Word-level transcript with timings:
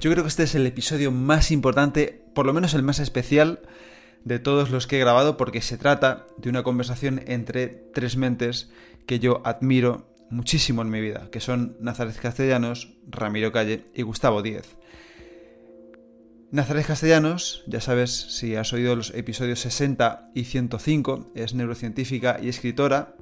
Yo 0.00 0.10
creo 0.10 0.24
que 0.24 0.28
este 0.28 0.42
es 0.42 0.54
el 0.54 0.66
episodio 0.66 1.10
más 1.10 1.50
importante, 1.50 2.22
por 2.34 2.44
lo 2.44 2.52
menos 2.52 2.74
el 2.74 2.82
más 2.82 2.98
especial 2.98 3.60
de 4.24 4.38
todos 4.38 4.70
los 4.70 4.86
que 4.86 4.96
he 4.96 5.00
grabado, 5.00 5.36
porque 5.36 5.62
se 5.62 5.78
trata 5.78 6.26
de 6.36 6.50
una 6.50 6.62
conversación 6.62 7.22
entre 7.26 7.68
tres 7.68 8.16
mentes 8.16 8.70
que 9.06 9.20
yo 9.20 9.40
admiro 9.44 10.14
muchísimo 10.28 10.82
en 10.82 10.90
mi 10.90 11.00
vida, 11.00 11.28
que 11.30 11.40
son 11.40 11.76
Nazaret 11.80 12.16
Castellanos, 12.16 12.94
Ramiro 13.08 13.52
Calle 13.52 13.84
y 13.94 14.02
Gustavo 14.02 14.42
Díez. 14.42 14.76
Nazaret 16.50 16.86
Castellanos, 16.86 17.64
ya 17.66 17.80
sabes 17.80 18.10
si 18.10 18.54
has 18.54 18.72
oído 18.72 18.96
los 18.96 19.14
episodios 19.14 19.60
60 19.60 20.30
y 20.34 20.44
105, 20.44 21.32
es 21.34 21.54
neurocientífica 21.54 22.38
y 22.42 22.48
escritora, 22.48 23.16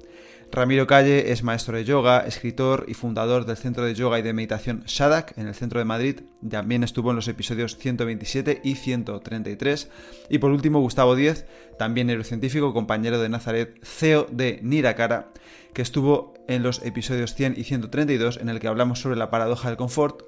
Ramiro 0.51 0.87
Calle 0.87 1.31
es 1.31 1.43
maestro 1.43 1.75
de 1.75 1.83
yoga, 1.83 2.19
escritor 2.19 2.85
y 2.87 2.93
fundador 2.93 3.45
del 3.45 3.57
Centro 3.57 3.83
de 3.83 3.93
Yoga 3.93 4.19
y 4.19 4.21
de 4.21 4.33
Meditación 4.33 4.83
Shadak 4.85 5.37
en 5.37 5.47
el 5.47 5.55
centro 5.55 5.79
de 5.79 5.85
Madrid. 5.85 6.21
También 6.49 6.83
estuvo 6.83 7.09
en 7.09 7.17
los 7.17 7.27
episodios 7.27 7.77
127 7.77 8.61
y 8.63 8.75
133. 8.75 9.89
Y 10.29 10.37
por 10.37 10.51
último, 10.51 10.79
Gustavo 10.79 11.15
Díez, 11.15 11.45
también 11.77 12.07
neurocientífico, 12.07 12.73
compañero 12.73 13.19
de 13.19 13.29
Nazaret, 13.29 13.77
CEO 13.83 14.27
de 14.31 14.59
Nirakara, 14.63 15.31
que 15.73 15.81
estuvo 15.81 16.33
en 16.47 16.63
los 16.63 16.81
episodios 16.83 17.35
100 17.35 17.55
y 17.57 17.63
132 17.63 18.37
en 18.37 18.49
el 18.49 18.59
que 18.59 18.67
hablamos 18.67 18.99
sobre 18.99 19.17
la 19.17 19.29
paradoja 19.29 19.67
del 19.67 19.77
confort. 19.77 20.23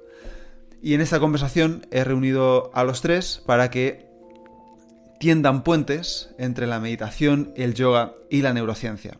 Y 0.82 0.94
en 0.94 1.00
esta 1.00 1.20
conversación 1.20 1.86
he 1.90 2.04
reunido 2.04 2.70
a 2.74 2.84
los 2.84 3.00
tres 3.00 3.42
para 3.46 3.70
que 3.70 4.06
tiendan 5.18 5.64
puentes 5.64 6.34
entre 6.38 6.66
la 6.66 6.80
meditación, 6.80 7.52
el 7.56 7.74
yoga 7.74 8.14
y 8.30 8.42
la 8.42 8.52
neurociencia. 8.52 9.18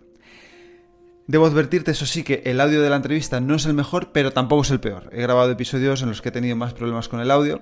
Debo 1.29 1.45
advertirte, 1.45 1.91
eso 1.91 2.07
sí, 2.07 2.23
que 2.23 2.41
el 2.47 2.59
audio 2.59 2.81
de 2.81 2.89
la 2.89 2.97
entrevista 2.97 3.39
no 3.39 3.55
es 3.55 3.67
el 3.67 3.75
mejor, 3.75 4.13
pero 4.13 4.33
tampoco 4.33 4.63
es 4.63 4.71
el 4.71 4.81
peor. 4.81 5.11
He 5.13 5.21
grabado 5.21 5.51
episodios 5.51 6.01
en 6.01 6.09
los 6.09 6.23
que 6.23 6.31
he 6.31 6.33
tenido 6.33 6.57
más 6.57 6.73
problemas 6.73 7.11
con 7.11 7.21
el 7.21 7.31
audio, 7.31 7.61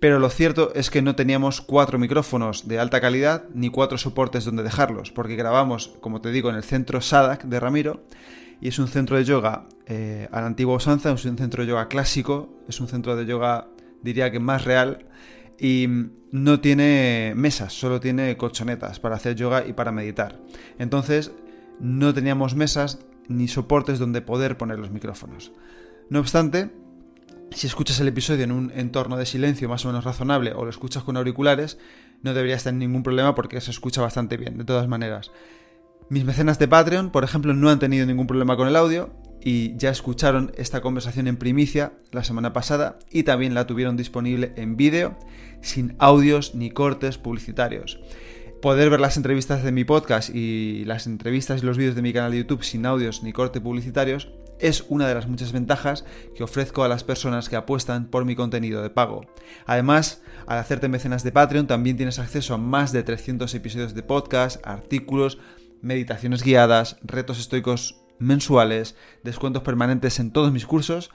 pero 0.00 0.18
lo 0.18 0.30
cierto 0.30 0.72
es 0.74 0.88
que 0.88 1.02
no 1.02 1.14
teníamos 1.14 1.60
cuatro 1.60 1.98
micrófonos 1.98 2.66
de 2.66 2.78
alta 2.78 3.02
calidad 3.02 3.44
ni 3.52 3.68
cuatro 3.68 3.98
soportes 3.98 4.46
donde 4.46 4.62
dejarlos, 4.62 5.10
porque 5.10 5.36
grabamos, 5.36 5.92
como 6.00 6.22
te 6.22 6.30
digo, 6.30 6.48
en 6.48 6.56
el 6.56 6.64
centro 6.64 7.02
Sadak 7.02 7.44
de 7.44 7.60
Ramiro, 7.60 8.06
y 8.62 8.68
es 8.68 8.78
un 8.78 8.88
centro 8.88 9.18
de 9.18 9.24
yoga 9.24 9.66
eh, 9.84 10.26
a 10.32 10.40
la 10.40 10.46
antigua 10.46 10.76
usanza, 10.76 11.12
es 11.12 11.26
un 11.26 11.36
centro 11.36 11.62
de 11.62 11.68
yoga 11.68 11.88
clásico, 11.88 12.56
es 12.70 12.80
un 12.80 12.88
centro 12.88 13.16
de 13.16 13.26
yoga, 13.26 13.68
diría 14.00 14.30
que 14.30 14.40
más 14.40 14.64
real, 14.64 15.04
y 15.58 15.88
no 16.30 16.60
tiene 16.60 17.34
mesas, 17.36 17.74
solo 17.74 18.00
tiene 18.00 18.38
colchonetas 18.38 18.98
para 18.98 19.16
hacer 19.16 19.36
yoga 19.36 19.66
y 19.66 19.74
para 19.74 19.92
meditar. 19.92 20.40
Entonces, 20.78 21.32
no 21.80 22.14
teníamos 22.14 22.54
mesas 22.54 22.98
ni 23.28 23.48
soportes 23.48 23.98
donde 23.98 24.22
poder 24.22 24.56
poner 24.56 24.78
los 24.78 24.90
micrófonos. 24.90 25.52
No 26.10 26.20
obstante, 26.20 26.70
si 27.50 27.66
escuchas 27.66 28.00
el 28.00 28.08
episodio 28.08 28.44
en 28.44 28.52
un 28.52 28.72
entorno 28.74 29.16
de 29.16 29.26
silencio 29.26 29.68
más 29.68 29.84
o 29.84 29.88
menos 29.88 30.04
razonable 30.04 30.52
o 30.54 30.64
lo 30.64 30.70
escuchas 30.70 31.02
con 31.02 31.16
auriculares, 31.16 31.78
no 32.22 32.34
deberías 32.34 32.64
tener 32.64 32.78
ningún 32.78 33.02
problema 33.02 33.34
porque 33.34 33.60
se 33.60 33.70
escucha 33.70 34.02
bastante 34.02 34.36
bien, 34.36 34.58
de 34.58 34.64
todas 34.64 34.88
maneras. 34.88 35.30
Mis 36.10 36.24
mecenas 36.24 36.58
de 36.58 36.68
Patreon, 36.68 37.10
por 37.10 37.24
ejemplo, 37.24 37.54
no 37.54 37.70
han 37.70 37.78
tenido 37.78 38.06
ningún 38.06 38.26
problema 38.26 38.56
con 38.56 38.68
el 38.68 38.76
audio 38.76 39.14
y 39.40 39.76
ya 39.76 39.90
escucharon 39.90 40.52
esta 40.56 40.80
conversación 40.80 41.26
en 41.28 41.36
primicia 41.36 41.92
la 42.12 42.24
semana 42.24 42.52
pasada 42.52 42.98
y 43.10 43.22
también 43.22 43.54
la 43.54 43.66
tuvieron 43.66 43.96
disponible 43.96 44.52
en 44.56 44.76
vídeo, 44.76 45.16
sin 45.62 45.96
audios 45.98 46.54
ni 46.54 46.70
cortes 46.70 47.18
publicitarios 47.18 47.98
poder 48.64 48.88
ver 48.88 48.98
las 48.98 49.18
entrevistas 49.18 49.62
de 49.62 49.72
mi 49.72 49.84
podcast 49.84 50.34
y 50.34 50.86
las 50.86 51.06
entrevistas 51.06 51.62
y 51.62 51.66
los 51.66 51.76
vídeos 51.76 51.94
de 51.94 52.00
mi 52.00 52.14
canal 52.14 52.30
de 52.30 52.38
YouTube 52.38 52.64
sin 52.64 52.86
audios 52.86 53.22
ni 53.22 53.30
corte 53.30 53.60
publicitarios 53.60 54.30
es 54.58 54.86
una 54.88 55.06
de 55.06 55.14
las 55.14 55.28
muchas 55.28 55.52
ventajas 55.52 56.06
que 56.34 56.44
ofrezco 56.44 56.82
a 56.82 56.88
las 56.88 57.04
personas 57.04 57.50
que 57.50 57.56
apuestan 57.56 58.06
por 58.06 58.24
mi 58.24 58.34
contenido 58.34 58.80
de 58.80 58.88
pago. 58.88 59.26
Además, 59.66 60.22
al 60.46 60.56
hacerte 60.56 60.88
mecenas 60.88 61.22
de 61.24 61.30
Patreon 61.30 61.66
también 61.66 61.98
tienes 61.98 62.18
acceso 62.18 62.54
a 62.54 62.56
más 62.56 62.90
de 62.90 63.02
300 63.02 63.54
episodios 63.54 63.92
de 63.92 64.02
podcast, 64.02 64.66
artículos, 64.66 65.36
meditaciones 65.82 66.42
guiadas, 66.42 66.96
retos 67.02 67.38
estoicos 67.40 68.00
mensuales, 68.18 68.96
descuentos 69.22 69.62
permanentes 69.62 70.18
en 70.20 70.30
todos 70.30 70.52
mis 70.52 70.64
cursos, 70.64 71.10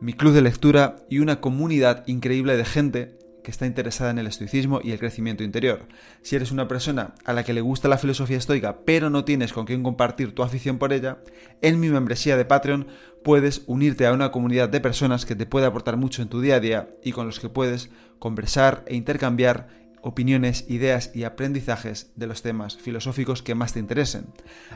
mi 0.00 0.14
club 0.14 0.32
de 0.32 0.40
lectura 0.40 0.96
y 1.10 1.18
una 1.18 1.42
comunidad 1.42 2.02
increíble 2.06 2.56
de 2.56 2.64
gente 2.64 3.18
que 3.44 3.50
está 3.50 3.66
interesada 3.66 4.10
en 4.10 4.18
el 4.18 4.26
estoicismo 4.26 4.80
y 4.82 4.90
el 4.90 4.98
crecimiento 4.98 5.44
interior. 5.44 5.86
Si 6.22 6.34
eres 6.34 6.50
una 6.50 6.66
persona 6.66 7.14
a 7.24 7.34
la 7.34 7.44
que 7.44 7.52
le 7.52 7.60
gusta 7.60 7.88
la 7.88 7.98
filosofía 7.98 8.38
estoica, 8.38 8.78
pero 8.84 9.10
no 9.10 9.24
tienes 9.24 9.52
con 9.52 9.66
quién 9.66 9.82
compartir 9.84 10.34
tu 10.34 10.42
afición 10.42 10.78
por 10.78 10.92
ella, 10.92 11.18
en 11.60 11.78
mi 11.78 11.90
membresía 11.90 12.36
de 12.36 12.46
Patreon 12.46 12.88
puedes 13.22 13.62
unirte 13.66 14.06
a 14.06 14.12
una 14.12 14.32
comunidad 14.32 14.70
de 14.70 14.80
personas 14.80 15.26
que 15.26 15.36
te 15.36 15.46
puede 15.46 15.66
aportar 15.66 15.96
mucho 15.96 16.22
en 16.22 16.28
tu 16.28 16.40
día 16.40 16.56
a 16.56 16.60
día 16.60 16.88
y 17.04 17.12
con 17.12 17.26
los 17.26 17.38
que 17.38 17.50
puedes 17.50 17.90
conversar 18.18 18.82
e 18.86 18.96
intercambiar 18.96 19.68
opiniones, 20.00 20.64
ideas 20.68 21.10
y 21.14 21.24
aprendizajes 21.24 22.12
de 22.16 22.26
los 22.26 22.42
temas 22.42 22.76
filosóficos 22.76 23.42
que 23.42 23.54
más 23.54 23.74
te 23.74 23.80
interesen. 23.80 24.26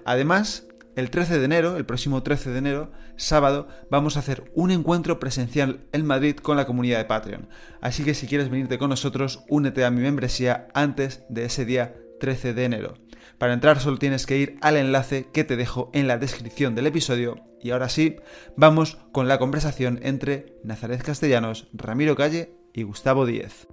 Además, 0.05 0.68
el 0.99 1.11
13 1.11 1.39
de 1.39 1.45
enero, 1.45 1.77
el 1.77 1.87
próximo 1.87 2.25
13 2.25 2.51
de 2.51 2.59
enero, 2.59 2.91
sábado, 3.15 3.69
vamos 3.89 4.17
a 4.17 4.19
hacer 4.19 4.51
un 4.57 4.73
encuentro 4.73 5.21
presencial 5.21 5.87
en 5.93 6.05
Madrid 6.05 6.35
con 6.35 6.57
la 6.57 6.67
comunidad 6.67 6.99
de 6.99 7.05
Patreon. 7.05 7.49
Así 7.81 8.03
que 8.03 8.15
si 8.15 8.27
quieres 8.27 8.51
venirte 8.51 8.79
con 8.79 8.91
nosotros, 8.91 9.45
únete 9.49 9.85
a 9.85 9.93
mi 9.93 10.01
membresía 10.01 10.67
antes 10.75 11.23
de 11.29 11.45
ese 11.45 11.65
día 11.65 11.95
13 12.19 12.53
de 12.53 12.65
enero. 12.65 12.95
Para 13.39 13.53
entrar 13.53 13.79
solo 13.79 13.99
tienes 13.99 14.27
que 14.27 14.39
ir 14.39 14.59
al 14.61 14.77
enlace 14.77 15.29
que 15.33 15.45
te 15.45 15.55
dejo 15.55 15.89
en 15.95 16.09
la 16.09 16.19
descripción 16.19 16.75
del 16.75 16.89
episodio. 16.89 17.45
Y 17.63 17.71
ahora 17.71 17.89
sí, 17.89 18.17
vamos 18.57 18.99
con 19.13 19.29
la 19.29 19.39
conversación 19.39 20.01
entre 20.03 20.59
Nazaret 20.65 21.01
Castellanos, 21.01 21.69
Ramiro 21.73 22.17
Calle 22.17 22.57
y 22.75 22.83
Gustavo 22.83 23.25
Díez. 23.25 23.69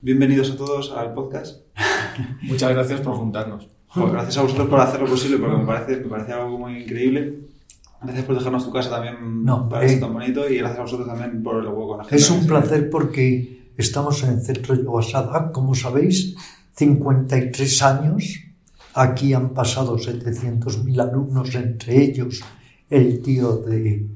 Bienvenidos 0.00 0.50
a 0.50 0.58
todos 0.58 0.92
al 0.92 1.14
podcast. 1.14 1.64
Muchas 2.42 2.72
gracias 2.72 3.00
por 3.00 3.14
juntarnos 3.14 3.75
gracias 3.94 4.38
a 4.38 4.42
vosotros 4.42 4.68
por 4.68 4.80
hacer 4.80 5.00
lo 5.00 5.06
posible, 5.06 5.38
porque 5.38 5.56
me 5.56 5.66
parece, 5.66 5.96
me 5.96 6.08
parece 6.08 6.32
algo 6.32 6.58
muy 6.58 6.82
increíble. 6.82 7.38
Gracias 8.02 8.24
por 8.24 8.36
dejarnos 8.36 8.64
tu 8.64 8.72
casa 8.72 8.90
también 8.90 9.44
para 9.70 9.86
eh, 9.86 9.96
tan 9.96 10.12
bonito 10.12 10.48
y 10.48 10.58
gracias 10.58 10.78
a 10.78 10.82
vosotros 10.82 11.08
también 11.08 11.42
por 11.42 11.62
el 11.62 11.68
hueco 11.68 11.96
con. 11.96 12.06
Es 12.10 12.30
un 12.30 12.46
placer 12.46 12.90
porque 12.90 13.70
estamos 13.76 14.22
en 14.22 14.34
el 14.34 14.40
centro 14.42 14.76
de 14.76 14.84
Yogasada, 14.84 15.50
como 15.50 15.74
sabéis, 15.74 16.36
53 16.74 17.82
años. 17.82 18.40
Aquí 18.94 19.34
han 19.34 19.50
pasado 19.50 19.98
700.000 19.98 21.00
alumnos, 21.00 21.54
entre 21.54 22.02
ellos 22.02 22.42
el 22.88 23.20
tío 23.22 23.56
de 23.58 24.06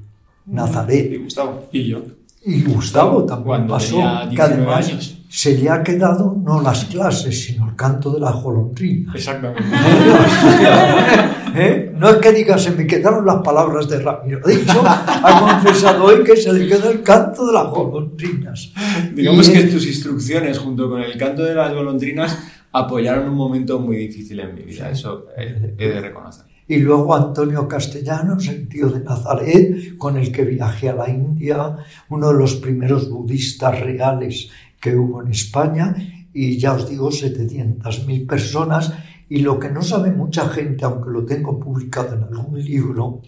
Nazaret. 0.45 1.11
Y 1.11 1.17
Gustavo. 1.17 1.67
Y 1.71 1.87
yo. 1.87 2.03
Y 2.43 2.63
Gustavo 2.63 3.23
también 3.23 3.67
pasó, 3.67 4.01
que 4.33 4.41
además 4.41 5.15
se 5.29 5.57
le 5.57 5.69
ha 5.69 5.83
quedado 5.83 6.35
no 6.43 6.59
las 6.59 6.85
clases, 6.85 7.45
sino 7.45 7.69
el 7.69 7.75
canto 7.75 8.11
de 8.11 8.19
la 8.19 8.31
golondrina. 8.31 9.13
Exactamente. 9.13 9.63
¿Eh? 11.55 11.93
No 11.95 12.09
es 12.09 12.15
que 12.17 12.31
diga, 12.31 12.57
se 12.57 12.71
me 12.71 12.87
quedaron 12.87 13.25
las 13.25 13.37
palabras 13.37 13.87
de 13.87 13.99
Ramiro. 13.99 14.39
De 14.45 14.55
hecho, 14.55 14.81
ha 14.85 15.61
confesado 15.61 16.05
hoy 16.05 16.23
que 16.23 16.35
se 16.35 16.51
le 16.51 16.67
queda 16.67 16.89
el 16.89 17.03
canto 17.03 17.45
de 17.45 17.53
las 17.53 17.67
golondrinas. 17.67 18.71
Digamos 19.13 19.47
que 19.47 19.63
tus 19.65 19.85
instrucciones, 19.85 20.57
junto 20.57 20.89
con 20.89 21.01
el 21.01 21.15
canto 21.17 21.43
de 21.43 21.53
las 21.53 21.71
golondrinas, 21.71 22.37
apoyaron 22.71 23.29
un 23.29 23.35
momento 23.35 23.79
muy 23.79 23.97
difícil 23.97 24.39
en 24.39 24.55
mi 24.55 24.63
vida. 24.63 24.89
Eso 24.89 25.27
he 25.37 25.87
de 25.87 26.01
reconocer 26.01 26.50
y 26.71 26.77
luego 26.77 27.13
Antonio 27.13 27.67
Castellanos, 27.67 28.47
el 28.47 28.69
tío 28.69 28.87
de 28.87 29.01
Nazaret, 29.01 29.97
con 29.97 30.15
el 30.15 30.31
que 30.31 30.45
viajé 30.45 30.87
a 30.87 30.95
la 30.95 31.09
India, 31.09 31.75
uno 32.07 32.31
de 32.31 32.39
los 32.39 32.55
primeros 32.55 33.09
budistas 33.09 33.77
reales 33.81 34.47
que 34.79 34.95
hubo 34.95 35.21
en 35.21 35.31
España, 35.31 35.93
y 36.33 36.57
ya 36.57 36.71
os 36.71 36.89
digo, 36.89 37.09
700.000 37.11 38.25
personas, 38.25 38.93
y 39.27 39.39
lo 39.39 39.59
que 39.59 39.69
no 39.69 39.81
sabe 39.81 40.13
mucha 40.13 40.47
gente, 40.47 40.85
aunque 40.85 41.09
lo 41.09 41.25
tengo 41.25 41.59
publicado 41.59 42.15
en 42.15 42.23
algún 42.23 42.63
libro, 42.63 43.21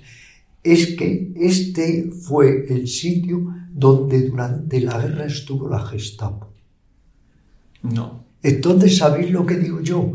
es 0.63 0.95
que 0.95 1.33
este 1.35 2.11
fue 2.11 2.65
el 2.69 2.87
sitio 2.87 3.53
donde 3.73 4.21
durante 4.21 4.79
la 4.79 4.97
guerra 4.97 5.25
estuvo 5.25 5.67
la 5.67 5.81
Gestapo. 5.81 6.47
No. 7.81 8.23
Entonces, 8.41 8.95
¿sabéis 8.95 9.31
lo 9.31 9.45
que 9.45 9.57
digo 9.57 9.81
yo? 9.81 10.13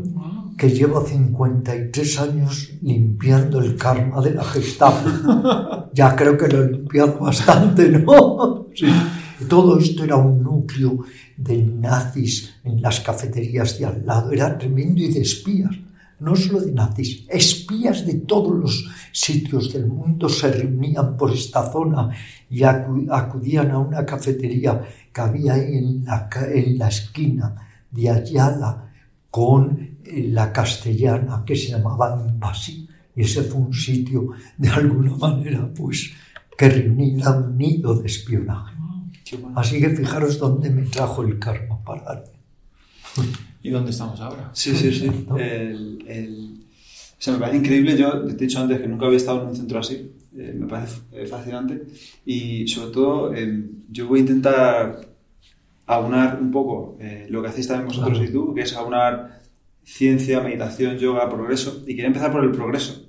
Que 0.59 0.69
llevo 0.69 0.99
53 1.05 2.19
años 2.19 2.69
limpiando 2.81 3.61
el 3.61 3.77
karma 3.77 4.19
de 4.21 4.31
la 4.31 4.43
Gestapo. 4.43 5.87
ya 5.93 6.13
creo 6.17 6.37
que 6.37 6.49
lo 6.49 6.65
he 6.65 6.71
limpiado 6.71 7.17
bastante, 7.17 7.87
¿no? 7.87 8.67
Todo 9.47 9.79
esto 9.79 10.03
era 10.03 10.17
un 10.17 10.43
núcleo 10.43 11.05
de 11.37 11.63
nazis 11.63 12.55
en 12.65 12.81
las 12.81 12.99
cafeterías 12.99 13.79
de 13.79 13.85
al 13.85 14.05
lado, 14.05 14.33
era 14.33 14.57
tremendo 14.57 14.99
y 14.99 15.07
de 15.07 15.21
espías, 15.21 15.71
no 16.19 16.35
solo 16.35 16.59
de 16.59 16.73
nazis, 16.73 17.23
espías 17.29 18.05
de 18.05 18.15
todos 18.15 18.53
los 18.53 18.85
sitios 19.13 19.71
del 19.71 19.87
mundo 19.87 20.27
se 20.27 20.51
reunían 20.51 21.15
por 21.15 21.31
esta 21.31 21.71
zona 21.71 22.09
y 22.49 22.63
acudían 22.63 23.71
a 23.71 23.79
una 23.79 24.05
cafetería 24.05 24.81
que 25.13 25.21
había 25.21 25.53
ahí 25.53 25.77
en 25.77 26.03
la, 26.03 26.29
en 26.53 26.77
la 26.77 26.89
esquina 26.89 27.55
de 27.89 28.09
Ayala 28.09 28.91
con 29.31 29.98
la 30.11 30.51
castellana 30.51 31.43
que 31.45 31.55
se 31.55 31.69
llamaba 31.69 32.21
Invasi. 32.27 32.87
Y 33.15 33.21
ese 33.21 33.43
fue 33.43 33.61
un 33.61 33.73
sitio, 33.73 34.29
de 34.57 34.69
alguna 34.69 35.15
manera, 35.15 35.69
pues, 35.73 36.11
que 36.57 36.69
reunía 36.69 37.31
un 37.31 37.57
nido 37.57 37.95
de 37.95 38.07
espionaje. 38.07 38.75
Así 39.55 39.79
que 39.79 39.89
fijaros 39.89 40.39
dónde 40.39 40.69
me 40.69 40.83
trajo 40.83 41.23
el 41.23 41.37
karma 41.37 41.83
para 41.83 42.23
¿Y 43.61 43.69
dónde 43.69 43.91
estamos 43.91 44.19
ahora? 44.21 44.49
Sí, 44.53 44.75
sí, 44.75 44.91
sí. 44.91 45.11
El, 45.37 46.63
O 47.17 47.21
sea, 47.21 47.33
me 47.33 47.39
parece 47.39 47.57
increíble. 47.57 47.97
Yo 47.97 48.23
te 48.25 48.31
he 48.31 48.47
dicho 48.47 48.59
antes 48.59 48.79
que 48.79 48.87
nunca 48.87 49.05
había 49.05 49.17
estado 49.17 49.43
en 49.43 49.49
un 49.49 49.55
centro 49.55 49.79
así. 49.79 50.11
Eh, 50.37 50.55
me 50.57 50.67
parece 50.67 51.01
eh, 51.11 51.27
fascinante. 51.27 51.83
Y 52.25 52.67
sobre 52.67 52.91
todo, 52.91 53.33
yo 53.89 54.07
voy 54.07 54.19
a 54.19 54.21
intentar 54.21 55.01
aunar 55.87 56.39
un 56.39 56.51
poco 56.51 56.97
eh, 56.99 57.27
lo 57.29 57.41
que 57.41 57.49
hacéis 57.49 57.67
también 57.67 57.87
vosotros 57.87 58.21
y 58.21 58.31
tú, 58.31 58.53
que 58.53 58.61
es 58.61 58.73
aunar 58.73 59.38
ciencia, 59.83 60.41
meditación, 60.41 60.97
yoga, 60.97 61.29
progreso. 61.29 61.83
Y 61.83 61.95
quería 61.95 62.07
empezar 62.07 62.31
por 62.31 62.43
el 62.43 62.51
progreso, 62.51 63.05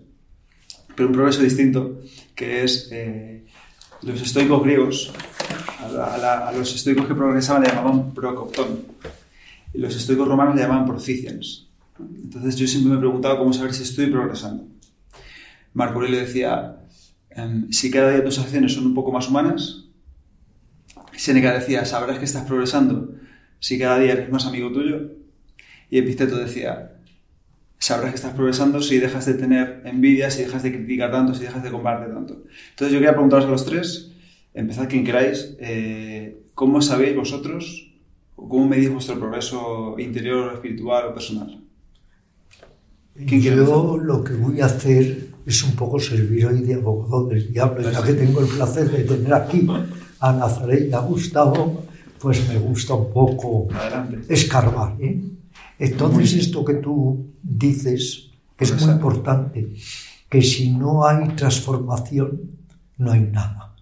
pero 0.94 1.08
un 1.08 1.14
progreso 1.14 1.42
distinto, 1.42 2.00
que 2.34 2.62
es 2.64 2.88
eh, 2.92 3.44
los 4.02 4.20
estoicos 4.20 4.62
griegos, 4.62 5.12
a, 5.80 6.52
los 6.56 6.74
estoicos 6.74 7.06
que 7.06 7.14
progresaban 7.14 7.62
le 7.62 7.68
llamaban 7.68 8.12
procoptón, 8.12 8.84
y 9.72 9.78
los 9.78 9.94
estoicos 9.94 10.26
romanos 10.26 10.54
le 10.54 10.62
llamaban 10.62 10.86
proficiens. 10.86 11.68
Entonces 11.98 12.56
yo 12.56 12.66
siempre 12.66 12.92
me 12.92 12.96
he 12.96 13.00
preguntado 13.00 13.38
cómo 13.38 13.52
saber 13.52 13.74
si 13.74 13.82
estoy 13.82 14.06
progresando. 14.06 14.66
Marco 15.74 15.96
Aurelio 15.96 16.20
decía, 16.20 16.80
em, 17.30 17.70
si 17.70 17.90
cada 17.90 18.10
día 18.10 18.24
tus 18.24 18.38
acciones 18.38 18.72
son 18.72 18.86
un 18.86 18.94
poco 18.94 19.12
más 19.12 19.28
humanas, 19.28 19.84
Seneca 21.16 21.52
decía, 21.52 21.84
sabrás 21.84 22.18
que 22.18 22.24
estás 22.24 22.46
progresando 22.46 23.14
si 23.58 23.78
cada 23.78 23.98
día 23.98 24.12
eres 24.12 24.30
más 24.30 24.46
amigo 24.46 24.72
tuyo. 24.72 25.19
Y 25.90 25.98
Episteto 25.98 26.36
decía, 26.36 26.92
sabrás 27.78 28.10
que 28.10 28.16
estás 28.16 28.34
progresando 28.34 28.80
si 28.80 28.98
dejas 28.98 29.26
de 29.26 29.34
tener 29.34 29.82
envidia, 29.84 30.30
si 30.30 30.42
dejas 30.42 30.62
de 30.62 30.72
criticar 30.72 31.10
tanto, 31.10 31.34
si 31.34 31.42
dejas 31.42 31.62
de 31.62 31.70
compartir 31.70 32.14
tanto. 32.14 32.44
Entonces 32.70 32.92
yo 32.92 32.98
quería 32.98 33.12
preguntaros 33.12 33.46
a 33.46 33.50
los 33.50 33.64
tres, 33.64 34.12
empezad 34.54 34.88
quien 34.88 35.04
queráis, 35.04 35.56
eh, 35.58 36.42
¿cómo 36.54 36.80
sabéis 36.82 37.16
vosotros, 37.16 37.92
o 38.36 38.48
cómo 38.48 38.68
medís 38.68 38.90
vuestro 38.90 39.18
progreso 39.18 39.96
interior, 39.98 40.54
espiritual 40.54 41.08
o 41.08 41.14
personal? 41.14 41.60
yo 43.40 43.98
lo 43.98 44.24
que 44.24 44.34
voy 44.34 44.60
a 44.60 44.66
hacer 44.66 45.28
es 45.44 45.64
un 45.64 45.72
poco 45.72 45.98
servir 45.98 46.46
hoy 46.46 46.60
de 46.60 46.74
abogado 46.74 47.26
del 47.26 47.52
diablo, 47.52 47.90
ya 47.90 48.02
que 48.02 48.14
tengo 48.14 48.40
el 48.40 48.46
placer 48.46 48.90
de 48.90 49.04
tener 49.04 49.34
aquí 49.34 49.66
a 50.20 50.32
Nazaret 50.32 50.88
y 50.88 50.92
a 50.92 51.00
Gustavo, 51.00 51.84
pues 52.18 52.46
me 52.48 52.58
gusta 52.58 52.94
un 52.94 53.12
poco 53.12 53.68
escarbar. 54.28 54.96
¿eh? 55.00 55.20
Entonces, 55.80 56.34
esto 56.34 56.62
que 56.62 56.74
tú 56.74 57.32
dices 57.42 58.30
es 58.58 58.80
muy 58.80 58.92
importante, 58.92 59.72
que 60.28 60.42
si 60.42 60.70
no 60.70 61.06
hay 61.06 61.28
transformación, 61.30 62.42
no 62.98 63.12
hay 63.12 63.22
nada. 63.22 63.74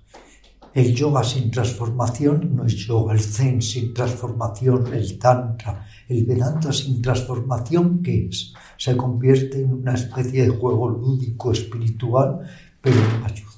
El 0.73 0.95
yoga 0.95 1.25
sin 1.25 1.51
transformación 1.51 2.55
no 2.55 2.65
es 2.65 2.77
yoga, 2.77 3.13
el 3.15 3.21
zen 3.21 3.61
sin 3.61 3.93
transformación, 3.93 4.95
el 4.95 5.19
tantra, 5.19 5.87
el 6.09 6.25
vedanta 6.25 6.73
sin 6.73 7.03
transformación, 7.03 8.01
¿qué 8.01 8.29
es? 8.29 8.55
Se 8.77 8.97
convierte 8.97 9.61
en 9.61 9.73
una 9.73 9.95
especie 9.95 10.45
de 10.45 10.51
juego 10.51 10.89
lúdico 10.89 11.51
espiritual, 11.51 12.39
pero 12.81 12.95
no 12.95 13.27
ayuda. 13.27 13.49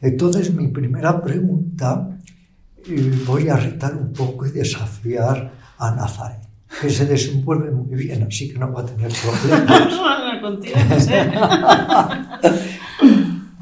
Entonces, 0.00 0.54
mi 0.54 0.68
primera 0.68 1.22
pregunta, 1.22 2.18
eh, 2.88 3.22
voy 3.26 3.50
a 3.50 3.56
retar 3.56 3.94
un 3.94 4.14
poco 4.14 4.46
y 4.46 4.50
desafiar 4.50 5.52
a 5.76 5.90
Nazaret, 5.90 6.45
que 6.80 6.90
se 6.90 7.06
desenvuelve 7.06 7.70
muy 7.70 7.94
bien, 7.94 8.24
así 8.24 8.52
que 8.52 8.58
no 8.58 8.72
va 8.72 8.82
a 8.82 8.86
tener 8.86 9.12
problemas. 9.22 11.08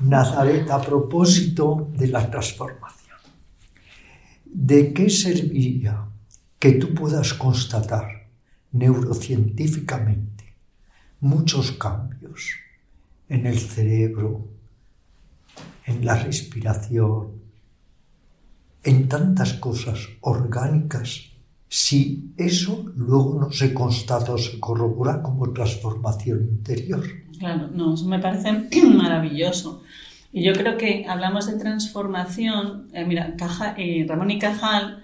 Nazaret, 0.00 0.70
a 0.70 0.80
propósito 0.80 1.90
de 1.96 2.08
la 2.08 2.30
transformación, 2.30 3.18
¿de 4.44 4.92
qué 4.92 5.08
serviría 5.08 6.04
que 6.58 6.72
tú 6.72 6.94
puedas 6.94 7.34
constatar 7.34 8.28
neurocientíficamente 8.72 10.54
muchos 11.20 11.72
cambios 11.72 12.52
en 13.28 13.46
el 13.46 13.58
cerebro, 13.58 14.46
en 15.86 16.04
la 16.04 16.16
respiración, 16.16 17.42
en 18.82 19.08
tantas 19.08 19.54
cosas 19.54 20.08
orgánicas, 20.20 21.33
si 21.76 22.32
eso 22.36 22.92
luego 22.94 23.36
no 23.40 23.50
se 23.50 23.74
constata 23.74 24.32
o 24.32 24.38
se 24.38 24.60
corrobora 24.60 25.20
como 25.20 25.52
transformación 25.52 26.46
interior. 26.48 27.02
Claro, 27.36 27.66
no, 27.66 27.94
eso 27.94 28.06
me 28.06 28.20
parece 28.20 28.52
maravilloso. 28.94 29.82
Y 30.32 30.44
yo 30.44 30.52
creo 30.52 30.76
que 30.76 31.04
hablamos 31.08 31.48
de 31.48 31.58
transformación, 31.58 32.90
eh, 32.92 33.04
mira, 33.04 33.34
Caja, 33.36 33.74
eh, 33.76 34.06
Ramón 34.08 34.30
y 34.30 34.38
Cajal 34.38 35.02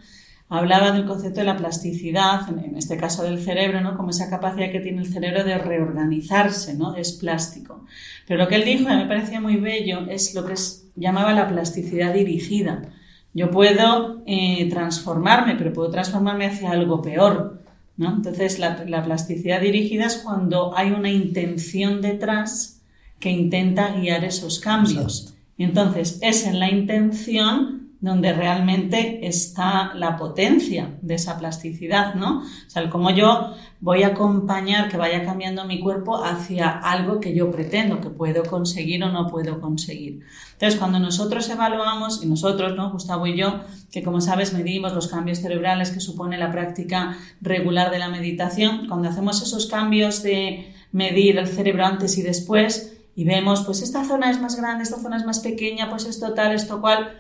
hablaba 0.49 0.93
del 0.93 1.07
concepto 1.07 1.41
de 1.41 1.47
la 1.47 1.57
plasticidad, 1.57 2.49
en, 2.49 2.77
este 2.77 2.97
caso 2.97 3.25
del 3.25 3.41
cerebro, 3.41 3.81
¿no? 3.81 3.97
como 3.97 4.11
esa 4.11 4.31
capacidad 4.31 4.71
que 4.71 4.79
tiene 4.79 5.01
el 5.01 5.13
cerebro 5.13 5.43
de 5.43 5.59
reorganizarse, 5.59 6.75
¿no? 6.75 6.95
es 6.95 7.15
plástico. 7.15 7.85
Pero 8.29 8.45
lo 8.45 8.49
que 8.49 8.55
él 8.55 8.65
dijo, 8.65 8.93
y 8.93 8.97
me 8.97 9.07
parecía 9.07 9.41
muy 9.41 9.57
bello, 9.57 10.07
es 10.09 10.37
lo 10.37 10.47
que 10.47 10.55
llamaba 10.95 11.33
la 11.33 11.49
plasticidad 11.49 12.15
dirigida. 12.15 12.83
Yo 13.33 13.51
puedo 13.51 14.23
eh, 14.27 14.69
transformarme, 14.71 15.55
pero 15.57 15.73
puedo 15.73 15.91
transformarme 15.91 16.47
hacia 16.47 16.71
algo 16.71 17.01
peor. 17.01 17.63
¿no? 17.97 18.17
Entonces, 18.17 18.59
la, 18.59 18.85
la 18.87 19.05
plasticidad 19.05 19.61
dirigida 19.61 20.07
es 20.07 20.19
cuando 20.19 20.77
hay 20.77 20.91
una 20.91 21.11
intención 21.11 22.01
detrás 22.01 22.81
que 23.21 23.31
intenta 23.31 23.93
guiar 23.93 24.25
esos 24.25 24.59
cambios. 24.59 25.35
Y 25.57 25.65
entonces 25.65 26.19
es 26.23 26.47
en 26.47 26.59
la 26.59 26.71
intención 26.71 27.90
donde 28.01 28.33
realmente 28.33 29.27
está 29.27 29.93
la 29.95 30.17
potencia 30.17 30.97
de 31.03 31.15
esa 31.17 31.39
plasticidad, 31.39 32.15
¿no? 32.15 32.41
O 32.41 32.71
sea, 32.71 32.89
como 32.89 33.11
yo 33.11 33.55
voy 33.81 34.03
a 34.03 34.09
acompañar 34.09 34.89
que 34.89 34.97
vaya 34.97 35.25
cambiando 35.25 35.65
mi 35.67 35.81
cuerpo 35.81 36.23
hacia 36.25 36.71
algo 36.71 37.21
que 37.21 37.35
yo 37.35 37.51
pretendo, 37.51 38.01
que 38.01 38.09
puedo 38.09 38.43
conseguir 38.45 39.05
o 39.05 39.11
no 39.11 39.27
puedo 39.27 39.61
conseguir. 39.61 40.21
Entonces, 40.53 40.79
cuando 40.79 40.99
nosotros 40.99 41.49
evaluamos, 41.51 42.23
y 42.23 42.27
nosotros, 42.27 42.75
¿no? 42.75 42.91
Gustavo 42.91 43.27
y 43.27 43.37
yo, 43.37 43.61
que 43.91 44.03
como 44.03 44.21
sabes 44.21 44.55
medimos 44.55 44.95
los 44.95 45.09
cambios 45.09 45.41
cerebrales 45.41 45.91
que 45.91 46.01
supone 46.01 46.39
la 46.39 46.51
práctica 46.51 47.19
regular 47.41 47.91
de 47.91 47.99
la 47.99 48.09
meditación, 48.09 48.87
cuando 48.89 49.11
hacemos 49.11 49.43
esos 49.43 49.67
cambios 49.67 50.23
de 50.23 50.75
medir 50.93 51.37
el 51.39 51.49
cerebro 51.49 51.85
antes 51.85 52.17
y 52.17 52.23
después, 52.23 52.97
y 53.15 53.25
vemos, 53.25 53.63
pues 53.63 53.83
esta 53.83 54.05
zona 54.05 54.31
es 54.31 54.41
más 54.41 54.57
grande, 54.57 54.85
esta 54.85 54.99
zona 54.99 55.17
es 55.19 55.27
más 55.27 55.41
pequeña, 55.41 55.91
pues 55.91 56.07
esto 56.07 56.33
tal, 56.33 56.55
esto 56.55 56.81
cual, 56.81 57.13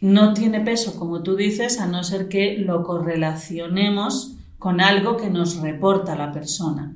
no 0.00 0.34
tiene 0.34 0.60
peso, 0.60 0.98
como 0.98 1.22
tú 1.22 1.36
dices, 1.36 1.80
a 1.80 1.86
no 1.86 2.04
ser 2.04 2.28
que 2.28 2.58
lo 2.58 2.82
correlacionemos 2.82 4.36
con 4.58 4.80
algo 4.80 5.16
que 5.16 5.30
nos 5.30 5.56
reporta 5.56 6.14
la 6.14 6.32
persona. 6.32 6.94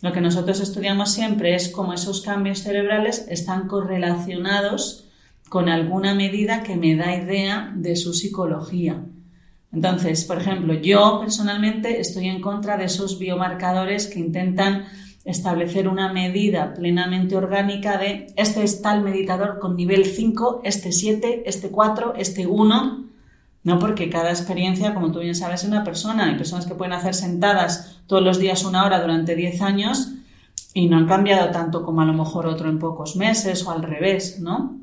Lo 0.00 0.12
que 0.12 0.20
nosotros 0.20 0.60
estudiamos 0.60 1.12
siempre 1.12 1.54
es 1.54 1.68
cómo 1.68 1.94
esos 1.94 2.20
cambios 2.20 2.60
cerebrales 2.60 3.26
están 3.28 3.68
correlacionados 3.68 5.04
con 5.48 5.68
alguna 5.68 6.14
medida 6.14 6.62
que 6.62 6.76
me 6.76 6.96
da 6.96 7.14
idea 7.14 7.72
de 7.74 7.96
su 7.96 8.12
psicología. 8.12 9.02
Entonces, 9.72 10.24
por 10.24 10.38
ejemplo, 10.38 10.74
yo 10.74 11.18
personalmente 11.20 12.00
estoy 12.00 12.28
en 12.28 12.40
contra 12.40 12.76
de 12.76 12.84
esos 12.84 13.18
biomarcadores 13.18 14.06
que 14.06 14.20
intentan 14.20 14.84
establecer 15.24 15.88
una 15.88 16.12
medida 16.12 16.74
plenamente 16.74 17.36
orgánica 17.36 17.96
de 17.96 18.26
este 18.36 18.62
es 18.62 18.82
tal 18.82 19.02
meditador 19.02 19.58
con 19.58 19.76
nivel 19.76 20.04
5, 20.04 20.60
este 20.64 20.92
7, 20.92 21.44
este 21.46 21.70
4, 21.70 22.14
este 22.16 22.46
1, 22.46 23.04
no 23.62 23.78
porque 23.78 24.10
cada 24.10 24.30
experiencia, 24.30 24.92
como 24.92 25.10
tú 25.10 25.20
bien 25.20 25.34
sabes, 25.34 25.62
es 25.62 25.68
una 25.68 25.84
persona. 25.84 26.26
Hay 26.26 26.36
personas 26.36 26.66
que 26.66 26.74
pueden 26.74 26.92
hacer 26.92 27.14
sentadas 27.14 28.02
todos 28.06 28.22
los 28.22 28.38
días 28.38 28.64
una 28.64 28.84
hora 28.84 29.00
durante 29.00 29.34
10 29.34 29.62
años 29.62 30.10
y 30.74 30.88
no 30.88 30.98
han 30.98 31.06
cambiado 31.06 31.50
tanto 31.50 31.82
como 31.82 32.02
a 32.02 32.04
lo 32.04 32.12
mejor 32.12 32.46
otro 32.46 32.68
en 32.68 32.78
pocos 32.78 33.16
meses 33.16 33.64
o 33.64 33.70
al 33.70 33.82
revés, 33.82 34.40
¿no? 34.40 34.78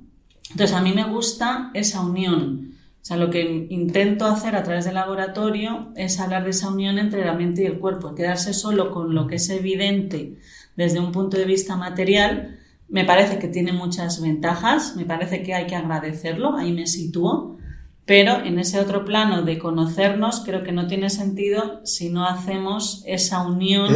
Entonces 0.49 0.75
a 0.75 0.81
mí 0.81 0.93
me 0.93 1.03
gusta 1.03 1.69
esa 1.75 2.01
unión 2.01 2.70
o 3.01 3.03
sea, 3.03 3.17
lo 3.17 3.31
que 3.31 3.65
intento 3.69 4.25
hacer 4.25 4.55
a 4.55 4.61
través 4.61 4.85
del 4.85 4.93
laboratorio 4.93 5.91
es 5.95 6.19
hablar 6.19 6.43
de 6.43 6.51
esa 6.51 6.69
unión 6.69 6.99
entre 6.99 7.25
la 7.25 7.33
mente 7.33 7.63
y 7.63 7.65
el 7.65 7.79
cuerpo. 7.79 8.13
Quedarse 8.13 8.53
solo 8.53 8.91
con 8.91 9.15
lo 9.15 9.25
que 9.25 9.35
es 9.35 9.49
evidente 9.49 10.37
desde 10.75 10.99
un 10.99 11.11
punto 11.11 11.35
de 11.37 11.45
vista 11.45 11.75
material 11.75 12.59
me 12.91 13.05
parece 13.05 13.39
que 13.39 13.47
tiene 13.47 13.71
muchas 13.71 14.21
ventajas, 14.21 14.95
me 14.97 15.05
parece 15.05 15.41
que 15.43 15.53
hay 15.53 15.65
que 15.65 15.75
agradecerlo, 15.75 16.57
ahí 16.57 16.73
me 16.73 16.87
sitúo, 16.87 17.57
Pero 18.05 18.43
en 18.43 18.59
ese 18.59 18.79
otro 18.79 19.05
plano 19.05 19.43
de 19.43 19.57
conocernos, 19.57 20.41
creo 20.43 20.63
que 20.63 20.73
no 20.73 20.87
tiene 20.87 21.09
sentido 21.09 21.79
si 21.85 22.09
no 22.09 22.25
hacemos 22.25 23.03
esa 23.05 23.43
unión 23.47 23.87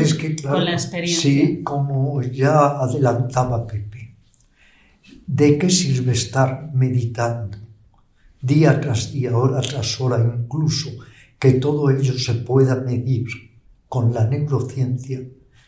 con 0.44 0.64
la 0.64 0.72
experiencia. 0.72 1.30
Sí, 1.30 1.64
como 1.64 2.22
ya 2.22 2.80
adelantaba 2.80 3.68
Pepe. 3.68 4.16
¿De 5.28 5.58
qué 5.58 5.70
sirve 5.70 6.14
estar 6.14 6.70
meditando 6.74 7.65
día 8.46 8.80
tras 8.80 9.12
día, 9.12 9.36
hora 9.36 9.62
tras 9.62 10.00
hora, 10.00 10.18
incluso 10.20 10.90
que 11.40 11.54
todo 11.54 11.90
ello 11.90 12.18
se 12.18 12.36
pueda 12.36 12.76
medir 12.76 13.26
con 13.88 14.14
la 14.14 14.28
neurociencia 14.28 15.22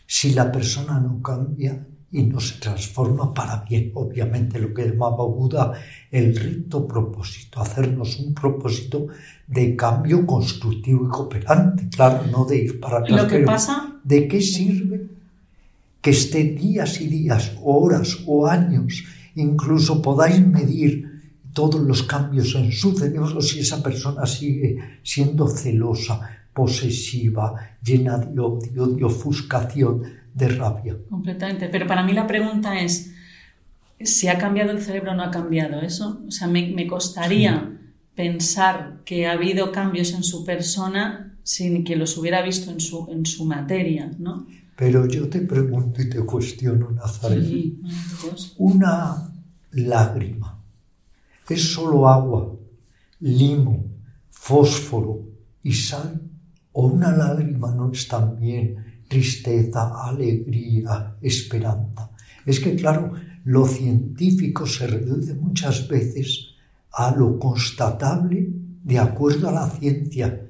si 0.05 0.33
la 0.33 0.51
persona 0.51 0.99
no 0.99 1.21
cambia 1.21 1.87
y 2.11 2.23
no 2.23 2.39
se 2.39 2.59
transforma 2.59 3.33
para 3.33 3.63
bien. 3.63 3.91
Obviamente 3.95 4.59
lo 4.59 4.73
que 4.73 4.87
llamaba 4.87 5.25
Buda 5.25 5.73
el 6.09 6.35
rito 6.35 6.87
propósito, 6.87 7.61
hacernos 7.61 8.19
un 8.19 8.33
propósito 8.33 9.07
de 9.47 9.75
cambio 9.75 10.25
constructivo 10.25 11.05
y 11.05 11.09
cooperante, 11.09 11.89
claro, 11.89 12.25
no 12.31 12.45
de 12.45 12.57
ir 12.57 12.79
para 12.79 12.99
atrás. 12.99 13.23
Lo 13.23 13.27
que 13.27 13.39
pasa... 13.39 13.93
¿De 14.03 14.25
qué 14.25 14.39
sirve 14.39 15.09
que 16.01 16.11
esté 16.11 16.43
días 16.45 17.01
y 17.01 17.07
días, 17.07 17.57
horas 17.61 18.19
o 18.25 18.47
años, 18.47 19.03
incluso 19.35 20.01
podáis 20.01 20.39
medir 20.47 21.06
todos 21.57 21.81
los 21.81 22.03
cambios 22.03 22.53
en 22.53 22.71
su 22.71 22.95
cerebro 22.95 23.41
si 23.41 23.61
esa 23.61 23.81
persona 23.81 24.27
sigue 24.27 24.77
siendo 25.01 25.47
celosa, 25.47 26.21
posesiva, 26.53 27.79
llena 27.81 28.19
de 28.19 28.39
odio, 28.39 28.85
de 28.85 29.03
ofuscación, 29.03 30.03
de 30.35 30.49
rabia. 30.49 30.95
Completamente. 31.09 31.67
Pero 31.69 31.87
para 31.87 32.03
mí 32.03 32.13
la 32.13 32.27
pregunta 32.27 32.79
es, 32.79 33.11
si 33.99 34.27
ha 34.27 34.37
cambiado 34.37 34.69
el 34.69 34.83
cerebro 34.83 35.13
o 35.13 35.15
no 35.15 35.23
ha 35.23 35.31
cambiado 35.31 35.81
eso. 35.81 36.21
O 36.27 36.29
sea, 36.29 36.47
me, 36.47 36.85
costaría 36.85 37.75
pensar 38.13 38.99
que 39.03 39.25
ha 39.25 39.31
habido 39.31 39.71
cambios 39.71 40.13
en 40.13 40.21
su 40.23 40.45
persona 40.45 41.39
sin 41.41 41.83
que 41.83 41.95
los 41.95 42.15
hubiera 42.19 42.43
visto 42.43 42.69
en 42.69 42.79
su, 42.79 43.07
en 43.09 43.25
su 43.25 43.45
materia, 43.45 44.11
¿no? 44.19 44.45
Pero 44.75 45.07
yo 45.07 45.27
te 45.27 45.41
pregunto 45.41 46.03
y 46.03 46.07
te 46.07 46.19
cuestiono, 46.19 46.91
Nazaret. 46.91 47.43
Sí, 47.43 47.81
Una 48.59 49.33
lágrima 49.71 50.56
es 51.55 51.73
solo 51.73 52.07
agua, 52.07 52.55
limo, 53.19 53.85
fósforo 54.29 55.21
y 55.63 55.73
sal. 55.73 56.21
O 56.73 56.87
una 56.87 57.15
lágrima 57.15 57.73
no 57.73 57.91
es 57.91 58.07
también 58.07 59.01
tristeza, 59.07 60.03
alegría, 60.05 61.15
esperanza. 61.21 62.11
Es 62.45 62.59
que, 62.59 62.75
claro, 62.75 63.13
lo 63.45 63.65
científico 63.65 64.65
se 64.65 64.85
reduce 64.87 65.33
muchas 65.33 65.87
veces 65.87 66.49
a 66.91 67.15
lo 67.15 67.39
constatable 67.39 68.47
de 68.83 68.99
acuerdo 68.99 69.49
a 69.49 69.53
la 69.53 69.69
ciencia 69.69 70.47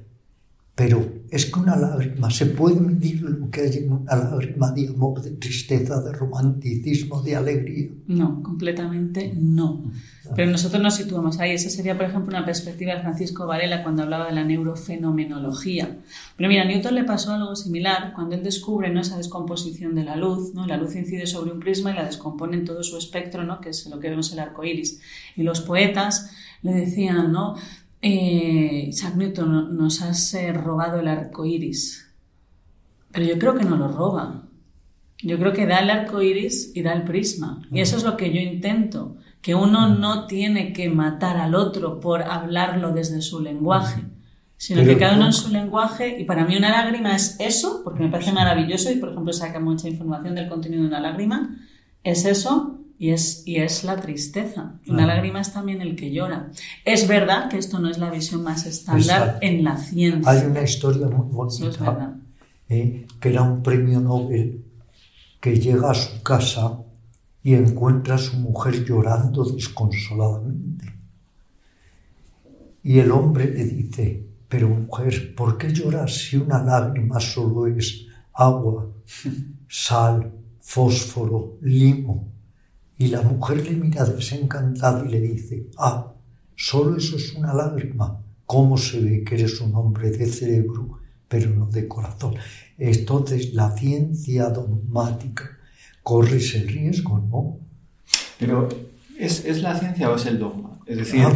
pero 0.78 1.04
es 1.30 1.46
que 1.46 1.60
una 1.60 1.76
lágrima, 1.76 2.30
¿se 2.30 2.46
puede 2.46 2.80
medir 2.80 3.22
lo 3.22 3.50
que 3.50 3.60
hay 3.60 3.76
en 3.78 3.92
una 3.92 4.16
lágrima 4.16 4.72
de 4.72 4.88
amor, 4.88 5.20
de 5.20 5.32
tristeza, 5.32 6.00
de 6.00 6.12
romanticismo, 6.12 7.22
de 7.22 7.36
alegría? 7.36 7.88
No, 8.06 8.42
completamente 8.42 9.32
no. 9.36 9.90
Pero 10.34 10.50
nosotros 10.50 10.82
nos 10.82 10.94
situamos 10.94 11.38
ahí. 11.38 11.52
Esa 11.52 11.70
sería, 11.70 11.96
por 11.96 12.06
ejemplo, 12.06 12.36
una 12.36 12.44
perspectiva 12.44 12.94
de 12.94 13.00
Francisco 13.00 13.46
Varela 13.46 13.82
cuando 13.82 14.02
hablaba 14.02 14.26
de 14.26 14.32
la 14.32 14.44
neurofenomenología. 14.44 15.98
Pero 16.36 16.48
mira, 16.48 16.62
a 16.62 16.66
Newton 16.66 16.94
le 16.94 17.04
pasó 17.04 17.32
algo 17.32 17.56
similar 17.56 18.12
cuando 18.14 18.34
él 18.34 18.42
descubre 18.42 18.90
¿no? 18.90 19.00
esa 19.00 19.16
descomposición 19.16 19.94
de 19.94 20.04
la 20.04 20.16
luz. 20.16 20.54
¿no? 20.54 20.66
La 20.66 20.76
luz 20.76 20.96
incide 20.96 21.26
sobre 21.26 21.52
un 21.52 21.60
prisma 21.60 21.92
y 21.92 21.94
la 21.94 22.04
descompone 22.04 22.56
en 22.56 22.64
todo 22.64 22.82
su 22.82 22.98
espectro, 22.98 23.44
¿no? 23.44 23.60
que 23.60 23.70
es 23.70 23.86
lo 23.86 23.98
que 24.00 24.10
vemos 24.10 24.32
el 24.32 24.38
arco 24.38 24.64
iris. 24.64 25.00
Y 25.36 25.42
los 25.42 25.60
poetas 25.60 26.30
le 26.62 26.72
decían, 26.72 27.32
¿no? 27.32 27.56
Eh, 28.00 28.86
Isaac 28.88 29.16
Newton, 29.16 29.76
nos 29.76 30.02
has 30.02 30.32
eh, 30.34 30.52
robado 30.52 31.00
el 31.00 31.08
arco 31.08 31.44
iris. 31.44 32.08
Pero 33.10 33.26
yo 33.26 33.38
creo 33.38 33.54
que 33.54 33.64
no 33.64 33.76
lo 33.76 33.88
roba. 33.88 34.44
Yo 35.20 35.38
creo 35.38 35.52
que 35.52 35.66
da 35.66 35.80
el 35.80 35.90
arco 35.90 36.22
iris 36.22 36.72
y 36.74 36.82
da 36.82 36.92
el 36.92 37.02
prisma. 37.02 37.62
Y 37.72 37.80
eso 37.80 37.96
es 37.96 38.04
lo 38.04 38.16
que 38.16 38.32
yo 38.32 38.40
intento. 38.40 39.16
Que 39.42 39.54
uno 39.54 39.88
no 39.88 40.26
tiene 40.26 40.72
que 40.72 40.88
matar 40.88 41.36
al 41.36 41.54
otro 41.54 42.00
por 42.00 42.22
hablarlo 42.22 42.92
desde 42.92 43.20
su 43.20 43.40
lenguaje, 43.40 44.02
sino 44.56 44.84
que 44.84 44.98
cada 44.98 45.16
uno 45.16 45.26
en 45.26 45.32
su 45.32 45.50
lenguaje. 45.50 46.20
Y 46.20 46.24
para 46.24 46.44
mí, 46.44 46.56
una 46.56 46.70
lágrima 46.70 47.16
es 47.16 47.36
eso, 47.40 47.82
porque 47.82 48.02
me 48.02 48.10
parece 48.10 48.32
maravilloso 48.32 48.92
y, 48.92 48.96
por 48.96 49.10
ejemplo, 49.10 49.32
saca 49.32 49.58
mucha 49.58 49.88
información 49.88 50.34
del 50.34 50.48
contenido 50.48 50.82
de 50.82 50.88
una 50.88 51.00
lágrima. 51.00 51.56
Es 52.04 52.24
eso, 52.24 52.78
y 52.98 53.10
es, 53.10 53.46
y 53.46 53.56
es 53.56 53.84
la 53.84 53.96
tristeza. 54.00 54.74
Una 54.88 55.06
lágrima 55.06 55.40
es 55.40 55.52
también 55.52 55.80
el 55.80 55.94
que 55.94 56.10
llora. 56.10 56.50
Es 56.84 57.06
verdad 57.06 57.48
que 57.48 57.58
esto 57.58 57.78
no 57.78 57.88
es 57.88 57.98
la 57.98 58.10
visión 58.10 58.42
más 58.42 58.66
estándar 58.66 59.38
en 59.40 59.62
la 59.62 59.76
ciencia. 59.76 60.30
Hay 60.30 60.46
una 60.46 60.62
historia 60.62 61.06
muy 61.06 61.26
bonita, 61.30 62.16
eh, 62.68 63.06
que 63.20 63.28
era 63.28 63.42
un 63.42 63.62
premio 63.62 64.00
Nobel 64.00 64.64
que 65.40 65.60
llega 65.60 65.92
a 65.92 65.94
su 65.94 66.22
casa 66.24 66.80
y 67.44 67.54
encuentra 67.54 68.16
a 68.16 68.18
su 68.18 68.36
mujer 68.36 68.84
llorando 68.84 69.44
desconsoladamente. 69.44 70.92
Y 72.82 72.98
el 72.98 73.12
hombre 73.12 73.48
le 73.52 73.64
dice, 73.64 74.26
pero 74.48 74.68
mujer, 74.68 75.36
¿por 75.36 75.56
qué 75.56 75.72
lloras 75.72 76.14
si 76.14 76.36
una 76.36 76.62
lágrima 76.62 77.20
solo 77.20 77.68
es 77.68 78.06
agua, 78.32 78.88
sal, 79.68 80.32
fósforo, 80.58 81.58
limo? 81.60 82.37
Y 82.98 83.08
la 83.08 83.22
mujer 83.22 83.64
le 83.64 83.76
mira 83.76 84.04
desencantada 84.04 85.06
y 85.06 85.10
le 85.10 85.20
dice, 85.20 85.68
ah, 85.78 86.12
solo 86.56 86.96
eso 86.96 87.16
es 87.16 87.32
una 87.34 87.54
lágrima. 87.54 88.20
¿Cómo 88.44 88.76
se 88.76 89.00
ve 89.00 89.22
que 89.22 89.36
eres 89.36 89.60
un 89.60 89.74
hombre 89.76 90.10
de 90.10 90.26
cerebro, 90.26 90.98
pero 91.28 91.50
no 91.50 91.66
de 91.66 91.86
corazón? 91.86 92.34
Entonces 92.76 93.54
la 93.54 93.70
ciencia 93.70 94.50
dogmática 94.50 95.48
corre 96.02 96.38
ese 96.38 96.62
riesgo, 96.64 97.18
¿no? 97.20 97.60
Pero 98.38 98.68
¿es, 99.16 99.44
¿es, 99.44 99.62
la 99.62 99.78
ciencia 99.78 100.10
o 100.10 100.16
es 100.16 100.26
el 100.26 100.38
dogma? 100.38 100.80
Es 100.86 100.96
decir, 100.96 101.22
ah, 101.22 101.32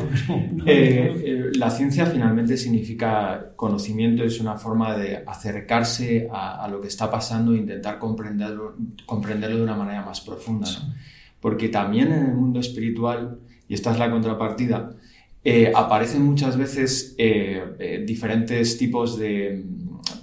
eh, 0.67 1.23
eh, 1.25 1.51
la 1.55 1.71
ciencia 1.71 2.07
finalmente 2.07 2.57
significa 2.57 3.53
conocimiento, 3.55 4.25
es 4.25 4.41
una 4.41 4.57
forma 4.57 4.97
de 4.97 5.23
acercarse 5.27 6.29
a, 6.33 6.67
lo 6.69 6.81
que 6.81 6.89
está 6.89 7.11
pasando 7.11 7.53
e 7.53 7.59
intentar 7.59 7.99
comprenderlo, 7.99 8.77
comprenderlo 9.05 9.59
de 9.59 9.63
una 9.63 9.77
manera 9.77 10.03
más 10.05 10.23
profunda. 10.23 10.67
¿no? 10.67 10.95
Porque 11.43 11.69
también 11.69 12.13
en 12.13 12.25
el 12.27 12.35
mundo 12.35 12.61
espiritual, 12.61 13.41
y 13.69 13.75
esta 13.75 13.91
es 13.91 13.99
la 13.99 14.11
contrapartida, 14.11 14.97
eh, 15.45 15.73
aparecen 15.75 16.23
muchas 16.23 16.57
veces 16.57 17.17
eh, 17.19 17.61
eh, 17.81 18.05
diferentes 18.07 18.79
tipos 18.79 19.19
de, 19.19 19.65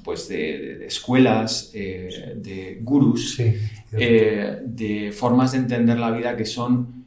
pues 0.06 0.30
de, 0.30 0.86
escuelas, 0.86 1.74
de 1.74 2.80
gurús, 2.82 3.38
de 3.92 5.12
formas 5.14 5.52
de 5.52 5.58
entender 5.58 6.00
la 6.00 6.12
vida 6.12 6.38
que 6.38 6.46
son 6.46 7.06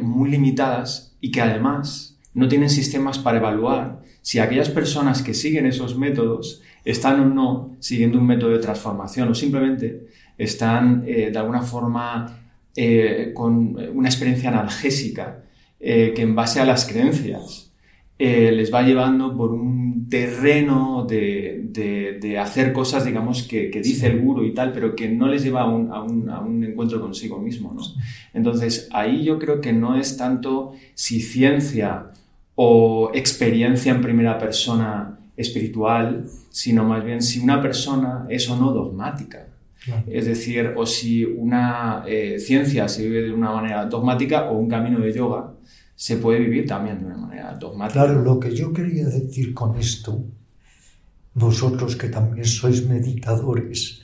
muy 0.00 0.30
limitadas 0.30 1.16
y 1.20 1.32
que 1.32 1.40
además 1.40 2.16
no 2.34 2.46
tienen 2.46 2.70
sistemas 2.70 3.18
para 3.18 3.38
evaluar 3.38 4.02
si 4.22 4.38
aquellas 4.38 4.70
personas 4.70 5.22
que 5.22 5.34
siguen 5.34 5.66
esos 5.66 5.98
métodos 5.98 6.62
están 6.84 7.20
o 7.20 7.24
no 7.26 7.76
siguiendo 7.80 8.18
un 8.18 8.26
método 8.26 8.50
de 8.50 8.60
transformación 8.60 9.28
o 9.28 9.34
simplemente 9.34 10.06
están 10.38 11.04
de 11.04 11.36
alguna 11.36 11.62
forma 11.62 12.47
eh, 12.80 13.32
con 13.34 13.76
una 13.92 14.08
experiencia 14.08 14.50
analgésica 14.50 15.42
eh, 15.80 16.12
que 16.14 16.22
en 16.22 16.36
base 16.36 16.60
a 16.60 16.64
las 16.64 16.86
creencias 16.86 17.72
eh, 18.20 18.52
les 18.52 18.72
va 18.72 18.82
llevando 18.82 19.36
por 19.36 19.50
un 19.50 20.08
terreno 20.08 21.04
de, 21.04 22.38
hacer 22.40 22.72
cosas, 22.72 23.04
digamos, 23.04 23.42
que, 23.42 23.68
dice 23.82 24.06
el 24.06 24.20
guru 24.20 24.44
y 24.44 24.54
tal, 24.54 24.70
pero 24.70 24.94
que 24.94 25.08
no 25.08 25.26
les 25.26 25.42
lleva 25.42 25.62
a 25.62 25.66
un, 25.66 26.62
encuentro 26.62 27.00
consigo 27.00 27.40
mismo. 27.40 27.76
Entonces, 28.32 28.88
ahí 28.92 29.24
yo 29.24 29.40
creo 29.40 29.60
que 29.60 29.72
no 29.72 29.96
es 29.96 30.16
tanto 30.16 30.74
si 30.94 31.20
ciencia 31.20 32.12
o 32.54 33.10
experiencia 33.12 33.90
en 33.90 34.02
primera 34.02 34.38
persona 34.38 35.18
espiritual, 35.36 36.26
sino 36.50 36.84
más 36.84 37.04
bien 37.04 37.22
si 37.22 37.40
una 37.40 37.60
persona 37.60 38.24
es 38.28 38.48
o 38.48 38.56
no 38.56 38.70
dogmática. 38.70 39.47
Es 40.06 40.26
decir, 40.26 40.74
o 40.76 40.86
si 40.86 41.24
una 41.24 42.04
eh, 42.06 42.38
ciencia 42.38 42.88
se 42.88 43.04
vive 43.04 43.22
de 43.22 43.32
una 43.32 43.52
manera 43.52 43.86
dogmática 43.86 44.50
o 44.50 44.58
un 44.58 44.68
camino 44.68 45.00
de 45.00 45.12
yoga 45.12 45.54
se 45.94 46.16
puede 46.16 46.38
vivir 46.38 46.66
también 46.66 47.00
de 47.00 47.06
una 47.06 47.16
manera 47.16 47.54
dogmática. 47.54 48.04
Claro, 48.04 48.22
lo 48.22 48.38
que 48.38 48.54
yo 48.54 48.72
quería 48.72 49.06
decir 49.06 49.52
con 49.52 49.76
esto, 49.76 50.24
vosotros 51.34 51.96
que 51.96 52.08
también 52.08 52.44
sois 52.44 52.86
meditadores, 52.86 54.02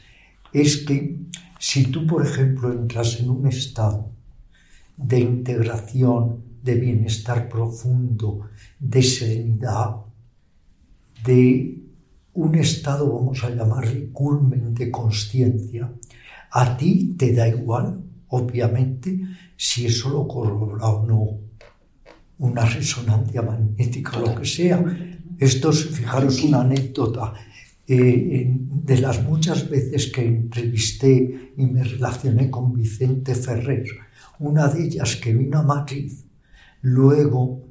es 0.52 0.78
que 0.78 1.18
si 1.58 1.84
tú, 1.86 2.06
por 2.06 2.26
ejemplo, 2.26 2.72
entras 2.72 3.20
en 3.20 3.30
un 3.30 3.46
estado 3.46 4.10
de 4.96 5.20
integración, 5.20 6.42
de 6.62 6.74
bienestar 6.74 7.48
profundo, 7.48 8.48
de 8.80 9.02
serenidad, 9.02 9.96
de 11.24 11.78
un 12.34 12.54
estado, 12.56 13.12
vamos 13.12 13.42
a 13.44 13.50
llamarle 13.50 14.10
culmen 14.12 14.74
de 14.74 14.90
conciencia, 14.90 15.92
a 16.50 16.76
ti 16.76 17.14
te 17.18 17.32
da 17.32 17.48
igual, 17.48 18.00
obviamente, 18.28 19.20
si 19.56 19.86
eso 19.86 20.08
lo 20.10 20.26
corrobora 20.26 20.86
o 20.88 21.06
no 21.06 21.44
una 22.38 22.64
resonancia 22.64 23.42
magnética, 23.42 24.18
lo 24.18 24.34
que 24.34 24.44
sea. 24.44 24.84
Esto 25.38 25.70
es, 25.70 25.86
fijaros, 25.86 26.42
una 26.42 26.62
anécdota. 26.62 27.32
Eh, 27.86 28.50
de 28.50 28.98
las 28.98 29.22
muchas 29.22 29.68
veces 29.68 30.10
que 30.10 30.24
entrevisté 30.24 31.52
y 31.56 31.66
me 31.66 31.84
relacioné 31.84 32.50
con 32.50 32.72
Vicente 32.72 33.34
Ferrer, 33.34 33.84
una 34.38 34.68
de 34.68 34.84
ellas 34.84 35.16
que 35.16 35.34
vino 35.34 35.58
a 35.58 35.62
Madrid, 35.62 36.10
luego 36.80 37.63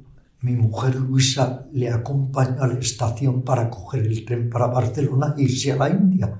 mi 0.44 0.56
mujer 0.56 0.96
Luisa 0.96 1.66
le 1.72 1.88
acompañó 1.88 2.62
a 2.62 2.66
la 2.66 2.78
estación 2.78 3.42
para 3.42 3.70
coger 3.70 4.06
el 4.06 4.26
tren 4.26 4.50
para 4.50 4.66
Barcelona 4.66 5.34
e 5.38 5.44
irse 5.44 5.72
a 5.72 5.76
la 5.76 5.88
India. 5.88 6.38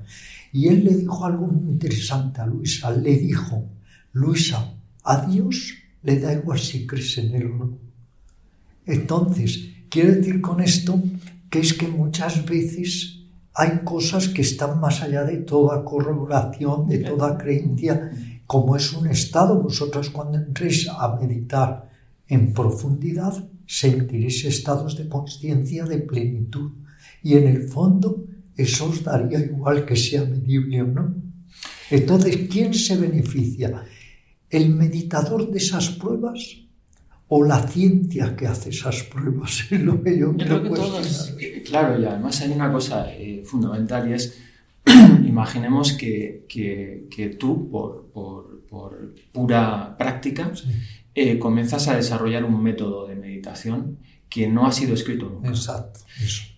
Y 0.53 0.69
él 0.69 0.85
le 0.85 0.95
dijo 0.95 1.25
algo 1.25 1.47
muy 1.47 1.73
interesante 1.73 2.43
a 2.43 2.47
Luisa. 2.47 2.91
Le 2.91 3.17
dijo, 3.17 3.65
Luisa, 4.13 4.75
a 5.03 5.25
Dios 5.25 5.73
le 6.03 6.21
da 6.21 6.35
igual 6.35 6.59
si 6.59 6.87
crees 6.87 7.17
en 7.17 7.35
él 7.35 7.47
o 7.47 7.57
no. 7.57 7.79
Entonces, 8.85 9.71
quiero 9.89 10.13
decir 10.13 10.43
con 10.43 10.61
esto 10.61 11.03
que 11.49 11.61
es 11.61 11.73
que 11.73 11.89
muchas 11.89 12.45
veces 12.45 13.21
hay 13.55 13.81
cosas 13.85 14.29
que 14.29 14.43
están 14.43 14.81
más 14.81 15.01
allá 15.01 15.25
de 15.25 15.39
toda 15.39 15.83
corroboración, 15.83 16.89
de 16.89 16.99
toda 16.99 17.39
creencia, 17.39 18.11
como 18.47 18.77
es 18.77 18.93
un 18.93 19.07
estado. 19.07 19.63
Vosotros 19.63 20.11
cuando 20.11 20.37
entréis 20.37 20.91
a 20.91 21.17
meditar 21.17 21.89
en 22.29 22.53
profundidad, 22.53 23.49
sentiréis 23.67 24.45
estados 24.45 24.97
de 24.97 25.09
conciencia 25.09 25.85
de 25.85 25.99
plenitud. 25.99 26.73
Y 27.23 27.35
en 27.35 27.49
el 27.49 27.69
fondo, 27.69 28.25
eso 28.57 28.87
os 28.87 29.03
daría 29.03 29.39
igual 29.41 29.85
que 29.85 29.97
sea 29.97 30.25
medible 30.25 30.83
o 30.83 30.87
no. 30.87 31.15
Entonces, 31.91 32.49
¿quién 32.51 32.75
se 32.75 32.97
beneficia? 32.97 33.85
¿El 34.51 34.75
meditador 34.75 35.51
de 35.51 35.59
esas 35.59 35.91
pruebas 35.91 36.65
o 37.29 37.43
la 37.45 37.67
ciencia 37.67 38.37
que 38.37 38.47
hace 38.47 38.71
esas 38.71 39.03
pruebas? 39.05 39.67
Es 39.71 39.81
lo 39.81 40.03
que 40.03 40.19
yo, 40.19 40.37
creo 40.37 40.63
que 40.63 40.71
todos. 40.71 41.35
Claro, 41.67 42.01
y 42.01 42.05
además 42.05 42.41
hay 42.41 42.53
una 42.53 42.73
cosa 42.73 43.13
eh, 43.13 43.43
fundamental 43.45 44.09
y 44.09 44.15
es, 44.15 44.39
imaginemos 45.27 45.93
que, 45.95 46.47
que, 46.49 47.37
tú, 47.39 47.71
por, 47.71 48.11
por, 48.13 48.65
por, 48.67 49.15
pura 49.33 49.97
práctica, 49.97 50.53
eh, 51.15 51.39
comienzas 51.39 51.89
a 51.89 51.97
desarrollar 51.97 52.45
un 52.45 52.63
método 52.63 53.07
de 53.07 53.17
meditación 53.17 53.99
que 54.29 54.49
no 54.49 54.67
ha 54.67 54.73
sido 54.73 54.95
escrito 54.95 55.29
nunca. 55.29 55.49
Exacto. 55.49 56.01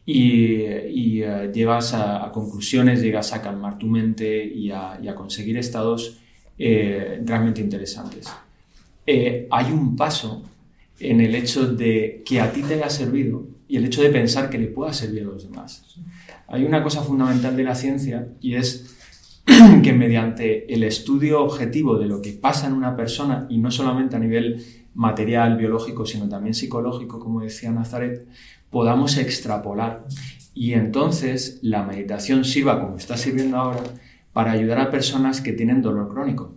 Y, 0.07 0.63
y 0.63 1.23
eh, 1.23 1.51
llevas 1.53 1.93
a, 1.93 2.31
conclusiones, 2.33 3.03
llegas 3.03 3.33
a 3.33 3.43
calmar 3.43 3.77
tu 3.77 3.87
mente 3.87 4.45
y 4.45 4.71
a, 4.71 4.99
y 5.03 5.09
a 5.09 5.15
conseguir 5.15 5.59
estados 5.59 6.19
eh, 6.59 7.21
realmente 7.25 7.61
interesantes. 7.61 8.29
Eh, 9.07 9.47
hay 9.51 9.73
un 9.73 9.95
paso 9.95 10.43
en 10.99 11.21
el 11.21 11.35
hecho 11.35 11.67
de 11.67 12.23
que 12.25 12.41
a 12.41 12.51
ti 12.51 12.63
te 12.63 12.75
haya 12.75 12.89
servido 12.89 13.47
y 13.69 13.77
el 13.77 13.85
hecho 13.85 14.03
de 14.03 14.09
pensar 14.09 14.49
que 14.49 14.59
le 14.59 14.69
pueda 14.69 14.93
servir 14.93 15.23
a 15.23 15.27
los 15.27 15.51
demás. 15.51 15.85
Hay 16.49 16.65
una 16.65 16.83
cosa 16.83 17.03
fundamental 17.03 17.57
de 17.57 17.65
la 17.65 17.75
ciencia 17.75 18.29
y 18.41 18.55
es 18.55 18.96
que 19.83 19.93
mediante 19.93 20.73
el 20.73 20.83
estudio 20.83 21.43
objetivo 21.43 21.97
de 21.99 22.07
lo 22.07 22.21
que 22.21 22.33
pasa 22.33 22.67
en 22.67 22.73
una 22.73 22.97
persona 22.97 23.47
y 23.49 23.59
no 23.59 23.71
solamente 23.71 24.17
a 24.17 24.19
nivel 24.19 24.65
material, 24.95 25.57
biológico, 25.57 26.05
sino 26.05 26.29
también 26.29 26.55
psicológico, 26.55 27.21
como 27.21 27.41
decía 27.41 27.71
Nazaret, 27.71 28.27
podamos 28.71 29.17
extrapolar 29.19 30.05
y 30.53 30.73
entonces 30.73 31.61
la 31.63 31.85
meditación 31.85 32.45
sirva 32.45 32.81
como 32.81 32.97
está 32.97 33.17
sirviendo 33.17 33.57
ahora 33.59 33.85
para 34.33 34.53
ayudar 34.53 34.81
a 34.81 34.91
personas 34.91 35.41
que 35.41 35.53
tienen 35.53 35.83
dolor 35.83 36.09
crónico. 36.09 36.56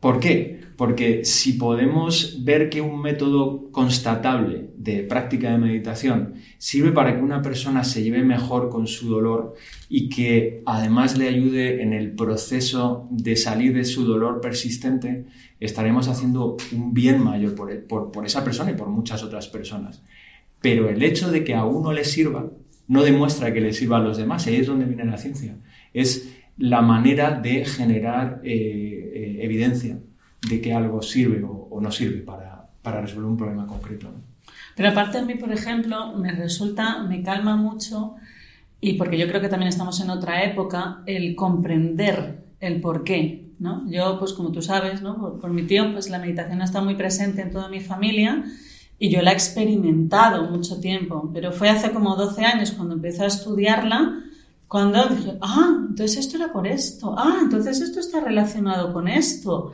¿Por 0.00 0.20
qué? 0.20 0.60
Porque 0.76 1.24
si 1.24 1.54
podemos 1.54 2.44
ver 2.44 2.68
que 2.68 2.82
un 2.82 3.00
método 3.00 3.70
constatable 3.72 4.70
de 4.76 5.02
práctica 5.02 5.50
de 5.50 5.58
meditación 5.58 6.34
sirve 6.58 6.92
para 6.92 7.16
que 7.16 7.22
una 7.22 7.40
persona 7.40 7.82
se 7.82 8.02
lleve 8.02 8.22
mejor 8.22 8.68
con 8.68 8.86
su 8.86 9.08
dolor 9.08 9.54
y 9.88 10.08
que 10.10 10.62
además 10.66 11.16
le 11.16 11.28
ayude 11.28 11.82
en 11.82 11.94
el 11.94 12.12
proceso 12.12 13.08
de 13.10 13.36
salir 13.36 13.74
de 13.74 13.84
su 13.84 14.04
dolor 14.04 14.40
persistente, 14.40 15.24
estaremos 15.60 16.08
haciendo 16.08 16.56
un 16.72 16.92
bien 16.92 17.22
mayor 17.22 17.54
por, 17.54 18.26
esa 18.26 18.44
persona 18.44 18.70
y 18.70 18.74
por 18.74 18.88
muchas 18.88 19.22
otras 19.22 19.48
personas. 19.48 20.02
Pero 20.60 20.90
el 20.90 21.02
hecho 21.02 21.30
de 21.30 21.42
que 21.42 21.54
a 21.54 21.64
uno 21.64 21.92
le 21.92 22.04
sirva 22.04 22.50
no 22.86 23.02
demuestra 23.02 23.52
que 23.52 23.60
le 23.60 23.72
sirva 23.72 23.96
a 23.96 24.00
los 24.00 24.16
demás, 24.16 24.46
ahí 24.46 24.56
es 24.56 24.66
donde 24.66 24.84
viene 24.84 25.04
la 25.04 25.16
ciencia. 25.16 25.56
Es 25.92 26.36
la 26.58 26.82
manera 26.82 27.32
de 27.32 27.64
generar 27.64 28.40
eh, 28.44 28.95
evidencia 29.44 29.98
de 30.48 30.60
que 30.60 30.72
algo 30.72 31.02
sirve 31.02 31.42
o, 31.44 31.80
no 31.80 31.90
sirve 31.90 32.20
para, 32.20 32.68
para, 32.82 33.00
resolver 33.00 33.26
un 33.26 33.36
problema 33.36 33.66
concreto. 33.66 34.08
Pero 34.74 34.88
aparte 34.90 35.18
a 35.18 35.24
mí, 35.24 35.34
por 35.34 35.52
ejemplo, 35.52 36.16
me 36.16 36.32
resulta, 36.32 37.02
me 37.02 37.22
calma 37.22 37.56
mucho, 37.56 38.14
y 38.80 38.94
porque 38.94 39.18
yo 39.18 39.26
creo 39.28 39.40
que 39.40 39.48
también 39.48 39.68
estamos 39.68 40.00
en 40.00 40.10
otra 40.10 40.44
época, 40.44 41.02
el 41.06 41.34
comprender 41.34 42.44
el 42.60 42.80
por 42.80 43.04
qué. 43.04 43.46
¿no? 43.58 43.90
Yo, 43.90 44.18
pues 44.18 44.34
como 44.34 44.52
tú 44.52 44.60
sabes, 44.60 45.00
¿no? 45.00 45.18
por, 45.18 45.40
por 45.40 45.50
mi 45.50 45.62
tío, 45.62 45.92
pues 45.92 46.10
la 46.10 46.18
meditación 46.18 46.60
está 46.60 46.82
muy 46.82 46.94
presente 46.94 47.40
en 47.42 47.50
toda 47.50 47.68
mi 47.68 47.80
familia 47.80 48.44
y 48.98 49.10
yo 49.10 49.22
la 49.22 49.32
he 49.32 49.34
experimentado 49.34 50.50
mucho 50.50 50.80
tiempo, 50.80 51.30
pero 51.32 51.52
fue 51.52 51.68
hace 51.68 51.90
como 51.90 52.16
12 52.16 52.44
años 52.44 52.72
cuando 52.72 52.94
empecé 52.94 53.24
a 53.24 53.26
estudiarla 53.26 54.22
cuando 54.68 55.08
dije, 55.08 55.38
ah, 55.40 55.76
entonces 55.88 56.18
esto 56.18 56.36
era 56.36 56.52
por 56.52 56.66
esto, 56.66 57.14
ah, 57.16 57.38
entonces 57.42 57.80
esto 57.80 58.00
está 58.00 58.20
relacionado 58.20 58.92
con 58.92 59.08
esto. 59.08 59.72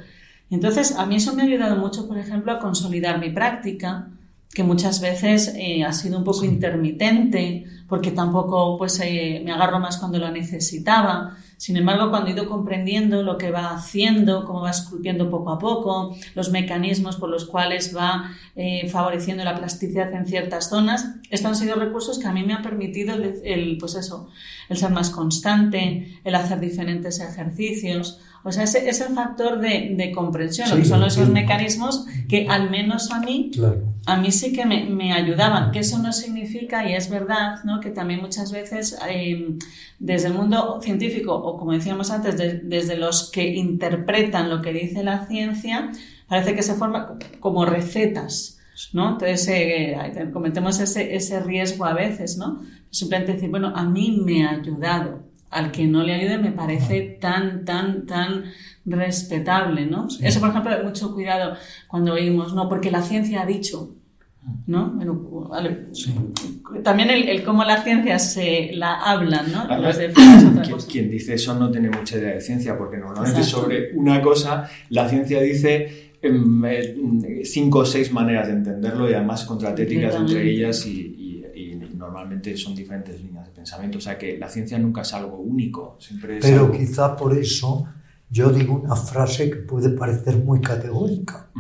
entonces 0.50 0.94
a 0.96 1.06
mí 1.06 1.16
eso 1.16 1.34
me 1.34 1.42
ha 1.42 1.46
ayudado 1.46 1.76
mucho, 1.76 2.06
por 2.06 2.18
ejemplo, 2.18 2.52
a 2.52 2.58
consolidar 2.58 3.18
mi 3.18 3.30
práctica, 3.30 4.08
que 4.52 4.62
muchas 4.62 5.00
veces 5.00 5.54
eh, 5.56 5.82
ha 5.84 5.92
sido 5.92 6.18
un 6.18 6.24
poco 6.24 6.44
intermitente, 6.44 7.64
porque 7.88 8.10
tampoco 8.10 8.76
pues 8.76 9.00
eh, 9.02 9.40
me 9.44 9.52
agarro 9.52 9.80
más 9.80 9.96
cuando 9.96 10.18
lo 10.18 10.30
necesitaba. 10.30 11.38
Sin 11.62 11.76
embargo, 11.76 12.10
cuando 12.10 12.28
he 12.28 12.32
ido 12.32 12.48
comprendiendo 12.48 13.22
lo 13.22 13.38
que 13.38 13.52
va 13.52 13.70
haciendo, 13.70 14.44
cómo 14.44 14.62
va 14.62 14.72
esculpiendo 14.72 15.30
poco 15.30 15.52
a 15.52 15.60
poco, 15.60 16.12
los 16.34 16.50
mecanismos 16.50 17.14
por 17.14 17.30
los 17.30 17.44
cuales 17.44 17.96
va 17.96 18.32
eh, 18.56 18.88
favoreciendo 18.88 19.44
la 19.44 19.54
plasticidad 19.56 20.12
en 20.12 20.26
ciertas 20.26 20.70
zonas, 20.70 21.14
estos 21.30 21.48
han 21.52 21.54
sido 21.54 21.76
recursos 21.76 22.18
que 22.18 22.26
a 22.26 22.32
mí 22.32 22.42
me 22.42 22.54
han 22.54 22.62
permitido 22.62 23.14
el, 23.14 23.76
pues 23.78 23.94
eso, 23.94 24.28
el 24.68 24.76
ser 24.76 24.90
más 24.90 25.10
constante, 25.10 26.18
el 26.24 26.34
hacer 26.34 26.58
diferentes 26.58 27.20
ejercicios. 27.20 28.18
O 28.44 28.50
sea, 28.50 28.64
ese 28.64 28.88
es 28.88 29.00
el 29.00 29.14
factor 29.14 29.60
de, 29.60 30.12
comprensión, 30.12 30.84
son 30.84 31.04
esos 31.04 31.28
mecanismos 31.28 32.06
que 32.28 32.48
al 32.48 32.70
menos 32.70 33.12
a 33.12 33.20
mí, 33.20 33.52
a 34.04 34.16
mí 34.16 34.32
sí 34.32 34.52
que 34.52 34.66
me, 34.66 35.12
ayudaban. 35.12 35.70
Que 35.70 35.78
eso 35.80 35.98
no 35.98 36.12
significa, 36.12 36.88
y 36.88 36.94
es 36.94 37.08
verdad, 37.08 37.62
¿no? 37.64 37.80
que 37.80 37.90
también 37.90 38.20
muchas 38.20 38.50
veces 38.50 38.98
eh, 39.08 39.56
desde 40.00 40.28
el 40.28 40.34
mundo 40.34 40.80
científico, 40.82 41.34
o 41.34 41.56
como 41.56 41.72
decíamos 41.72 42.10
antes, 42.10 42.36
desde 42.36 42.96
los 42.96 43.30
que 43.30 43.46
interpretan 43.46 44.50
lo 44.50 44.60
que 44.60 44.72
dice 44.72 45.04
la 45.04 45.26
ciencia, 45.26 45.92
parece 46.26 46.56
que 46.56 46.62
se 46.62 46.74
forma 46.74 47.16
como 47.38 47.64
recetas. 47.64 48.58
¿no? 48.92 49.12
Entonces, 49.12 49.46
eh, 49.48 49.96
cometemos 50.32 50.80
ese, 50.80 51.14
ese 51.14 51.38
riesgo 51.40 51.84
a 51.84 51.92
veces, 51.92 52.36
¿no? 52.36 52.62
Simplemente 52.90 53.34
decir, 53.34 53.50
bueno, 53.50 53.72
a 53.76 53.84
mí 53.84 54.20
me 54.24 54.44
ha 54.44 54.50
ayudado 54.50 55.31
al 55.52 55.70
que 55.70 55.86
no 55.86 56.02
le 56.02 56.14
ayude 56.14 56.38
me 56.38 56.50
parece 56.50 57.18
tan, 57.20 57.64
tan, 57.64 58.06
tan 58.06 58.44
respetable, 58.84 59.86
¿no? 59.86 60.08
Eso, 60.20 60.40
por 60.40 60.48
ejemplo, 60.48 60.72
mucho 60.82 61.14
cuidado 61.14 61.56
cuando 61.86 62.14
oímos, 62.14 62.54
no, 62.54 62.68
porque 62.68 62.90
la 62.90 63.02
ciencia 63.02 63.42
ha 63.42 63.46
dicho, 63.46 63.94
¿no? 64.66 64.98
También 66.82 67.10
el, 67.10 67.44
cómo 67.44 67.64
la 67.64 67.82
ciencia 67.82 68.18
se 68.18 68.70
la 68.74 68.94
habla, 68.94 69.42
¿no? 69.42 69.68
quien, 70.90 71.10
dice 71.10 71.34
eso 71.34 71.54
no 71.54 71.70
tiene 71.70 71.90
mucha 71.90 72.16
idea 72.16 72.34
de 72.34 72.40
ciencia, 72.40 72.76
porque 72.76 72.96
normalmente 72.96 73.44
sobre 73.44 73.92
una 73.94 74.20
cosa 74.22 74.68
la 74.88 75.08
ciencia 75.08 75.40
dice 75.40 76.12
em, 76.22 76.64
eh, 76.64 77.42
cinco 77.44 77.80
o 77.80 77.84
seis 77.84 78.10
maneras 78.10 78.48
de 78.48 78.54
entenderlo 78.54 79.08
y 79.08 79.14
además 79.14 79.44
contratéticas 79.44 80.14
entre 80.14 80.50
ellas 80.50 80.86
y, 80.86 81.18
normalmente 81.94 82.56
son 82.56 82.74
diferentes 82.74 83.22
líneas 83.22 83.41
pensamiento. 83.62 83.98
O 83.98 84.00
sea 84.00 84.18
que 84.18 84.38
la 84.38 84.48
ciencia 84.48 84.78
nunca 84.78 85.02
es 85.02 85.12
algo 85.14 85.38
único. 85.38 85.96
Siempre 86.00 86.40
Pero 86.40 86.70
quizá 86.70 87.16
por 87.16 87.36
eso 87.36 87.86
yo 88.28 88.50
digo 88.50 88.74
una 88.74 88.96
frase 88.96 89.50
que 89.50 89.56
puede 89.56 89.90
parecer 89.90 90.36
muy 90.36 90.60
categórica, 90.60 91.50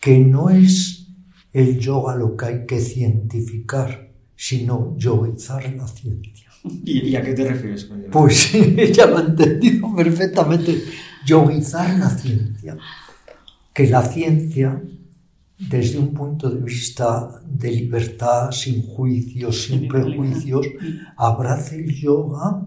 que 0.00 0.18
no 0.18 0.50
es 0.50 1.08
el 1.52 1.78
yoga 1.78 2.14
lo 2.16 2.36
que 2.36 2.44
hay 2.44 2.66
que 2.66 2.78
cientificar, 2.80 4.12
sino 4.36 4.94
yoguizar 4.98 5.64
la 5.74 5.88
ciencia. 5.88 6.50
¿Y, 6.84 7.14
a 7.14 7.22
qué 7.22 7.32
te 7.32 7.48
refieres 7.48 7.84
con 7.84 8.00
ello? 8.00 8.10
Pues 8.10 8.52
ya 8.92 9.06
lo 9.06 9.18
he 9.18 9.22
entendido 9.22 9.94
perfectamente. 9.94 10.82
Yoguizar 11.24 11.98
la 11.98 12.10
ciencia. 12.10 12.76
Que 13.72 13.86
la 13.88 14.02
ciencia 14.02 14.82
desde 15.58 15.98
un 15.98 16.12
punto 16.12 16.50
de 16.50 16.60
vista 16.60 17.40
de 17.46 17.70
libertad, 17.70 18.50
sin 18.50 18.82
juicios, 18.82 19.62
sin 19.64 19.88
prejuicios, 19.88 20.66
abrace 21.16 21.76
el 21.76 21.94
yoga 21.94 22.66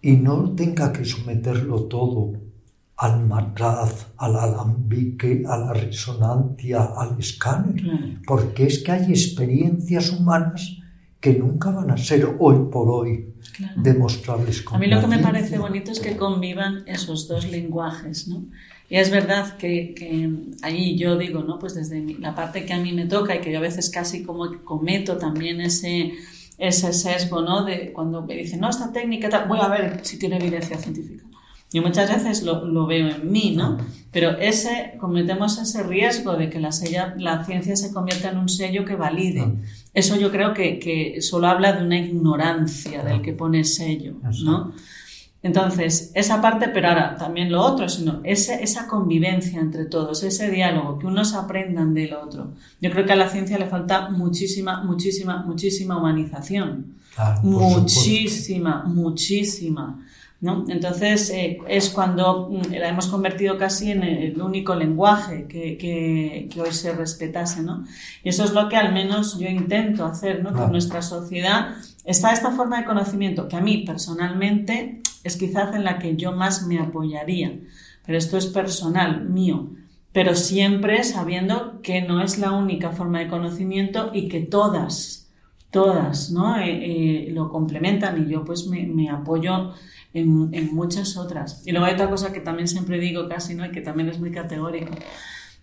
y 0.00 0.12
no 0.12 0.52
tenga 0.54 0.92
que 0.92 1.04
someterlo 1.04 1.84
todo 1.84 2.32
al 2.96 3.26
matraz, 3.26 4.08
al 4.16 4.36
alambique, 4.36 5.44
a 5.46 5.56
la 5.58 5.72
resonancia, 5.72 6.82
al 6.96 7.18
escáner, 7.18 8.20
porque 8.26 8.66
es 8.66 8.82
que 8.82 8.92
hay 8.92 9.10
experiencias 9.10 10.10
humanas 10.10 10.78
que 11.20 11.34
nunca 11.34 11.70
van 11.70 11.90
a 11.92 11.96
ser 11.96 12.36
hoy 12.40 12.68
por 12.70 12.90
hoy 12.90 13.32
demostrables. 13.76 14.64
a 14.70 14.78
mí 14.78 14.88
lo 14.88 15.00
que 15.00 15.06
me 15.06 15.18
parece 15.18 15.58
bonito 15.58 15.92
es 15.92 16.00
que 16.00 16.16
convivan 16.16 16.82
esos 16.86 17.28
dos 17.28 17.48
lenguajes, 17.48 18.26
¿no? 18.28 18.44
Y 18.92 18.98
es 18.98 19.10
verdad 19.10 19.56
que, 19.56 19.94
que, 19.94 20.28
ahí 20.60 20.98
yo 20.98 21.16
digo, 21.16 21.42
¿no? 21.42 21.58
Pues 21.58 21.74
desde 21.74 22.04
la 22.18 22.34
parte 22.34 22.66
que 22.66 22.74
a 22.74 22.78
mí 22.78 22.92
me 22.92 23.06
toca 23.06 23.34
y 23.34 23.40
que 23.40 23.50
yo 23.50 23.56
a 23.56 23.62
veces 23.62 23.88
casi 23.88 24.22
como 24.22 24.62
cometo 24.64 25.16
también 25.16 25.62
ese, 25.62 26.12
ese 26.58 26.92
sesgo, 26.92 27.40
¿no? 27.40 27.64
De 27.64 27.90
cuando 27.94 28.20
me 28.20 28.36
dicen, 28.36 28.60
no, 28.60 28.68
esta 28.68 28.92
técnica, 28.92 29.30
tal, 29.30 29.48
voy 29.48 29.60
a 29.62 29.68
ver 29.68 30.00
si 30.02 30.18
tiene 30.18 30.36
evidencia 30.36 30.76
científica. 30.76 31.24
Y 31.72 31.80
muchas 31.80 32.12
veces 32.12 32.42
lo, 32.42 32.66
lo, 32.66 32.86
veo 32.86 33.08
en 33.08 33.32
mí, 33.32 33.54
¿no? 33.56 33.78
Pero 34.10 34.36
ese, 34.36 34.92
cometemos 35.00 35.56
ese 35.56 35.82
riesgo 35.84 36.36
de 36.36 36.50
que 36.50 36.60
la, 36.60 36.68
la 37.16 37.44
ciencia 37.46 37.76
se 37.76 37.94
convierta 37.94 38.28
en 38.28 38.36
un 38.36 38.50
sello 38.50 38.84
que 38.84 38.94
valide. 38.94 39.54
Eso 39.94 40.20
yo 40.20 40.30
creo 40.30 40.52
que, 40.52 40.78
que 40.78 41.22
solo 41.22 41.46
habla 41.46 41.72
de 41.72 41.82
una 41.82 41.96
ignorancia 41.96 43.02
del 43.02 43.22
que 43.22 43.32
pone 43.32 43.64
sello, 43.64 44.16
¿no? 44.44 44.74
Entonces, 45.42 46.12
esa 46.14 46.40
parte, 46.40 46.68
pero 46.68 46.88
ahora 46.88 47.16
también 47.16 47.50
lo 47.50 47.62
otro, 47.62 47.88
sino 47.88 48.20
ese, 48.22 48.62
esa 48.62 48.86
convivencia 48.86 49.60
entre 49.60 49.86
todos, 49.86 50.22
ese 50.22 50.50
diálogo, 50.50 51.00
que 51.00 51.06
unos 51.06 51.34
aprendan 51.34 51.94
del 51.94 52.14
otro. 52.14 52.52
Yo 52.80 52.90
creo 52.92 53.04
que 53.04 53.12
a 53.12 53.16
la 53.16 53.28
ciencia 53.28 53.58
le 53.58 53.66
falta 53.66 54.10
muchísima, 54.10 54.84
muchísima, 54.84 55.42
muchísima 55.42 55.98
humanización. 55.98 56.94
muchísima, 57.42 58.84
muchísima. 58.84 59.98
¿no? 60.40 60.64
Entonces, 60.68 61.30
eh, 61.30 61.58
es 61.68 61.90
cuando 61.90 62.48
mm, 62.50 62.72
la 62.72 62.88
hemos 62.88 63.08
convertido 63.08 63.58
casi 63.58 63.90
en 63.90 64.02
el 64.04 64.40
único 64.40 64.74
lenguaje 64.76 65.46
que, 65.48 65.76
que, 65.76 66.48
que, 66.52 66.60
hoy 66.60 66.72
se 66.72 66.92
respetase. 66.92 67.62
¿no? 67.62 67.84
Y 68.22 68.28
eso 68.28 68.44
es 68.44 68.52
lo 68.52 68.68
que 68.68 68.76
al 68.76 68.92
menos 68.92 69.38
yo 69.38 69.48
intento 69.48 70.04
hacer, 70.04 70.42
¿no? 70.42 70.52
Con 70.52 70.70
nuestra 70.70 71.02
sociedad 71.02 71.74
está 72.04 72.32
esta 72.32 72.50
forma 72.52 72.78
de 72.78 72.84
conocimiento 72.84 73.46
que 73.46 73.56
a 73.56 73.60
mí 73.60 73.84
personalmente 73.86 75.00
es 75.24 75.36
quizás 75.36 75.74
en 75.74 75.84
la 75.84 75.98
que 75.98 76.16
yo 76.16 76.32
más 76.32 76.66
me 76.66 76.78
apoyaría, 76.78 77.60
pero 78.04 78.18
esto 78.18 78.36
es 78.36 78.46
personal, 78.46 79.28
mío, 79.28 79.70
pero 80.12 80.34
siempre 80.34 81.02
sabiendo 81.04 81.80
que 81.82 82.02
no 82.02 82.22
es 82.22 82.38
la 82.38 82.52
única 82.52 82.90
forma 82.90 83.20
de 83.20 83.28
conocimiento 83.28 84.10
y 84.12 84.28
que 84.28 84.40
todas, 84.40 85.30
todas, 85.70 86.30
¿no? 86.30 86.58
Eh, 86.58 87.26
eh, 87.26 87.30
lo 87.32 87.48
complementan 87.48 88.22
y 88.22 88.30
yo 88.30 88.44
pues 88.44 88.66
me, 88.66 89.08
apoyo 89.08 89.72
en, 90.12 90.74
muchas 90.74 91.16
otras. 91.16 91.62
Y 91.66 91.72
luego 91.72 91.86
hay 91.86 91.94
otra 91.94 92.10
cosa 92.10 92.32
que 92.32 92.40
también 92.40 92.68
siempre 92.68 92.98
digo 92.98 93.28
casi, 93.28 93.54
¿no? 93.54 93.64
Y 93.64 93.70
que 93.70 93.80
también 93.80 94.08
es 94.08 94.18
muy 94.20 94.30
categórico 94.30 94.92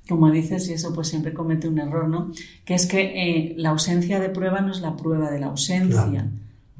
como 0.09 0.31
dices, 0.31 0.67
y 0.69 0.73
eso 0.73 0.91
pues 0.91 1.07
siempre 1.07 1.33
comete 1.33 1.67
un 1.67 1.77
error, 1.77 2.09
¿no? 2.09 2.31
Que 2.65 2.73
es 2.73 2.87
que 2.87 3.01
eh, 3.01 3.53
la 3.57 3.69
ausencia 3.69 4.19
de 4.19 4.29
prueba 4.29 4.59
no 4.59 4.71
es 4.71 4.81
la 4.81 4.97
prueba 4.97 5.29
de 5.29 5.39
la 5.39 5.47
ausencia. 5.47 6.27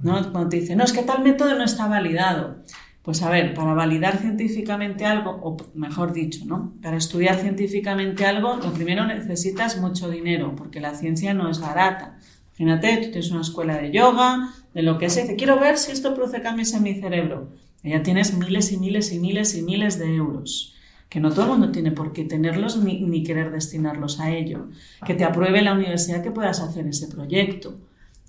¿No? 0.02 0.32
Cuando 0.32 0.50
te 0.50 0.58
dicen, 0.58 0.78
no, 0.78 0.84
es 0.84 0.94
que 0.94 1.04
tal 1.04 1.24
método 1.24 1.56
no 1.56 1.64
está 1.64 1.88
validado. 1.88 2.64
Pues 3.02 3.24
a 3.24 3.30
ver, 3.30 3.54
para 3.54 3.74
validar 3.74 4.18
científicamente 4.18 5.06
algo, 5.06 5.32
o 5.42 5.58
mejor 5.74 6.14
dicho, 6.14 6.46
¿no? 6.46 6.74
Para 6.82 6.98
estudiar 6.98 7.36
científicamente 7.36 8.26
algo, 8.26 8.58
lo 8.58 8.72
primero 8.74 9.06
necesitas 9.06 9.80
mucho 9.80 10.10
dinero, 10.10 10.56
porque 10.56 10.80
la 10.80 10.94
ciencia 10.94 11.34
no 11.34 11.50
es 11.50 11.60
barata. 11.60 12.18
Imagínate, 12.58 12.98
tú 12.98 13.12
tienes 13.12 13.32
una 13.32 13.42
escuela 13.42 13.78
de 13.78 13.92
yoga, 13.92 14.54
de 14.74 14.84
lo 14.84 14.98
que 14.98 15.10
sea, 15.10 15.24
dice, 15.24 15.38
quiero 15.38 15.60
ver 15.60 15.78
si 15.78 15.92
esto 15.92 16.14
produce 16.14 16.42
cambios 16.42 16.74
en 16.74 16.84
mi 16.84 17.00
cerebro. 17.00 17.50
Y 17.82 17.92
ya 17.92 18.04
tienes 18.04 18.38
miles 18.38 18.72
y 18.74 18.78
miles 18.78 19.14
y 19.14 19.20
miles 19.20 19.56
y 19.56 19.62
miles 19.62 19.98
de 19.98 20.16
euros 20.16 20.76
que 21.10 21.20
no 21.20 21.32
todo 21.32 21.46
el 21.46 21.52
mundo 21.52 21.72
tiene 21.72 21.92
por 21.92 22.14
qué 22.14 22.24
tenerlos 22.24 22.78
ni, 22.78 23.24
querer 23.24 23.52
destinarlos 23.52 24.20
a 24.20 24.32
ello, 24.32 24.70
que 25.06 25.16
te 25.16 25.26
apruebe 25.26 25.62
la 25.62 25.74
universidad 25.74 26.22
que 26.22 26.32
puedas 26.32 26.60
hacer 26.60 26.86
ese 26.88 27.08
proyecto, 27.08 27.80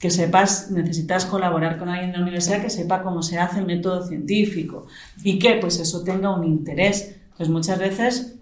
que 0.00 0.10
sepas, 0.10 0.70
necesitas 0.70 1.26
colaborar 1.26 1.78
con 1.78 1.90
alguien 1.90 2.10
en 2.10 2.16
la 2.16 2.22
universidad 2.22 2.62
que 2.62 2.70
sepa 2.70 3.02
cómo 3.02 3.22
se 3.22 3.38
hace 3.38 3.60
el 3.60 3.66
método 3.66 4.06
científico 4.06 4.86
y 5.22 5.38
que 5.38 5.56
pues 5.56 5.78
eso 5.78 6.02
tenga 6.02 6.34
un 6.34 6.44
interés. 6.44 7.16
Pues 7.36 7.48
muchas 7.50 7.78
veces 7.78 8.36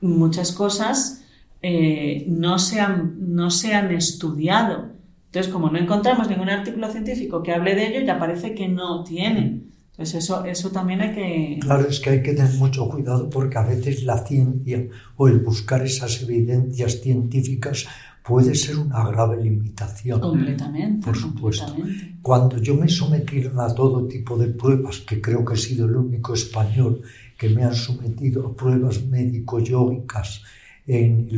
muchas 0.00 0.52
cosas 0.52 1.24
eh, 1.62 2.24
no, 2.28 2.58
se 2.58 2.80
han, 2.80 3.34
no 3.34 3.50
se 3.50 3.74
han 3.74 3.90
estudiado. 3.92 4.90
Entonces, 5.26 5.52
como 5.52 5.70
no 5.70 5.78
encontramos 5.78 6.28
ningún 6.28 6.48
artículo 6.48 6.90
científico 6.90 7.42
que 7.42 7.52
hable 7.52 7.74
de 7.74 7.88
ello, 7.88 8.06
ya 8.06 8.18
parece 8.18 8.54
que 8.54 8.68
no 8.68 9.04
tiene. 9.04 9.62
Entonces, 9.90 10.24
eso, 10.24 10.44
eso 10.44 10.70
también 10.70 11.02
hay 11.02 11.14
que... 11.14 11.58
Claro, 11.60 11.88
es 11.88 12.00
que 12.00 12.10
hay 12.10 12.22
que 12.22 12.32
tener 12.32 12.54
mucho 12.54 12.88
cuidado 12.88 13.28
porque 13.28 13.58
a 13.58 13.62
veces 13.62 14.02
la 14.04 14.18
ciencia 14.26 14.86
o 15.16 15.28
el 15.28 15.40
buscar 15.40 15.82
esas 15.82 16.22
evidencias 16.22 17.00
científicas 17.00 17.86
puede 18.22 18.54
ser 18.54 18.78
una 18.78 19.06
grave 19.08 19.42
limitación. 19.42 20.20
Completamente. 20.20 21.04
Por 21.04 21.16
supuesto. 21.16 21.74
Cuando 22.22 22.58
yo 22.58 22.74
me 22.74 22.88
sometieron 22.88 23.58
a 23.60 23.74
todo 23.74 24.06
tipo 24.06 24.36
de 24.36 24.48
pruebas, 24.48 25.00
que 25.00 25.20
creo 25.20 25.44
que 25.44 25.54
he 25.54 25.56
sido 25.56 25.86
el 25.86 25.96
único 25.96 26.34
español 26.34 27.02
que 27.38 27.48
me 27.48 27.64
han 27.64 27.74
sometido 27.74 28.46
a 28.46 28.54
pruebas 28.54 29.02
médico-yógicas 29.04 30.42
en, 30.86 31.28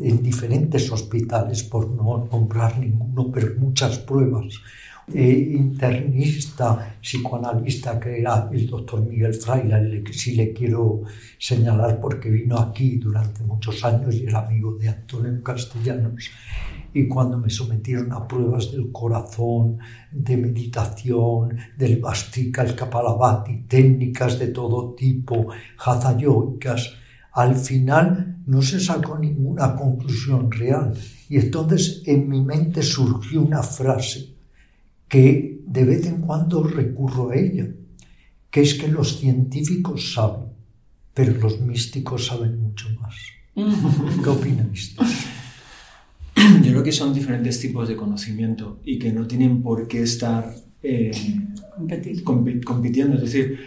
en 0.00 0.22
diferentes 0.22 0.90
hospitales, 0.90 1.62
por 1.62 1.90
no 1.90 2.26
comprar 2.28 2.78
ninguno, 2.78 3.30
pero 3.30 3.54
muchas 3.58 3.98
pruebas, 3.98 4.60
eh, 5.14 5.52
internista, 5.54 6.98
psicoanalista, 7.00 7.98
que 7.98 8.20
era 8.20 8.48
el 8.52 8.66
doctor 8.66 9.00
Miguel 9.00 9.34
Fraile, 9.34 10.02
que 10.02 10.12
sí 10.12 10.34
le 10.34 10.52
quiero 10.52 11.02
señalar 11.38 11.98
porque 11.98 12.28
vino 12.28 12.58
aquí 12.58 12.96
durante 12.96 13.42
muchos 13.42 13.82
años 13.84 14.14
y 14.14 14.26
era 14.26 14.40
amigo 14.40 14.74
de 14.74 14.88
Antonio 14.88 15.42
Castellanos. 15.42 16.30
Y 16.92 17.08
cuando 17.08 17.38
me 17.38 17.48
sometieron 17.48 18.12
a 18.12 18.26
pruebas 18.26 18.70
del 18.72 18.92
corazón, 18.92 19.78
de 20.10 20.36
meditación, 20.36 21.56
del 21.76 22.00
Bastika, 22.00 22.62
el 22.62 22.74
Kapalabhati, 22.74 23.64
técnicas 23.68 24.38
de 24.38 24.48
todo 24.48 24.94
tipo, 24.94 25.48
hatha 25.78 26.16
al 27.32 27.54
final 27.54 28.38
no 28.46 28.60
se 28.62 28.80
sacó 28.80 29.18
ninguna 29.18 29.76
conclusión 29.76 30.50
real. 30.50 30.92
Y 31.28 31.38
entonces 31.38 32.02
en 32.04 32.28
mi 32.28 32.42
mente 32.42 32.82
surgió 32.82 33.42
una 33.42 33.62
frase 33.62 34.37
que 35.08 35.60
de 35.66 35.84
vez 35.84 36.06
en 36.06 36.22
cuando 36.22 36.62
recurro 36.62 37.30
a 37.30 37.36
ella, 37.36 37.68
que 38.50 38.60
es 38.60 38.74
que 38.74 38.88
los 38.88 39.18
científicos 39.18 40.12
saben, 40.14 40.48
pero 41.14 41.32
los 41.34 41.60
místicos 41.60 42.26
saben 42.26 42.60
mucho 42.60 42.88
más. 43.00 43.14
¿Qué 43.54 44.28
opinas? 44.28 44.94
Yo 46.62 46.70
creo 46.70 46.82
que 46.82 46.92
son 46.92 47.12
diferentes 47.12 47.58
tipos 47.60 47.88
de 47.88 47.96
conocimiento 47.96 48.78
y 48.84 48.98
que 48.98 49.12
no 49.12 49.26
tienen 49.26 49.62
por 49.62 49.88
qué 49.88 50.02
estar 50.02 50.54
eh, 50.82 51.10
compitiendo. 52.64 53.16
Es 53.16 53.22
decir, 53.22 53.58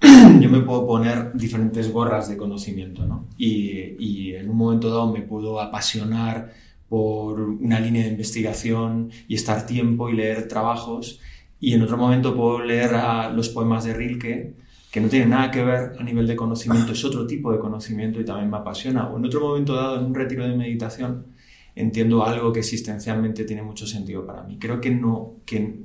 yo 0.40 0.50
me 0.50 0.60
puedo 0.60 0.86
poner 0.86 1.32
diferentes 1.32 1.90
gorras 1.90 2.28
de 2.28 2.36
conocimiento, 2.36 3.06
¿no? 3.06 3.26
Y, 3.38 3.96
y 3.98 4.34
en 4.34 4.50
un 4.50 4.56
momento 4.56 4.90
dado 4.90 5.10
me 5.12 5.22
puedo 5.22 5.60
apasionar 5.60 6.52
por 6.88 7.40
una 7.40 7.80
línea 7.80 8.04
de 8.04 8.10
investigación 8.10 9.10
y 9.26 9.34
estar 9.34 9.66
tiempo 9.66 10.08
y 10.08 10.14
leer 10.14 10.48
trabajos. 10.48 11.20
Y 11.60 11.74
en 11.74 11.82
otro 11.82 11.96
momento 11.96 12.34
puedo 12.34 12.62
leer 12.62 12.92
los 13.34 13.48
poemas 13.50 13.84
de 13.84 13.94
Rilke, 13.94 14.54
que 14.90 15.00
no 15.00 15.08
tienen 15.08 15.30
nada 15.30 15.50
que 15.50 15.62
ver 15.62 15.92
a 15.98 16.02
nivel 16.02 16.26
de 16.26 16.34
conocimiento, 16.34 16.92
es 16.92 17.04
otro 17.04 17.26
tipo 17.26 17.52
de 17.52 17.58
conocimiento 17.58 18.20
y 18.20 18.24
también 18.24 18.50
me 18.50 18.56
apasiona. 18.56 19.08
O 19.08 19.18
en 19.18 19.24
otro 19.24 19.40
momento 19.40 19.74
dado, 19.74 19.98
en 19.98 20.06
un 20.06 20.14
retiro 20.14 20.48
de 20.48 20.56
meditación, 20.56 21.26
entiendo 21.74 22.24
algo 22.24 22.52
que 22.52 22.60
existencialmente 22.60 23.44
tiene 23.44 23.62
mucho 23.62 23.86
sentido 23.86 24.24
para 24.24 24.42
mí. 24.44 24.56
Creo 24.58 24.80
que 24.80 24.90
no, 24.90 25.34
que, 25.44 25.80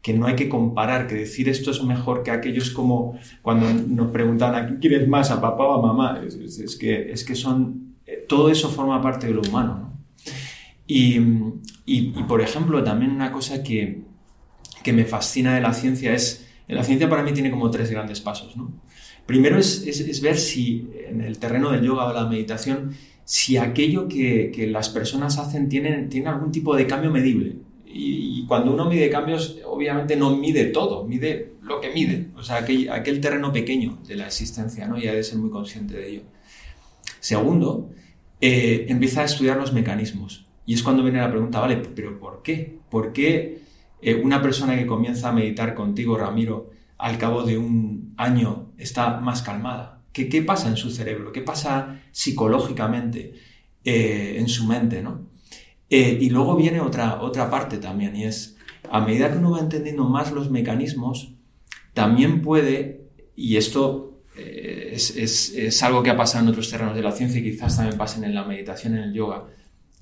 que 0.00 0.14
no 0.14 0.26
hay 0.26 0.36
que 0.36 0.48
comparar, 0.48 1.06
que 1.06 1.16
decir 1.16 1.48
esto 1.50 1.70
es 1.70 1.82
mejor 1.82 2.22
que 2.22 2.30
aquello 2.30 2.62
es 2.62 2.70
como 2.70 3.18
cuando 3.42 3.70
nos 3.72 4.08
preguntan 4.08 4.54
a 4.54 4.66
quién 4.66 4.80
quieres 4.80 5.06
más, 5.06 5.30
a 5.30 5.40
papá 5.40 5.64
o 5.64 5.74
a 5.74 5.82
mamá. 5.86 6.20
Es, 6.24 6.76
que, 6.76 7.12
es 7.12 7.24
que 7.24 7.34
son, 7.34 7.96
eh, 8.06 8.24
todo 8.26 8.50
eso 8.50 8.70
forma 8.70 9.02
parte 9.02 9.26
de 9.26 9.34
lo 9.34 9.42
humano. 9.42 9.78
¿no? 9.80 9.95
Y, 10.86 11.20
y, 11.84 12.10
por 12.28 12.40
ejemplo, 12.40 12.82
también 12.84 13.10
una 13.10 13.32
cosa 13.32 13.62
que, 13.62 14.02
que, 14.82 14.92
me 14.92 15.04
fascina 15.04 15.54
de 15.54 15.60
la 15.60 15.72
ciencia 15.72 16.14
es, 16.14 16.46
la 16.68 16.84
ciencia 16.84 17.08
para 17.08 17.22
mí 17.22 17.32
tiene 17.32 17.50
como 17.50 17.70
tres 17.70 17.90
grandes 17.90 18.20
pasos. 18.20 18.56
¿no? 18.56 18.72
Primero 19.26 19.58
es, 19.58 19.84
es, 19.86 20.20
ver 20.20 20.36
si 20.36 20.88
en 21.08 21.20
el 21.20 21.38
terreno 21.38 21.72
del 21.72 21.82
yoga 21.82 22.06
o 22.06 22.12
la 22.12 22.26
meditación, 22.26 22.92
si 23.24 23.56
aquello 23.56 24.06
que, 24.06 24.52
que 24.54 24.68
las 24.68 24.88
personas 24.88 25.38
hacen 25.38 25.68
tiene, 25.68 26.04
tiene 26.04 26.28
algún 26.28 26.52
tipo 26.52 26.76
de 26.76 26.86
cambio 26.86 27.10
medible. 27.10 27.56
Y, 27.84 28.44
cuando 28.46 28.72
uno 28.72 28.88
mide 28.88 29.10
cambios, 29.10 29.58
obviamente 29.64 30.14
no 30.14 30.36
mide 30.36 30.66
todo, 30.66 31.04
mide 31.04 31.54
lo 31.62 31.80
que 31.80 31.90
mide, 31.92 32.28
o 32.36 32.42
sea, 32.44 32.58
aquel, 32.58 32.88
aquel 32.90 33.20
terreno 33.20 33.52
pequeño 33.52 33.98
de 34.06 34.14
la 34.14 34.26
existencia, 34.26 34.86
¿no? 34.86 34.96
y 34.96 35.08
ha 35.08 35.14
de 35.14 35.24
ser 35.24 35.38
muy 35.38 35.50
consciente 35.50 35.96
de 35.96 36.10
ello. 36.10 36.22
Segundo, 37.18 37.90
eh, 38.40 38.86
empieza 38.88 39.22
a 39.22 39.24
estudiar 39.24 39.56
los 39.56 39.72
mecanismos. 39.72 40.45
Y 40.66 40.74
es 40.74 40.82
cuando 40.82 41.04
viene 41.04 41.20
la 41.20 41.30
pregunta, 41.30 41.60
vale, 41.60 41.76
pero 41.76 42.18
¿por 42.18 42.42
qué? 42.42 42.80
¿Por 42.90 43.12
qué 43.12 43.62
eh, 44.02 44.16
una 44.16 44.42
persona 44.42 44.76
que 44.76 44.84
comienza 44.84 45.28
a 45.28 45.32
meditar 45.32 45.74
contigo, 45.74 46.18
Ramiro, 46.18 46.70
al 46.98 47.16
cabo 47.18 47.44
de 47.44 47.56
un 47.56 48.14
año 48.16 48.72
está 48.76 49.20
más 49.20 49.42
calmada? 49.42 50.02
¿Qué, 50.12 50.28
qué 50.28 50.42
pasa 50.42 50.68
en 50.68 50.76
su 50.76 50.90
cerebro? 50.90 51.30
¿Qué 51.30 51.40
pasa 51.40 52.00
psicológicamente 52.10 53.34
eh, 53.84 54.36
en 54.38 54.48
su 54.48 54.66
mente? 54.66 55.02
¿no? 55.02 55.28
Eh, 55.88 56.18
y 56.20 56.30
luego 56.30 56.56
viene 56.56 56.80
otra, 56.80 57.22
otra 57.22 57.48
parte 57.48 57.78
también, 57.78 58.16
y 58.16 58.24
es, 58.24 58.56
a 58.90 59.00
medida 59.00 59.30
que 59.30 59.38
uno 59.38 59.52
va 59.52 59.60
entendiendo 59.60 60.04
más 60.04 60.32
los 60.32 60.50
mecanismos, 60.50 61.32
también 61.94 62.42
puede, 62.42 63.08
y 63.36 63.56
esto 63.56 64.20
es, 64.34 65.16
es, 65.16 65.54
es, 65.54 65.82
algo 65.82 66.02
que 66.02 66.10
ha 66.10 66.16
pasado 66.16 66.44
en 66.44 66.50
otros 66.50 66.68
terrenos 66.68 66.94
de 66.94 67.02
la 67.02 67.12
ciencia 67.12 67.40
y 67.40 67.44
quizás 67.44 67.76
también 67.76 67.96
pasen 67.96 68.24
en 68.24 68.34
la 68.34 68.44
meditación, 68.44 68.94
en 68.96 69.04
el 69.04 69.14
yoga, 69.14 69.46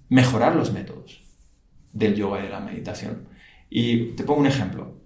mejorar 0.08 0.56
los 0.56 0.72
métodos 0.72 1.22
del 1.92 2.14
yoga 2.14 2.40
y 2.40 2.44
de 2.44 2.50
la 2.50 2.60
meditación. 2.60 3.28
Y 3.70 4.12
te 4.12 4.24
pongo 4.24 4.40
un 4.40 4.46
ejemplo. 4.46 5.00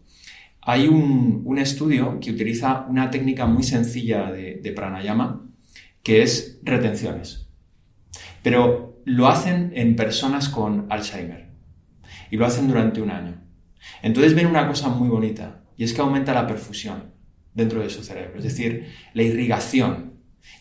Hay 0.62 0.88
un, 0.88 1.42
un 1.44 1.58
estudio 1.58 2.18
que 2.20 2.30
utiliza 2.30 2.87
una 2.88 3.11
técnica 3.11 3.46
muy 3.46 3.62
sencilla 3.62 4.30
de, 4.30 4.56
de 4.56 4.72
pranayama, 4.72 5.46
que 6.02 6.22
es 6.22 6.61
retenciones. 6.62 7.48
Pero 8.42 9.00
lo 9.04 9.28
hacen 9.28 9.72
en 9.74 9.96
personas 9.96 10.48
con 10.48 10.87
Alzheimer. 10.90 11.48
Y 12.30 12.37
lo 12.37 12.44
hacen 12.44 12.68
durante 12.68 13.00
un 13.00 13.11
año. 13.11 13.40
Entonces 14.02 14.34
ven 14.34 14.46
una 14.46 14.66
cosa 14.68 14.88
muy 14.88 15.08
bonita, 15.08 15.62
y 15.76 15.84
es 15.84 15.94
que 15.94 16.00
aumenta 16.00 16.34
la 16.34 16.46
perfusión 16.46 17.14
dentro 17.54 17.80
de 17.80 17.90
su 17.90 18.02
cerebro, 18.02 18.38
es 18.38 18.44
decir, 18.44 18.88
la 19.14 19.22
irrigación. 19.22 20.07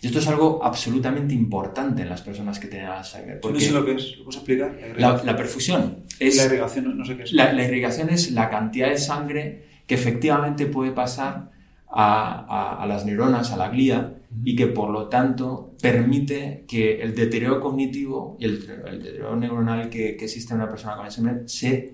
Y 0.01 0.07
esto 0.07 0.19
es 0.19 0.27
algo 0.27 0.63
absolutamente 0.63 1.33
importante 1.33 2.03
en 2.03 2.09
las 2.09 2.21
personas 2.21 2.59
que 2.59 2.67
tienen 2.67 2.89
Alzheimer. 2.89 3.39
Porque 3.39 3.59
no 3.59 3.59
sé 3.59 3.71
lo 3.71 3.85
que 3.85 3.93
es, 3.93 4.17
¿lo 4.17 4.25
puedes 4.25 4.37
explicar? 4.37 4.77
La, 4.97 5.13
la, 5.13 5.23
la 5.23 5.35
perfusión 5.35 6.03
es... 6.19 6.37
La 6.37 6.45
irrigación, 6.45 6.97
no 6.97 7.05
sé 7.05 7.17
qué 7.17 7.23
es. 7.23 7.33
La, 7.33 7.51
la, 7.53 7.63
irrigación 7.63 8.09
es 8.09 8.31
la 8.31 8.49
cantidad 8.49 8.89
de 8.89 8.97
sangre 8.97 9.65
que 9.87 9.95
efectivamente 9.95 10.67
puede 10.67 10.91
pasar 10.91 11.51
a, 11.89 12.45
a, 12.47 12.83
a 12.83 12.85
las 12.85 13.05
neuronas, 13.05 13.51
a 13.51 13.57
la 13.57 13.69
glía, 13.69 14.17
y 14.43 14.55
que 14.55 14.67
por 14.67 14.89
lo 14.89 15.07
tanto 15.07 15.73
permite 15.81 16.65
que 16.67 17.01
el 17.01 17.15
deterioro 17.15 17.59
cognitivo 17.59 18.37
y 18.39 18.45
el, 18.45 18.81
el 18.85 19.03
deterioro 19.03 19.35
neuronal 19.35 19.89
que, 19.89 20.15
que, 20.17 20.25
existe 20.25 20.53
en 20.53 20.59
una 20.59 20.69
persona 20.69 20.95
con 20.95 21.05
Alzheimer 21.05 21.43
se 21.45 21.93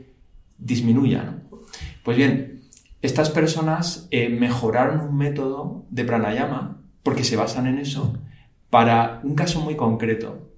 disminuya. 0.58 1.24
¿no? 1.24 1.60
Pues 2.04 2.18
bien, 2.18 2.64
estas 3.02 3.30
personas 3.30 4.08
eh, 4.12 4.30
mejoraron 4.30 5.02
un 5.02 5.18
método 5.18 5.86
de 5.90 6.06
pranayama, 6.06 6.83
porque 7.04 7.24
se 7.24 7.36
basan 7.36 7.68
en 7.68 7.78
eso, 7.78 8.18
para 8.70 9.22
un 9.24 9.36
caso 9.36 9.62
muy 9.62 9.76
concreto. 9.76 10.50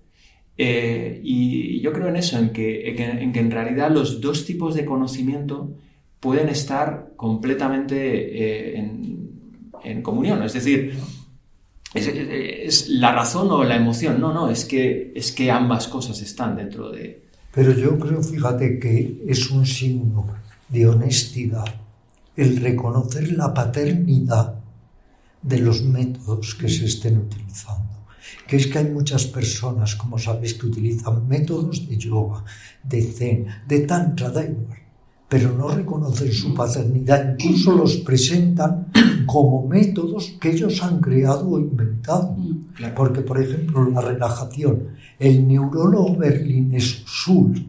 Eh, 0.57 1.19
y 1.23 1.81
yo 1.81 1.91
creo 1.91 2.07
en 2.07 2.15
eso, 2.15 2.37
en 2.39 2.51
que, 2.51 2.89
en 2.89 3.33
que, 3.33 3.39
en 3.39 3.51
realidad 3.51 3.91
los 3.91 4.21
dos 4.21 4.45
tipos 4.45 4.73
de 4.73 4.85
conocimiento 4.85 5.75
pueden 6.19 6.47
estar 6.47 7.11
completamente 7.17 7.95
eh, 7.97 8.77
en, 8.77 9.31
en, 9.83 10.01
comunión. 10.01 10.41
Es 10.43 10.53
decir, 10.53 10.97
es, 11.93 12.07
es, 12.07 12.89
la 12.89 13.11
razón 13.11 13.51
o 13.51 13.63
la 13.63 13.75
emoción. 13.75 14.21
No, 14.21 14.33
no, 14.33 14.49
es 14.49 14.63
que, 14.63 15.11
es 15.13 15.33
que 15.33 15.51
ambas 15.51 15.87
cosas 15.87 16.21
están 16.21 16.55
dentro 16.55 16.89
de... 16.91 17.25
Pero 17.53 17.73
yo 17.73 17.99
creo, 17.99 18.21
fíjate, 18.23 18.79
que 18.79 19.23
es 19.27 19.49
un 19.51 19.65
signo 19.65 20.25
de 20.69 20.87
honestidad 20.87 21.65
el 22.35 22.57
reconocer 22.57 23.31
la 23.31 23.53
paternidad 23.53 24.54
de 25.45 25.59
los 25.59 25.83
métodos 25.83 26.55
que 26.55 26.67
se 26.67 26.85
estén 26.85 27.17
utilizando. 27.17 27.93
Que 28.47 28.57
es 28.57 28.67
que 28.67 28.79
hay 28.79 28.89
muchas 28.89 29.25
personas, 29.25 29.95
como 29.95 30.17
sabéis, 30.17 30.55
que 30.55 30.65
utilizan 30.65 31.27
métodos 31.27 31.87
de 31.87 31.97
yoga, 31.97 32.43
de 32.83 33.01
zen, 33.01 33.45
de 33.67 33.79
tantra, 33.81 34.29
da 34.29 34.43
igual, 34.43 34.79
pero 35.29 35.51
no 35.51 35.67
reconocen 35.69 36.31
su 36.31 36.53
paternidad, 36.53 37.35
incluso 37.37 37.75
los 37.75 37.97
presentan 37.97 38.87
como 39.25 39.67
métodos 39.67 40.35
que 40.39 40.51
ellos 40.51 40.81
han 40.81 40.99
creado 40.99 41.49
o 41.49 41.59
inventado. 41.59 42.35
Porque, 42.95 43.21
por 43.21 43.39
ejemplo, 43.39 43.89
la 43.89 44.01
relajación, 44.01 44.89
el 45.19 45.47
neurólogo 45.47 46.15
berlinés 46.17 47.03
Schulz, 47.05 47.61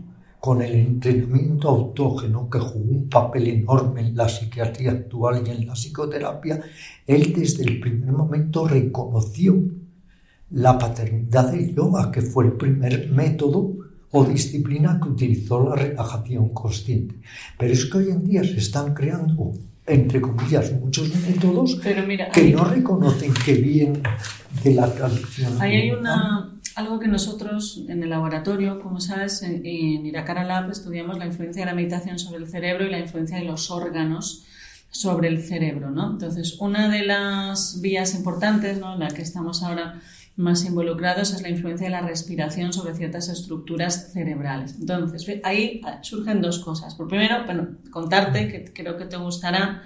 con 0.46 0.62
el 0.62 0.76
entrenamiento 0.76 1.68
autógeno 1.68 2.48
que 2.48 2.60
jugó 2.60 2.88
un 2.88 3.08
papel 3.08 3.48
enorme 3.48 4.02
en 4.02 4.16
la 4.16 4.28
psiquiatría 4.28 4.92
actual 4.92 5.42
y 5.44 5.50
en 5.50 5.66
la 5.66 5.72
psicoterapia, 5.72 6.60
él 7.04 7.32
desde 7.36 7.64
el 7.64 7.80
primer 7.80 8.12
momento 8.12 8.68
reconoció 8.68 9.60
la 10.52 10.78
paternidad 10.78 11.50
del 11.50 11.74
yoga, 11.74 12.12
que 12.12 12.22
fue 12.22 12.44
el 12.44 12.52
primer 12.52 13.10
método 13.10 13.74
o 14.12 14.24
disciplina 14.24 15.00
que 15.02 15.08
utilizó 15.08 15.68
la 15.68 15.74
relajación 15.74 16.50
consciente. 16.50 17.16
Pero 17.58 17.72
es 17.72 17.84
que 17.86 17.98
hoy 17.98 18.10
en 18.10 18.24
día 18.24 18.44
se 18.44 18.58
están 18.58 18.94
creando, 18.94 19.50
entre 19.84 20.20
comillas, 20.20 20.72
muchos 20.80 21.12
métodos 21.26 21.80
mira, 22.06 22.30
que 22.30 22.42
hay... 22.42 22.52
no 22.52 22.62
reconocen 22.62 23.34
que 23.44 23.54
vienen 23.54 24.00
de 24.62 24.74
la 24.74 24.94
tradición. 24.94 25.60
Ahí 25.60 25.74
hay 25.74 25.90
una, 25.90 26.55
algo 26.76 27.00
que 27.00 27.08
nosotros 27.08 27.82
en 27.88 28.02
el 28.02 28.10
laboratorio, 28.10 28.80
como 28.80 29.00
sabes, 29.00 29.42
en, 29.42 29.64
Iracara 29.64 30.44
Lab 30.44 30.70
estudiamos 30.70 31.18
la 31.18 31.24
influencia 31.24 31.62
de 31.62 31.66
la 31.66 31.74
meditación 31.74 32.18
sobre 32.18 32.44
el 32.44 32.48
cerebro 32.48 32.84
y 32.84 32.90
la 32.90 32.98
influencia 32.98 33.38
de 33.38 33.44
los 33.44 33.70
órganos 33.70 34.44
sobre 34.90 35.28
el 35.28 35.42
cerebro, 35.42 35.90
¿no? 35.90 36.12
Entonces, 36.12 36.58
una 36.60 36.90
de 36.90 37.02
las 37.02 37.80
vías 37.80 38.14
importantes, 38.14 38.78
¿no? 38.78 38.94
La 38.96 39.08
que 39.08 39.22
estamos 39.22 39.62
ahora 39.62 40.00
más 40.36 40.66
involucrados 40.66 41.32
es 41.32 41.40
la 41.40 41.48
influencia 41.48 41.86
de 41.86 41.92
la 41.92 42.02
respiración 42.02 42.74
sobre 42.74 42.94
ciertas 42.94 43.30
estructuras 43.30 44.12
cerebrales. 44.12 44.76
Entonces, 44.78 45.26
ahí 45.44 45.80
surgen 46.02 46.42
dos 46.42 46.58
cosas. 46.58 46.94
Por 46.94 47.08
primero, 47.08 47.44
bueno, 47.46 47.68
contarte, 47.90 48.48
que 48.48 48.72
creo 48.72 48.98
que 48.98 49.06
te 49.06 49.16
gustará, 49.16 49.82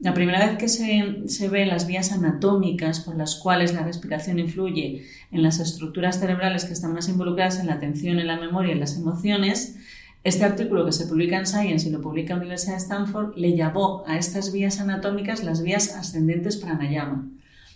la 0.00 0.14
primera 0.14 0.46
vez 0.46 0.58
que 0.58 0.68
se, 0.68 1.28
se 1.28 1.48
ven 1.48 1.68
las 1.68 1.86
vías 1.86 2.12
anatómicas 2.12 3.00
por 3.00 3.16
las 3.16 3.34
cuales 3.34 3.74
la 3.74 3.82
respiración 3.82 4.38
influye 4.38 5.06
en 5.32 5.42
las 5.42 5.58
estructuras 5.58 6.20
cerebrales 6.20 6.64
que 6.64 6.72
están 6.72 6.94
más 6.94 7.08
involucradas 7.08 7.58
en 7.58 7.66
la 7.66 7.74
atención, 7.74 8.18
en 8.18 8.28
la 8.28 8.38
memoria 8.38 8.70
y 8.70 8.72
en 8.74 8.80
las 8.80 8.96
emociones, 8.96 9.76
este 10.24 10.44
artículo 10.44 10.84
que 10.84 10.92
se 10.92 11.06
publica 11.06 11.38
en 11.38 11.46
Science 11.46 11.88
y 11.88 11.92
lo 11.92 12.00
publica 12.00 12.34
la 12.34 12.40
Universidad 12.40 12.74
de 12.74 12.78
Stanford 12.78 13.36
le 13.36 13.56
llamó 13.56 14.04
a 14.06 14.18
estas 14.18 14.52
vías 14.52 14.80
anatómicas 14.80 15.44
las 15.44 15.62
vías 15.62 15.94
ascendentes 15.94 16.56
pranayama. 16.56 17.28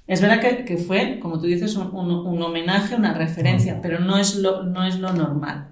Es 0.07 0.21
verdad 0.21 0.41
que, 0.41 0.65
que 0.65 0.77
fue, 0.77 1.21
como 1.21 1.39
tú 1.39 1.47
dices, 1.47 1.77
un, 1.77 1.95
un, 1.95 2.11
un, 2.11 2.43
homenaje, 2.43 2.97
una 2.97 3.15
referencia, 3.15 3.81
pero 3.81 4.01
no 4.01 4.19
es 4.19 4.35
lo, 4.37 4.65
no 4.65 4.85
es 4.85 4.99
lo 4.99 5.13
normal. 5.13 5.69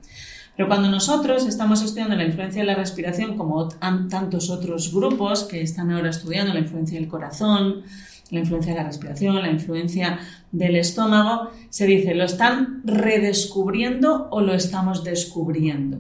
Pero 0.61 0.69
cuando 0.69 0.91
nosotros 0.91 1.47
estamos 1.47 1.81
estudiando 1.81 2.17
la 2.17 2.27
influencia 2.27 2.61
de 2.61 2.67
la 2.67 2.75
respiración, 2.75 3.39
como 3.39 3.69
tantos 4.11 4.51
otros 4.51 4.93
grupos 4.93 5.45
que 5.45 5.63
están 5.63 5.91
ahora 5.91 6.11
estudiando 6.11 6.53
la 6.53 6.61
influencia 6.61 7.01
del 7.01 7.09
corazón, 7.09 7.83
la 8.31 8.41
influencia 8.41 8.75
de 8.75 8.81
la 8.81 8.85
respiración, 8.85 9.37
la 9.37 9.51
influencia 9.51 10.19
del 10.53 10.77
estómago, 10.77 11.49
se 11.71 11.87
dice, 11.87 12.15
¿lo 12.15 12.25
están 12.25 12.83
redescubriendo 12.85 14.29
o 14.31 14.43
lo 14.43 14.53
estamos 14.53 15.03
descubriendo? 15.03 15.97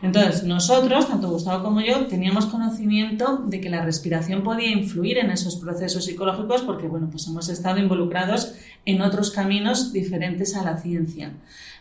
Entonces, 0.00 0.44
nosotros, 0.44 1.06
tanto 1.06 1.28
Gustavo 1.28 1.62
como 1.62 1.82
yo, 1.82 2.06
teníamos 2.06 2.46
conocimiento 2.46 3.42
de 3.46 3.60
que 3.60 3.68
la 3.68 3.84
respiración 3.84 4.42
podía 4.42 4.70
influir 4.70 5.18
en 5.18 5.30
esos 5.30 5.56
procesos 5.56 6.06
psicológicos 6.06 6.62
porque, 6.62 6.88
bueno, 6.88 7.08
pues 7.10 7.26
hemos 7.26 7.50
estado 7.50 7.78
involucrados 7.78 8.54
en 8.86 9.02
otros 9.02 9.30
caminos 9.32 9.92
diferentes 9.92 10.56
a 10.56 10.62
la 10.62 10.78
ciencia. 10.78 11.32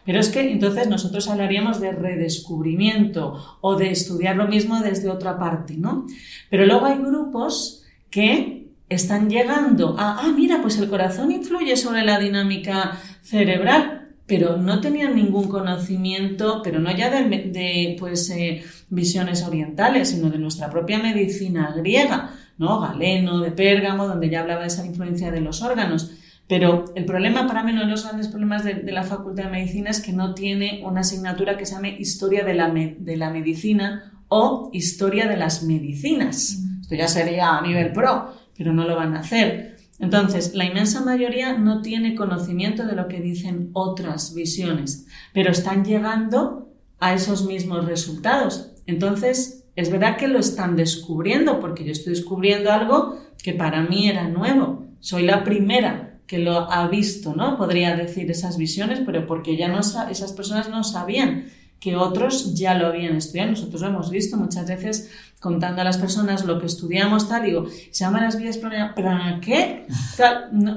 Pero 0.07 0.21
es 0.21 0.29
que 0.29 0.39
entonces 0.53 0.87
nosotros 0.87 1.27
hablaríamos 1.27 1.81
de 1.81 1.91
redescubrimiento 1.91 3.57
o 3.59 3.75
de 3.75 3.91
estudiar 3.91 4.37
lo 4.37 4.47
mismo 4.47 4.79
desde 4.79 5.09
otra 5.09 5.37
parte, 5.37 5.75
¿no? 5.75 6.05
Pero 6.49 6.65
luego 6.65 6.85
hay 6.85 6.97
grupos 6.97 7.83
que 8.09 8.69
están 8.87 9.29
llegando 9.29 9.97
a, 9.99 10.21
ah, 10.21 10.31
mira, 10.33 10.61
pues 10.61 10.77
el 10.77 10.89
corazón 10.89 11.29
influye 11.33 11.75
sobre 11.75 12.05
la 12.05 12.19
dinámica 12.19 12.97
cerebral, 13.21 14.13
pero 14.25 14.55
no 14.55 14.79
tenían 14.79 15.13
ningún 15.13 15.49
conocimiento, 15.49 16.61
pero 16.63 16.79
no 16.79 16.89
ya 16.95 17.09
de, 17.09 17.97
pues, 17.99 18.29
eh, 18.29 18.63
visiones 18.89 19.43
orientales, 19.43 20.11
sino 20.11 20.29
de 20.29 20.37
nuestra 20.37 20.69
propia 20.69 20.99
medicina 20.99 21.73
griega, 21.75 22.31
¿no? 22.57 22.79
Galeno, 22.79 23.41
de 23.41 23.51
Pérgamo, 23.51 24.07
donde 24.07 24.29
ya 24.29 24.39
hablaba 24.39 24.61
de 24.61 24.67
esa 24.67 24.85
influencia 24.85 25.31
de 25.31 25.41
los 25.41 25.61
órganos. 25.61 26.13
Pero 26.47 26.85
el 26.95 27.05
problema 27.05 27.45
para 27.45 27.63
mí, 27.63 27.71
uno 27.71 27.81
de 27.81 27.87
los 27.87 28.03
grandes 28.03 28.29
problemas 28.29 28.63
de, 28.63 28.75
de, 28.75 28.91
la 28.91 29.03
Facultad 29.03 29.45
de 29.45 29.49
Medicina 29.49 29.89
es 29.89 29.99
que 29.99 30.13
no 30.13 30.33
tiene 30.33 30.81
una 30.85 31.01
asignatura 31.01 31.57
que 31.57 31.65
se 31.65 31.75
llame 31.75 31.97
Historia 31.99 32.45
de 32.45 32.53
la, 32.53 32.69
me, 32.69 32.95
de 32.99 33.17
la 33.17 33.29
Medicina 33.29 34.13
o 34.29 34.69
Historia 34.71 35.27
de 35.27 35.37
las 35.37 35.63
Medicinas. 35.63 36.59
Mm. 36.59 36.81
Esto 36.81 36.95
ya 36.95 37.07
sería 37.09 37.57
a 37.57 37.61
nivel 37.61 37.91
pro, 37.91 38.33
pero 38.57 38.71
no 38.71 38.87
lo 38.87 38.95
van 38.95 39.15
a 39.15 39.19
hacer. 39.19 39.77
Entonces, 39.99 40.53
la 40.53 40.65
inmensa 40.65 41.03
mayoría 41.03 41.57
no 41.57 41.81
tiene 41.81 42.15
conocimiento 42.15 42.85
de 42.85 42.95
lo 42.95 43.07
que 43.07 43.19
dicen 43.19 43.71
otras 43.73 44.33
visiones, 44.33 45.07
pero 45.33 45.51
están 45.51 45.83
llegando 45.83 46.69
a 46.99 47.13
esos 47.13 47.45
mismos 47.45 47.85
resultados. 47.85 48.71
Entonces, 48.85 49.65
es 49.75 49.91
verdad 49.91 50.17
que 50.17 50.27
lo 50.27 50.39
están 50.39 50.75
descubriendo, 50.75 51.59
porque 51.59 51.83
yo 51.83 51.91
estoy 51.91 52.13
descubriendo 52.13 52.71
algo 52.71 53.19
que 53.41 53.53
para 53.53 53.81
mí 53.81 54.07
era 54.07 54.27
nuevo. 54.27 54.85
Soy 54.99 55.23
la 55.23 55.43
primera 55.43 56.06
que 56.27 56.39
lo 56.39 56.69
ha 56.71 56.87
visto, 56.89 57.33
¿no? 57.33 57.57
Podría 57.57 57.95
decir 57.95 58.29
esas 58.29 58.57
visiones, 58.57 59.01
pero 59.05 59.25
porque 59.25 59.55
ya 59.55 59.69
no 59.69 59.79
esas 59.79 60.33
personas 60.33 60.69
no 60.69 60.83
sabían 60.83 61.45
que 61.79 61.95
otros 61.95 62.55
ya 62.55 62.73
lo 62.73 62.87
habían 62.87 63.15
estudiado. 63.15 63.51
Nosotros 63.51 63.81
lo 63.81 63.87
hemos 63.87 64.09
visto 64.11 64.35
muchas 64.37 64.67
veces 64.67 65.09
contando 65.39 65.81
a 65.81 65.85
las 65.85 65.97
personas 65.97 66.45
lo 66.45 66.59
que 66.59 66.65
estudiamos, 66.65 67.29
tal, 67.29 67.45
digo, 67.45 67.67
se 67.67 68.03
llama 68.03 68.21
las 68.21 68.37
vías 68.37 68.57
¿para 68.57 69.39
qué? 69.41 69.85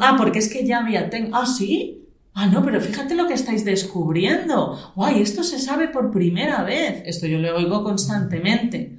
ah, 0.01 0.15
porque 0.17 0.39
es 0.39 0.53
que 0.53 0.67
ya 0.67 0.79
había, 0.79 1.09
ten 1.09 1.31
ah, 1.33 1.47
sí, 1.47 2.07
ah, 2.35 2.47
no, 2.47 2.63
pero 2.63 2.81
fíjate 2.81 3.15
lo 3.15 3.27
que 3.27 3.35
estáis 3.35 3.65
descubriendo, 3.65 4.93
guay, 4.95 5.23
esto 5.23 5.43
se 5.45 5.59
sabe 5.59 5.89
por 5.89 6.11
primera 6.11 6.63
vez, 6.63 7.03
esto 7.07 7.27
yo 7.27 7.39
lo 7.39 7.57
oigo 7.57 7.83
constantemente. 7.83 8.99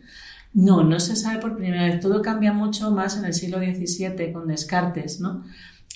No, 0.54 0.84
no 0.84 1.00
se 1.00 1.16
sabe 1.16 1.40
por 1.40 1.56
primera 1.56 1.86
vez, 1.86 2.02
todo 2.02 2.22
cambia 2.22 2.52
mucho 2.52 2.92
más 2.92 3.16
en 3.18 3.24
el 3.24 3.34
siglo 3.34 3.60
XVII 3.60 4.34
con 4.34 4.48
Descartes, 4.48 5.22
¿no? 5.22 5.46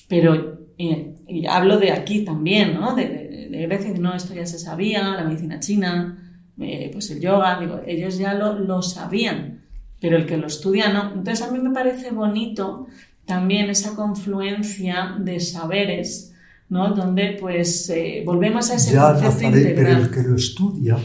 Pero 0.08 0.60
eh, 0.78 1.16
hablo 1.50 1.78
de 1.78 1.92
aquí 1.92 2.24
también, 2.24 2.74
¿no? 2.74 2.96
De, 2.96 3.48
de, 3.50 3.68
Grecia, 3.68 3.94
no, 3.98 4.14
esto 4.14 4.34
ya 4.34 4.46
se 4.46 4.60
sabía, 4.60 5.16
la 5.16 5.24
medicina 5.24 5.60
china, 5.60 6.42
eh, 6.60 6.90
pues 6.92 7.10
el 7.12 7.20
yoga, 7.20 7.60
digo, 7.60 7.82
ellos 7.86 8.18
ya 8.18 8.34
lo, 8.34 8.60
lo, 8.60 8.82
sabían, 8.82 9.64
pero 10.00 10.18
el 10.18 10.26
que 10.26 10.38
lo 10.38 10.48
estudia 10.48 10.92
no. 10.92 11.14
Entonces 11.14 11.42
a 11.42 11.52
mí 11.52 11.60
me 11.60 11.72
parece 11.72 12.12
bonito 12.12 12.88
también 13.26 13.70
esa 13.70 13.96
confluencia 13.96 15.16
de 15.20 15.40
saberes, 15.40 16.34
¿no? 16.70 16.94
Donde 16.94 17.38
pues 17.40 17.90
eh, 17.90 18.24
volvemos 18.26 18.70
a 18.72 18.76
ese 18.76 18.94
ya, 18.94 19.14
concepto 19.14 19.58
integral. 19.58 19.76
Pero 19.76 20.00
el 20.00 20.12
que 20.12 20.30
lo 20.30 20.36
estudia 20.36 20.98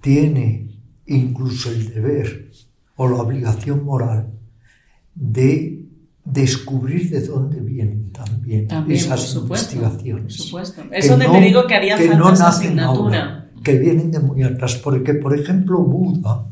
tiene 0.00 0.68
incluso 1.06 1.70
el 1.70 1.92
deber 1.92 2.50
o 2.96 3.08
la 3.08 3.16
obligación 3.16 3.84
moral 3.84 4.30
de 5.14 5.83
descubrir 6.24 7.10
de 7.10 7.20
dónde 7.26 7.60
vienen 7.60 8.10
también, 8.10 8.66
esas 8.88 9.34
investigaciones. 9.34 10.36
Por 10.36 10.46
supuesto. 10.46 10.82
Eso 10.90 11.18
te 11.18 11.40
digo 11.40 11.66
que 11.66 11.74
haría 11.74 11.98
falta 11.98 12.32
esa 12.32 12.48
asignatura 12.48 13.50
que 13.62 13.78
vienen 13.78 14.10
de 14.10 14.20
muy 14.20 14.42
atrás, 14.42 14.76
porque 14.76 15.14
por 15.14 15.38
ejemplo 15.38 15.82
Buda, 15.82 16.46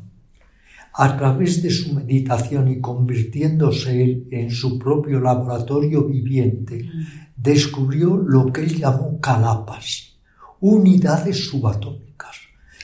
a 0.95 1.17
través 1.17 1.63
de 1.63 1.71
su 1.71 1.95
meditación 1.95 2.69
y 2.69 2.81
convirtiéndose 2.81 4.03
él 4.03 4.29
en 4.31 4.51
su 4.51 4.79
propio 4.79 5.21
laboratorio 5.21 6.05
viviente, 6.05 6.89
descubrió 7.37 8.17
lo 8.17 8.53
que 8.53 8.63
él 8.63 8.79
llamó 8.79 9.21
calapas, 9.21 10.17
unidades 10.61 11.49
subatómicas. 11.49 12.37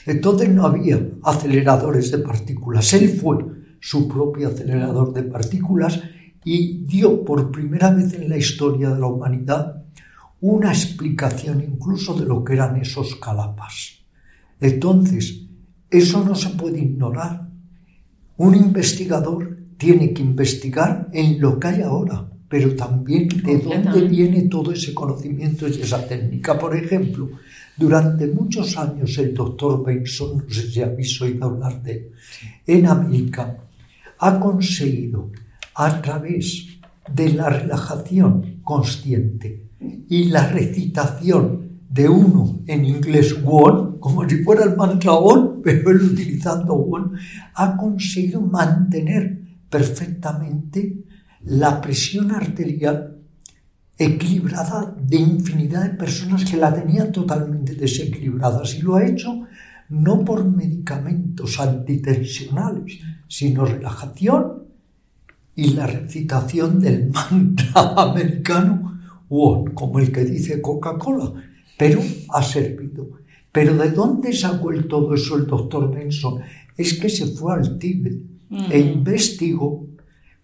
Entonces 0.06 0.48
no 0.48 0.64
había 0.64 1.00
aceleradores 1.22 2.10
de 2.10 2.18
partículas, 2.18 2.92
él 2.94 3.08
fue 3.10 3.38
su 3.80 4.08
propio 4.08 4.48
acelerador 4.48 5.12
de 5.12 5.22
partículas 5.22 6.02
y 6.50 6.84
dio 6.86 7.26
por 7.26 7.50
primera 7.50 7.90
vez 7.90 8.14
en 8.14 8.26
la 8.26 8.38
historia 8.38 8.88
de 8.88 8.98
la 8.98 9.06
humanidad 9.06 9.84
una 10.40 10.70
explicación 10.70 11.62
incluso 11.62 12.14
de 12.14 12.24
lo 12.24 12.42
que 12.42 12.54
eran 12.54 12.76
esos 12.76 13.16
calapas. 13.16 13.98
Entonces, 14.58 15.42
eso 15.90 16.24
no 16.24 16.34
se 16.34 16.48
puede 16.50 16.78
ignorar. 16.80 17.50
Un 18.38 18.54
investigador 18.54 19.58
tiene 19.76 20.14
que 20.14 20.22
investigar 20.22 21.10
en 21.12 21.38
lo 21.38 21.60
que 21.60 21.68
hay 21.68 21.82
ahora, 21.82 22.26
pero 22.48 22.74
también 22.74 23.28
de 23.28 23.58
dónde 23.58 24.08
viene 24.08 24.42
todo 24.48 24.72
ese 24.72 24.94
conocimiento 24.94 25.68
y 25.68 25.82
esa 25.82 26.06
técnica. 26.08 26.58
Por 26.58 26.74
ejemplo, 26.74 27.28
durante 27.76 28.26
muchos 28.26 28.74
años 28.78 29.18
el 29.18 29.34
doctor 29.34 29.84
Benson, 29.84 30.38
no 30.38 30.48
sé 30.48 30.70
si 30.70 30.80
habéis 30.80 31.20
oído 31.20 31.44
hablar 31.44 31.82
de 31.82 31.92
él, 31.92 32.10
en 32.66 32.86
América 32.86 33.58
ha 34.20 34.40
conseguido 34.40 35.30
a 35.78 36.02
través 36.02 36.66
de 37.14 37.32
la 37.32 37.48
relajación 37.48 38.60
consciente 38.64 39.70
y 40.08 40.24
la 40.24 40.48
recitación 40.48 41.78
de 41.88 42.08
uno 42.08 42.60
en 42.66 42.84
inglés 42.84 43.36
one, 43.44 43.98
como 44.00 44.28
si 44.28 44.42
fuera 44.42 44.64
el 44.64 44.76
mantra 44.76 45.12
on, 45.12 45.62
pero 45.62 45.90
él 45.90 46.02
utilizando 46.02 46.74
one, 46.74 47.16
ha 47.54 47.76
conseguido 47.76 48.40
mantener 48.40 49.40
perfectamente 49.70 51.04
la 51.44 51.80
presión 51.80 52.32
arterial 52.32 53.16
equilibrada 53.96 54.96
de 55.00 55.16
infinidad 55.16 55.84
de 55.84 55.96
personas 55.96 56.44
que 56.44 56.56
la 56.56 56.74
tenían 56.74 57.12
totalmente 57.12 57.74
desequilibrada. 57.76 58.62
Y 58.76 58.82
lo 58.82 58.96
ha 58.96 59.06
hecho 59.06 59.46
no 59.90 60.24
por 60.24 60.44
medicamentos 60.44 61.60
antitensionales, 61.60 62.98
sino 63.28 63.64
relajación 63.64 64.67
y 65.58 65.70
la 65.74 65.88
recitación 65.88 66.78
del 66.78 67.10
mantra 67.12 67.94
americano 67.96 69.00
one, 69.28 69.74
como 69.74 69.98
el 69.98 70.12
que 70.12 70.24
dice 70.24 70.62
Coca-Cola 70.62 71.32
pero 71.78 72.00
ha 72.30 72.42
servido. 72.42 73.08
Pero 73.52 73.76
¿de 73.76 73.90
dónde 73.90 74.32
sacó 74.32 74.72
el 74.72 74.86
todo 74.88 75.14
eso 75.14 75.36
el 75.36 75.46
doctor 75.46 75.90
Benson? 75.94 76.40
Es 76.76 76.94
que 76.94 77.08
se 77.08 77.26
fue 77.28 77.54
al 77.54 77.78
Tíbet 77.78 78.20
e 78.70 78.78
investigó 78.78 79.86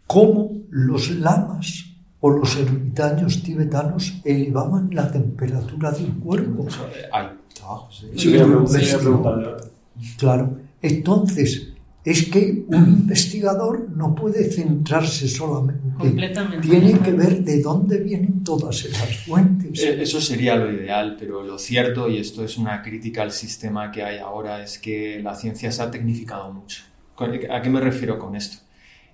cómo 0.06 0.52
los 0.70 1.10
lamas 1.10 1.86
o 2.20 2.30
los 2.30 2.56
ermitaños 2.56 3.42
tibetanos 3.42 4.20
elevaban 4.24 4.88
la 4.92 5.10
temperatura 5.10 5.90
del 5.90 6.12
cuerpo. 6.14 6.66
Claro. 10.16 10.58
Entonces, 10.80 11.73
es 12.04 12.26
que 12.26 12.64
un 12.68 12.84
investigador 12.84 13.88
no 13.96 14.14
puede 14.14 14.44
centrarse 14.50 15.26
solamente. 15.26 15.80
Tiene 16.60 16.98
que 16.98 17.12
ver 17.12 17.42
de 17.42 17.62
dónde 17.62 17.98
vienen 17.98 18.44
todas 18.44 18.84
esas 18.84 19.16
fuentes. 19.18 19.82
Eh, 19.82 20.02
eso 20.02 20.20
sería 20.20 20.54
lo 20.54 20.70
ideal, 20.70 21.16
pero 21.18 21.42
lo 21.42 21.58
cierto, 21.58 22.10
y 22.10 22.18
esto 22.18 22.44
es 22.44 22.58
una 22.58 22.82
crítica 22.82 23.22
al 23.22 23.32
sistema 23.32 23.90
que 23.90 24.02
hay 24.02 24.18
ahora, 24.18 24.62
es 24.62 24.78
que 24.78 25.20
la 25.22 25.34
ciencia 25.34 25.72
se 25.72 25.82
ha 25.82 25.90
tecnificado 25.90 26.52
mucho. 26.52 26.82
¿A 27.50 27.62
qué 27.62 27.70
me 27.70 27.80
refiero 27.80 28.18
con 28.18 28.36
esto? 28.36 28.58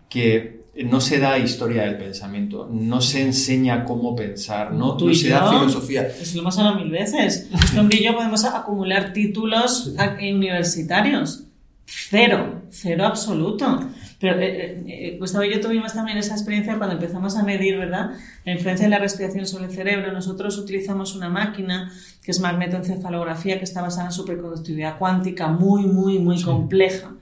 Que 0.09 0.63
no 0.85 1.01
se 1.01 1.21
da 1.21 1.39
historia 1.39 1.85
del 1.85 1.97
pensamiento, 1.97 2.69
no 2.73 3.01
se 3.01 3.23
enseña 3.23 3.85
cómo 3.85 4.17
pensar, 4.17 4.73
no, 4.73 4.99
se 5.15 5.29
da 5.29 5.49
filosofía. 5.49 6.09
Eso 6.09 6.35
lo 6.37 6.41
hemos 6.41 6.59
hablado 6.59 6.81
mil 6.81 6.91
veces. 6.91 7.49
Este 7.55 7.79
hombre 7.79 7.99
y 7.99 8.05
yo 8.05 8.17
podemos 8.17 8.45
acumular 8.45 9.13
títulos 9.13 9.95
universitarios 10.21 11.50
Cero, 11.93 12.63
cero 12.71 13.05
absoluto. 13.05 13.91
Pero 14.21 14.39
eh, 14.39 14.83
eh, 14.87 15.17
Gustavo 15.19 15.45
y 15.45 15.53
yo 15.53 15.61
tuvimos 15.61 15.93
también 15.93 16.19
esa 16.19 16.35
experiencia 16.35 16.77
cuando 16.77 16.95
empezamos 16.95 17.37
a 17.37 17.43
medir, 17.43 17.79
¿verdad? 17.79 18.13
La 18.45 18.53
influencia 18.53 18.87
de 18.87 18.91
la 18.91 18.99
respiración 18.99 19.47
sobre 19.47 19.65
el 19.65 19.73
cerebro. 19.73 20.13
Nosotros 20.13 20.57
utilizamos 20.59 21.17
una 21.17 21.29
máquina 21.29 21.91
que 22.23 22.31
es 22.31 22.39
magnetoencefalografía 22.39 23.59
que 23.59 23.65
está 23.65 23.83
basada 23.83 24.07
en 24.07 24.13
superconductividad 24.13 24.99
cuántica, 24.99 25.49
muy, 25.49 25.83
muy, 25.83 26.19
muy 26.19 26.41
compleja. 26.43 27.13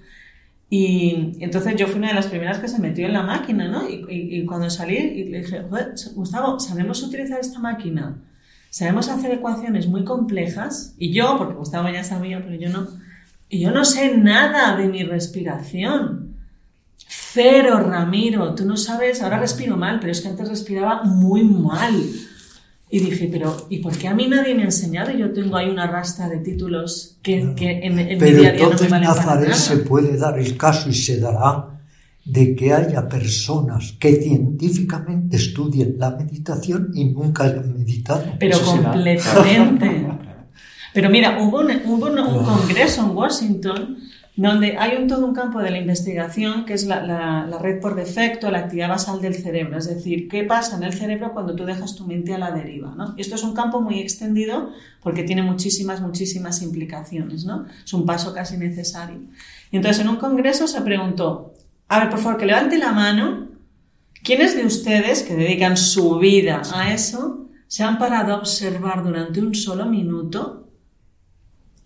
Y 0.68 1.38
entonces 1.40 1.76
yo 1.76 1.86
fui 1.86 1.96
una 1.96 2.08
de 2.08 2.14
las 2.14 2.26
primeras 2.26 2.58
que 2.58 2.68
se 2.68 2.78
metió 2.78 3.06
en 3.06 3.14
la 3.14 3.22
máquina, 3.22 3.68
¿no? 3.68 3.88
Y, 3.88 4.04
y, 4.10 4.44
cuando 4.44 4.68
salí 4.68 4.96
y 4.96 5.24
le 5.24 5.40
dije, 5.40 5.62
Gustavo, 6.14 6.60
¿sabemos 6.60 7.02
utilizar 7.02 7.40
esta 7.40 7.58
máquina? 7.58 8.18
¿Sabemos 8.68 9.08
hacer 9.08 9.30
ecuaciones 9.30 9.86
muy 9.86 10.04
complejas? 10.04 10.94
Y 10.98 11.12
yo, 11.12 11.38
porque 11.38 11.54
Gustavo 11.54 11.88
ya 11.88 12.04
sabía, 12.04 12.42
pero 12.44 12.56
yo 12.56 12.68
no 12.68 12.86
y 13.48 13.60
yo 13.60 13.70
no 13.70 13.84
sé 13.84 14.16
nada 14.16 14.76
de 14.76 14.88
mi 14.88 15.02
respiración. 15.02 16.36
Cero, 16.96 17.80
Ramiro, 17.80 18.54
tú 18.54 18.64
no 18.64 18.76
sabes, 18.76 19.22
ahora 19.22 19.38
respiro 19.38 19.76
mal, 19.76 19.98
pero 20.00 20.12
es 20.12 20.20
que 20.20 20.28
antes 20.28 20.48
respiraba 20.48 21.04
muy 21.04 21.44
mal. 21.44 21.94
Y 22.90 23.00
dije, 23.00 23.28
pero 23.30 23.66
¿y 23.68 23.78
por 23.78 23.96
qué 23.96 24.08
a 24.08 24.14
mí 24.14 24.26
nadie 24.26 24.54
me 24.54 24.62
ha 24.62 24.66
enseñado? 24.66 25.10
Yo 25.12 25.32
tengo 25.32 25.56
ahí 25.56 25.68
una 25.68 25.86
rasta 25.86 26.28
de 26.28 26.38
títulos 26.38 27.18
que, 27.22 27.54
que 27.54 27.70
en, 27.82 27.98
en 27.98 28.18
mi 28.18 28.32
día 28.32 28.48
a 28.48 28.52
día 28.52 28.66
no 28.66 28.78
me 28.80 28.88
valen 28.88 29.08
para 29.14 29.40
nada. 29.40 29.54
se 29.54 29.76
puede 29.78 30.16
dar 30.16 30.38
el 30.38 30.56
caso 30.56 30.88
y 30.88 30.94
se 30.94 31.20
dará 31.20 31.78
de 32.24 32.54
que 32.54 32.72
haya 32.74 33.08
personas 33.08 33.94
que 33.98 34.16
científicamente 34.16 35.36
estudien 35.36 35.94
la 35.98 36.10
meditación 36.10 36.90
y 36.94 37.06
nunca 37.06 37.44
hayan 37.44 37.74
meditado. 37.74 38.24
Pero 38.38 38.60
completamente. 38.60 39.97
Pero 40.98 41.10
mira, 41.10 41.38
hubo, 41.40 41.60
un, 41.60 42.44
congreso 42.44 43.02
en 43.02 43.16
Washington 43.16 43.98
donde 44.34 44.76
hay 44.76 44.96
un, 44.96 45.06
todo 45.06 45.24
un 45.26 45.32
campo 45.32 45.60
de 45.60 45.70
la 45.70 45.78
investigación 45.78 46.64
que 46.64 46.72
es 46.72 46.86
la, 46.86 47.46
red 47.62 47.80
por 47.80 47.94
defecto, 47.94 48.50
la 48.50 48.58
actividad 48.58 48.88
basal 48.88 49.20
del 49.20 49.36
cerebro, 49.36 49.78
es 49.78 49.86
decir, 49.86 50.28
qué 50.28 50.42
pasa 50.42 50.76
en 50.76 50.82
el 50.82 50.92
cerebro 50.92 51.32
cuando 51.32 51.54
tú 51.54 51.64
dejas 51.64 51.94
tu 51.94 52.04
mente 52.04 52.34
a 52.34 52.38
la 52.38 52.50
deriva. 52.50 52.96
¿no? 52.96 53.14
Esto 53.16 53.36
es 53.36 53.44
un 53.44 53.54
campo 53.54 53.80
muy 53.80 54.00
extendido 54.00 54.72
porque 55.00 55.22
tiene 55.22 55.42
muchísimas, 55.42 56.00
muchísimas 56.00 56.62
implicaciones, 56.62 57.44
¿no? 57.44 57.66
es 57.84 57.92
un 57.94 58.04
paso 58.04 58.34
casi 58.34 58.56
necesario. 58.56 59.20
Y 59.70 59.76
entonces 59.76 60.02
en 60.02 60.08
un 60.08 60.16
congreso 60.16 60.66
se 60.66 60.80
preguntó, 60.80 61.54
a 61.86 62.00
ver, 62.00 62.10
por 62.10 62.18
favor, 62.18 62.40
que 62.40 62.46
levante 62.46 62.76
la 62.76 62.90
mano, 62.90 63.46
¿quiénes 64.24 64.56
de 64.56 64.66
ustedes 64.66 65.22
que 65.22 65.36
dedican 65.36 65.76
su 65.76 66.18
vida 66.18 66.60
a 66.74 66.92
eso 66.92 67.46
se 67.68 67.84
han 67.84 67.98
parado 67.98 68.34
a 68.34 68.38
observar 68.38 69.04
durante 69.04 69.40
un 69.40 69.54
solo 69.54 69.86
minuto 69.86 70.64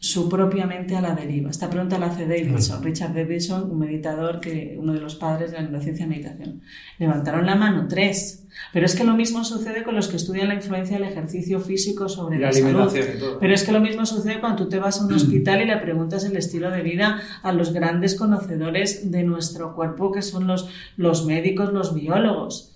su 0.02 0.28
propia 0.28 0.66
mente 0.66 0.96
a 0.96 1.00
la 1.00 1.14
deriva. 1.14 1.48
Esta 1.48 1.70
pregunta 1.70 1.96
la 1.96 2.06
hace 2.06 2.26
Davidson, 2.26 2.82
Richard 2.82 3.14
Davidson, 3.14 3.70
un 3.70 3.78
meditador, 3.78 4.40
que, 4.40 4.74
uno 4.76 4.94
de 4.94 5.00
los 5.00 5.14
padres 5.14 5.52
de 5.52 5.58
la 5.58 5.62
neurociencia 5.62 6.06
de 6.06 6.10
meditación. 6.10 6.60
Levantaron 6.98 7.46
la 7.46 7.54
mano 7.54 7.86
tres. 7.88 8.44
Pero 8.72 8.84
es 8.84 8.96
que 8.96 9.04
lo 9.04 9.14
mismo 9.14 9.44
sucede 9.44 9.84
con 9.84 9.94
los 9.94 10.08
que 10.08 10.16
estudian 10.16 10.48
la 10.48 10.54
influencia 10.54 10.98
del 10.98 11.08
ejercicio 11.08 11.60
físico 11.60 12.08
sobre 12.08 12.40
la, 12.40 12.52
salud. 12.52 12.92
Pero 13.38 13.54
es 13.54 13.62
que 13.62 13.70
lo 13.70 13.78
mismo 13.78 14.04
sucede 14.04 14.40
cuando 14.40 14.64
tú 14.64 14.68
te 14.68 14.80
vas 14.80 15.00
a 15.00 15.06
un 15.06 15.12
hospital 15.14 15.62
y 15.62 15.66
le 15.66 15.76
preguntas 15.76 16.24
el 16.24 16.36
estilo 16.36 16.72
de 16.72 16.82
vida 16.82 17.20
a 17.44 17.52
los 17.52 17.72
grandes 17.72 18.16
conocedores 18.16 19.12
de 19.12 19.22
nuestro 19.22 19.72
cuerpo, 19.76 20.10
que 20.10 20.22
son 20.22 20.48
los, 20.48 20.68
los 20.96 21.26
médicos, 21.26 21.72
los 21.72 21.94
biólogos. 21.94 22.74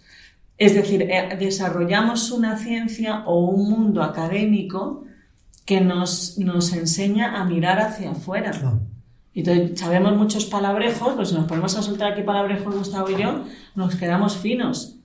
Es 0.58 0.76
decir, 0.76 1.02
eh, 1.02 1.36
desarrollamos 1.40 2.30
una 2.30 2.56
ciencia 2.56 3.24
o 3.26 3.46
un 3.46 3.68
mundo 3.68 4.04
académico 4.04 5.05
que 5.66 5.80
nos, 5.80 6.38
nos 6.38 6.72
enseña 6.72 7.38
a 7.38 7.44
mirar 7.44 7.80
hacia 7.80 8.12
afuera. 8.12 8.80
Y 9.34 9.40
entonces 9.40 9.78
sabemos 9.78 10.16
muchos 10.16 10.46
palabrejos, 10.46 11.12
pues 11.14 11.28
si 11.28 11.34
nos 11.34 11.44
ponemos 11.46 11.76
a 11.76 11.82
soltar 11.82 12.12
aquí 12.12 12.22
palabrejos 12.22 12.74
Gustavo 12.74 13.10
y 13.10 13.20
yo, 13.20 13.44
nos 13.74 13.96
quedamos 13.96 14.38
finos. 14.38 14.96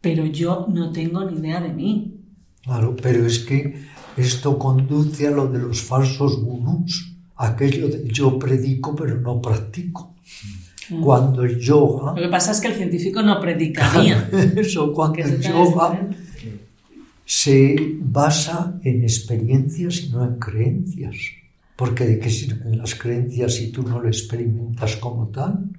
Pero 0.00 0.24
yo 0.24 0.66
no 0.68 0.90
tengo 0.90 1.24
ni 1.24 1.38
idea 1.38 1.60
de 1.60 1.68
mí. 1.68 2.16
Claro, 2.62 2.96
pero 3.00 3.26
es 3.26 3.40
que 3.40 3.84
esto 4.16 4.58
conduce 4.58 5.28
a 5.28 5.30
lo 5.30 5.46
de 5.48 5.58
los 5.58 5.82
falsos 5.82 6.42
gurús, 6.42 7.14
aquello 7.36 7.88
de 7.88 8.08
yo 8.08 8.38
predico 8.38 8.96
pero 8.96 9.20
no 9.20 9.40
practico. 9.40 10.14
Mm. 10.88 11.02
Cuando 11.02 11.44
el 11.44 11.60
yoga... 11.60 12.14
Lo 12.14 12.22
que 12.22 12.28
pasa 12.28 12.52
es 12.52 12.60
que 12.60 12.68
el 12.68 12.74
científico 12.74 13.22
no 13.22 13.38
predicaría. 13.38 14.30
Eso, 14.56 14.92
cuando 14.94 15.18
el 15.18 15.40
yoga 15.40 16.08
se 17.30 17.76
basa 18.00 18.80
en 18.82 19.04
experiencias 19.04 20.00
y 20.00 20.08
no 20.08 20.24
en 20.24 20.40
creencias. 20.40 21.14
Porque 21.76 22.04
de 22.04 22.18
qué 22.18 22.28
sirven 22.28 22.76
las 22.76 22.96
creencias 22.96 23.54
si 23.54 23.70
tú 23.70 23.84
no 23.84 24.00
lo 24.00 24.08
experimentas 24.08 24.96
como 24.96 25.28
tal. 25.28 25.70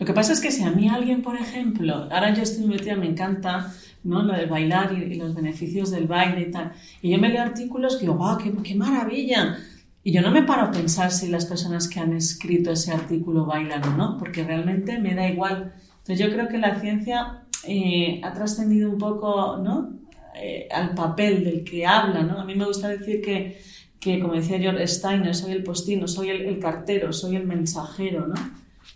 Lo 0.00 0.04
que 0.04 0.12
pasa 0.12 0.32
es 0.32 0.40
que 0.40 0.50
si 0.50 0.64
a 0.64 0.72
mí 0.72 0.88
alguien, 0.88 1.22
por 1.22 1.36
ejemplo, 1.36 2.08
ahora 2.10 2.34
yo 2.34 2.42
estoy 2.42 2.66
metida, 2.66 2.96
me 2.96 3.06
encanta 3.06 3.72
¿no? 4.02 4.24
lo 4.24 4.32
de 4.36 4.46
bailar 4.46 4.92
y, 4.92 5.14
los 5.14 5.32
beneficios 5.32 5.92
del 5.92 6.08
baile 6.08 6.48
y 6.48 6.50
tal, 6.50 6.72
y 7.00 7.12
yo 7.12 7.18
me 7.18 7.28
leo 7.28 7.42
artículos 7.42 7.94
que 7.94 8.06
digo, 8.06 8.14
¡wow, 8.14 8.38
qué, 8.38 8.52
qué 8.60 8.74
maravilla! 8.74 9.58
Y 10.02 10.10
yo 10.10 10.22
no 10.22 10.32
me 10.32 10.42
paro 10.42 10.62
a 10.62 10.70
pensar 10.72 11.12
si 11.12 11.28
las 11.28 11.46
personas 11.46 11.86
que 11.86 12.00
han 12.00 12.14
escrito 12.14 12.72
ese 12.72 12.90
artículo 12.90 13.46
bailan 13.46 13.84
o 13.84 13.96
no, 13.96 14.18
porque 14.18 14.42
realmente 14.42 14.98
me 14.98 15.14
da 15.14 15.28
igual. 15.28 15.72
Entonces 15.98 16.18
yo 16.18 16.32
creo 16.32 16.48
que 16.48 16.58
la 16.58 16.80
ciencia 16.80 17.44
eh, 17.64 18.20
ha 18.24 18.32
trascendido 18.32 18.90
un 18.90 18.98
poco, 18.98 19.58
¿no? 19.62 20.00
Eh, 20.34 20.68
al 20.70 20.94
papel 20.94 21.44
del 21.44 21.64
que 21.64 21.84
habla, 21.84 22.22
¿no? 22.22 22.40
A 22.40 22.44
mí 22.44 22.54
me 22.54 22.64
gusta 22.64 22.88
decir 22.88 23.20
que, 23.20 23.60
que 23.98 24.20
como 24.20 24.34
decía 24.34 24.58
George 24.58 24.86
Steiner, 24.86 25.34
soy 25.34 25.52
el 25.52 25.62
postino, 25.62 26.06
soy 26.06 26.30
el, 26.30 26.58
cartero, 26.58 27.12
soy 27.12 27.36
el 27.36 27.46
mensajero, 27.46 28.26
¿no? 28.26 28.34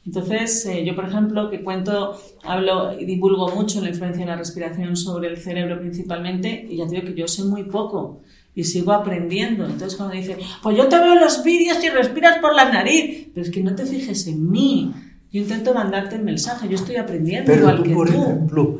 Entonces, 0.06 0.64
eh, 0.66 0.84
yo, 0.84 0.94
por 0.94 1.06
ejemplo, 1.06 1.50
que 1.50 1.62
cuento, 1.62 2.18
hablo 2.44 2.98
y 2.98 3.04
divulgo 3.04 3.48
mucho 3.54 3.80
la 3.80 3.88
influencia 3.88 4.24
de 4.24 4.30
la 4.30 4.36
respiración 4.36 4.96
sobre 4.96 5.28
el 5.28 5.38
cerebro 5.38 5.78
principalmente, 5.80 6.66
y 6.68 6.76
ya 6.76 6.86
te 6.86 6.96
digo 6.96 7.06
que 7.08 7.14
yo 7.14 7.26
sé 7.26 7.44
muy 7.44 7.64
poco 7.64 8.20
y 8.54 8.64
sigo 8.64 8.92
aprendiendo. 8.92 9.64
Entonces, 9.64 9.96
cuando 9.96 10.14
dice, 10.14 10.38
pues 10.62 10.76
yo 10.76 10.88
te 10.88 10.98
veo 10.98 11.16
los 11.16 11.42
vídeos 11.42 11.82
y 11.82 11.88
respiras 11.88 12.38
por 12.38 12.54
la 12.54 12.70
nariz, 12.70 13.28
pero 13.34 13.44
es 13.44 13.50
que 13.50 13.62
no 13.62 13.74
te 13.74 13.86
fijes 13.86 14.26
en 14.28 14.50
mí. 14.50 14.92
Yo 15.32 15.40
intento 15.40 15.74
mandarte 15.74 16.14
el 16.16 16.22
mensaje, 16.22 16.68
yo 16.68 16.76
estoy 16.76 16.96
aprendiendo 16.96 17.46
pero 17.46 17.62
igual 17.62 17.76
tú, 17.78 17.82
que 17.82 17.94
por 17.94 18.08
ejemplo, 18.08 18.78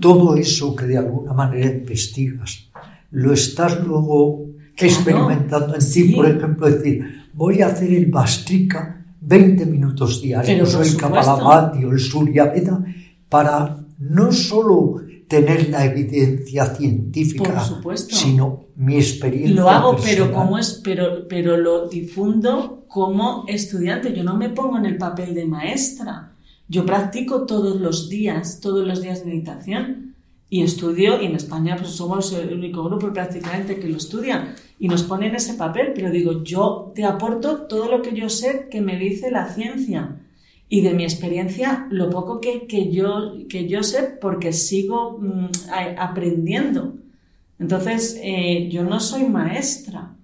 todo 0.00 0.36
eso 0.36 0.74
que 0.74 0.86
de 0.86 0.98
alguna 0.98 1.32
manera 1.32 1.66
investigas, 1.66 2.68
lo 3.10 3.32
estás 3.32 3.84
luego 3.84 4.46
experimentando 4.76 5.74
en 5.74 5.90
ti, 5.90 6.14
por 6.14 6.26
ejemplo, 6.26 6.70
decir, 6.70 7.28
voy 7.32 7.62
a 7.62 7.68
hacer 7.68 7.92
el 7.92 8.06
Bastrika 8.06 9.04
20 9.20 9.66
minutos 9.66 10.22
diarios, 10.22 10.74
o 10.74 10.82
el 10.82 10.96
Kapalabhati 10.96 11.84
o 11.84 11.92
el 11.92 11.98
Surya 11.98 12.46
Veda, 12.46 12.84
para 13.28 13.78
no 13.98 14.32
solo 14.32 15.02
tener 15.26 15.70
la 15.70 15.84
evidencia 15.84 16.66
científica, 16.66 17.64
sino 17.96 18.66
mi 18.76 18.96
experiencia. 18.96 19.56
Lo 19.56 19.68
hago, 19.68 19.96
pero 20.02 20.32
como 20.32 20.58
es, 20.58 20.80
pero, 20.84 21.26
pero 21.28 21.56
lo 21.56 21.88
difundo 21.88 22.84
como 22.86 23.44
estudiante. 23.48 24.14
Yo 24.14 24.22
no 24.22 24.36
me 24.36 24.50
pongo 24.50 24.78
en 24.78 24.86
el 24.86 24.96
papel 24.96 25.34
de 25.34 25.46
maestra. 25.46 26.35
Yo 26.68 26.84
practico 26.84 27.46
todos 27.46 27.80
los 27.80 28.08
días, 28.08 28.60
todos 28.60 28.86
los 28.86 29.00
días 29.00 29.24
meditación 29.24 30.14
y 30.50 30.62
estudio, 30.62 31.20
y 31.20 31.26
en 31.26 31.36
España 31.36 31.76
pues 31.76 31.90
somos 31.90 32.32
el 32.32 32.52
único 32.52 32.82
grupo 32.84 33.12
prácticamente 33.12 33.78
que 33.78 33.88
lo 33.88 33.96
estudia 33.96 34.54
y 34.78 34.88
nos 34.88 35.04
ponen 35.04 35.34
ese 35.34 35.54
papel, 35.54 35.92
pero 35.94 36.10
digo, 36.10 36.42
yo 36.42 36.92
te 36.94 37.04
aporto 37.04 37.62
todo 37.62 37.90
lo 37.90 38.02
que 38.02 38.14
yo 38.14 38.28
sé 38.28 38.68
que 38.70 38.80
me 38.80 38.98
dice 38.98 39.30
la 39.30 39.48
ciencia 39.48 40.16
y 40.68 40.80
de 40.80 40.94
mi 40.94 41.04
experiencia 41.04 41.86
lo 41.90 42.10
poco 42.10 42.40
que, 42.40 42.66
que 42.66 42.90
yo, 42.90 43.34
que 43.48 43.68
yo 43.68 43.82
sé 43.82 44.02
porque 44.20 44.52
sigo 44.52 45.18
mm, 45.20 45.48
aprendiendo. 45.98 46.94
Entonces, 47.58 48.18
eh, 48.22 48.68
yo 48.70 48.84
no 48.84 49.00
soy 49.00 49.24
maestra, 49.24 50.15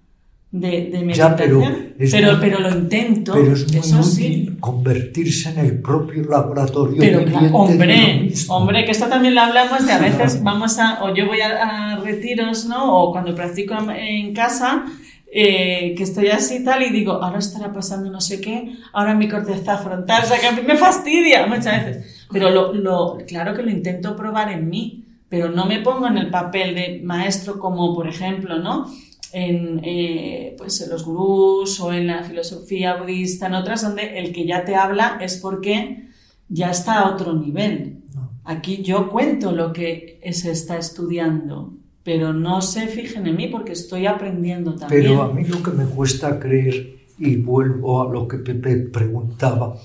de, 0.53 0.91
de 0.93 1.03
meditación, 1.03 1.95
pero, 1.99 2.39
pero, 2.39 2.61
lo 2.61 2.69
intento. 2.69 3.33
Pero 3.33 3.55
es 3.55 3.73
muy 3.73 3.79
eso 3.79 4.01
útil 4.01 4.59
convertirse 4.61 5.49
en 5.49 5.59
el 5.59 5.81
propio 5.81 6.25
laboratorio. 6.25 6.99
Pero 6.99 7.25
hombre, 7.55 8.31
hombre, 8.49 8.85
que 8.85 8.91
esto 8.91 9.07
también 9.07 9.35
lo 9.35 9.41
hablamos 9.41 9.87
de 9.87 9.93
a 9.93 9.99
veces 9.99 10.43
vamos 10.43 10.79
a, 10.79 11.03
o 11.03 11.15
yo 11.15 11.27
voy 11.27 11.41
a, 11.41 11.97
retiros, 12.05 12.67
¿no? 12.67 12.99
O 12.99 13.13
cuando 13.13 13.35
practico 13.35 13.75
en 13.97 14.35
casa, 14.35 14.85
eh, 15.33 15.95
que 15.97 16.03
estoy 16.03 16.29
así 16.29 16.63
tal 16.63 16.83
y 16.83 16.91
digo, 16.91 17.13
ahora 17.13 17.39
estará 17.39 17.73
pasando 17.73 18.11
no 18.11 18.21
sé 18.21 18.39
qué, 18.43 18.75
ahora 18.93 19.15
mi 19.15 19.29
corteza 19.31 19.79
frontal, 19.79 20.23
o 20.23 20.27
sea 20.27 20.39
que 20.39 20.49
a 20.49 20.53
mí 20.53 20.61
me 20.67 20.77
fastidia 20.77 21.47
muchas 21.47 21.87
veces. 21.87 22.27
Pero 22.31 22.51
lo, 22.51 22.75
lo, 22.75 23.19
claro 23.27 23.55
que 23.55 23.63
lo 23.63 23.71
intento 23.71 24.15
probar 24.15 24.53
en 24.53 24.69
mí, 24.69 25.05
pero 25.31 25.51
no 25.51 25.65
me 25.65 25.81
pongo 25.81 26.09
en 26.09 26.19
el 26.19 26.29
papel 26.29 26.75
de 26.75 27.01
maestro 27.03 27.59
como, 27.59 27.95
por 27.95 28.07
ejemplo, 28.07 28.59
¿no? 28.59 28.87
En, 29.33 29.81
eh, 29.83 30.55
pues 30.59 30.81
en 30.81 30.91
los 30.91 31.05
gurús 31.05 31.81
o 31.81 31.93
en 31.93 32.07
la 32.07 32.23
filosofía 32.23 32.97
budista, 32.97 33.47
en 33.47 33.55
otras, 33.55 33.83
donde 33.83 34.19
el 34.19 34.33
que 34.33 34.47
ya 34.47 34.65
te 34.65 34.75
habla 34.75 35.19
es 35.21 35.39
porque 35.39 36.09
ya 36.49 36.71
está 36.71 37.01
a 37.01 37.15
otro 37.15 37.33
nivel. 37.35 37.99
Aquí 38.45 38.83
yo 38.83 39.09
cuento 39.09 39.53
lo 39.53 39.73
que 39.73 40.21
se 40.33 40.51
está 40.51 40.77
estudiando, 40.77 41.75
pero 42.03 42.33
no 42.33 42.61
se 42.61 42.89
fijen 42.89 43.27
en 43.27 43.37
mí 43.37 43.49
porque 43.49 43.73
estoy 43.73 44.07
aprendiendo 44.07 44.75
también. 44.75 45.03
Pero 45.03 45.23
a 45.23 45.33
mí 45.33 45.45
lo 45.45 45.63
que 45.63 45.71
me 45.71 45.85
cuesta 45.85 46.39
creer, 46.39 46.97
y 47.19 47.37
vuelvo 47.37 48.03
a 48.03 48.13
lo 48.13 48.27
que 48.27 48.39
Pepe 48.39 48.77
preguntaba, 48.77 49.77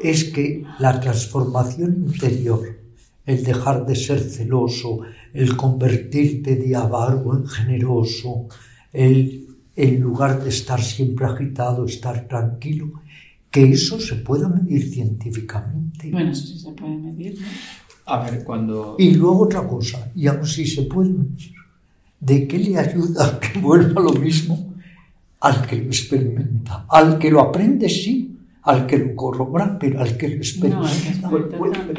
es 0.00 0.24
que 0.24 0.64
la 0.80 0.98
transformación 1.00 2.04
interior, 2.06 2.80
el 3.26 3.44
dejar 3.44 3.86
de 3.86 3.94
ser 3.94 4.18
celoso, 4.20 5.00
el 5.32 5.56
convertirte 5.56 6.56
de 6.56 6.74
avaro 6.74 7.36
en 7.36 7.46
generoso, 7.46 8.48
el, 8.94 9.48
en 9.76 10.00
lugar 10.00 10.42
de 10.42 10.48
estar 10.48 10.80
siempre 10.80 11.26
agitado, 11.26 11.84
estar 11.84 12.26
tranquilo, 12.26 12.92
que 13.50 13.70
eso 13.70 14.00
se 14.00 14.16
pueda 14.16 14.48
medir 14.48 14.90
científicamente. 14.90 16.10
Bueno, 16.10 16.30
eso 16.30 16.46
sí 16.46 16.58
se 16.58 16.72
puede 16.72 16.96
medir, 16.96 17.38
¿no? 17.40 17.46
A 18.06 18.22
ver, 18.22 18.44
cuando... 18.44 18.96
Y 18.98 19.14
luego 19.14 19.40
otra 19.42 19.66
cosa, 19.66 20.10
y 20.14 20.26
aún 20.26 20.46
sí 20.46 20.66
se 20.66 20.82
puede 20.82 21.10
medir, 21.10 21.52
¿de 22.20 22.46
qué 22.46 22.58
le 22.58 22.78
ayuda 22.78 23.26
a 23.26 23.40
que 23.40 23.58
vuelva 23.58 24.00
lo 24.00 24.12
mismo 24.12 24.74
al 25.40 25.66
que 25.66 25.76
lo 25.76 25.86
experimenta? 25.86 26.86
Al 26.88 27.18
que 27.18 27.30
lo 27.30 27.40
aprende, 27.40 27.88
sí, 27.88 28.36
al 28.62 28.86
que 28.86 28.98
lo 28.98 29.14
corrobora, 29.16 29.78
pero 29.78 30.00
al 30.00 30.16
que 30.16 30.28
lo 30.28 30.36
experimenta. 30.36 31.30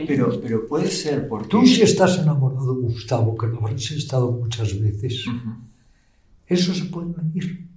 pero, 0.08 0.42
pero 0.42 0.68
puede 0.68 0.90
ser 0.90 1.28
porque... 1.28 1.50
Tú 1.50 1.66
si 1.66 1.82
estás 1.82 2.20
enamorado, 2.20 2.76
Gustavo, 2.76 3.36
que 3.38 3.48
lo 3.48 3.58
habrás 3.60 3.92
estado 3.92 4.32
muchas 4.32 4.80
veces, 4.80 5.26
eso 6.48 6.74
se 6.74 6.86
puede 6.86 7.08
medir. 7.08 7.68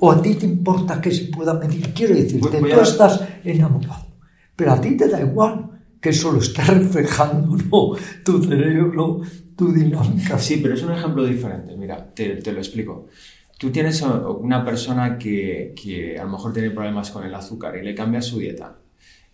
¿O 0.00 0.12
a 0.12 0.22
ti 0.22 0.34
te 0.34 0.46
importa 0.46 1.00
que 1.00 1.10
se 1.10 1.24
pueda 1.24 1.54
medir? 1.54 1.92
Quiero 1.92 2.14
decirte, 2.14 2.58
tú 2.58 2.80
estás 2.80 3.20
enamorado, 3.44 4.06
pero 4.54 4.72
a 4.72 4.80
ti 4.80 4.96
te 4.96 5.08
da 5.08 5.20
igual 5.20 5.70
que 6.00 6.10
eso 6.10 6.32
lo 6.32 6.38
esté 6.38 6.62
reflejando 6.66 7.56
¿no? 7.56 7.96
tu 8.24 8.42
cerebro, 8.44 9.22
tu 9.56 9.72
dinámica. 9.72 10.38
Sí, 10.38 10.60
pero 10.62 10.74
es 10.74 10.82
un 10.82 10.92
ejemplo 10.92 11.24
diferente. 11.24 11.76
Mira, 11.76 12.12
te, 12.14 12.36
te 12.36 12.52
lo 12.52 12.58
explico. 12.58 13.06
Tú 13.58 13.70
tienes 13.70 14.00
una 14.02 14.64
persona 14.64 15.18
que, 15.18 15.74
que, 15.74 16.16
a 16.16 16.22
lo 16.22 16.30
mejor 16.30 16.52
tiene 16.52 16.70
problemas 16.70 17.10
con 17.10 17.24
el 17.24 17.34
azúcar 17.34 17.76
y 17.76 17.82
le 17.82 17.92
cambias 17.92 18.26
su 18.26 18.38
dieta. 18.38 18.78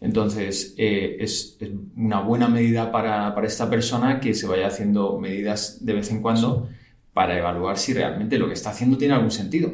Entonces, 0.01 0.75
eh, 0.79 1.19
es, 1.21 1.59
es, 1.61 1.71
una 1.97 2.21
buena 2.21 2.49
medida 2.49 2.91
para, 2.91 3.35
para, 3.35 3.47
esta 3.47 3.69
persona 3.69 4.21
que 4.21 4.33
se 4.33 4.47
vaya 4.47 4.69
haciendo 4.69 5.19
medidas 5.19 5.85
de 5.85 5.93
vez 5.93 6.11
en 6.11 6.23
cuando 6.23 6.69
para 7.15 7.39
evaluar 7.39 7.79
si 7.79 7.95
realmente 7.95 8.39
lo 8.39 8.49
que 8.49 8.53
está 8.53 8.71
haciendo 8.71 8.99
tiene 8.99 9.15
algún 9.15 9.31
sentido. 9.31 9.73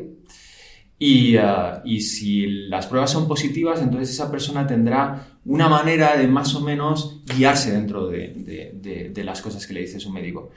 Y, 0.98 1.38
uh, 1.38 1.80
y, 1.82 2.02
si 2.02 2.46
las 2.68 2.86
pruebas 2.86 3.10
son 3.10 3.26
positivas, 3.26 3.80
entonces 3.80 4.10
esa 4.10 4.30
persona 4.30 4.66
tendrá 4.66 5.38
una 5.46 5.66
manera 5.66 6.14
de 6.18 6.28
más 6.28 6.54
o 6.54 6.60
menos 6.60 7.22
guiarse 7.34 7.72
dentro 7.72 8.06
de, 8.06 8.34
de, 8.74 9.08
de, 9.08 9.24
las 9.24 9.40
cosas 9.40 9.66
que 9.66 9.72
le 9.72 9.80
dice 9.80 9.98
su 9.98 10.10
médico. 10.10 10.50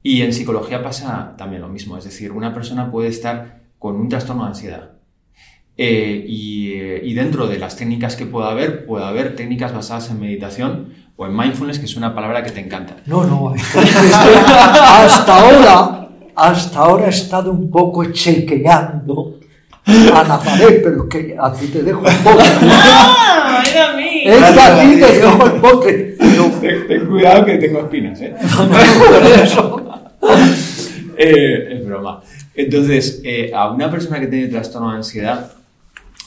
Y 0.00 0.22
en 0.22 0.32
psicología 0.32 0.84
pasa 0.84 1.34
también 1.36 1.62
lo 1.62 1.68
mismo, 1.68 1.98
es 1.98 2.04
decir, 2.04 2.30
una 2.30 2.54
persona 2.54 2.92
puede 2.92 3.08
estar 3.08 3.62
con 3.80 3.96
un 3.96 4.08
trastorno 4.08 4.44
de 4.44 4.48
ansiedad 4.50 4.92
eh, 5.76 6.24
y, 6.28 6.74
eh, 6.74 7.00
y 7.02 7.14
dentro 7.14 7.46
de 7.46 7.58
las 7.58 7.76
técnicas 7.76 8.14
que 8.14 8.26
pueda 8.26 8.50
haber, 8.50 8.84
puede 8.86 9.04
haber 9.04 9.34
técnicas 9.34 9.72
basadas 9.72 10.10
en 10.10 10.20
meditación 10.20 10.94
o 11.16 11.26
en 11.26 11.36
mindfulness, 11.36 11.78
que 11.78 11.86
es 11.86 11.96
una 11.96 12.14
palabra 12.14 12.42
que 12.42 12.50
te 12.50 12.60
encanta. 12.60 12.96
No, 13.06 13.24
no, 13.24 13.54
hasta 13.74 15.40
ahora, 15.40 16.01
hasta 16.34 16.78
ahora 16.78 17.06
he 17.06 17.10
estado 17.10 17.50
un 17.50 17.70
poco 17.70 18.04
chequeando 18.12 19.38
a 19.86 20.24
Nazaret, 20.24 20.80
pero 20.82 21.08
que 21.08 21.36
a 21.38 21.52
ti 21.52 21.66
te 21.68 21.82
dejo 21.82 22.06
el 22.06 22.16
pote. 22.16 22.42
¡Ah! 22.62 23.62
¡Mira 23.64 23.90
a 23.90 23.96
mí! 23.96 24.22
Es 24.24 24.36
que 24.36 24.60
a 24.60 24.80
ti 24.80 25.00
te 25.00 25.12
dejo 25.18 25.46
el 25.46 25.52
pote. 25.60 26.16
Pero, 26.18 26.50
Ten, 26.60 26.86
ten 26.86 27.06
cuidado 27.06 27.44
que 27.44 27.58
tengo 27.58 27.80
espinas, 27.80 28.20
¿eh? 28.20 28.34
por 28.56 29.42
eso. 29.42 29.82
Eh, 31.16 31.68
es 31.72 31.86
broma. 31.86 32.22
Entonces, 32.54 33.20
eh, 33.24 33.50
a 33.54 33.70
una 33.70 33.90
persona 33.90 34.20
que 34.20 34.28
tiene 34.28 34.48
trastorno 34.48 34.90
de 34.90 34.96
ansiedad 34.96 35.52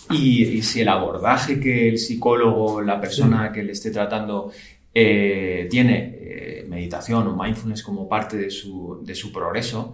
y, 0.10 0.44
y 0.44 0.62
si 0.62 0.82
el 0.82 0.90
abordaje 0.90 1.60
que 1.60 1.90
el 1.90 1.98
psicólogo, 1.98 2.82
la 2.82 3.00
persona 3.00 3.52
que 3.52 3.64
le 3.64 3.72
esté 3.72 3.92
tratando, 3.92 4.52
eh, 4.98 5.68
tiene 5.70 6.16
eh, 6.22 6.66
meditación 6.70 7.28
o 7.28 7.36
mindfulness 7.36 7.84
como 7.84 8.08
parte 8.08 8.38
de 8.38 8.50
su, 8.50 9.04
progreso, 9.34 9.94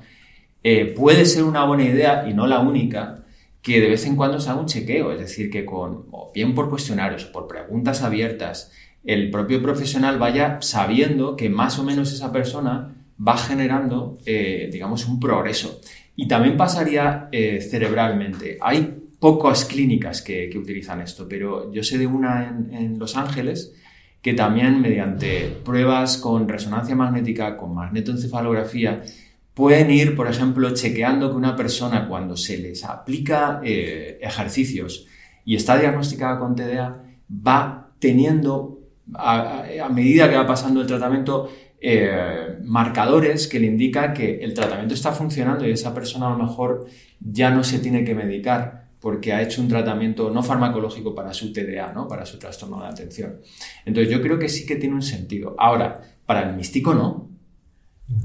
eh, 0.61 0.93
puede 0.95 1.25
ser 1.25 1.43
una 1.43 1.65
buena 1.65 1.85
idea 1.85 2.29
y 2.29 2.35
no 2.35 2.45
la 2.45 2.59
única 2.59 3.25
que 3.63 3.81
de 3.81 3.89
vez 3.89 4.05
en 4.05 4.15
cuando 4.15 4.39
se 4.39 4.51
haga 4.51 4.59
un 4.59 4.67
chequeo, 4.67 5.11
es 5.11 5.19
decir, 5.19 5.49
que 5.49 5.65
con, 5.65 6.05
o 6.11 6.31
bien 6.31 6.53
por 6.53 6.69
cuestionarios 6.69 7.25
o 7.25 7.31
por 7.31 7.47
preguntas 7.47 8.03
abiertas, 8.03 8.71
el 9.03 9.31
propio 9.31 9.59
profesional 9.59 10.19
vaya 10.19 10.59
sabiendo 10.61 11.35
que 11.35 11.49
más 11.49 11.79
o 11.79 11.83
menos 11.83 12.13
esa 12.13 12.31
persona 12.31 12.93
va 13.27 13.37
generando, 13.37 14.19
digamos, 14.25 15.07
un 15.07 15.19
progreso. 15.19 15.81
Y 16.15 16.27
también 16.27 16.57
pasaría 16.57 17.29
cerebralmente. 17.31 18.57
Hay 18.61 18.99
pocas 19.19 19.65
clínicas 19.65 20.21
que, 20.21 20.49
utilizan 20.55 21.01
esto, 21.01 21.27
pero 21.27 21.71
yo 21.71 21.83
sé 21.83 21.97
de 21.97 22.07
una 22.07 22.47
en 22.71 22.99
Los 22.99 23.15
Ángeles 23.15 23.73
que 24.21 24.33
también 24.33 24.81
mediante 24.81 25.47
pruebas 25.65 26.17
con 26.17 26.47
resonancia 26.47 26.95
magnética, 26.95 27.57
con 27.57 27.73
magnetoencefalografía, 27.73 29.01
pueden 29.53 29.91
ir, 29.91 30.15
por 30.15 30.27
ejemplo, 30.27 30.73
chequeando 30.73 31.31
que 31.31 31.37
una 31.37 31.55
persona 31.55 32.07
cuando 32.07 32.37
se 32.37 32.57
les 32.57 32.83
aplica 32.85 33.61
eh, 33.63 34.19
ejercicios 34.21 35.07
y 35.43 35.55
está 35.55 35.77
diagnosticada 35.77 36.39
con 36.39 36.55
TDA, 36.55 37.03
va 37.29 37.89
teniendo, 37.99 38.79
a, 39.15 39.63
medida 39.91 40.29
que 40.29 40.35
va 40.35 40.45
pasando 40.45 40.81
el 40.81 40.87
tratamiento, 40.87 41.51
eh, 41.79 42.59
marcadores 42.63 43.47
que 43.47 43.59
le 43.59 43.67
indican 43.67 44.13
que 44.13 44.39
el 44.39 44.53
tratamiento 44.53 44.93
está 44.93 45.11
funcionando 45.11 45.67
y 45.67 45.71
esa 45.71 45.93
persona 45.95 46.27
a 46.27 46.37
lo 46.37 46.43
mejor 46.43 46.85
ya 47.19 47.49
no 47.49 47.63
se 47.63 47.79
tiene 47.79 48.03
que 48.03 48.13
medicar 48.13 48.80
porque 49.01 49.33
ha 49.33 49.41
hecho 49.41 49.61
un 49.61 49.67
tratamiento 49.67 50.29
no 50.31 50.41
farmacológico 50.43 51.13
para 51.15 51.33
su 51.33 51.51
TDA, 51.51 51.91
¿no? 51.93 52.07
para 52.07 52.25
su 52.25 52.37
trastorno 52.39 52.79
de 52.81 52.87
atención. 52.87 53.39
Entonces 53.85 54.13
yo 54.13 54.21
creo 54.21 54.37
que 54.39 54.47
sí 54.47 54.65
que 54.65 54.75
tiene 54.77 54.95
un 54.95 55.01
sentido. 55.01 55.55
Ahora, 55.57 56.01
para 56.25 56.47
el 56.47 56.55
místico 56.55 56.93
no, 56.93 57.29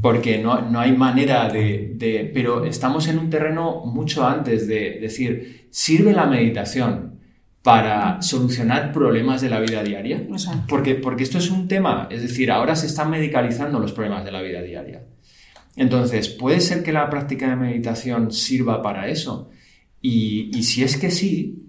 porque 0.03 0.39
no, 0.39 0.63
no 0.63 0.81
hay 0.81 0.93
manera 0.97 1.49
de, 1.49 1.93
de- 1.95 2.31
Pero 2.35 2.65
estamos 2.65 3.09
en 3.09 3.19
un 3.19 3.31
terreno 3.31 3.85
mucho 3.87 4.27
antes 4.27 4.67
de 4.69 4.99
decir, 5.01 5.69
¿sirve 5.71 6.13
la 6.13 6.27
meditación 6.27 7.21
para 7.63 8.21
solucionar 8.23 8.93
problemas 8.93 9.41
de 9.43 9.51
la 9.51 9.61
vida 9.61 9.83
diaria? 9.83 10.25
Porque, 10.69 10.95
porque 10.97 11.23
esto 11.25 11.39
es 11.39 11.51
un 11.51 11.67
tema, 11.69 12.07
es 12.11 12.23
decir, 12.23 12.51
ahora 12.51 12.77
se 12.77 12.87
están 12.87 13.11
medicalizando 13.11 13.79
los 13.79 13.93
problemas 13.93 14.25
de 14.25 14.33
la 14.33 14.43
vida 14.43 14.61
diaria. 14.63 15.05
Entonces, 15.77 16.29
¿puede 16.29 16.61
ser 16.61 16.83
que 16.83 16.93
la 16.93 17.09
práctica 17.11 17.49
de 17.49 17.57
meditación 17.57 18.31
sirva 18.33 18.83
para 18.83 19.09
eso? 19.09 19.51
Y, 20.09 20.63
si 20.63 20.85
es 20.85 20.97
que 20.97 21.11
sí, 21.11 21.67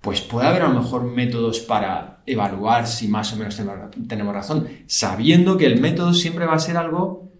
pues 0.00 0.20
puede 0.20 0.48
haber 0.48 0.62
a 0.62 0.68
lo 0.68 0.80
mejor 0.82 1.04
métodos 1.04 1.60
para 1.60 2.22
evaluar 2.26 2.86
si 2.86 3.06
más 3.06 3.32
o 3.32 3.36
menos 3.36 3.56
tenemos- 3.56 4.34
razón, 4.34 4.66
sabiendo 4.86 5.56
que 5.56 5.66
el 5.66 5.80
método 5.80 6.12
siempre 6.12 6.46
va 6.46 6.54
a 6.54 6.58
ser 6.58 6.76
algo 6.76 7.30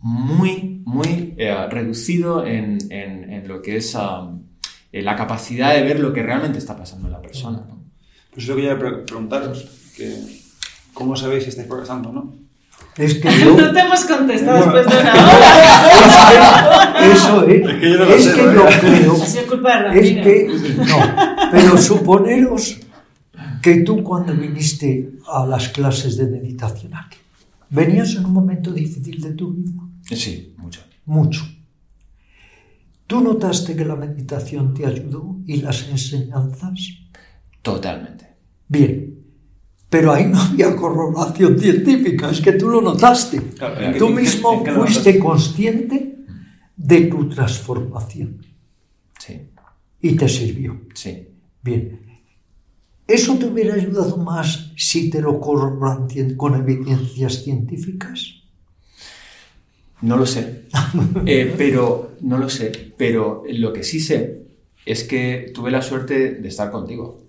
muy, 0.00 0.82
muy 0.84 1.34
eh, 1.36 1.54
reducido 1.70 2.44
en, 2.44 2.78
en- 2.90 3.46
lo 3.46 3.60
que 3.62 3.76
es 3.76 3.94
la 3.94 5.14
capacidad 5.16 5.74
de 5.74 5.82
ver 5.82 6.00
lo 6.00 6.12
que 6.12 6.22
realmente 6.22 6.58
está 6.58 6.76
pasando 6.76 7.06
en 7.06 7.12
la 7.12 7.20
persona. 7.22 7.64
¿no? 7.68 7.84
Pues 8.32 8.44
eso 8.44 8.56
quería 8.56 8.78
pre- 8.78 8.98
preguntaros, 9.04 9.64
que 9.96 10.16
¿cómo 10.92 11.14
sabéis 11.16 11.44
si 11.44 11.50
estáis 11.50 11.68
progresando, 11.68 12.12
no? 12.12 12.34
Es 12.96 13.14
que 13.14 13.28
yo. 13.44 13.56
No 13.56 13.72
te 13.72 13.80
hemos 13.80 14.04
contestado 14.04 14.58
después 14.58 14.86
de 14.86 15.00
una 15.02 15.12
hora. 15.14 17.12
Eso 17.12 17.46
es. 17.48 17.66
Es 17.68 17.74
que 17.80 17.90
yo 17.90 17.98
no 17.98 18.04
lo 18.04 18.14
es 18.14 18.24
sé, 18.24 18.34
que 18.34 18.42
¿no? 18.42 18.52
yo 18.52 18.66
creo. 18.80 19.12
Ha 19.22 19.26
sido 19.26 19.46
culpa 19.46 19.82
de 19.92 20.00
Es 20.00 20.08
Ramiro. 20.08 20.22
que. 20.24 20.84
No. 20.84 21.50
Pero 21.50 21.78
suponeros 21.78 22.78
que 23.62 23.76
tú 23.82 24.02
cuando 24.02 24.34
viniste 24.34 25.12
a 25.26 25.46
las 25.46 25.68
clases 25.68 26.16
de 26.16 26.26
meditación 26.26 26.94
aquí, 26.94 27.18
venías 27.70 28.14
en 28.16 28.24
un 28.26 28.32
momento 28.32 28.72
difícil 28.72 29.20
de 29.20 29.32
tu 29.32 29.52
vida. 29.52 29.80
Sí, 30.10 30.54
mucho. 30.58 30.80
Mucho. 31.06 31.42
¿Tú 33.06 33.20
notaste 33.20 33.76
que 33.76 33.84
la 33.84 33.96
meditación 33.96 34.74
te 34.74 34.86
ayudó 34.86 35.36
y 35.46 35.60
las 35.62 35.88
enseñanzas? 35.88 36.78
Totalmente. 37.60 38.26
Bien. 38.68 39.11
Pero 39.92 40.10
ahí 40.12 40.24
no 40.24 40.40
había 40.40 40.74
corroboración 40.74 41.58
científica, 41.60 42.30
es 42.30 42.40
que 42.40 42.52
tú 42.52 42.66
lo 42.70 42.80
notaste. 42.80 43.36
Claro, 43.58 43.78
¿en 43.78 43.92
qué- 43.92 43.98
tú 43.98 44.08
mismo 44.08 44.64
fuiste 44.64 45.18
consciente 45.18 46.16
de 46.76 47.00
tu 47.02 47.28
transformación 47.28 48.40
Sí, 49.18 49.34
y 50.00 50.16
te 50.16 50.28
sirvió. 50.28 50.80
sí. 50.94 51.28
Bien. 51.62 52.00
¿Eso 53.06 53.36
te 53.36 53.44
hubiera 53.46 53.74
ayudado 53.74 54.16
más 54.16 54.72
si 54.76 55.10
te 55.10 55.20
lo 55.20 55.38
corroboran 55.38 56.08
con 56.36 56.54
evidencias 56.54 57.42
científicas? 57.44 58.18
No 60.00 60.16
lo 60.16 60.24
sé. 60.26 60.62
Eh, 61.26 61.54
pero, 61.58 62.12
no 62.22 62.38
lo 62.38 62.48
sé. 62.48 62.94
Pero 62.96 63.44
lo 63.48 63.72
que 63.74 63.82
sí 63.84 64.00
sé 64.00 64.46
es 64.86 65.04
que 65.04 65.52
tuve 65.54 65.70
la 65.70 65.82
suerte 65.82 66.34
de 66.36 66.48
estar 66.48 66.70
contigo. 66.70 67.21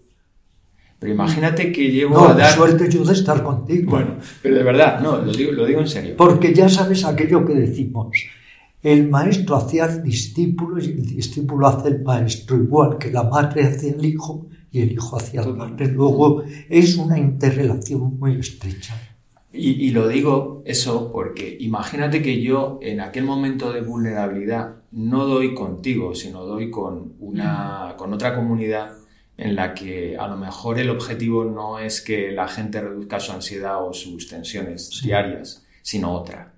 Pero 1.04 1.16
imagínate 1.16 1.72
que 1.74 1.92
llego 1.92 2.16
No, 2.16 2.30
a 2.30 2.34
dar. 2.34 2.52
suerte 2.54 2.90
yo 2.90 3.04
de 3.04 3.12
estar 3.12 3.44
contigo. 3.44 3.92
Bueno, 3.92 4.16
pero 4.42 4.56
de 4.56 4.64
verdad, 4.64 5.02
no, 5.02 5.18
lo 5.18 5.34
digo, 5.34 5.52
lo 5.52 5.66
digo 5.66 5.82
en 5.82 5.88
serio. 5.90 6.16
Porque 6.16 6.54
ya 6.54 6.70
sabes 6.70 7.04
aquello 7.04 7.46
que 7.46 7.54
decimos. 7.54 8.08
El 8.82 9.10
maestro 9.10 9.58
hacia 9.58 9.86
el 9.86 10.02
discípulo 10.02 10.80
y 10.82 10.86
el 10.86 11.06
discípulo 11.06 11.68
hace 11.68 11.90
el 11.90 12.04
maestro, 12.04 12.56
igual 12.58 12.98
que 12.98 13.12
la 13.12 13.24
madre 13.24 13.64
hacia 13.66 13.92
el 13.94 14.04
hijo 14.06 14.48
y 14.72 14.82
el 14.82 14.94
hijo 14.94 15.18
hacia 15.18 15.42
el 15.42 15.56
padre. 15.58 15.88
Luego 15.90 16.44
es 16.70 16.96
una 16.96 17.20
interrelación 17.20 18.18
muy 18.18 18.40
estrecha. 18.40 18.96
Y, 19.52 19.72
y 19.86 19.92
lo 19.92 20.08
digo 20.08 20.64
eso 20.66 21.12
porque 21.12 21.58
imagínate 21.60 22.22
que 22.22 22.42
yo 22.42 22.80
en 22.82 23.02
aquel 23.02 23.26
momento 23.26 23.72
de 23.72 23.82
vulnerabilidad 23.82 24.76
no 24.92 25.26
doy 25.26 25.54
contigo, 25.54 26.16
sino 26.16 26.44
doy 26.46 26.72
con, 26.72 27.14
una, 27.20 27.94
con 27.98 28.14
otra 28.14 28.34
comunidad 28.36 28.94
en 29.38 29.56
la 29.56 29.74
que 29.74 30.16
a 30.18 30.28
lo 30.28 30.38
mejor 30.38 30.80
el 30.80 30.90
objetivo 30.90 31.44
no 31.46 31.80
es 31.80 32.02
que 32.02 32.32
la 32.32 32.48
gente 32.48 32.82
reduzca 32.82 33.20
su 33.20 33.32
ansiedad 33.32 33.86
o 33.86 33.94
sus 33.94 34.28
tensiones 34.28 35.02
diarias, 35.04 35.66
sino 35.82 36.14
otra. 36.14 36.54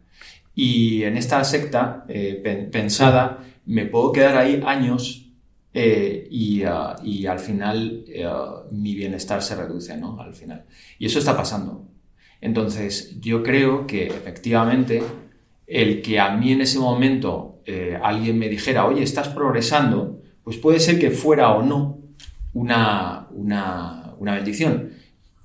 Y 0.54 1.04
en 1.04 1.18
esta 1.18 1.44
secta 1.44 2.06
eh, 2.08 2.40
pen- 2.44 2.70
pensada 2.72 3.40
me 3.66 3.86
puedo 3.86 4.12
quedar 4.12 4.38
ahí 4.38 4.62
años 4.66 5.32
eh, 5.74 6.28
y, 6.32 6.64
ah, 6.64 6.96
y 7.04 7.26
al 7.26 7.40
final 7.40 8.06
eh, 8.08 8.26
mi 8.72 8.96
bienestar 8.96 9.42
se 9.42 9.56
reduce, 9.56 9.98
¿no? 9.98 10.20
Al 10.22 10.34
final. 10.34 10.66
Y 11.00 11.06
eso 11.08 11.20
está 11.20 11.36
pasando. 11.36 11.88
Entonces, 12.42 13.20
yo 13.20 13.42
creo 13.44 13.88
que 13.88 14.08
efectivamente 14.08 15.02
el 15.68 16.02
que 16.02 16.20
a 16.20 16.36
mí 16.36 16.52
en 16.52 16.62
ese 16.62 16.80
momento 16.80 17.62
eh, 17.66 17.98
alguien 18.02 18.38
me 18.38 18.48
dijera, 18.50 18.86
oye, 18.86 19.02
estás 19.04 19.30
progresando, 19.30 20.22
pues 20.44 20.58
puede 20.58 20.80
ser 20.80 21.00
que 21.00 21.10
fuera 21.12 21.52
o 21.54 21.64
no 21.64 22.00
una, 22.56 23.28
una, 23.32 24.16
una 24.18 24.34
bendición. 24.34 24.94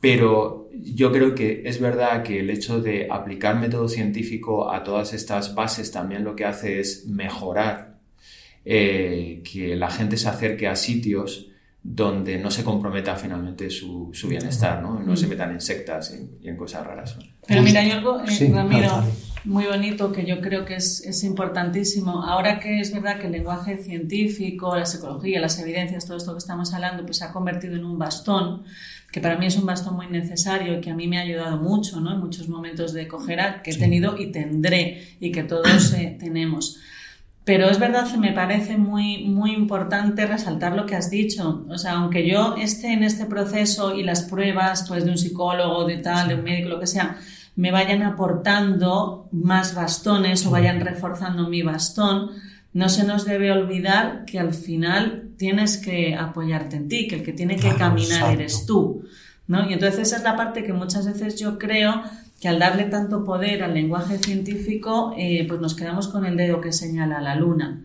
Pero 0.00 0.70
yo 0.72 1.12
creo 1.12 1.34
que 1.34 1.62
es 1.66 1.78
verdad 1.78 2.22
que 2.22 2.40
el 2.40 2.48
hecho 2.48 2.80
de 2.80 3.08
aplicar 3.10 3.58
método 3.60 3.88
científico 3.88 4.72
a 4.72 4.82
todas 4.82 5.12
estas 5.12 5.54
bases 5.54 5.90
también 5.90 6.24
lo 6.24 6.34
que 6.34 6.46
hace 6.46 6.80
es 6.80 7.06
mejorar 7.06 7.98
eh, 8.64 9.42
que 9.44 9.76
la 9.76 9.90
gente 9.90 10.16
se 10.16 10.28
acerque 10.28 10.68
a 10.68 10.76
sitios 10.76 11.48
donde 11.82 12.38
no 12.38 12.50
se 12.50 12.62
comprometa 12.62 13.16
finalmente 13.16 13.70
su, 13.70 14.10
su 14.12 14.28
bienestar, 14.28 14.82
¿no? 14.82 15.00
No 15.00 15.16
se 15.16 15.26
metan 15.26 15.50
en 15.52 15.60
sectas 15.60 16.14
y, 16.14 16.46
y 16.46 16.48
en 16.48 16.56
cosas 16.56 16.86
raras. 16.86 17.18
Pero 17.46 17.62
mira, 17.62 17.80
hay 17.80 17.90
algo, 17.90 18.20
eh, 18.20 18.28
Sí, 18.28 18.52
Ramiro. 18.52 19.02
Muy 19.44 19.66
bonito 19.66 20.12
que 20.12 20.24
yo 20.24 20.40
creo 20.40 20.64
que 20.64 20.76
es, 20.76 21.00
es 21.06 21.24
importantísimo. 21.24 22.22
Ahora 22.22 22.60
que 22.60 22.80
es 22.80 22.92
verdad 22.92 23.18
que 23.18 23.26
el 23.26 23.32
lenguaje 23.32 23.78
científico, 23.78 24.76
la 24.76 24.86
psicología, 24.86 25.40
las 25.40 25.58
evidencias, 25.58 26.06
todo 26.06 26.16
esto 26.16 26.32
que 26.32 26.38
estamos 26.38 26.72
hablando, 26.74 27.04
pues 27.04 27.18
se 27.18 27.24
ha 27.24 27.32
convertido 27.32 27.76
en 27.76 27.84
un 27.84 27.98
bastón, 27.98 28.64
que 29.10 29.20
para 29.20 29.36
mí 29.36 29.46
es 29.46 29.56
un 29.56 29.66
bastón 29.66 29.96
muy 29.96 30.06
necesario 30.06 30.78
y 30.78 30.80
que 30.80 30.90
a 30.90 30.94
mí 30.94 31.08
me 31.08 31.18
ha 31.18 31.22
ayudado 31.22 31.56
mucho, 31.56 32.00
¿no? 32.00 32.12
En 32.12 32.20
muchos 32.20 32.48
momentos 32.48 32.92
de 32.92 33.08
cojera 33.08 33.62
que 33.62 33.72
he 33.72 33.76
tenido 33.76 34.16
y 34.16 34.30
tendré 34.30 35.16
y 35.20 35.32
que 35.32 35.42
todos 35.42 35.92
eh, 35.94 36.16
tenemos. 36.18 36.78
Pero 37.44 37.68
es 37.68 37.80
verdad 37.80 38.08
que 38.08 38.18
me 38.18 38.32
parece 38.32 38.76
muy, 38.76 39.24
muy 39.24 39.52
importante 39.52 40.26
resaltar 40.26 40.76
lo 40.76 40.86
que 40.86 40.94
has 40.94 41.10
dicho. 41.10 41.64
O 41.68 41.78
sea, 41.78 41.92
aunque 41.92 42.28
yo 42.28 42.54
esté 42.56 42.92
en 42.92 43.02
este 43.02 43.24
proceso 43.24 43.96
y 43.96 44.04
las 44.04 44.22
pruebas 44.22 44.84
pues, 44.86 45.04
de 45.04 45.10
un 45.10 45.18
psicólogo, 45.18 45.84
de 45.84 45.96
tal, 45.96 46.28
de 46.28 46.34
un 46.34 46.44
médico, 46.44 46.68
lo 46.68 46.78
que 46.78 46.86
sea, 46.86 47.18
me 47.60 47.70
vayan 47.70 48.02
aportando 48.02 49.28
más 49.32 49.74
bastones 49.74 50.46
o 50.46 50.50
vayan 50.50 50.80
reforzando 50.80 51.46
mi 51.50 51.60
bastón, 51.60 52.30
no 52.72 52.88
se 52.88 53.04
nos 53.04 53.26
debe 53.26 53.52
olvidar 53.52 54.24
que 54.24 54.38
al 54.38 54.54
final 54.54 55.32
tienes 55.36 55.76
que 55.76 56.14
apoyarte 56.14 56.76
en 56.76 56.88
ti, 56.88 57.06
que 57.06 57.16
el 57.16 57.22
que 57.22 57.34
tiene 57.34 57.56
que 57.56 57.74
caminar 57.74 58.32
eres 58.32 58.64
tú. 58.64 59.04
¿no? 59.46 59.68
Y 59.68 59.74
entonces 59.74 60.00
esa 60.00 60.16
es 60.16 60.22
la 60.22 60.36
parte 60.36 60.64
que 60.64 60.72
muchas 60.72 61.04
veces 61.04 61.38
yo 61.38 61.58
creo 61.58 62.02
que 62.40 62.48
al 62.48 62.58
darle 62.58 62.84
tanto 62.84 63.26
poder 63.26 63.62
al 63.62 63.74
lenguaje 63.74 64.16
científico, 64.16 65.12
eh, 65.18 65.44
pues 65.46 65.60
nos 65.60 65.74
quedamos 65.74 66.08
con 66.08 66.24
el 66.24 66.38
dedo 66.38 66.62
que 66.62 66.72
señala 66.72 67.20
la 67.20 67.34
luna. 67.34 67.82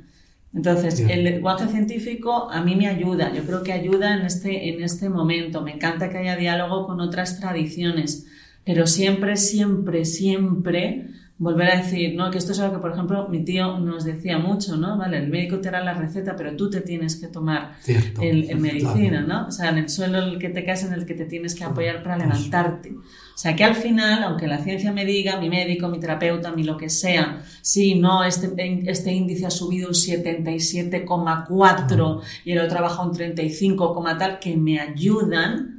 Entonces, 0.54 1.02
el 1.02 1.26
lenguaje 1.26 1.68
científico 1.68 2.50
a 2.50 2.62
mí 2.62 2.78
me 2.78 2.88
ayuda, 2.88 3.34
yo 3.34 3.44
creo 3.44 3.62
que 3.62 3.74
ayuda 3.74 4.16
en 4.16 4.26
este, 4.26 4.70
en 4.70 4.82
este 4.82 5.10
momento. 5.10 5.62
Me 5.62 5.74
encanta 5.74 6.10
que 6.10 6.20
haya 6.20 6.38
diálogo 6.38 6.88
con 6.88 7.02
otras 7.02 7.42
tradiciones, 7.42 8.26
pero 8.66 8.88
siempre, 8.88 9.38
siempre, 9.38 10.06
siempre 10.06 11.08
volver 11.38 11.70
a 11.70 11.76
decir, 11.78 12.16
¿no? 12.16 12.32
Que 12.32 12.38
esto 12.38 12.54
es 12.54 12.60
algo 12.60 12.76
que, 12.76 12.80
por 12.80 12.94
ejemplo, 12.94 13.28
mi 13.28 13.44
tío 13.44 13.78
nos 13.78 14.06
decía 14.06 14.38
mucho, 14.38 14.78
¿no? 14.78 14.98
Vale, 14.98 15.18
el 15.18 15.28
médico 15.28 15.60
te 15.60 15.68
hará 15.68 15.84
la 15.84 15.94
receta, 15.94 16.34
pero 16.38 16.56
tú 16.56 16.70
te 16.70 16.80
tienes 16.80 17.18
que 17.18 17.28
tomar 17.28 17.76
el, 18.22 18.58
medicina, 18.58 19.20
¿no? 19.22 19.48
O 19.48 19.52
sea, 19.52 19.72
en 19.72 19.80
el 19.80 19.90
suelo 19.90 20.20
el 20.20 20.40
que 20.40 20.48
te 20.50 20.64
caes 20.64 20.86
en 20.86 20.94
el 20.94 21.06
que 21.06 21.14
te 21.14 21.26
tienes 21.26 21.54
que 21.54 21.66
apoyar 21.66 22.02
para 22.04 22.18
levantarte. 22.18 22.92
O 22.92 23.38
sea, 23.38 23.54
que 23.54 23.66
al 23.66 23.76
final, 23.76 24.24
aunque 24.24 24.48
la 24.48 24.60
ciencia 24.60 24.94
me 24.94 25.04
diga, 25.04 25.38
mi 25.38 25.50
médico, 25.50 25.90
mi 25.90 26.00
terapeuta, 26.00 26.54
mi 26.54 26.64
lo 26.64 26.78
que 26.78 26.90
sea, 26.90 27.44
sí, 27.62 27.96
no, 27.96 28.24
este, 28.24 28.54
este 28.90 29.12
índice 29.12 29.46
ha 29.46 29.52
subido 29.52 29.90
un 29.90 29.94
77,4 29.94 32.22
y 32.46 32.54
el 32.54 32.60
otro 32.60 32.78
ha 32.78 32.84
bajado 32.84 33.10
un 33.10 33.16
35, 33.16 34.06
tal, 34.18 34.40
que 34.40 34.56
me 34.56 34.80
ayudan, 34.80 35.75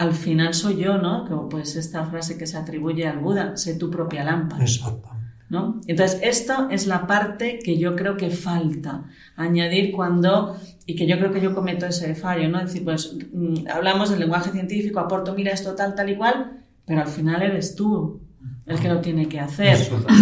al 0.00 0.14
final 0.14 0.54
soy 0.54 0.78
yo, 0.78 0.96
¿no? 0.96 1.26
Que, 1.26 1.34
pues 1.50 1.76
esta 1.76 2.06
frase 2.06 2.38
que 2.38 2.46
se 2.46 2.56
atribuye 2.56 3.06
al 3.06 3.18
Buda, 3.18 3.58
sé 3.58 3.74
tu 3.74 3.90
propia 3.90 4.24
lámpara. 4.24 4.62
Exacto. 4.62 5.10
¿no? 5.50 5.78
Entonces, 5.86 6.20
esto 6.22 6.68
es 6.70 6.86
la 6.86 7.06
parte 7.06 7.58
que 7.62 7.76
yo 7.76 7.96
creo 7.96 8.16
que 8.16 8.30
falta 8.30 9.04
añadir 9.36 9.92
cuando, 9.92 10.56
y 10.86 10.94
que 10.96 11.06
yo 11.06 11.18
creo 11.18 11.32
que 11.32 11.42
yo 11.42 11.54
cometo 11.54 11.84
ese 11.84 12.14
fallo, 12.14 12.48
¿no? 12.48 12.60
Es 12.60 12.66
decir, 12.68 12.84
pues 12.84 13.14
mm, 13.30 13.66
hablamos 13.68 14.08
del 14.08 14.20
lenguaje 14.20 14.52
científico, 14.52 15.00
aporto, 15.00 15.34
mira 15.34 15.52
esto 15.52 15.74
tal, 15.74 15.94
tal 15.94 16.08
y 16.08 16.16
cual, 16.16 16.62
pero 16.86 17.02
al 17.02 17.08
final 17.08 17.42
eres 17.42 17.74
tú 17.74 18.20
el 18.64 18.80
que 18.80 18.88
lo 18.88 19.00
tiene 19.02 19.28
que 19.28 19.38
hacer. 19.38 19.76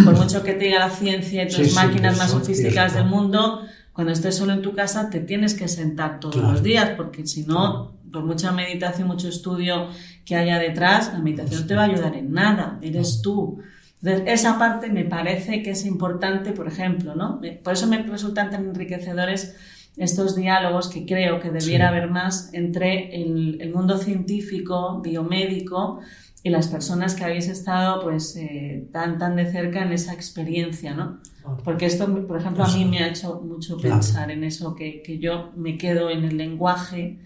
Por 0.04 0.16
mucho 0.16 0.42
que 0.42 0.54
te 0.54 0.64
diga 0.64 0.80
la 0.80 0.90
ciencia 0.90 1.44
y 1.44 1.48
tus 1.48 1.72
máquinas 1.74 2.18
más 2.18 2.32
sofisticadas 2.32 2.94
del 2.94 3.04
mundo, 3.04 3.60
cuando 3.92 4.12
estés 4.12 4.34
solo 4.34 4.54
en 4.54 4.62
tu 4.62 4.74
casa 4.74 5.08
te 5.08 5.20
tienes 5.20 5.54
que 5.54 5.68
sentar 5.68 6.18
todos 6.18 6.36
los 6.36 6.62
días, 6.64 6.90
porque 6.96 7.26
si 7.26 7.44
no, 7.44 7.97
por 8.12 8.24
mucha 8.24 8.52
meditación, 8.52 9.08
mucho 9.08 9.28
estudio 9.28 9.88
que 10.24 10.36
haya 10.36 10.58
detrás, 10.58 11.12
la 11.12 11.20
meditación 11.20 11.66
te 11.66 11.74
va 11.74 11.82
a 11.82 11.86
ayudar 11.86 12.14
en 12.14 12.32
nada, 12.32 12.78
eres 12.82 13.22
tú. 13.22 13.60
Entonces, 14.02 14.40
esa 14.40 14.58
parte 14.58 14.90
me 14.90 15.04
parece 15.04 15.62
que 15.62 15.70
es 15.70 15.84
importante, 15.84 16.52
por 16.52 16.68
ejemplo, 16.68 17.14
¿no? 17.14 17.40
Por 17.64 17.72
eso 17.72 17.86
me 17.86 18.02
resultan 18.02 18.50
tan 18.50 18.66
enriquecedores 18.66 19.56
estos 19.98 20.36
diálogos 20.36 20.88
que 20.88 21.04
creo 21.04 21.40
que 21.40 21.50
debiera 21.50 21.88
haber 21.88 22.08
más 22.08 22.50
entre 22.54 23.20
el, 23.20 23.72
mundo 23.74 23.98
científico, 23.98 25.00
biomédico 25.00 26.00
y 26.42 26.50
las 26.50 26.68
personas 26.68 27.14
que 27.14 27.24
habéis 27.24 27.48
estado 27.48 28.00
pues 28.02 28.36
eh, 28.36 28.86
tan, 28.92 29.18
tan 29.18 29.34
de 29.34 29.50
cerca 29.50 29.82
en 29.82 29.92
esa 29.92 30.14
experiencia, 30.14 30.94
¿no? 30.94 31.18
Ah. 31.44 31.56
Porque 31.64 31.86
esto, 31.86 32.26
por 32.26 32.38
ejemplo, 32.38 32.64
a 32.64 32.72
mí 32.72 32.84
me 32.84 33.00
ha 33.00 33.08
hecho 33.08 33.40
mucho 33.44 33.76
pensar 33.76 34.30
en 34.30 34.44
eso, 34.44 34.76
que, 34.76 35.02
que 35.02 35.18
yo 35.18 35.52
me 35.56 35.76
quedo 35.76 36.10
en 36.10 36.22
el 36.22 36.36
lenguaje, 36.36 37.18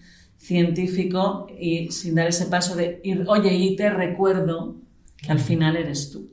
científico 0.43 1.47
y 1.57 1.89
sin 1.91 2.15
dar 2.15 2.27
ese 2.27 2.47
paso 2.47 2.75
de 2.75 2.99
ir, 3.03 3.23
oye, 3.27 3.53
y 3.55 3.75
te 3.75 3.89
recuerdo 3.89 4.75
que 5.15 5.31
al 5.31 5.39
final 5.39 5.77
eres 5.77 6.11
tú. 6.11 6.27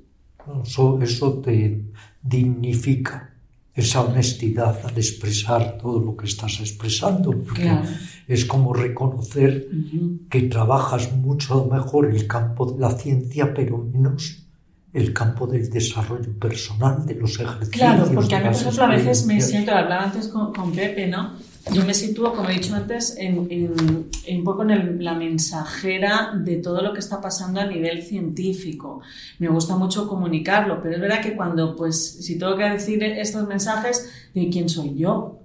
Eso, 1.01 1.35
te 1.45 1.85
dignifica, 2.21 3.33
esa 3.73 4.03
honestidad 4.03 4.85
al 4.85 4.97
expresar 4.97 5.79
todo 5.79 6.01
lo 6.01 6.17
que 6.17 6.27
estás 6.27 6.59
expresando, 6.59 7.31
porque 7.31 7.71
es 8.27 8.45
como 8.45 8.75
reconocer 8.75 9.69
que 10.29 10.43
trabajas 10.43 11.13
mucho 11.13 11.67
mejor 11.67 12.07
el 12.07 12.27
campo 12.27 12.67
de 12.73 12.81
la 12.81 12.91
ciencia, 12.91 13.55
pero 13.55 13.79
menos 13.79 14.43
el 14.93 15.13
campo 15.13 15.47
del 15.47 15.71
desarrollo 15.71 16.33
personal, 16.37 17.07
de 17.07 17.15
los 17.15 17.39
ejercicios. 17.39 17.71
Claro, 17.71 18.11
porque 18.13 18.35
a 18.35 18.41
mí, 18.41 18.47
por 18.47 18.57
ejemplo, 18.57 18.85
a 18.85 18.89
veces 18.89 19.25
me 19.25 19.41
siento, 19.41 19.71
hablaba 19.71 20.03
antes 20.03 20.27
con, 20.27 20.53
con 20.53 20.73
Pepe, 20.73 21.07
¿no? 21.07 21.37
Yo 21.73 21.85
me 21.85 21.93
sitúo, 21.93 22.35
como 22.35 22.49
he 22.49 22.55
dicho 22.55 22.75
antes, 22.75 23.17
en, 23.19 23.39
un 23.39 24.45
poco 24.45 24.63
en 24.63 25.05
la 25.05 25.15
mensajera 25.15 26.33
de 26.35 26.57
todo 26.57 26.83
lo 26.83 26.95
que 26.95 27.01
está 27.01 27.21
pasando 27.21 27.61
a 27.61 27.67
nivel 27.67 28.03
científico. 28.03 29.03
Me 29.39 29.49
gusta 29.49 29.77
mucho 29.77 30.09
comunicarlo, 30.09 30.81
pero 30.83 30.95
es 30.95 31.01
verdad 31.01 31.21
que 31.21 31.37
cuando, 31.37 31.77
pues, 31.77 32.25
si 32.25 32.39
tengo 32.39 32.57
que 32.57 32.65
decir 32.65 33.03
estos 33.05 33.47
mensajes, 33.47 34.11
de 34.35 34.49
quién 34.49 34.69
soy 34.69 34.97
yo. 34.97 35.39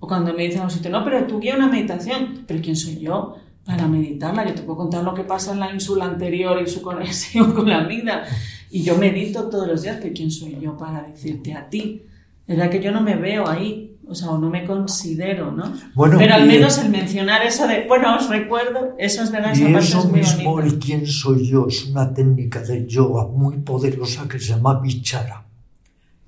O 0.00 0.06
cuando 0.06 0.34
me 0.34 0.44
dicen 0.44 0.62
no, 0.90 1.04
pero 1.04 1.26
tú 1.26 1.40
guía 1.40 1.56
una 1.56 1.68
meditación, 1.68 2.44
pero 2.46 2.60
¿quién 2.60 2.76
soy 2.76 2.98
yo? 2.98 3.36
Para 3.64 3.86
meditarla, 3.86 4.46
yo 4.46 4.54
te 4.54 4.62
puedo 4.62 4.78
contar 4.78 5.04
lo 5.04 5.14
que 5.14 5.24
pasa 5.24 5.52
en 5.52 5.60
la 5.60 5.72
ínsula 5.72 6.06
anterior 6.06 6.60
y 6.60 6.68
su 6.68 6.82
conexión 6.82 7.52
con 7.54 7.68
la 7.68 7.84
vida. 7.84 8.24
Y 8.70 8.82
yo 8.82 8.96
medito 8.96 9.48
todos 9.48 9.68
los 9.68 9.82
días, 9.82 9.98
pero 10.02 10.12
¿quién 10.14 10.30
soy 10.30 10.58
yo 10.60 10.76
para 10.76 11.02
decirte 11.02 11.54
a 11.54 11.68
ti? 11.68 12.02
Es 12.46 12.56
verdad 12.56 12.70
que 12.70 12.82
yo 12.82 12.90
no 12.90 13.00
me 13.00 13.16
veo 13.16 13.46
ahí 13.48 13.87
o 14.08 14.14
sea, 14.14 14.30
o 14.30 14.38
no 14.38 14.48
me 14.48 14.64
considero, 14.64 15.52
¿no? 15.52 15.72
Bueno, 15.94 16.16
Pero 16.18 16.34
al 16.34 16.46
menos 16.46 16.78
el 16.78 16.90
mencionar 16.90 17.44
eso 17.44 17.66
de, 17.66 17.86
bueno, 17.86 18.16
os 18.16 18.28
recuerdo, 18.28 18.94
eso 18.98 19.22
es 19.22 19.30
verdad, 19.30 19.52
esa 19.52 19.78
eso 19.78 20.08
mismo, 20.08 20.60
el 20.60 20.78
quién 20.78 21.06
soy 21.06 21.46
yo, 21.46 21.66
es 21.68 21.84
una 21.84 22.12
técnica 22.12 22.62
del 22.62 22.86
yoga 22.86 23.26
muy 23.26 23.58
poderosa 23.58 24.26
que 24.26 24.38
se 24.40 24.54
llama 24.54 24.80
vichara. 24.80 25.44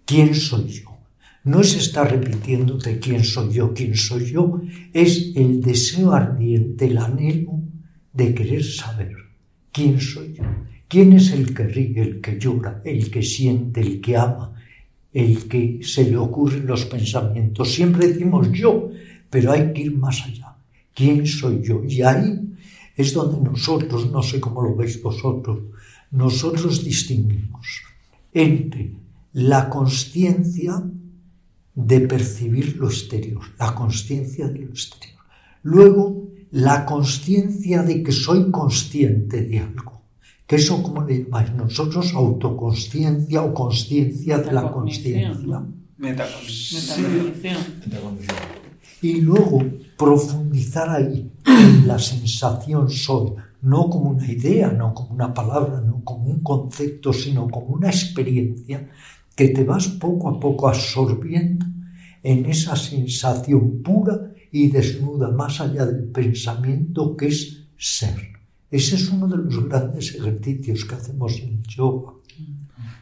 ¿Quién 0.04 0.34
soy 0.34 0.68
yo? 0.68 0.90
No 1.44 1.60
es 1.60 1.74
estar 1.74 2.10
repitiéndote 2.10 2.98
quién 2.98 3.24
soy 3.24 3.54
yo, 3.54 3.72
quién 3.72 3.96
soy 3.96 4.26
yo, 4.26 4.60
es 4.92 5.32
el 5.34 5.62
deseo 5.62 6.12
ardiente, 6.12 6.86
el 6.86 6.98
anhelo 6.98 7.60
de 8.12 8.34
querer 8.34 8.62
saber 8.62 9.14
quién 9.72 9.98
soy 10.00 10.34
yo. 10.34 10.44
¿Quién 10.86 11.12
es 11.12 11.30
el 11.30 11.54
que 11.54 11.62
ríe, 11.62 12.02
el 12.02 12.20
que 12.20 12.36
llora, 12.36 12.82
el 12.84 13.12
que 13.12 13.22
siente, 13.22 13.80
el 13.80 14.00
que 14.00 14.16
ama, 14.16 14.49
el 15.12 15.48
que 15.48 15.80
se 15.82 16.08
le 16.08 16.16
ocurren 16.16 16.66
los 16.66 16.84
pensamientos. 16.86 17.72
Siempre 17.72 18.08
decimos 18.08 18.50
yo, 18.52 18.90
pero 19.28 19.52
hay 19.52 19.72
que 19.72 19.82
ir 19.82 19.96
más 19.96 20.22
allá. 20.22 20.56
¿Quién 20.94 21.26
soy 21.26 21.62
yo? 21.62 21.82
Y 21.84 22.02
ahí 22.02 22.40
es 22.96 23.12
donde 23.12 23.40
nosotros, 23.40 24.10
no 24.10 24.22
sé 24.22 24.40
cómo 24.40 24.62
lo 24.62 24.76
veis 24.76 25.02
vosotros, 25.02 25.58
nosotros 26.10 26.84
distinguimos 26.84 27.82
entre 28.32 28.92
la 29.32 29.68
conciencia 29.68 30.82
de 31.74 32.00
percibir 32.00 32.76
lo 32.76 32.88
exterior, 32.88 33.42
la 33.58 33.74
conciencia 33.74 34.48
de 34.48 34.58
lo 34.60 34.70
exterior. 34.70 35.20
Luego, 35.62 36.28
la 36.50 36.84
conciencia 36.84 37.82
de 37.82 38.02
que 38.02 38.12
soy 38.12 38.50
consciente 38.50 39.42
de 39.42 39.60
algo 39.60 39.89
que 40.50 40.56
eso 40.56 40.82
como 40.82 41.06
le 41.06 41.22
llamáis 41.22 41.54
nosotros 41.54 42.12
autoconsciencia 42.12 43.40
o 43.40 43.54
conciencia 43.54 44.38
de 44.38 44.50
la 44.50 44.68
conciencia. 44.68 45.38
Y 49.00 49.20
luego 49.20 49.62
profundizar 49.96 50.90
ahí 50.90 51.30
en 51.46 51.86
la 51.86 52.00
sensación 52.00 52.90
soy, 52.90 53.30
no 53.62 53.88
como 53.88 54.10
una 54.10 54.26
idea, 54.26 54.72
no 54.72 54.92
como 54.92 55.14
una 55.14 55.32
palabra, 55.32 55.80
no 55.82 56.02
como 56.02 56.24
un 56.24 56.40
concepto, 56.42 57.12
sino 57.12 57.48
como 57.48 57.68
una 57.68 57.86
experiencia 57.86 58.90
que 59.36 59.50
te 59.50 59.62
vas 59.62 59.86
poco 59.86 60.30
a 60.30 60.40
poco 60.40 60.68
absorbiendo 60.68 61.64
en 62.24 62.46
esa 62.46 62.74
sensación 62.74 63.84
pura 63.84 64.32
y 64.50 64.66
desnuda 64.66 65.30
más 65.30 65.60
allá 65.60 65.86
del 65.86 66.08
pensamiento 66.10 67.16
que 67.16 67.28
es 67.28 67.68
ser. 67.76 68.29
Ese 68.70 68.94
es 68.94 69.08
uno 69.10 69.26
de 69.26 69.36
los 69.38 69.68
grandes 69.68 70.14
ejercicios 70.14 70.84
que 70.84 70.94
hacemos 70.94 71.38
en 71.40 71.62
yoga. 71.64 72.12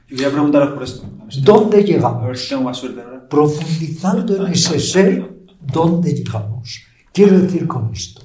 Yo 0.08 0.16
voy 0.16 0.24
a 0.24 0.30
preguntaros 0.30 0.70
por 0.70 0.82
esto. 0.82 1.06
¿Dónde 1.42 1.84
llegamos? 1.84 2.24
A 2.24 2.26
ver 2.28 2.38
si 2.38 2.48
tengo 2.48 2.62
más 2.62 2.78
suerte. 2.78 3.02
Profundizando 3.28 4.46
en 4.46 4.52
ese 4.52 4.80
ser, 4.80 5.44
¿dónde 5.60 6.14
llegamos? 6.14 6.80
Quiero 7.12 7.38
decir 7.38 7.66
con 7.66 7.92
esto. 7.92 8.22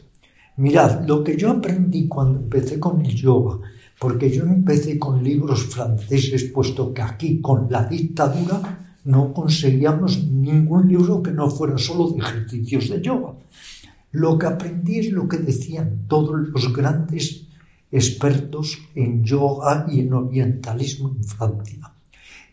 Mirad, 0.55 1.05
lo 1.05 1.23
que 1.23 1.35
yo 1.35 1.51
aprendí 1.51 2.07
cuando 2.07 2.39
empecé 2.39 2.79
con 2.79 3.05
el 3.05 3.13
yoga, 3.13 3.59
porque 3.99 4.29
yo 4.29 4.43
empecé 4.43 4.97
con 4.97 5.21
libros 5.21 5.63
franceses, 5.65 6.45
puesto 6.45 6.93
que 6.93 7.01
aquí 7.01 7.41
con 7.41 7.67
la 7.69 7.83
dictadura 7.85 8.95
no 9.03 9.33
conseguíamos 9.33 10.23
ningún 10.23 10.87
libro 10.87 11.21
que 11.21 11.31
no 11.31 11.49
fuera 11.49 11.77
solo 11.77 12.09
de 12.09 12.19
ejercicios 12.19 12.89
de 12.89 13.01
yoga. 13.01 13.33
Lo 14.13 14.37
que 14.37 14.45
aprendí 14.45 14.99
es 14.99 15.11
lo 15.11 15.27
que 15.27 15.37
decían 15.37 16.05
todos 16.07 16.47
los 16.49 16.71
grandes 16.71 17.47
expertos 17.91 18.77
en 18.93 19.23
yoga 19.23 19.87
y 19.89 20.01
en 20.01 20.13
orientalismo 20.13 21.09
en 21.09 21.23
Francia, 21.23 21.91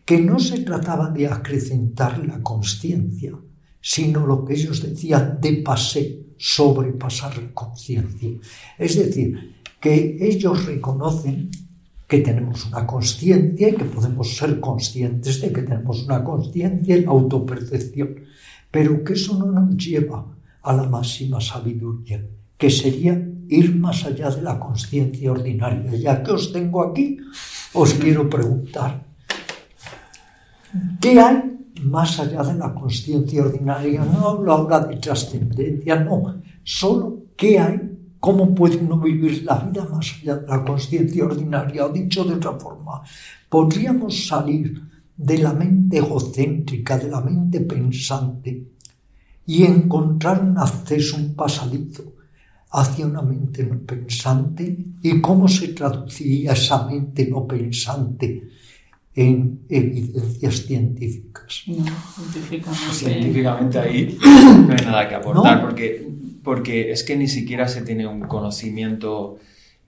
que 0.07 0.19
no 0.23 0.39
se 0.39 0.61
trataba 0.61 1.11
de 1.11 1.27
acrecentar 1.29 2.27
la 2.27 2.43
conciencia, 2.43 3.35
sino 3.79 4.27
lo 4.27 4.43
que 4.43 4.55
ellos 4.55 4.83
decían 4.83 5.39
de 5.39 5.61
pasé, 5.63 6.29
sobrepasar 6.39 7.37
la 7.37 7.53
conciencia. 7.53 8.31
Es 8.79 8.97
decir, 8.97 9.57
que 9.79 10.17
ellos 10.19 10.65
reconocen 10.65 11.51
que 12.09 12.21
tenemos 12.21 12.65
una 12.65 12.87
conciencia 12.87 13.69
y 13.69 13.75
que 13.75 13.85
podemos 13.85 14.35
ser 14.35 14.61
conscientes 14.61 15.43
de 15.43 15.53
que 15.53 15.61
tenemos 15.61 16.05
una 16.05 16.25
conciencia 16.25 16.97
en 16.97 17.07
autopercepción, 17.07 18.17
pero 18.71 19.05
que 19.05 19.13
eso 19.13 19.39
no 19.39 19.53
nos 19.53 19.77
lleva 19.77 20.40
a 20.63 20.73
la 20.73 20.85
máxima 20.85 21.41
sabiduría, 21.41 22.25
que 22.57 22.71
sería 22.71 23.15
ir 23.49 23.75
más 23.77 24.05
allá 24.05 24.31
de 24.31 24.43
la 24.43 24.59
conciencia 24.59 25.33
ordinaria. 25.33 25.93
Ya 25.97 26.23
que 26.23 26.33
os 26.33 26.53
tengo 26.53 26.83
aquí, 26.83 27.19
os 27.73 27.95
quiero 27.95 28.29
preguntar, 28.29 29.05
¿qué 31.01 31.21
hay 31.21 31.37
más 31.83 32.21
allá 32.21 32.43
de 32.43 32.55
la 32.55 32.75
conciencia 32.75 33.43
ordinaria? 33.43 34.05
No 34.05 34.29
hablo 34.29 34.53
ahora 34.53 34.81
de 34.81 34.97
trascendencia, 34.97 35.97
no, 35.97 36.41
solo 36.63 37.25
qué 37.37 37.59
hay 37.59 37.91
¿Cómo 38.21 38.55
puede 38.55 38.77
uno 38.77 39.01
vivir 39.01 39.45
la 39.45 39.57
vida 39.61 39.89
más 39.91 40.15
allá 40.21 40.37
de 40.37 40.47
la 40.47 40.63
conciencia 40.63 41.25
ordinaria? 41.25 41.87
O 41.87 41.89
dicho 41.89 42.23
de 42.23 42.35
otra 42.35 42.53
forma, 42.53 43.01
podríamos 43.49 44.27
salir 44.29 44.79
de 45.17 45.39
la 45.39 45.55
mente 45.55 45.97
egocéntrica, 45.97 46.99
de 46.99 47.09
la 47.09 47.23
mente 47.23 47.61
pensante, 47.63 48.70
y 49.47 49.65
encontrar 49.65 50.43
un 50.43 50.59
acceso, 50.59 51.17
un 51.17 51.35
pasadizo 51.35 52.15
hacia 52.73 53.07
una 53.07 53.23
mente 53.23 53.65
no 53.65 53.79
pensante 53.81 54.77
y 55.03 55.21
cómo 55.21 55.49
se 55.49 55.69
traduciría 55.69 56.53
esa 56.53 56.87
mente 56.87 57.27
no 57.29 57.47
pensante 57.47 58.49
en 59.15 59.61
evidencias 59.69 60.67
científicas. 60.67 61.65
científicamente. 62.93 63.79
ahí 63.79 64.17
no 64.23 64.73
hay 64.73 64.87
nada 64.87 65.09
que 65.09 65.15
aportar 65.17 65.61
porque 65.63 66.11
porque 66.43 66.91
es 66.91 67.05
que 67.05 67.17
ni 67.17 67.29
siquiera 67.29 67.69
se 67.69 67.83
tiene 67.83 68.07
un 68.07 68.21
conocimiento 68.23 69.39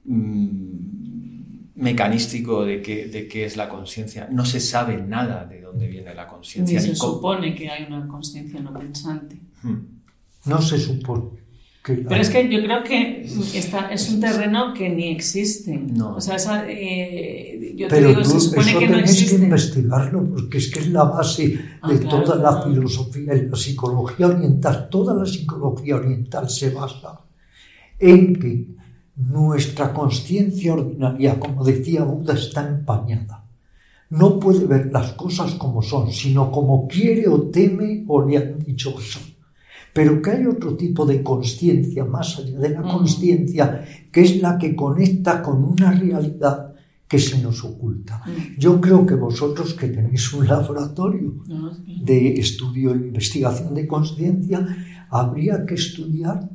mm, 0.05 1.02
mecanístico 1.75 2.65
de 2.65 2.83
qué, 2.83 3.07
de 3.07 3.27
qué 3.27 3.45
es 3.45 3.57
la 3.57 3.69
conciencia. 3.69 4.29
No 4.31 4.45
se 4.45 4.61
sabe 4.61 4.99
nada 4.99 5.45
de 5.45 5.61
dónde 5.61 5.87
viene 5.89 6.15
la 6.15 6.27
conciencia. 6.27 6.81
Ni 6.81 6.87
se 6.87 6.95
supone 6.95 7.55
que 7.55 7.71
hay 7.71 7.85
una 7.85 8.07
conciencia 8.07 8.61
no 8.61 8.73
pensante. 8.73 9.37
Hmm. 9.63 9.79
No 10.47 10.61
se 10.61 10.79
supone. 10.79 11.43
Pero 11.85 12.15
es 12.15 12.31
que 12.31 12.49
yo 12.49 12.63
creo 12.63 12.85
que 12.85 13.23
esta 13.55 13.93
es 13.93 14.09
un 14.09 14.21
terreno 14.21 14.73
que 14.73 14.89
ni 14.89 15.09
existe. 15.09 15.77
No. 15.77 16.15
O 16.17 16.21
sea, 16.21 16.37
esa, 16.37 16.65
eh, 16.69 17.75
yo 17.75 17.89
Pero 17.89 18.09
te 18.09 18.21
digo, 18.21 18.25
se 18.25 18.41
supone 18.41 18.79
que 18.79 18.89
no 18.89 18.99
existe. 18.99 19.37
que 19.37 19.43
investigarlo 19.43 20.25
porque 20.31 20.59
es 20.59 20.71
que 20.71 20.79
es 20.79 20.89
la 20.91 21.03
base 21.03 21.59
ah, 21.81 21.93
de 21.93 21.99
toda 21.99 22.37
la 22.37 22.63
filosofía 22.63 23.35
y 23.35 23.49
la 23.49 23.57
psicología 23.57 24.29
oriental. 24.29 24.89
Toda 24.89 25.15
la 25.15 25.27
psicología 25.27 25.97
oriental 25.97 26.49
se 26.49 26.71
basa 26.71 27.21
en 27.99 28.37
que 28.39 28.67
nuestra 29.17 29.93
conciencia 29.93 30.75
ordinaria, 30.75 31.39
como 31.39 31.65
decía 31.65 32.05
Buda, 32.05 32.35
está 32.35 32.67
empañada. 32.67 33.45
No 34.11 34.39
puede 34.39 34.67
ver 34.67 34.91
las 34.93 35.13
cosas 35.13 35.55
como 35.55 35.83
son, 35.83 36.13
sino 36.13 36.51
como 36.51 36.87
quiere 36.87 37.29
o 37.29 37.43
teme 37.51 38.05
o 38.09 38.27
le 38.27 38.37
han 38.37 38.59
dicho 38.59 38.95
que 38.95 39.03
son 39.03 39.33
pero 39.93 40.23
que 40.23 40.31
hay 40.31 40.47
otro 40.47 40.77
tipo 40.77 41.05
de 41.05 41.23
conciencia 41.23 42.05
más 42.05 42.39
allá 42.39 42.59
de 42.59 42.71
la 42.71 42.81
mm. 42.81 42.89
conciencia, 42.89 43.85
que 44.11 44.23
es 44.23 44.41
la 44.41 44.59
que 44.59 44.75
conecta 44.75 45.43
con 45.43 45.63
una 45.63 45.93
realidad 45.93 46.75
que 47.07 47.19
se 47.19 47.41
nos 47.43 47.63
oculta. 47.63 48.23
Mm. 48.25 48.59
Yo 48.59 48.81
creo 48.81 49.05
que 49.05 49.15
vosotros 49.15 49.75
que 49.75 49.89
tenéis 49.89 50.33
un 50.33 50.47
laboratorio 50.47 51.35
de 52.03 52.35
estudio 52.35 52.93
e 52.93 52.97
investigación 52.97 53.75
de 53.75 53.87
conciencia, 53.87 54.67
habría 55.11 55.67
que 55.67 55.75
estudiar 55.75 56.49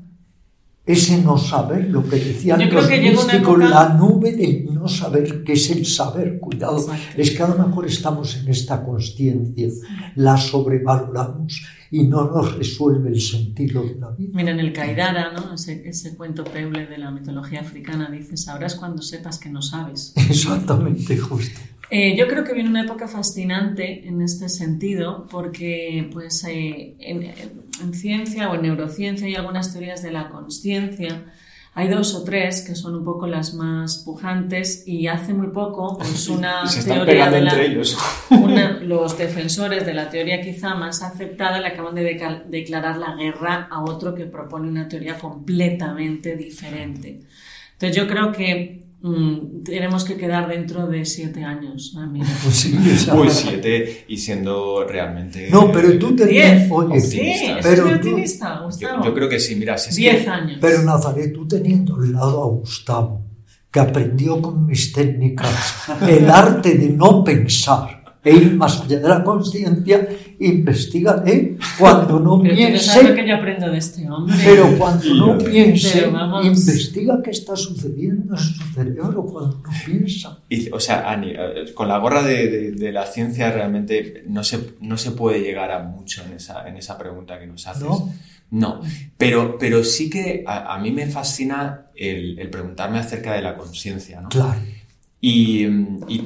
ese 0.87 1.21
no 1.21 1.37
saber, 1.37 1.89
lo 1.89 2.01
que 2.07 2.15
decían 2.15 2.59
los 2.71 2.89
místicos, 2.89 3.59
la 3.59 3.89
nube 3.89 4.31
del 4.31 4.73
no 4.73 4.87
saber, 4.87 5.43
que 5.43 5.53
es 5.53 5.69
el 5.69 5.85
saber, 5.85 6.39
cuidado, 6.39 6.87
es 7.15 7.31
que 7.31 7.43
a 7.43 7.49
lo 7.49 7.67
mejor 7.67 7.85
estamos 7.85 8.37
en 8.37 8.47
esta 8.47 8.85
conciencia, 8.85 9.67
la 10.15 10.37
sobrevaloramos 10.37 11.61
y 11.91 12.03
no 12.03 12.31
nos 12.31 12.57
resuelve 12.57 13.09
el 13.09 13.19
sentido 13.19 13.83
de 13.83 13.95
la 13.95 14.11
vida. 14.11 14.31
Mira, 14.33 14.51
en 14.51 14.61
el 14.61 14.71
Kaidara, 14.71 15.33
¿no? 15.33 15.53
ese, 15.55 15.87
ese 15.87 16.15
cuento 16.15 16.45
peule 16.45 16.85
de 16.85 16.97
la 16.97 17.11
mitología 17.11 17.59
africana, 17.59 18.09
dice, 18.09 18.37
sabrás 18.37 18.75
cuando 18.75 19.01
sepas 19.01 19.39
que 19.39 19.49
no 19.49 19.61
sabes. 19.61 20.13
Exactamente, 20.29 21.17
justo. 21.17 21.59
Eh, 21.89 22.17
yo 22.17 22.27
creo 22.27 22.43
que 22.43 22.53
viene 22.53 22.69
una 22.69 22.83
época 22.83 23.07
fascinante 23.07 24.05
en 24.07 24.21
este 24.21 24.49
sentido, 24.49 25.25
porque 25.29 26.09
pues, 26.11 26.43
eh, 26.45 26.95
en, 26.99 27.33
en, 27.81 27.93
ciencia 27.93 28.49
o 28.49 28.55
en 28.55 28.63
neurociencia 28.63 29.27
hay 29.27 29.35
algunas 29.35 29.71
teorías 29.71 30.01
de 30.01 30.11
la 30.11 30.29
conciencia 30.29 31.25
hay 31.77 31.89
dos 31.89 32.15
o 32.15 32.23
tres 32.23 32.63
que 32.65 32.73
son 32.73 32.95
un 32.95 33.05
poco 33.05 33.27
las 33.27 33.53
más 33.53 33.99
pujantes 34.03 34.87
y 34.87 35.05
hace 35.05 35.31
muy 35.31 35.49
poco 35.49 35.95
pues 35.99 36.27
una 36.29 36.63
teoría 36.83 37.29
de 37.29 37.41
la, 37.41 37.53
los 38.81 39.15
defensores 39.15 39.85
de 39.85 39.93
la 39.93 40.09
teoría 40.09 40.41
quizá 40.41 40.73
más 40.73 41.03
aceptada 41.03 41.59
le 41.59 41.67
acaban 41.67 41.93
de 41.93 42.45
declarar 42.47 42.97
la 42.97 43.13
guerra 43.13 43.67
a 43.69 43.83
otro 43.83 44.15
que 44.15 44.25
propone 44.25 44.67
una 44.67 44.87
teoría 44.87 45.19
completamente 45.19 46.35
diferente. 46.35 47.19
Entonces 47.73 47.95
yo 47.95 48.07
creo 48.07 48.31
que 48.31 48.86
Mm, 48.99 49.63
tenemos 49.63 50.03
que 50.03 50.17
quedar 50.17 50.47
dentro 50.47 50.87
de 50.87 51.05
siete 51.05 51.43
años. 51.43 51.95
Ah, 51.97 52.11
pues 52.43 52.55
sí, 52.55 52.77
Uy, 53.13 53.29
siete 53.29 54.05
y 54.07 54.17
siendo 54.17 54.83
realmente. 54.85 55.49
No, 55.51 55.71
pero 55.71 55.97
tú 55.99 56.15
tenías. 56.15 56.69
Oye, 56.71 56.99
sí, 56.99 57.33
pero 57.61 57.83
tú, 57.83 57.95
optimista, 57.95 58.59
Gustavo. 58.61 59.05
Yo, 59.05 59.13
creo 59.13 59.29
que 59.29 59.39
sí, 59.39 59.55
mira, 59.55 59.77
si 59.77 59.95
diez 60.01 60.27
años. 60.27 60.57
Pero 60.59 60.81
Nazaret, 60.81 61.31
tú 61.31 61.47
teniendo 61.47 61.95
al 61.95 62.11
lado 62.11 62.43
a 62.43 62.47
Gustavo, 62.47 63.23
que 63.71 63.79
aprendió 63.79 64.41
con 64.41 64.65
mis 64.65 64.91
técnicas 64.91 65.89
el 66.07 66.29
arte 66.29 66.73
de 66.75 66.89
no 66.89 67.23
pensar 67.23 67.97
e 68.23 68.35
ir 68.35 68.55
más 68.55 68.81
allá 68.81 68.99
de 68.99 69.07
la 69.07 69.23
conciencia, 69.23 70.07
investigaré 70.39 71.57
cuando 71.79 72.19
no 72.19 72.41
pero 72.41 72.55
piense. 72.55 73.03
Lo 73.03 73.15
que 73.15 73.27
yo 73.27 73.35
aprendo 73.35 73.69
de 73.71 73.77
este 73.77 74.09
hombre. 74.09 74.35
Pero 74.43 74.77
cuando 74.77 75.13
no 75.13 75.37
piense, 75.37 76.09
investiga 76.43 77.21
qué 77.23 77.31
está 77.31 77.55
sucediendo 77.55 78.35
en 78.35 78.39
su 78.39 78.63
cerebro 78.73 79.23
cuando 79.25 79.61
no 79.63 79.69
piensa. 79.85 80.39
Y, 80.49 80.69
o 80.69 80.79
sea, 80.79 81.09
Ani, 81.09 81.31
eh, 81.31 81.73
con 81.73 81.87
la 81.87 81.97
gorra 81.97 82.23
de, 82.23 82.71
de, 82.71 82.91
la 82.91 83.05
ciencia 83.05 83.51
realmente 83.51 84.23
no 84.27 84.43
se, 84.43 84.75
no 84.81 84.97
se 84.97 85.11
puede 85.11 85.41
llegar 85.41 85.71
a 85.71 85.83
mucho 85.83 86.23
en 86.25 86.33
esa, 86.33 86.67
en 86.67 86.77
esa 86.77 86.97
pregunta 86.97 87.39
que 87.39 87.47
nos 87.47 87.67
haces. 87.67 87.83
No. 87.83 88.11
No, 88.49 88.79
pero, 89.17 89.57
pero 89.59 89.83
sí 89.83 90.09
que 90.09 90.45
a, 90.47 90.73
a 90.73 90.79
mí 90.79 90.91
me 90.91 91.07
fascina 91.07 91.87
el, 91.93 92.39
el, 92.39 92.49
preguntarme 92.49 92.97
acerca 92.97 93.33
de 93.33 93.41
la 93.41 93.57
conciencia, 93.57 94.21
¿no? 94.21 94.29
Claro. 94.29 94.57
Y, 95.19 95.65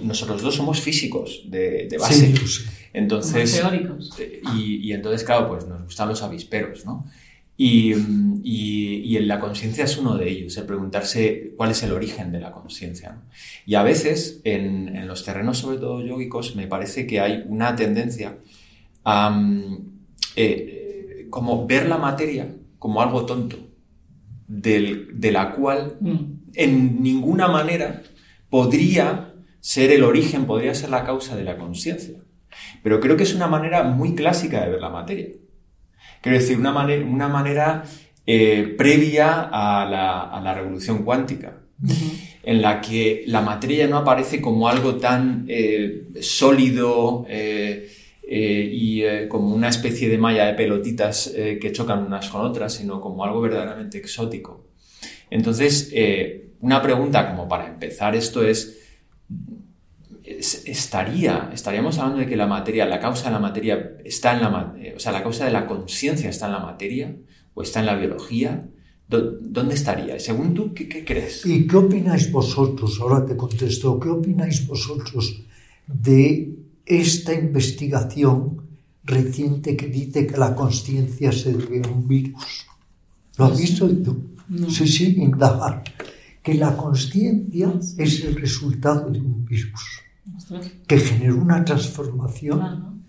nosotros 0.03 0.41
dos 0.41 0.55
somos 0.55 0.81
físicos 0.81 1.43
de, 1.45 1.87
base. 1.99 2.33
Entonces, 2.93 3.53
teóricos. 3.53 4.11
Y, 4.55 4.91
entonces, 4.91 5.23
claro, 5.23 5.49
pues 5.49 5.67
nos 5.67 5.83
gustan 5.83 6.09
los 6.09 6.21
avisperos, 6.21 6.85
¿no? 6.85 7.05
Y, 7.57 7.93
y, 8.43 9.19
la 9.19 9.39
conciencia 9.39 9.85
es 9.85 9.97
uno 9.97 10.17
de 10.17 10.29
ellos, 10.29 10.57
el 10.57 10.65
preguntarse 10.65 11.53
cuál 11.55 11.71
es 11.71 11.83
el 11.83 11.91
origen 11.91 12.31
de 12.31 12.39
la 12.39 12.51
conciencia. 12.51 13.21
Y 13.65 13.75
a 13.75 13.83
veces, 13.83 14.41
en, 14.43 14.95
en, 14.95 15.07
los 15.07 15.23
terrenos, 15.23 15.59
sobre 15.59 15.77
todo 15.77 16.05
yógicos, 16.05 16.55
me 16.55 16.67
parece 16.67 17.05
que 17.05 17.19
hay 17.19 17.43
una 17.47 17.75
tendencia 17.75 18.37
a 19.05 19.39
eh, 20.35 21.27
como 21.29 21.65
ver 21.65 21.87
la 21.87 21.97
materia 21.97 22.55
como 22.79 23.01
algo 23.01 23.25
tonto, 23.25 23.57
del, 24.47 25.19
de 25.19 25.31
la 25.31 25.53
cual 25.53 25.97
mm. 25.99 26.17
en 26.55 27.01
ninguna 27.01 27.47
manera 27.47 28.01
podría 28.51 29.33
ser 29.61 29.91
el 29.91 30.03
origen, 30.03 30.45
podría 30.45 30.75
ser 30.75 30.91
la 30.91 31.05
causa 31.05 31.35
de 31.35 31.43
la 31.43 31.57
conciencia. 31.57 32.19
Pero 32.83 32.99
creo 32.99 33.17
que 33.17 33.23
es 33.23 33.33
una 33.33 33.47
manera 33.47 33.83
muy 33.83 34.13
clásica 34.13 34.63
de 34.63 34.71
ver 34.71 34.81
la 34.81 34.89
materia. 34.89 35.29
Quiero 36.21 36.37
decir, 36.37 36.57
una, 36.57 36.71
manera, 36.71 37.03
una 37.03 37.27
manera 37.29 37.83
eh, 38.27 38.75
previa 38.77 39.49
a 39.51 39.89
la, 40.43 40.53
revolución 40.53 41.03
cuántica, 41.03 41.61
en 42.43 42.61
la 42.61 42.81
que 42.81 43.23
la 43.25 43.41
materia 43.41 43.87
no 43.87 43.97
aparece 43.97 44.41
como 44.41 44.67
algo 44.67 44.95
tan 44.95 45.45
eh, 45.47 46.09
sólido 46.19 47.25
eh, 47.29 47.89
y 48.23 49.27
como 49.27 49.55
una 49.55 49.69
especie 49.69 50.09
de 50.09 50.17
malla 50.17 50.45
de 50.45 50.53
pelotitas 50.53 51.33
que 51.35 51.71
chocan 51.71 52.05
unas 52.05 52.29
con 52.29 52.41
otras, 52.41 52.73
sino 52.73 53.01
como 53.01 53.25
algo 53.25 53.41
verdaderamente 53.41 53.97
exótico. 53.97 54.67
Entonces, 55.29 55.91
una 56.61 56.81
pregunta 56.81 57.29
como 57.29 57.47
para 57.47 57.67
empezar 57.67 58.15
esto 58.15 58.43
es, 58.43 58.77
estaría, 60.65 61.49
estaríamos 61.53 61.97
hablando 61.97 62.19
de 62.19 62.27
que 62.27 62.35
la 62.35 62.47
materia, 62.47 62.85
la 62.85 62.99
causa 62.99 63.25
de 63.25 63.31
la 63.31 63.39
materia 63.39 63.97
está 64.05 64.33
en 64.33 64.41
la, 64.41 64.75
o 64.95 64.99
sea, 64.99 65.11
la 65.11 65.23
causa 65.23 65.45
de 65.45 65.51
la 65.51 65.67
conciencia 65.67 66.29
está 66.29 66.45
en 66.45 66.53
la 66.53 66.59
materia 66.59 67.15
o 67.53 67.61
está 67.61 67.79
en 67.79 67.87
la 67.87 67.95
biología. 67.95 68.67
¿Dónde 69.07 69.75
estaría? 69.75 70.17
Según 70.19 70.53
tú, 70.53 70.73
¿qué, 70.73 71.03
crees? 71.03 71.45
¿Y 71.45 71.67
qué 71.67 71.75
opináis 71.75 72.31
vosotros? 72.31 72.97
Ahora 73.01 73.25
te 73.25 73.35
contesto. 73.35 73.99
¿Qué 73.99 74.07
opináis 74.07 74.65
vosotros 74.65 75.43
de 75.85 76.55
esta 76.85 77.33
investigación 77.33 78.61
reciente 79.03 79.75
que 79.75 79.87
dice 79.87 80.27
que 80.27 80.37
la 80.37 80.55
conciencia 80.55 81.31
se 81.31 81.53
debe 81.53 81.81
a 81.85 81.89
un 81.89 82.07
virus. 82.07 82.67
¿Lo 83.37 83.45
has 83.45 83.59
visto 83.59 83.89
tú? 83.89 84.35
Sí, 84.69 84.87
sí, 84.87 85.15
indagar. 85.17 85.83
Que 86.41 86.55
la 86.55 86.75
conciencia 86.75 87.73
es 87.97 88.23
el 88.23 88.35
resultado 88.35 89.09
de 89.09 89.19
un 89.19 89.45
virus 89.45 90.01
que 90.87 90.99
generó 90.99 91.37
una 91.37 91.63
transformación 91.63 93.03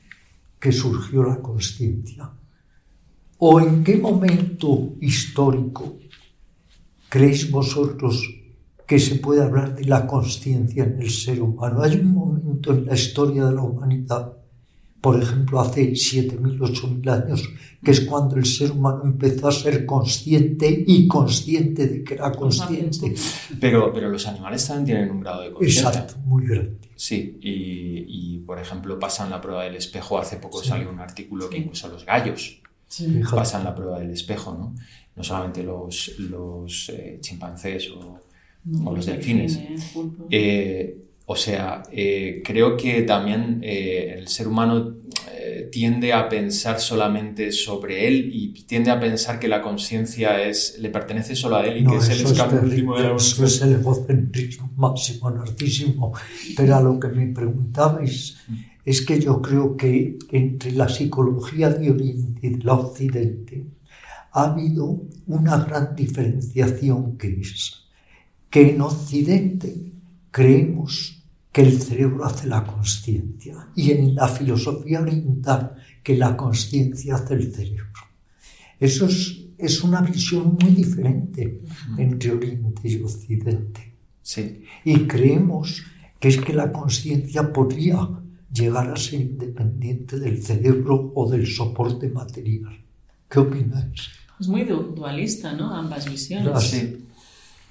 que 0.58 0.72
surgió 0.72 1.24
la 1.24 1.40
conciencia. 1.40 2.30
¿O 3.38 3.60
en 3.60 3.82
qué 3.82 3.96
momento 3.96 4.94
histórico 5.00 5.98
creéis 7.08 7.50
vosotros 7.50 8.22
que 8.86 8.98
se 8.98 9.16
puede 9.16 9.42
hablar 9.42 9.74
de 9.74 9.84
la 9.84 10.06
conciencia 10.06 10.84
en 10.84 11.02
el 11.02 11.10
ser 11.10 11.42
humano? 11.42 11.82
Hay 11.82 11.96
un 11.96 12.14
momento 12.14 12.72
en 12.72 12.86
la 12.86 12.94
historia 12.94 13.46
de 13.46 13.54
la 13.54 13.62
humanidad 13.62 14.41
por 15.03 15.20
ejemplo, 15.20 15.61
hace 15.61 15.90
7.000, 15.90 16.59
8.000 16.61 17.11
años, 17.11 17.42
que 17.82 17.90
es 17.90 18.03
cuando 18.03 18.36
el 18.36 18.46
ser 18.46 18.70
humano 18.70 19.03
empezó 19.05 19.48
a 19.48 19.53
ser 19.53 19.84
consciente 19.84 20.84
y 20.86 21.09
consciente 21.09 21.88
de 21.88 22.05
que 22.05 22.14
era 22.14 22.30
consciente. 22.30 23.12
Pero, 23.61 23.92
pero 23.92 24.09
los 24.09 24.24
animales 24.28 24.64
también 24.64 24.86
tienen 24.86 25.11
un 25.11 25.20
grado 25.20 25.42
de 25.42 25.50
conciencia. 25.50 25.88
Exacto, 25.88 26.14
muy 26.24 26.46
grande. 26.46 26.76
Sí, 26.94 27.36
y, 27.40 28.38
por 28.46 28.61
ejemplo 28.61 28.96
pasan 28.98 29.30
la 29.30 29.40
prueba 29.40 29.64
del 29.64 29.74
espejo. 29.74 30.18
Hace 30.18 30.36
poco 30.36 30.62
salió 30.62 30.88
un 30.88 31.00
artículo 31.00 31.50
que 31.50 31.59
incluso 31.59 31.88
los 31.88 32.07
gallos 32.07 32.61
pasan 33.34 33.64
la 33.64 33.74
prueba 33.74 33.98
del 33.98 34.11
espejo, 34.11 34.53
¿no? 34.53 34.74
No 35.16 35.24
solamente 35.24 35.64
los, 35.64 36.16
los 36.18 36.90
eh, 36.90 37.18
chimpancés 37.20 37.90
o, 37.90 38.20
los 38.94 39.07
delfines. 39.07 39.59
O 41.32 41.36
sea, 41.36 41.82
eh, 41.90 42.42
creo 42.44 42.76
que 42.76 43.02
también 43.04 43.60
eh, 43.62 44.16
el 44.18 44.28
ser 44.28 44.46
humano 44.46 44.96
eh, 45.32 45.70
tiende 45.72 46.12
a 46.12 46.28
pensar 46.28 46.78
solamente 46.78 47.52
sobre 47.52 48.06
él 48.06 48.28
y 48.30 48.52
tiende 48.64 48.90
a 48.90 49.00
pensar 49.00 49.38
que 49.38 49.48
la 49.48 49.62
conciencia 49.62 50.46
es 50.46 50.76
le 50.78 50.90
pertenece 50.90 51.34
solo 51.34 51.56
a 51.56 51.66
él 51.66 51.78
y 51.78 51.86
que 51.86 51.96
es 51.96 52.10
el 52.10 52.26
escape 52.26 52.56
último 52.56 52.98
de 52.98 53.04
la 53.04 53.16
Eso 53.16 53.46
es 53.46 53.62
el 53.62 53.72
egocentrismo 53.72 54.72
máximo, 54.76 55.30
narcisismo. 55.30 56.12
Pero 56.54 56.76
a 56.76 56.82
lo 56.82 57.00
que 57.00 57.08
me 57.08 57.26
preguntabais. 57.28 58.36
Es 58.84 59.00
que 59.00 59.18
yo 59.18 59.40
creo 59.40 59.74
que 59.74 60.18
entre 60.32 60.72
la 60.72 60.88
psicología 60.90 61.70
de 61.70 61.92
Oriente 61.92 62.46
y 62.46 62.60
la 62.60 62.74
Occidente 62.74 63.64
ha 64.32 64.52
habido 64.52 65.04
una 65.28 65.56
gran 65.64 65.96
diferenciación 65.96 67.16
que 67.16 67.40
es 67.40 67.88
que 68.50 68.72
en 68.72 68.82
Occidente 68.82 69.92
creemos 70.30 71.21
que 71.53 71.61
el 71.62 71.80
cerebro 71.80 72.24
hace 72.24 72.48
la 72.48 72.64
conciencia 72.64 73.68
y 73.76 73.90
en 73.90 74.14
la 74.14 74.26
filosofía 74.26 75.03
oriental 75.03 75.74
que 76.03 76.16
la 76.16 76.34
conciencia 76.34 77.16
hace 77.16 77.34
el 77.34 77.53
cerebro. 77.53 78.00
Eso 78.80 79.07
es, 79.07 79.84
una 79.84 80.00
visión 80.00 80.59
muy 80.61 80.72
diferente 80.72 81.61
entre 81.96 82.32
Oriente 82.32 82.88
y 82.88 83.00
Occidente. 83.00 83.94
Sí. 84.20 84.64
Y 84.84 85.07
creemos 85.07 85.84
que 86.18 86.28
es 86.28 86.38
que 86.38 86.53
la 86.53 86.72
conciencia 86.72 87.53
podría 87.53 88.09
llegar 88.53 88.90
a 88.90 88.96
ser 88.96 89.20
independiente 89.20 90.18
del 90.18 90.42
cerebro 90.42 91.12
o 91.14 91.30
del 91.30 91.46
soporte 91.46 92.09
material. 92.09 92.76
¿Qué 93.28 93.38
opináis? 93.38 94.09
Es 94.40 94.48
muy 94.48 94.64
dualista, 94.64 95.53
¿no? 95.53 95.72
Ambas 95.72 96.11
visiones. 96.11 96.61
Sí. 96.64 97.01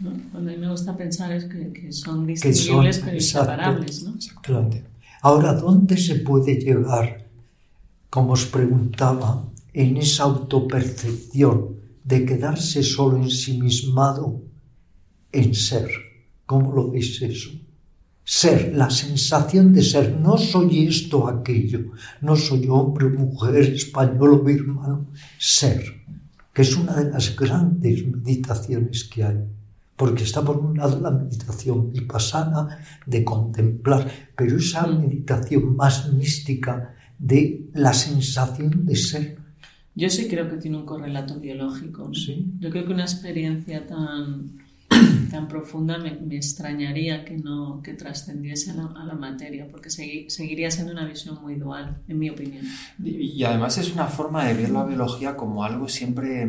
Cuando 0.02 0.50
a 0.50 0.54
mí 0.54 0.60
me 0.60 0.70
gusta 0.70 0.98
pensar 0.98 1.32
es 1.32 1.46
que, 1.46 1.92
son 1.92 2.26
distinguibles 2.26 3.00
pero 3.00 3.16
inseparables. 3.16 4.04
¿no? 4.04 4.16
Exactamente. 4.16 4.86
Ahora, 5.22 5.54
¿dónde 5.54 5.98
se 5.98 6.16
puede 6.16 6.56
llegar, 6.56 7.28
como 8.10 8.34
os 8.34 8.46
preguntaba, 8.46 9.46
en 9.74 9.98
esa 9.98 10.24
autopercepción 10.24 11.76
de 12.04 12.26
quedarse 12.26 12.82
solo 12.82 13.18
ensimismado 13.18 14.42
en 15.32 15.54
ser? 15.54 15.90
¿Cómo 16.46 16.74
lo 16.74 16.92
veis 16.92 17.22
eso? 17.22 17.52
Ser, 18.24 18.74
la 18.76 18.90
sensación 18.90 19.74
de 19.74 19.84
ser, 19.84 20.18
no 20.20 20.38
soy 20.38 20.88
esto 20.88 21.20
o 21.20 21.28
aquello, 21.28 21.92
no 22.22 22.36
soy 22.36 22.68
hombre, 22.70 23.10
mujer, 23.10 23.64
español 23.74 24.34
o 24.34 24.40
birmano, 24.44 25.08
ser, 25.38 25.84
que 26.54 26.62
es 26.62 26.76
una 26.76 26.96
de 26.96 27.10
las 27.12 27.36
grandes 27.36 28.06
meditaciones 28.08 29.04
que 29.04 29.24
hay 29.24 29.40
porque 30.02 30.24
está 30.24 30.44
por 30.44 30.58
un 30.58 30.76
lado 30.76 31.00
la 31.00 31.12
meditación 31.12 31.92
vipassana 31.92 32.80
de 33.06 33.24
contemplar, 33.24 34.12
pero 34.36 34.58
esa 34.58 34.88
mm. 34.88 35.00
meditación 35.00 35.76
más 35.76 36.12
mística 36.12 36.96
de 37.20 37.70
la 37.76 37.94
sensación 37.94 38.84
de 38.84 38.96
ser. 38.96 39.38
Yo 39.94 40.10
sí 40.10 40.28
creo 40.28 40.50
que 40.50 40.58
tiene 40.58 40.78
un 40.78 40.88
correlato 40.88 41.40
biológico. 41.40 42.10
Yo 42.58 42.72
creo 42.72 42.84
que 42.84 42.94
una 42.94 43.04
experiencia 43.04 43.86
tan, 43.86 44.58
tan 45.30 45.48
profunda 45.48 46.00
me, 46.00 46.18
extrañaría 46.36 47.24
que 47.24 47.38
no 47.38 47.80
que 47.84 47.94
trascendiese 47.94 48.72
a 48.72 49.04
la, 49.06 49.14
materia, 49.14 49.68
porque 49.70 49.92
seguiría 49.92 50.72
siendo 50.72 50.94
una 50.94 51.06
visión 51.06 51.40
muy 51.44 51.58
dual, 51.58 52.02
en 52.08 52.18
mi 52.18 52.32
opinión. 52.32 52.66
y 53.04 53.44
además 53.44 53.78
es 53.78 53.94
una 53.94 54.08
forma 54.08 54.46
de 54.46 54.56
ver 54.56 54.72
la 54.72 54.84
biología 54.84 55.38
como 55.38 55.64
algo 55.64 55.88
siempre 55.88 56.48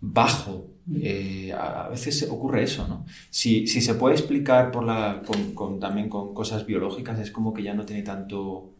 bajo. 0.00 0.70
Eh, 1.00 1.50
a 1.52 1.88
veces 1.88 2.28
ocurre 2.30 2.64
eso, 2.64 2.86
¿no? 2.86 3.06
Si, 3.30 3.66
se 3.66 3.94
puede 3.94 4.16
explicar 4.16 4.70
por 4.70 4.84
la, 4.84 5.22
con, 5.54 5.80
también 5.80 6.10
con 6.10 6.34
cosas 6.34 6.66
biológicas, 6.66 7.18
es 7.18 7.30
como 7.30 7.54
que 7.54 7.62
ya 7.62 7.72
no 7.74 7.86
tiene 7.86 8.02
tanto... 8.02 8.74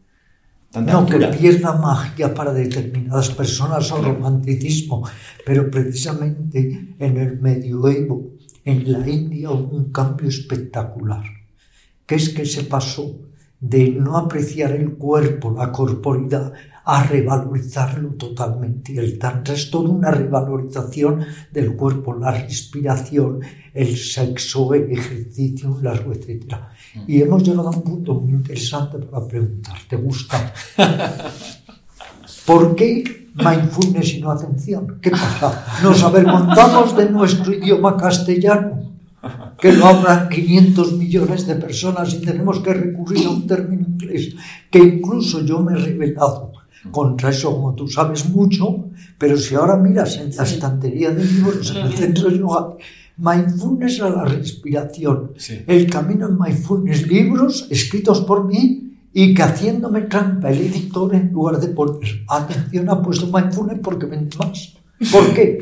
no, 0.74 1.06
que 1.06 1.18
pierda 1.28 1.72
magia 1.78 2.34
para 2.34 2.52
determinadas 2.52 3.30
personas 3.30 3.90
o 3.90 4.02
romanticismo, 4.02 5.08
pero 5.46 5.70
precisamente 5.70 6.94
en 6.98 7.16
el 7.16 7.40
medioevo, 7.40 8.32
en 8.64 8.92
la 8.92 9.08
India, 9.08 9.50
hubo 9.50 9.74
un 9.74 9.90
cambio 9.90 10.28
espectacular, 10.28 11.24
que 12.04 12.16
es 12.16 12.28
que 12.28 12.44
se 12.44 12.64
pasó 12.64 13.18
de 13.60 13.88
no 13.88 14.18
apreciar 14.18 14.72
el 14.72 14.92
cuerpo, 14.92 15.54
la 15.56 15.72
corporidad, 15.72 16.52
a 16.84 17.02
revalorizarlo 17.04 18.10
totalmente. 18.10 18.98
El 18.98 19.18
Tantra 19.18 19.54
es 19.54 19.70
toda 19.70 19.88
una 19.88 20.10
revalorización 20.10 21.24
del 21.50 21.74
cuerpo, 21.76 22.14
la 22.14 22.30
respiración, 22.30 23.40
el 23.72 23.96
sexo, 23.96 24.74
el 24.74 24.92
ejercicio, 24.92 25.78
las 25.82 26.00
etc. 26.00 26.56
Mm. 26.94 27.00
Y 27.06 27.22
hemos 27.22 27.42
llegado 27.42 27.68
a 27.68 27.76
un 27.76 27.82
punto 27.82 28.14
muy 28.14 28.32
interesante 28.32 28.98
para 28.98 29.26
preguntar, 29.26 29.76
¿te 29.88 29.96
gusta? 29.96 30.52
¿Por 32.46 32.76
qué 32.76 33.28
mindfulness 33.34 34.14
y 34.14 34.20
no 34.20 34.30
atención? 34.30 34.98
¿Qué 35.00 35.10
pasa? 35.10 35.64
¿Nos 35.82 36.02
avergonzamos 36.02 36.96
de 36.96 37.10
nuestro 37.10 37.52
idioma 37.52 37.96
castellano? 37.96 38.84
que 39.58 39.72
lo 39.72 39.86
hablan 39.86 40.28
500 40.28 40.98
millones 40.98 41.46
de 41.46 41.54
personas 41.54 42.12
y 42.12 42.20
tenemos 42.20 42.60
que 42.60 42.74
recurrir 42.74 43.26
a 43.26 43.30
un 43.30 43.46
término 43.46 43.86
inglés, 43.88 44.34
que 44.70 44.78
incluso 44.78 45.40
yo 45.40 45.60
me 45.60 45.72
he 45.72 45.82
revelado 45.82 46.52
contra 46.90 47.30
eso, 47.30 47.54
como 47.54 47.74
tú 47.74 47.88
sabes 47.88 48.28
mucho, 48.28 48.84
pero 49.18 49.36
si 49.36 49.54
ahora 49.54 49.76
miras 49.76 50.16
en 50.16 50.34
la 50.36 50.44
estantería 50.44 51.10
de 51.10 51.24
libros 51.24 51.70
en 51.70 51.86
el 51.86 51.92
centro 51.92 52.30
de 52.30 52.38
yoga, 52.38 52.76
mindfulness 53.16 54.00
a 54.00 54.10
la 54.10 54.24
respiración, 54.24 55.32
el 55.66 55.90
camino 55.90 56.28
en 56.28 56.38
mindfulness, 56.38 57.06
libros 57.06 57.66
escritos 57.70 58.20
por 58.22 58.44
mí 58.44 58.98
y 59.12 59.32
que 59.32 59.42
haciéndome 59.42 60.02
trampa 60.02 60.50
el 60.50 60.58
editor 60.58 61.14
en 61.14 61.32
lugar 61.32 61.60
de 61.60 61.68
poner 61.68 62.24
atención 62.28 62.90
ha 62.90 63.00
puesto 63.00 63.26
mindfulness 63.26 63.78
porque 63.82 64.06
vende 64.06 64.36
más. 64.36 64.74
¿Por 65.12 65.32
qué? 65.32 65.58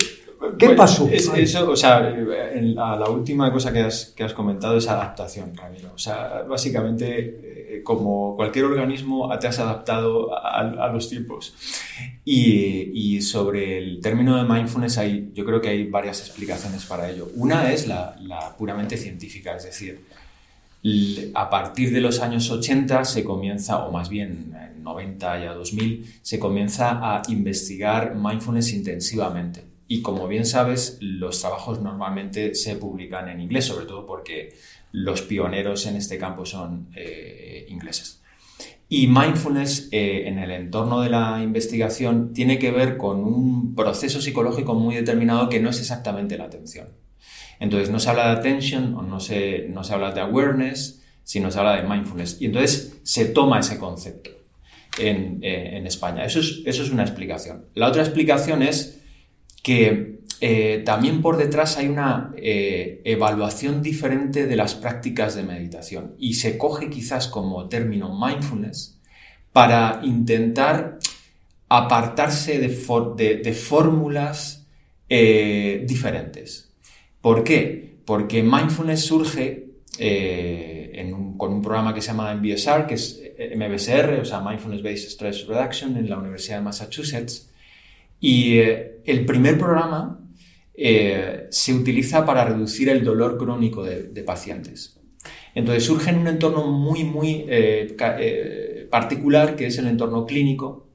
¿Qué 0.59 0.71
pasó? 0.71 1.09
eso, 1.09 1.71
o 1.71 1.77
sea, 1.77 2.01
la 2.01 3.09
última 3.09 3.53
cosa 3.53 3.73
que 3.73 3.81
has, 3.81 4.13
que 4.17 4.25
has 4.25 4.33
comentado 4.33 4.77
es 4.77 4.89
adaptación, 4.89 5.57
Ramiro. 5.57 5.93
O 5.95 5.99
sea, 5.99 6.45
básicamente, 6.49 7.77
eh, 7.77 7.83
como 7.83 8.35
cualquier 8.37 8.67
organismo, 8.67 9.31
te 9.39 9.47
has 9.47 9.59
adaptado 9.59 10.31
a, 10.37 10.89
los 10.93 11.09
tiempos. 11.09 11.55
Y, 12.25 13.21
sobre 13.23 13.79
el 13.79 14.01
término 14.01 14.37
de 14.37 14.45
mindfulness, 14.45 14.99
hay, 14.99 15.31
yo 15.35 15.45
creo 15.45 15.61
que 15.61 15.69
hay 15.69 15.89
varias 15.89 16.21
explicaciones 16.21 16.85
para 16.87 17.09
ello. 17.11 17.29
Una 17.37 17.73
es 17.73 17.87
la, 17.87 18.17
la 18.21 18.57
puramente 18.57 18.97
científica, 18.97 19.57
es 19.57 19.65
decir, 19.65 20.01
a 21.35 21.49
partir 21.49 21.93
de 21.93 22.01
los 22.01 22.21
años 22.21 22.51
80 22.51 23.05
se 23.05 23.23
comienza, 23.23 23.85
o 23.87 23.93
más 23.93 24.09
bien 24.09 24.53
en 24.75 24.83
90 24.83 25.41
y 25.41 25.47
a 25.47 25.55
2000, 25.55 26.19
se 26.23 26.39
comienza 26.39 26.99
a 27.01 27.23
investigar 27.29 28.17
mindfulness 28.17 28.73
intensivamente. 28.73 29.72
Y 29.93 30.01
como 30.01 30.27
bien 30.27 30.47
sabes, 30.47 30.97
los 31.03 31.39
trabajos 31.43 31.83
normalmente 31.83 32.55
se 32.55 32.77
publican 32.77 33.29
en 33.29 33.41
inglés, 33.43 33.67
sobre 33.67 33.85
todo 33.85 34.07
porque 34.07 34.55
los 34.91 35.21
pioneros 35.21 35.85
en 35.85 35.97
este 35.97 36.17
campo 36.17 36.47
son 36.47 36.89
eh, 36.97 37.67
ingleses. 37.69 38.23
Y 38.89 39.07
mindfulness 39.07 39.91
eh, 39.93 40.29
en 40.29 40.39
el 40.39 40.51
entorno 40.51 41.03
de 41.03 41.11
la 41.11 41.43
investigación 41.43 42.33
tiene 42.33 42.59
que 42.59 42.71
ver 42.71 42.97
con 42.97 43.23
un 43.23 43.75
proceso 43.75 44.23
psicológico 44.23 44.73
muy 44.73 44.95
determinado 44.95 45.51
que 45.51 45.61
no 45.61 45.69
es 45.69 45.79
exactamente 45.79 46.39
la 46.39 46.45
atención. 46.45 46.89
Entonces 47.61 47.91
no 47.91 48.01
se 48.01 48.09
habla 48.09 48.29
de 48.29 48.39
attention 48.39 48.95
o 48.95 49.03
no 49.03 49.21
se, 49.21 49.67
no 49.69 49.85
se 49.85 49.93
habla 49.93 50.13
de 50.13 50.23
awareness, 50.23 51.03
sino 51.23 51.51
se 51.51 51.59
habla 51.59 51.77
de 51.77 51.87
mindfulness. 51.87 52.41
Y 52.41 52.47
entonces 52.47 52.99
se 53.03 53.27
toma 53.27 53.61
ese 53.61 53.77
concepto 53.77 54.31
en, 54.99 55.41
eh, 55.43 55.83
España. 55.85 56.25
Eso 56.25 56.41
es, 56.41 56.63
eso 56.65 56.83
es, 56.83 56.89
una 56.89 57.03
explicación. 57.03 57.67
La 57.75 57.89
otra 57.89 58.01
explicación 58.01 58.63
es 58.63 59.02
que 59.63 60.21
eh, 60.41 60.83
también 60.85 61.23
por 61.23 61.37
detrás 61.37 61.77
hay 61.79 61.89
una 61.89 62.33
eh, 62.37 63.01
evaluación 63.05 63.81
diferente 63.81 64.47
de 64.47 64.57
las 64.57 64.75
prácticas 64.75 65.35
de 65.35 65.45
meditación 65.45 66.15
y 66.19 66.35
se 66.35 66.59
coge 66.59 66.91
quizás 66.91 67.29
como 67.29 67.69
término 67.69 68.19
mindfulness 68.19 68.99
para 69.53 70.01
intentar 70.03 70.99
apartarse 71.69 72.59
de, 72.59 73.53
fórmulas 73.55 74.67
diferentes. 75.09 76.73
¿Por 77.21 77.45
qué? 77.45 77.97
Porque 78.05 78.43
mindfulness 78.43 79.05
surge 79.05 79.69
con 81.37 81.53
un 81.53 81.63
programa 81.63 81.95
que 81.95 82.01
se 82.01 82.09
llama 82.09 82.35
MBSR, 82.35 82.87
que 82.87 82.95
es 82.95 83.23
MBSR, 83.57 84.21
o 84.21 84.25
sea, 84.25 84.41
Mindfulness 84.41 84.83
Based 84.83 85.09
Stress 85.09 85.47
Reduction, 85.47 85.97
en 85.97 86.09
la 86.09 86.19
Universidad 86.19 86.59
de 86.59 86.63
Massachusetts. 86.63 87.52
Y 88.23 88.59
eh, 88.59 89.01
el 89.05 89.27
primer 89.27 89.59
programa 89.59 90.21
eh, 90.75 91.49
se 91.51 91.75
utiliza 91.75 92.25
para 92.25 92.45
reducir 92.45 92.89
el 92.89 93.03
dolor 93.05 93.37
crónico 93.37 93.83
de, 93.83 94.23
pacientes. 94.23 95.01
Entonces 95.57 95.85
surge 95.85 96.11
en 96.11 96.19
un 96.19 96.29
entorno 96.29 96.69
muy, 96.69 97.03
muy 97.03 97.45
eh, 97.49 98.89
particular, 98.91 99.57
que 99.57 99.67
es 99.67 99.77
el 99.79 99.89
entorno 99.89 100.25
clínico, 100.25 100.89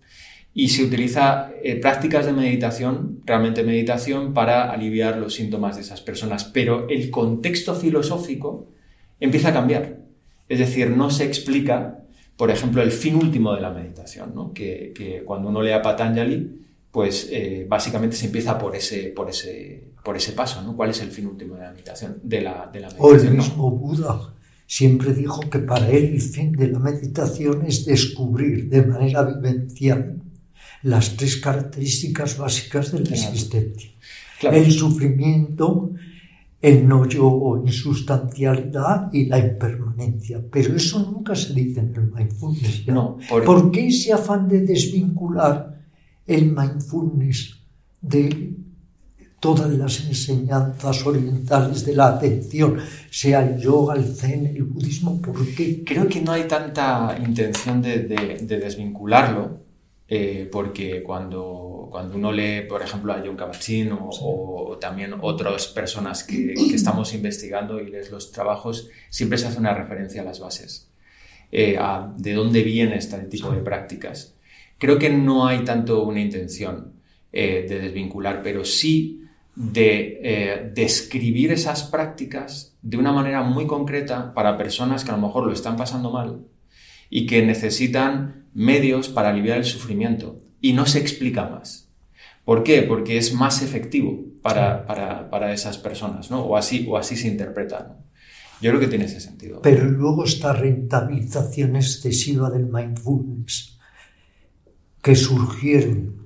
y 0.53 0.69
se 0.69 0.83
utiliza 0.83 1.51
prácticas 1.81 2.25
de 2.25 2.31
meditación, 2.31 3.21
realmente 3.25 3.61
meditación, 3.63 4.33
para 4.33 4.71
aliviar 4.71 5.17
los 5.17 5.35
síntomas 5.35 5.75
de 5.75 5.81
esas 5.81 6.01
personas. 6.01 6.45
Pero 6.45 6.87
el 6.89 7.11
contexto 7.11 7.75
filosófico 7.75 8.71
empieza 9.19 9.49
a 9.49 9.53
cambiar. 9.53 9.99
Es 10.47 10.59
decir, 10.59 10.89
no 10.91 11.11
se 11.11 11.25
explica 11.25 12.07
por 12.37 12.51
ejemplo, 12.51 12.83
el 12.83 12.91
fin 12.91 13.15
último 13.15 13.53
de 13.55 13.61
la 13.61 13.71
meditación, 13.71 14.33
¿no? 14.35 14.53
que, 14.53 15.23
cuando 15.25 15.49
uno 15.49 15.63
lee 15.63 15.71
a 15.71 15.81
Patanjali, 15.81 16.66
pues 16.97 17.29
eh, 17.31 17.67
básicamente 17.69 18.15
se 18.15 18.25
empieza 18.25 18.57
por 18.57 18.75
ese, 18.75 19.09
por 19.15 19.29
ese, 19.29 19.91
por 20.03 20.17
ese 20.17 20.31
paso, 20.31 20.63
¿no? 20.63 20.75
¿Cuál 20.75 20.89
es 20.89 20.99
el 21.01 21.11
fin 21.11 21.27
último 21.27 21.53
de 21.53 21.61
la 21.61 21.71
meditación? 21.71 22.17
De 22.23 22.41
la, 22.41 22.67
de 22.73 22.79
la 22.79 22.87
meditación 22.87 22.97
o 22.99 23.13
el 23.13 23.37
mismo 23.37 23.69
Buda 23.69 24.33
siempre 24.65 25.13
dijo 25.13 25.41
que 25.41 25.59
para 25.59 25.91
él 25.91 26.05
el 26.15 26.21
fin 26.21 26.53
de 26.53 26.69
la 26.69 26.79
meditación 26.79 27.63
es 27.67 27.85
descubrir 27.85 28.67
de 28.69 28.83
manera 28.83 29.21
vivencial 29.21 30.23
las 30.81 31.15
tres 31.15 31.37
características 31.37 32.35
básicas 32.35 32.91
de 32.91 33.01
la 33.01 33.11
existencia. 33.11 33.91
El 34.41 34.71
sufrimiento, 34.71 35.91
el 36.59 36.87
no 36.87 37.07
yo 37.07 37.27
o 37.27 37.63
insustancialidad 37.63 39.13
y 39.13 39.27
la 39.27 39.37
impermanencia. 39.37 40.41
Pero 40.51 40.75
eso 40.75 40.97
nunca 41.11 41.35
se 41.35 41.53
dice 41.53 41.79
en 41.81 41.93
el 41.93 42.11
mindfulness. 42.11 42.87
No, 42.87 43.19
por... 43.29 43.69
qué 43.69 43.85
ese 43.85 44.13
afán 44.13 44.47
de 44.47 44.61
desvincular 44.61 45.76
el 46.27 46.51
mindfulness 46.51 47.55
de 48.01 48.53
todas 49.39 49.69
las 49.71 50.05
enseñanzas 50.05 51.05
orientales 51.05 51.85
de 51.85 51.95
la 51.95 52.07
atención, 52.09 52.77
sea 53.09 53.47
el 53.47 53.59
yoga, 53.59 53.95
el 53.95 54.15
zen, 54.15 54.45
el 54.47 54.63
budismo? 54.63 55.21
¿Por 55.21 55.45
qué? 55.55 55.83
Creo 55.83 56.07
que 56.07 56.21
no 56.21 56.33
hay 56.33 56.43
tanta 56.43 57.17
intención 57.23 57.81
de, 57.81 57.99
de 58.03 58.59
desvincularlo 58.59 59.67
eh, 60.09 60.47
porque 60.49 61.03
cuando, 61.03 61.89
cuando 61.91 62.15
uno 62.15 62.31
lee, 62.31 62.61
por 62.61 62.81
ejemplo, 62.81 63.11
a 63.11 63.21
John 63.23 63.35
Kabat-Zinn 63.35 63.91
o, 63.91 64.77
también 64.79 65.13
otras 65.19 65.67
personas 65.67 66.23
que, 66.23 66.53
estamos 66.53 67.13
investigando 67.13 67.81
y 67.81 67.89
lees 67.89 68.09
los 68.09 68.31
trabajos, 68.31 68.89
siempre 69.09 69.37
se 69.37 69.47
hace 69.47 69.59
una 69.59 69.73
referencia 69.73 70.21
a 70.21 70.25
las 70.25 70.39
bases, 70.39 70.89
eh, 71.51 71.77
a 71.77 72.13
de 72.17 72.33
dónde 72.33 72.63
viene 72.63 72.97
este 72.97 73.17
tipo 73.23 73.51
de 73.51 73.61
prácticas. 73.61 74.35
Creo 74.77 74.99
que 74.99 75.09
no 75.09 75.47
hay 75.47 75.59
tanto 75.63 76.03
una 76.03 76.21
intención 76.21 76.93
eh, 77.31 77.65
de 77.67 77.79
desvincular, 77.79 78.41
pero 78.43 78.63
sí 78.65 79.23
de 79.55 80.71
describir 80.75 81.51
esas 81.51 81.81
prácticas 81.81 82.77
de 82.83 82.97
una 82.97 83.11
manera 83.11 83.41
muy 83.41 83.65
concreta 83.65 84.35
para 84.35 84.55
personas 84.55 85.03
que 85.03 85.09
a 85.09 85.15
lo 85.15 85.25
mejor 85.25 85.47
lo 85.47 85.51
están 85.51 85.75
pasando 85.75 86.11
mal 86.11 86.45
y 87.09 87.25
que 87.25 87.43
necesitan 87.43 88.45
medios 88.53 89.09
para 89.09 89.29
aliviar 89.29 89.57
el 89.57 89.65
sufrimiento 89.65 90.39
y 90.61 90.73
no 90.73 90.85
se 90.85 90.99
explica 90.99 91.47
más. 91.47 91.89
¿Por 92.43 92.63
qué? 92.63 92.81
Porque 92.83 93.17
es 93.17 93.33
más 93.33 93.61
efectivo 93.61 94.23
para, 94.41 94.85
para, 94.87 95.53
esas 95.53 95.77
personas, 95.77 96.31
¿no? 96.31 96.41
O 96.41 96.55
así, 96.55 96.85
o 96.89 96.97
así 96.97 97.15
se 97.17 97.27
interpreta. 97.27 97.97
Yo 98.61 98.71
creo 98.71 98.79
que 98.79 98.87
tiene 98.87 99.05
ese 99.05 99.19
sentido. 99.19 99.61
Pero 99.61 99.83
luego 99.85 100.23
esta 100.23 100.53
rentabilización 100.53 101.75
excesiva 101.75 102.49
del 102.49 102.67
mindfulness, 102.67 103.76
que 105.07 105.15
surgieron 105.15 106.17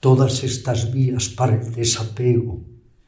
todas 0.00 0.44
estas 0.44 0.90
vías 0.90 1.28
para 1.28 1.60
el 1.60 1.74
desapego, 1.74 2.64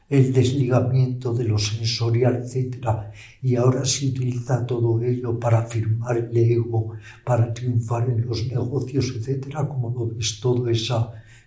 el 0.07 0.31
desligamiento 0.31 1.33
de 1.33 1.45
lo 1.45 1.57
sensorial, 1.57 2.43
etc. 2.43 2.87
Y 3.41 3.55
ahora 3.55 3.83
se 3.83 4.09
utiliza 4.09 4.63
todo 4.67 5.01
ello 5.01 5.39
para 5.39 5.61
afirmar 5.61 6.17
el 6.17 6.37
ego, 6.37 6.91
para 7.25 7.51
triunfar 7.51 8.11
en 8.11 8.27
los 8.27 8.45
negocios, 8.45 9.11
etc. 9.15 9.55
Como 9.67 9.89
lo 9.89 10.15
ves 10.15 10.39
todo 10.39 10.69
ese, 10.69 10.93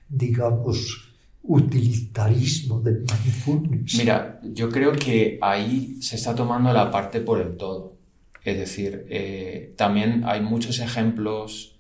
digamos, 0.08 1.14
utilitarismo 1.44 2.80
del 2.80 3.04
mindfulness. 3.08 3.94
Mira, 3.98 4.40
yo 4.52 4.68
creo 4.68 4.90
que 4.90 5.38
ahí 5.40 6.02
se 6.02 6.16
está 6.16 6.34
tomando 6.34 6.72
la 6.72 6.90
parte 6.90 7.20
por 7.20 7.40
el 7.40 7.56
todo. 7.56 7.94
Es 8.42 8.58
decir, 8.58 9.06
eh, 9.08 9.74
también 9.76 10.24
hay 10.24 10.40
muchos 10.40 10.80
ejemplos 10.80 11.76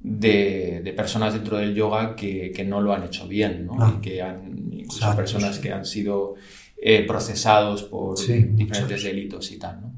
de, 0.00 0.92
personas 0.96 1.34
dentro 1.34 1.58
del 1.58 1.74
yoga 1.74 2.14
que, 2.16 2.64
no 2.66 2.80
lo 2.80 2.92
han 2.92 3.04
hecho 3.04 3.26
bien, 3.26 3.66
¿no? 3.66 3.76
Ah. 3.78 3.98
que 4.00 4.22
han, 4.22 4.70
incluso 4.72 5.14
personas 5.16 5.58
que 5.58 5.72
han 5.72 5.84
sido 5.84 6.34
eh, 6.80 7.04
procesados 7.06 7.84
por 7.84 8.18
diferentes 8.18 9.02
delitos 9.02 9.50
y 9.52 9.58
tal. 9.58 9.80
¿no? 9.80 9.92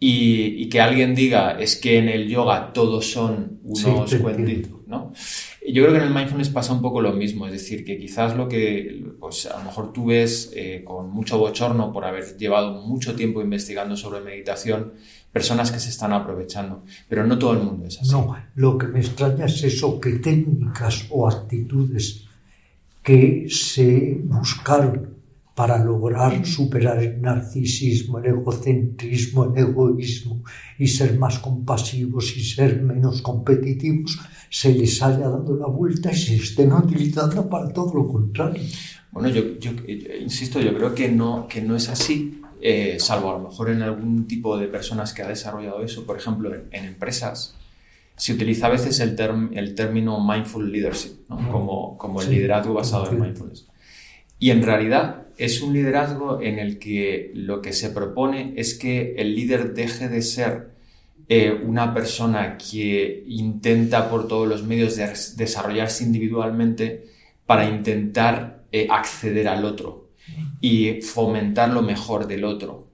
Y, 0.00 0.68
que 0.68 0.80
alguien 0.80 1.14
diga 1.14 1.58
es 1.58 1.74
que 1.74 1.98
en 1.98 2.08
el 2.08 2.28
yoga 2.28 2.72
todos 2.72 3.10
son 3.10 3.58
unos 3.64 4.14
cuentitos, 4.14 4.86
¿no? 4.86 5.12
Yo 5.66 5.82
creo 5.82 5.92
que 5.92 5.98
en 5.98 6.06
el 6.06 6.14
mindfulness 6.14 6.50
pasa 6.50 6.72
un 6.72 6.80
poco 6.80 7.00
lo 7.00 7.12
mismo, 7.12 7.46
es 7.46 7.52
decir, 7.52 7.84
que 7.84 7.98
quizás 7.98 8.36
lo 8.36 8.48
que 8.48 9.04
pues, 9.18 9.46
a 9.46 9.58
lo 9.58 9.64
mejor 9.64 9.92
tú 9.92 10.06
ves 10.06 10.52
eh, 10.54 10.82
con 10.84 11.10
mucho 11.10 11.38
bochorno 11.38 11.92
por 11.92 12.04
haber 12.04 12.36
llevado 12.36 12.80
mucho 12.82 13.16
tiempo 13.16 13.42
investigando 13.42 13.96
sobre 13.96 14.20
meditación, 14.20 14.94
personas 15.38 15.70
que 15.70 15.78
se 15.78 15.90
están 15.90 16.12
aprovechando, 16.12 16.82
pero 17.08 17.24
no 17.24 17.38
todo 17.38 17.52
el 17.52 17.62
mundo 17.66 17.86
es 17.86 18.00
así. 18.00 18.10
No, 18.10 18.34
lo 18.56 18.76
que 18.76 18.88
me 18.88 18.98
extraña 18.98 19.44
es 19.44 19.62
eso, 19.62 20.00
que 20.00 20.12
técnicas 20.18 21.06
o 21.10 21.28
actitudes 21.28 22.24
que 23.06 23.46
se 23.48 24.18
buscaron 24.24 24.94
para 25.54 25.76
lograr 25.90 26.44
superar 26.44 26.98
el 27.02 27.20
narcisismo, 27.20 28.18
el 28.18 28.26
egocentrismo, 28.26 29.44
el 29.44 29.56
egoísmo 29.66 30.42
y 30.78 30.86
ser 30.86 31.18
más 31.18 31.38
compasivos 31.38 32.36
y 32.36 32.42
ser 32.44 32.82
menos 32.82 33.22
competitivos, 33.22 34.18
se 34.50 34.72
les 34.72 35.00
haya 35.02 35.28
dado 35.36 35.56
la 35.56 35.66
vuelta 35.66 36.10
y 36.12 36.16
se 36.16 36.34
estén 36.34 36.72
utilizando 36.72 37.48
para 37.48 37.72
todo 37.72 37.94
lo 37.94 38.06
contrario. 38.06 38.62
Bueno, 39.12 39.28
yo, 39.30 39.42
insisto, 40.20 40.60
yo 40.60 40.72
creo 40.76 40.94
que 40.94 41.08
no, 41.10 41.46
que 41.48 41.60
no 41.60 41.74
es 41.76 41.88
así, 41.88 42.40
eh, 42.60 42.96
salvo 42.98 43.30
a 43.30 43.38
lo 43.38 43.48
mejor 43.48 43.70
en 43.70 43.82
algún 43.82 44.26
tipo 44.26 44.58
de 44.58 44.68
personas 44.68 45.12
que 45.12 45.22
ha 45.22 45.28
desarrollado 45.28 45.82
eso, 45.82 46.04
por 46.04 46.16
ejemplo, 46.16 46.52
en, 46.54 46.84
empresas, 46.84 47.56
se 48.16 48.32
utiliza 48.32 48.66
a 48.66 48.70
veces 48.70 48.98
el, 49.00 49.16
el 49.54 49.74
término 49.74 50.18
mindful 50.26 50.70
leadership, 50.70 51.26
como, 51.28 51.96
como 51.96 52.20
el 52.20 52.30
liderazgo 52.30 52.74
basado 52.74 53.10
en 53.10 53.20
mindfulness. 53.20 53.66
Y 54.40 54.50
en 54.50 54.62
realidad 54.62 55.26
es 55.36 55.62
un 55.62 55.72
liderazgo 55.72 56.40
en 56.40 56.58
el 56.58 56.78
que 56.78 57.30
lo 57.34 57.62
que 57.62 57.72
se 57.72 57.90
propone 57.90 58.54
es 58.56 58.74
que 58.74 59.14
el 59.16 59.36
líder 59.36 59.74
deje 59.74 60.08
de 60.08 60.22
ser 60.22 60.70
eh, 61.28 61.52
una 61.52 61.94
persona 61.94 62.56
que 62.56 63.24
intenta 63.26 64.10
por 64.10 64.26
todos 64.26 64.48
los 64.48 64.64
medios 64.64 64.96
desarrollarse 65.36 66.02
individualmente 66.02 67.04
para 67.46 67.68
intentar 67.68 68.64
eh, 68.72 68.88
acceder 68.90 69.46
al 69.46 69.64
otro 69.64 70.07
y 70.60 71.00
fomentar 71.02 71.70
lo 71.70 71.82
mejor 71.82 72.26
del 72.26 72.44
otro. 72.44 72.88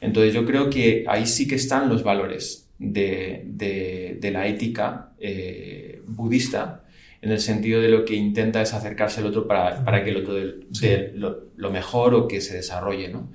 Entonces 0.00 0.34
yo 0.34 0.44
creo 0.44 0.70
que 0.70 1.04
ahí 1.08 1.26
sí 1.26 1.46
que 1.46 1.56
están 1.56 1.88
los 1.88 2.02
valores 2.02 2.68
de, 2.78 4.18
la 4.32 4.46
ética 4.46 5.12
eh, 5.18 6.02
budista 6.06 6.84
en 7.20 7.30
el 7.30 7.40
sentido 7.40 7.80
de 7.80 7.88
lo 7.88 8.04
que 8.04 8.14
intenta 8.14 8.60
es 8.60 8.74
acercarse 8.74 9.20
al 9.20 9.26
otro 9.26 9.46
para, 9.46 9.84
para 9.84 10.02
que 10.02 10.10
el 10.10 10.16
otro 10.16 10.34
dé 10.34 11.12
lo, 11.14 11.70
mejor 11.70 12.14
o 12.14 12.26
que 12.26 12.40
se 12.40 12.56
desarrolle. 12.56 13.08
¿no? 13.08 13.30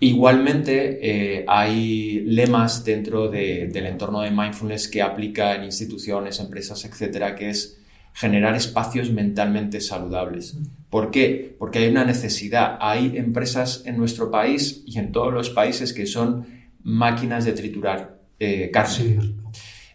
Igualmente, 0.00 0.98
eh, 1.00 1.44
hay 1.46 2.20
lemas 2.26 2.84
dentro 2.84 3.28
del 3.28 3.86
entorno 3.86 4.22
de 4.22 4.30
mindfulness 4.30 4.88
que 4.88 5.02
aplica 5.02 5.54
en 5.54 5.64
instituciones, 5.64 6.40
empresas, 6.40 6.84
etcétera, 6.84 7.36
que 7.36 7.50
es 7.50 7.81
generar 8.12 8.54
espacios 8.54 9.10
mentalmente 9.10 9.80
saludables. 9.80 10.56
¿Por 10.90 11.10
qué? 11.10 11.56
Porque 11.58 11.78
hay 11.78 11.88
una 11.88 12.04
necesidad. 12.04 12.76
Hay 12.80 13.16
empresas 13.16 13.82
en 13.86 13.96
nuestro 13.96 14.30
país 14.30 14.82
y 14.86 14.98
en 14.98 15.12
todos 15.12 15.32
los 15.32 15.50
países 15.50 15.92
que 15.92 16.06
son 16.06 16.46
máquinas 16.82 17.44
de 17.44 17.52
triturar 17.52 18.20
eh, 18.38 18.70
carne. 18.72 19.34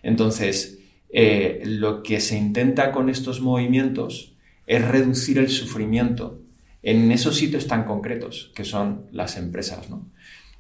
Entonces, 0.02 0.80
eh, 1.10 1.62
lo 1.66 2.02
que 2.02 2.20
se 2.20 2.38
intenta 2.38 2.92
con 2.92 3.10
estos 3.10 3.42
movimientos 3.42 4.36
es 4.66 4.86
reducir 4.86 5.38
el 5.38 5.50
sufrimiento 5.50 6.42
en 6.82 7.12
esos 7.12 7.36
sitios 7.36 7.68
tan 7.68 7.86
concretos 7.86 8.52
que 8.56 8.64
son 8.64 9.08
las 9.12 9.38
empresas, 9.38 9.90
¿no? 9.90 10.10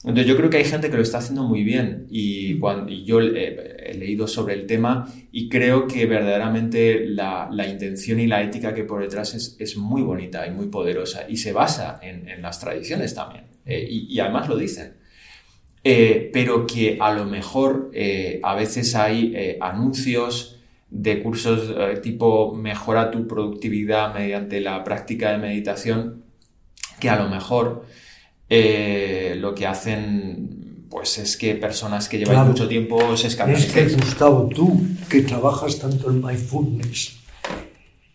Entonces 0.03 0.27
yo 0.27 0.37
creo 0.37 0.49
que 0.49 0.57
hay 0.57 0.65
gente 0.65 0.91
que 0.91 0.95
lo 0.95 1.01
está 1.01 1.17
haciendo 1.17 1.43
muy 1.43 1.63
bien 1.63 2.05
y, 2.09 2.59
yo 3.03 3.19
he, 3.19 3.93
leído 3.97 4.27
sobre 4.27 4.53
el 4.53 4.67
tema 4.67 5.11
y 5.31 5.49
creo 5.49 5.87
que 5.87 6.05
verdaderamente 6.05 7.07
la, 7.07 7.49
intención 7.67 8.19
y 8.19 8.27
la 8.27 8.43
ética 8.43 8.75
que 8.75 8.83
por 8.83 9.01
detrás 9.01 9.33
es, 9.33 9.77
muy 9.77 10.03
bonita 10.03 10.45
y 10.45 10.51
muy 10.51 10.67
poderosa 10.67 11.25
y 11.27 11.37
se 11.37 11.51
basa 11.51 11.99
en, 12.03 12.41
las 12.41 12.59
tradiciones 12.59 13.15
también 13.15 13.45
eh, 13.65 13.87
y, 13.89 14.19
además 14.19 14.47
lo 14.47 14.55
dicen. 14.55 14.97
Eh, 15.83 16.29
pero 16.31 16.67
que 16.67 16.97
a 16.99 17.13
lo 17.13 17.25
mejor 17.25 17.89
eh, 17.93 18.39
a 18.43 18.55
veces 18.55 18.93
hay 18.93 19.57
anuncios 19.59 20.59
de 20.89 21.21
cursos 21.23 21.73
tipo 22.01 22.53
mejora 22.53 23.09
tu 23.09 23.27
productividad 23.27 24.13
mediante 24.13 24.61
la 24.61 24.83
práctica 24.83 25.31
de 25.31 25.37
meditación 25.39 26.23
que 26.99 27.09
a 27.09 27.21
lo 27.21 27.29
mejor 27.29 27.85
eh, 28.49 29.35
lo 29.39 29.53
que 29.53 29.67
hacen 29.67 30.85
pues 30.89 31.17
es 31.17 31.37
que 31.37 31.55
personas 31.55 32.07
que 32.07 32.17
llevan 32.17 32.47
mucho 32.47 32.67
tiempo 32.67 33.15
se 33.17 33.27
escapan. 33.27 33.55
Es 33.55 33.65
que, 33.65 33.87
Gustavo, 33.89 34.47
tú 34.47 34.81
que 35.09 35.21
trabajas 35.21 35.79
tanto 35.79 36.09
en 36.09 36.23
mindfulness, 36.23 37.17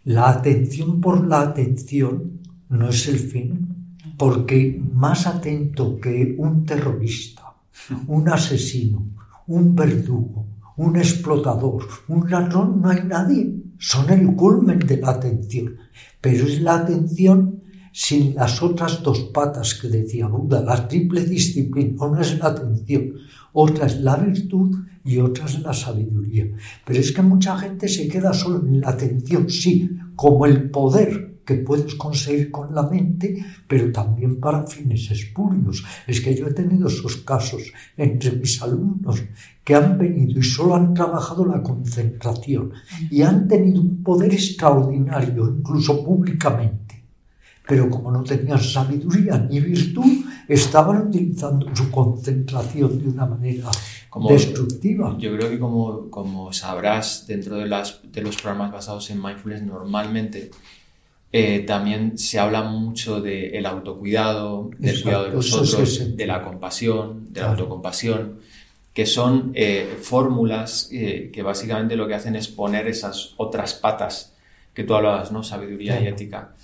la 0.05 0.31
atención 0.31 1.01
por 1.01 1.27
la 1.27 1.43
atención 1.43 2.41
no 2.71 2.89
es 2.89 3.07
el 3.09 3.19
fin, 3.19 3.95
porque 4.17 4.81
más 4.93 5.27
atento 5.27 6.01
que 6.01 6.35
un 6.39 6.65
terrorista, 6.65 7.55
un 8.09 8.29
asesino, 8.29 9.07
un 9.47 9.77
verdugo, 9.77 10.47
un 10.77 10.97
explotador, 10.97 11.87
un 12.09 12.31
ladrón, 12.31 12.81
no 12.81 12.89
hay 12.89 13.05
nadie. 13.05 13.55
Son 13.79 14.11
el 14.11 14.35
culmen 14.35 14.79
de 14.79 14.97
la 14.97 15.11
atención, 15.11 15.77
pero 16.21 16.47
es 16.47 16.61
la 16.61 16.77
atención 16.77 17.62
sin 17.93 18.35
las 18.35 18.63
otras 18.63 19.03
dos 19.03 19.21
patas 19.35 19.75
que 19.75 19.89
decía 19.89 20.27
Buda, 20.27 20.63
la 20.63 20.89
triple 20.89 21.25
disciplina. 21.25 22.05
Una 22.05 22.23
es 22.23 22.39
la 22.39 22.47
atención, 22.47 23.13
otra 23.53 23.87
es 23.87 24.01
la 24.01 24.17
virtud 24.17 24.77
y 25.05 25.19
otra 25.19 25.45
es 25.45 25.61
la 25.61 25.75
sabiduría. 25.75 26.47
Pero 26.85 26.99
es 26.99 27.13
que 27.13 27.23
mucha 27.23 27.57
gente 27.59 27.89
se 27.89 28.09
queda 28.09 28.33
solo 28.33 28.67
en 28.67 28.81
la 28.81 28.91
atención, 28.91 29.49
sí, 29.51 29.91
como 30.17 30.47
el 30.47 30.71
poder 30.71 31.33
que 31.45 31.55
puedes 31.55 31.95
conseguir 31.97 32.51
con 32.51 32.75
la 32.75 32.85
mente, 32.85 33.45
pero 33.67 33.91
también 33.91 34.39
para 34.39 34.67
fines 34.67 35.11
espurios. 35.11 35.85
Es 36.07 36.21
que 36.21 36.35
yo 36.35 36.47
he 36.47 36.53
tenido 36.53 36.87
esos 36.87 37.17
casos 37.19 37.63
entre 37.97 38.33
mis 38.33 38.63
alumnos 38.63 39.23
que 39.65 39.75
han 39.75 39.99
venido 39.99 40.39
y 40.39 40.43
solo 40.43 40.75
han 40.75 40.95
trabajado 40.95 41.45
la 41.45 41.63
concentración 41.63 42.73
y 43.11 43.23
han 43.23 43.49
tenido 43.49 43.81
un 43.81 44.03
poder 44.03 44.33
extraordinario, 44.33 45.49
incluso 45.49 46.05
públicamente 46.05 46.82
pero 47.67 47.89
como 47.89 48.11
no 48.11 48.23
tenían 48.23 48.61
sabiduría 48.61 49.39
ni 49.39 49.61
virtud, 49.61 50.25
estaban 50.49 51.09
utilizando 51.09 51.75
su 51.75 51.91
concentración 51.91 52.99
de 53.03 53.09
una 53.09 53.27
manera 53.27 53.71
destructiva. 54.29 55.17
Yo 55.19 55.37
creo 55.37 55.51
que 55.51 55.59
como, 55.59 56.11
como 56.11 56.53
sabrás, 56.53 57.27
dentro 57.27 57.57
de, 57.57 57.67
las, 57.67 58.01
de 58.03 58.23
los 58.23 58.37
programas 58.37 58.73
basados 58.73 59.11
en 59.11 59.23
mindfulness, 59.23 59.63
normalmente 59.63 60.51
eh, 61.31 61.61
también 61.61 62.19
se 62.19 62.39
habla 62.39 62.63
mucho 62.63 63.21
del 63.21 63.65
autocuidado, 63.65 64.71
del 64.79 65.03
cuidado 65.03 65.25
de 65.25 65.31
los 65.31 65.53
otros, 65.53 66.17
de 66.17 66.27
la 66.27 66.43
compasión, 66.43 67.33
de 67.33 67.41
la 67.41 67.51
autocompasión, 67.51 68.41
que 68.93 69.07
son 69.07 69.53
eh, 69.55 69.99
fórmulas 70.03 70.91
eh, 70.93 71.31
que 71.33 71.43
básicamente 71.43 71.97
lo 71.97 72.07
que 72.07 72.15
hacen 72.15 72.37
es 72.37 72.49
poner 72.49 72.87
esas 72.89 73.33
otras 73.39 73.73
patas 73.73 74.35
que 74.75 74.85
tú 74.85 74.95
hablabas, 74.95 75.33
¿no? 75.33 75.43
Sabiduría 75.43 76.01
y 76.01 76.09
ética 76.09 76.55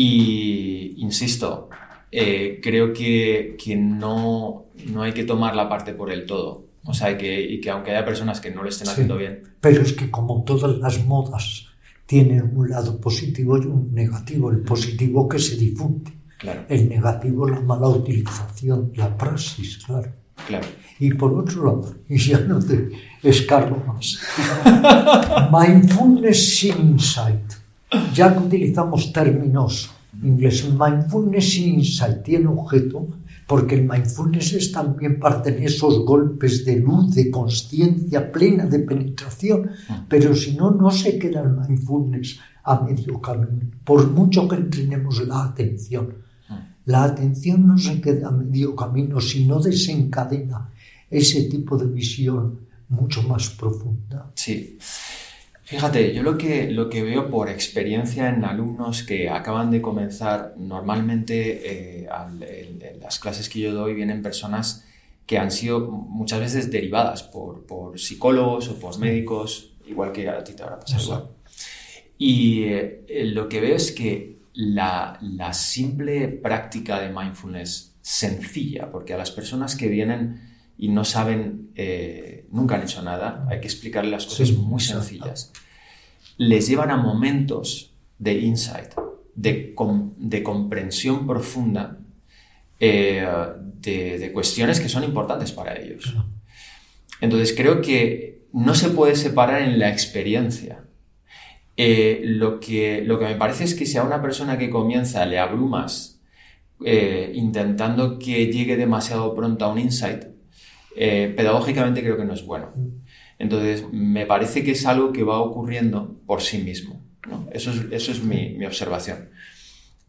y, 0.00 0.94
insisto, 0.98 1.68
eh, 2.12 2.60
creo 2.62 2.92
que, 2.92 3.56
que 3.58 3.74
no, 3.74 4.66
no, 4.92 5.02
hay 5.02 5.12
que 5.12 5.24
tomar 5.24 5.56
la 5.56 5.68
parte 5.68 5.92
por 5.92 6.12
el 6.12 6.24
todo. 6.24 6.68
O 6.84 6.94
sea, 6.94 7.18
que, 7.18 7.42
y 7.42 7.60
que 7.60 7.70
aunque 7.70 7.90
haya 7.90 8.04
personas 8.04 8.40
que 8.40 8.52
no 8.52 8.62
lo 8.62 8.68
estén 8.68 8.88
haciendo 8.88 9.16
bien. 9.16 9.42
Pero 9.60 9.82
es 9.82 9.94
que 9.94 10.08
como 10.08 10.44
todas 10.44 10.78
las 10.78 11.04
modas 11.04 11.66
tienen 12.06 12.56
un 12.56 12.70
lado 12.70 13.00
positivo 13.00 13.58
y 13.58 13.66
un 13.66 13.92
negativo. 13.92 14.52
El 14.52 14.60
positivo 14.60 15.28
que 15.28 15.40
se 15.40 15.56
difunde. 15.56 16.12
Claro. 16.38 16.64
El 16.68 16.88
negativo 16.88 17.48
la 17.48 17.58
mala 17.58 17.88
utilización, 17.88 18.92
la 18.94 19.18
praxis, 19.18 19.78
claro. 19.78 20.12
Claro. 20.46 20.68
Y 21.00 21.12
por 21.14 21.34
otro 21.34 21.64
lado, 21.66 21.96
y 22.08 22.18
ya 22.18 22.38
no 22.38 22.60
te 22.60 22.90
escargo 23.24 23.82
más, 23.84 24.20
mindfulness 25.52 26.62
insight 26.62 27.57
ya 28.14 28.32
que 28.32 28.40
utilizamos 28.40 29.12
términos 29.12 29.90
ingleses, 30.22 30.72
mindfulness 30.72 31.56
insight 31.58 32.22
tiene 32.22 32.46
objeto, 32.46 33.08
porque 33.46 33.76
el 33.76 33.88
mindfulness 33.88 34.52
es 34.52 34.72
también 34.72 35.18
parte 35.18 35.52
de 35.52 35.64
esos 35.64 36.04
golpes 36.04 36.64
de 36.66 36.80
luz, 36.80 37.14
de 37.14 37.30
conciencia 37.30 38.30
plena, 38.30 38.66
de 38.66 38.80
penetración, 38.80 39.70
pero 40.08 40.34
si 40.34 40.54
no, 40.54 40.70
no 40.70 40.90
se 40.90 41.18
queda 41.18 41.40
el 41.40 41.50
mindfulness 41.50 42.38
a 42.64 42.80
medio 42.80 43.20
camino, 43.20 43.70
por 43.84 44.10
mucho 44.10 44.46
que 44.46 44.56
entrenemos 44.56 45.26
la 45.26 45.44
atención. 45.44 46.14
La 46.84 47.04
atención 47.04 47.66
no 47.66 47.78
se 47.78 48.00
queda 48.00 48.28
a 48.28 48.32
medio 48.32 48.74
camino, 48.74 49.20
sino 49.20 49.60
desencadena 49.60 50.70
ese 51.10 51.44
tipo 51.44 51.76
de 51.76 51.86
visión 51.86 52.60
mucho 52.88 53.22
más 53.22 53.50
profunda. 53.50 54.30
Sí. 54.34 54.78
Fíjate, 55.68 56.14
yo 56.14 56.22
lo 56.22 56.38
que, 56.38 56.70
lo 56.70 56.88
que 56.88 57.02
veo 57.02 57.28
por 57.28 57.50
experiencia 57.50 58.30
en 58.30 58.42
alumnos 58.42 59.02
que 59.02 59.28
acaban 59.28 59.70
de 59.70 59.82
comenzar, 59.82 60.54
normalmente 60.56 62.04
eh, 62.04 62.08
en 62.40 63.00
las 63.00 63.18
clases 63.18 63.50
que 63.50 63.60
yo 63.60 63.74
doy 63.74 63.92
vienen 63.92 64.22
personas 64.22 64.86
que 65.26 65.36
han 65.36 65.50
sido 65.50 65.90
muchas 65.90 66.40
veces 66.40 66.70
derivadas 66.70 67.22
por, 67.22 67.66
por 67.66 67.98
psicólogos 67.98 68.68
o 68.68 68.80
por 68.80 68.98
médicos, 68.98 69.74
igual 69.86 70.10
que 70.10 70.26
a 70.30 70.42
ti 70.42 70.54
te 70.54 70.62
habrá 70.62 70.80
pasado 70.80 71.02
igual. 71.02 71.24
Y 72.16 72.62
eh, 72.64 73.04
lo 73.26 73.46
que 73.46 73.60
veo 73.60 73.76
es 73.76 73.92
que 73.92 74.38
la, 74.54 75.18
la 75.20 75.52
simple 75.52 76.28
práctica 76.28 76.98
de 76.98 77.12
mindfulness 77.12 77.94
sencilla, 78.00 78.90
porque 78.90 79.12
a 79.12 79.18
las 79.18 79.30
personas 79.30 79.76
que 79.76 79.88
vienen 79.88 80.40
y 80.78 80.88
no 80.88 81.04
saben, 81.04 81.72
eh, 81.74 82.37
nunca 82.50 82.76
han 82.76 82.82
hecho 82.82 83.02
nada, 83.02 83.46
hay 83.50 83.60
que 83.60 83.66
explicarles 83.66 84.12
las 84.12 84.26
cosas 84.26 84.52
muy 84.52 84.80
sencillas, 84.80 85.52
les 86.36 86.68
llevan 86.68 86.90
a 86.90 86.96
momentos 86.96 87.92
de 88.18 88.38
insight, 88.38 88.94
de, 89.34 89.74
de 90.16 90.42
comprensión 90.42 91.26
profunda 91.26 91.98
eh, 92.80 93.26
de, 93.80 94.30
cuestiones 94.32 94.80
que 94.80 94.88
son 94.88 95.04
importantes 95.04 95.52
para 95.52 95.78
ellos. 95.78 96.14
Entonces 97.20 97.54
creo 97.56 97.80
que 97.80 98.46
no 98.52 98.74
se 98.74 98.90
puede 98.90 99.16
separar 99.16 99.62
en 99.62 99.78
la 99.78 99.90
experiencia. 99.90 100.84
Eh, 101.76 102.22
lo, 102.24 102.58
que, 102.58 103.02
lo 103.02 103.18
que 103.18 103.26
me 103.26 103.36
parece 103.36 103.64
es 103.64 103.74
que 103.74 103.86
si 103.86 103.98
a 103.98 104.02
una 104.02 104.20
persona 104.20 104.58
que 104.58 104.70
comienza 104.70 105.24
le 105.26 105.38
abrumas 105.38 106.16
intentando 106.80 108.20
que 108.20 108.46
llegue 108.46 108.76
demasiado 108.76 109.34
pronto 109.34 109.64
a 109.64 109.72
un 109.72 109.80
insight, 109.80 110.26
eh, 111.00 111.32
pedagógicamente 111.36 112.02
creo 112.02 112.16
que 112.16 112.24
no 112.24 112.34
es 112.34 112.44
bueno. 112.44 112.72
Entonces, 113.38 113.84
me 113.92 114.26
parece 114.26 114.64
que 114.64 114.72
es 114.72 114.84
algo 114.84 115.12
que 115.12 115.22
va 115.22 115.40
ocurriendo 115.40 116.20
por 116.26 116.42
sí 116.42 116.58
mismo. 116.58 117.00
Eso 117.52 117.70
es, 117.70 117.84
eso 117.92 118.10
es 118.10 118.24
mi, 118.24 118.64
observación. 118.66 119.30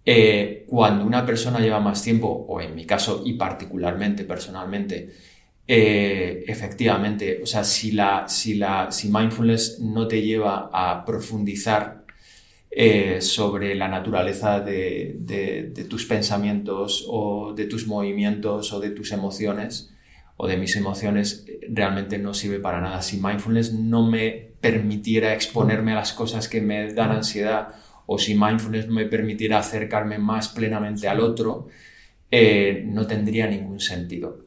Eh, 0.03 0.65
cuando 0.67 1.05
una 1.05 1.23
persona 1.27 1.59
lleva 1.59 1.79
más 1.79 2.01
tiempo, 2.01 2.27
o 2.27 2.59
en 2.59 2.73
mi 2.73 2.87
caso 2.87 3.21
y 3.23 3.33
particularmente 3.33 4.23
personalmente, 4.23 5.11
eh, 5.67 6.43
efectivamente, 6.47 7.39
o 7.43 7.45
sea, 7.45 7.63
si, 7.63 7.91
la, 7.91 8.27
si, 8.27 8.55
la, 8.55 8.91
si 8.91 9.09
mindfulness 9.09 9.79
no 9.81 10.07
te 10.07 10.23
lleva 10.23 10.71
a 10.73 11.05
profundizar 11.05 11.99
sobre 13.19 13.75
la 13.75 13.87
naturaleza 13.87 14.59
de, 14.59 15.17
de, 15.19 15.83
tus 15.85 16.05
pensamientos 16.05 17.05
o 17.07 17.53
de 17.53 17.65
tus 17.65 17.85
movimientos 17.85 18.71
o 18.73 18.79
de 18.79 18.91
tus 18.91 19.11
emociones, 19.11 19.91
o 20.41 20.47
de 20.47 20.55
mis 20.55 20.73
emociones 20.77 21.43
eh, 21.47 21.67
realmente 21.69 22.17
no 22.17 22.33
sirve 22.33 22.59
para 22.59 22.79
nada. 22.79 23.01
Si 23.01 23.17
mindfulness 23.17 23.73
no 23.73 24.09
me 24.09 24.51
permitiera 24.61 25.33
exponerme 25.33 25.91
a 25.91 25.95
las 25.95 26.13
cosas 26.13 26.47
que 26.47 26.61
me 26.61 26.93
dan 26.93 27.11
ansiedad 27.11 27.75
o 28.05 28.17
si 28.17 28.35
mindfulness 28.35 28.87
no 28.87 28.93
me 28.93 29.05
permitiera 29.05 29.59
acercarme 29.59 30.17
más 30.17 30.47
plenamente 30.47 31.09
al 31.09 31.19
otro, 31.19 31.67
eh, 32.31 32.83
no 32.87 33.05
tendría 33.05 33.47
ningún 33.47 33.81
sentido. 33.81 34.39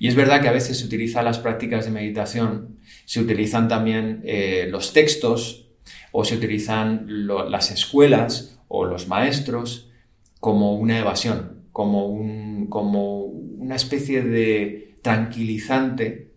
Y 0.00 0.08
es 0.08 0.16
verdad 0.16 0.42
que 0.42 0.48
a 0.48 0.52
veces 0.52 0.80
se 0.80 0.84
utilizan 0.84 1.24
las 1.24 1.38
prácticas 1.38 1.84
de 1.84 1.92
meditación, 1.92 2.80
se 3.04 3.20
utilizan 3.20 3.68
también 3.68 4.22
eh, 4.24 4.66
los 4.68 4.92
textos 4.92 5.68
o 6.10 6.24
se 6.24 6.34
utilizan 6.34 7.06
las 7.08 7.70
escuelas 7.70 8.58
o 8.66 8.84
los 8.84 9.06
maestros 9.06 9.92
como 10.40 10.74
una 10.74 10.98
evasión, 10.98 11.62
como, 11.70 12.06
un, 12.06 12.66
como 12.66 13.20
una 13.20 13.76
especie 13.76 14.22
de 14.22 14.85
tranquilizante 15.06 16.32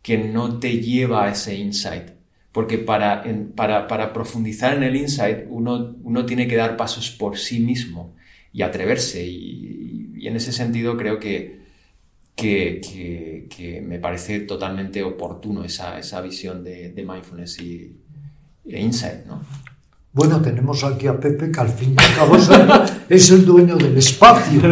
que 0.00 0.16
no 0.16 0.58
te 0.58 0.78
lleva 0.78 1.26
a 1.26 1.30
ese 1.30 1.56
insight. 1.56 2.08
Porque 2.52 2.78
para, 2.78 3.22
para, 3.54 3.86
para 3.86 4.14
profundizar 4.14 4.74
en 4.74 4.82
el 4.82 4.96
insight 4.96 5.44
uno, 5.48 5.96
uno, 6.02 6.24
tiene 6.24 6.48
que 6.48 6.56
dar 6.56 6.74
pasos 6.74 7.10
por 7.10 7.36
sí 7.36 7.60
mismo 7.60 8.16
y 8.50 8.62
atreverse. 8.62 9.26
Y, 9.26 10.26
en 10.26 10.36
ese 10.36 10.52
sentido 10.52 10.96
creo 10.96 11.20
que, 11.20 11.60
que, 12.34 12.80
que, 13.50 13.82
me 13.82 13.98
parece 13.98 14.40
totalmente 14.40 15.02
oportuno 15.02 15.64
esa, 15.64 15.98
esa 15.98 16.22
visión 16.22 16.64
de, 16.64 16.92
de 16.92 17.02
mindfulness 17.02 17.60
y, 17.60 17.94
e 18.64 18.80
insight. 18.80 19.26
¿no? 19.26 19.42
Bueno, 20.14 20.40
tenemos 20.40 20.84
aquí 20.84 21.08
a 21.08 21.18
Pepe, 21.18 21.50
que 21.50 21.58
al 21.58 21.68
fin 21.68 21.96
y 21.98 22.00
al 22.00 22.14
cabo 22.14 22.36
es 23.08 23.30
el 23.32 23.44
dueño 23.44 23.76
del 23.76 23.96
espacio. 23.96 24.62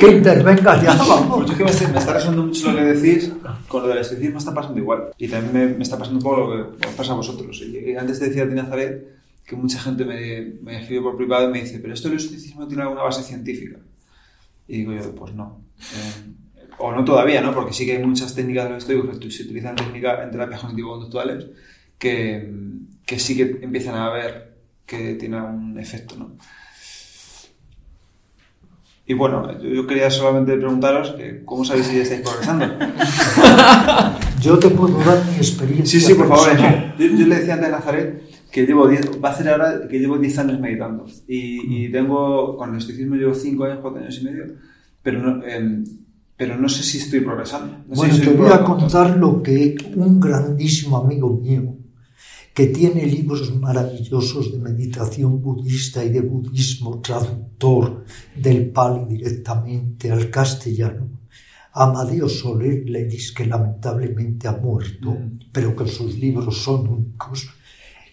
Que 0.00 0.10
intervenga 0.10 0.82
ya, 0.82 0.92
vamos. 0.96 1.36
Pues 1.36 1.50
es 1.50 1.56
que 1.56 1.86
me, 1.92 1.98
está 2.00 2.14
resonando 2.14 2.46
mucho 2.46 2.72
lo 2.72 2.78
que 2.78 2.84
decís. 2.84 3.32
Con 3.68 3.82
lo 3.82 3.88
del 3.90 3.98
estoicismo 3.98 4.38
está 4.38 4.52
pasando 4.52 4.80
igual. 4.80 5.10
Y 5.16 5.28
también 5.28 5.54
me, 5.54 5.76
me, 5.76 5.84
está 5.84 5.96
pasando 5.96 6.18
un 6.18 6.24
poco 6.24 6.52
lo 6.52 6.76
que 6.76 6.88
os 6.88 6.94
pasa 6.94 7.12
a 7.12 7.14
vosotros. 7.14 7.62
Y 7.62 7.94
antes 7.94 8.18
te 8.18 8.26
decía 8.26 8.42
a 8.42 8.48
ti, 8.48 8.56
Nazaret, 8.56 9.20
que 9.46 9.54
mucha 9.54 9.78
gente 9.78 10.04
me, 10.04 10.54
me 10.62 10.80
escribe 10.80 11.02
por 11.02 11.16
privado 11.16 11.48
y 11.48 11.52
me 11.52 11.60
dice, 11.60 11.78
pero 11.78 11.94
esto 11.94 12.08
del 12.08 12.18
estoicismo 12.18 12.66
tiene 12.66 12.82
alguna 12.82 13.02
base 13.02 13.22
científica. 13.22 13.78
Y 14.66 14.78
digo 14.78 14.94
yo, 14.94 15.14
pues 15.14 15.32
no. 15.32 15.60
Eh, 15.78 16.32
o 16.78 16.90
no 16.90 17.04
todavía, 17.04 17.40
¿no? 17.40 17.54
Porque 17.54 17.72
sí 17.72 17.86
que 17.86 17.96
hay 17.96 18.04
muchas 18.04 18.34
técnicas 18.34 18.64
de 18.64 18.70
los 18.70 18.82
estoicos 18.82 19.16
que 19.16 19.30
se 19.30 19.44
utilizan 19.44 19.76
técnicas 19.76 20.24
en 20.24 20.32
terapias 20.32 20.60
cognitivo-conductuales 20.60 21.46
que, 21.98 22.52
que 23.06 23.18
sí 23.20 23.36
que 23.36 23.60
empiezan 23.62 23.94
a 23.94 24.10
ver 24.10 24.47
que 24.88 25.14
tiene 25.14 25.40
un 25.40 25.78
efecto, 25.78 26.16
¿no? 26.16 26.32
Y 29.06 29.14
bueno, 29.14 29.58
yo 29.62 29.86
quería 29.86 30.10
solamente 30.10 30.56
preguntaros 30.56 31.14
cómo 31.44 31.64
sabéis 31.64 31.86
si 31.86 31.98
estáis 31.98 32.20
progresando. 32.22 32.66
yo 34.40 34.58
te 34.58 34.68
puedo 34.68 34.98
dar 34.98 35.24
mi 35.26 35.36
experiencia. 35.36 35.98
Sí, 35.98 36.04
sí, 36.04 36.14
por 36.14 36.28
favor. 36.28 36.48
Yo, 36.98 37.06
yo, 37.06 37.26
le 37.26 37.36
decía 37.36 37.54
antes 37.54 37.68
a 37.68 37.72
Nazaret 37.72 38.22
que 38.50 38.66
llevo 38.66 38.86
10, 38.86 39.22
va 39.24 39.30
a 39.30 39.34
ser 39.34 39.48
ahora 39.48 39.88
que 39.88 39.98
llevo 39.98 40.18
10 40.18 40.38
años 40.40 40.60
meditando. 40.60 41.06
Y, 41.26 41.86
y 41.86 41.92
tengo, 41.92 42.56
con 42.58 42.72
el 42.72 42.78
estoicismo 42.78 43.14
llevo 43.14 43.34
5 43.34 43.64
años, 43.64 43.78
4 43.80 44.00
años 44.00 44.18
y 44.20 44.24
medio, 44.24 44.44
pero 45.02 45.22
no, 45.22 45.42
eh, 45.46 45.84
pero 46.36 46.58
no 46.58 46.68
sé 46.68 46.82
si 46.82 46.98
estoy 46.98 47.20
progresando. 47.20 47.78
No 47.88 47.94
bueno, 47.94 48.14
si 48.14 48.20
te 48.20 48.30
voy 48.30 48.52
a 48.52 48.62
contar 48.62 49.16
lo 49.16 49.42
que 49.42 49.74
un 49.96 50.20
grandísimo 50.20 50.98
amigo 50.98 51.30
mío, 51.30 51.77
que 52.58 52.66
tiene 52.66 53.06
libros 53.06 53.54
maravillosos 53.54 54.50
de 54.50 54.58
meditación 54.58 55.40
budista 55.40 56.04
y 56.04 56.08
de 56.08 56.22
budismo, 56.22 56.98
traductor 57.00 58.04
del 58.34 58.70
Pali 58.72 59.04
directamente 59.04 60.10
al 60.10 60.28
castellano. 60.28 61.06
Amadeo 61.72 62.28
Soler 62.28 62.82
le 62.90 63.04
dice 63.04 63.32
que 63.32 63.46
lamentablemente 63.46 64.48
ha 64.48 64.56
muerto, 64.56 65.12
mm. 65.12 65.38
pero 65.52 65.76
que 65.76 65.86
sus 65.86 66.18
libros 66.18 66.60
son 66.64 66.88
únicos. 66.88 67.48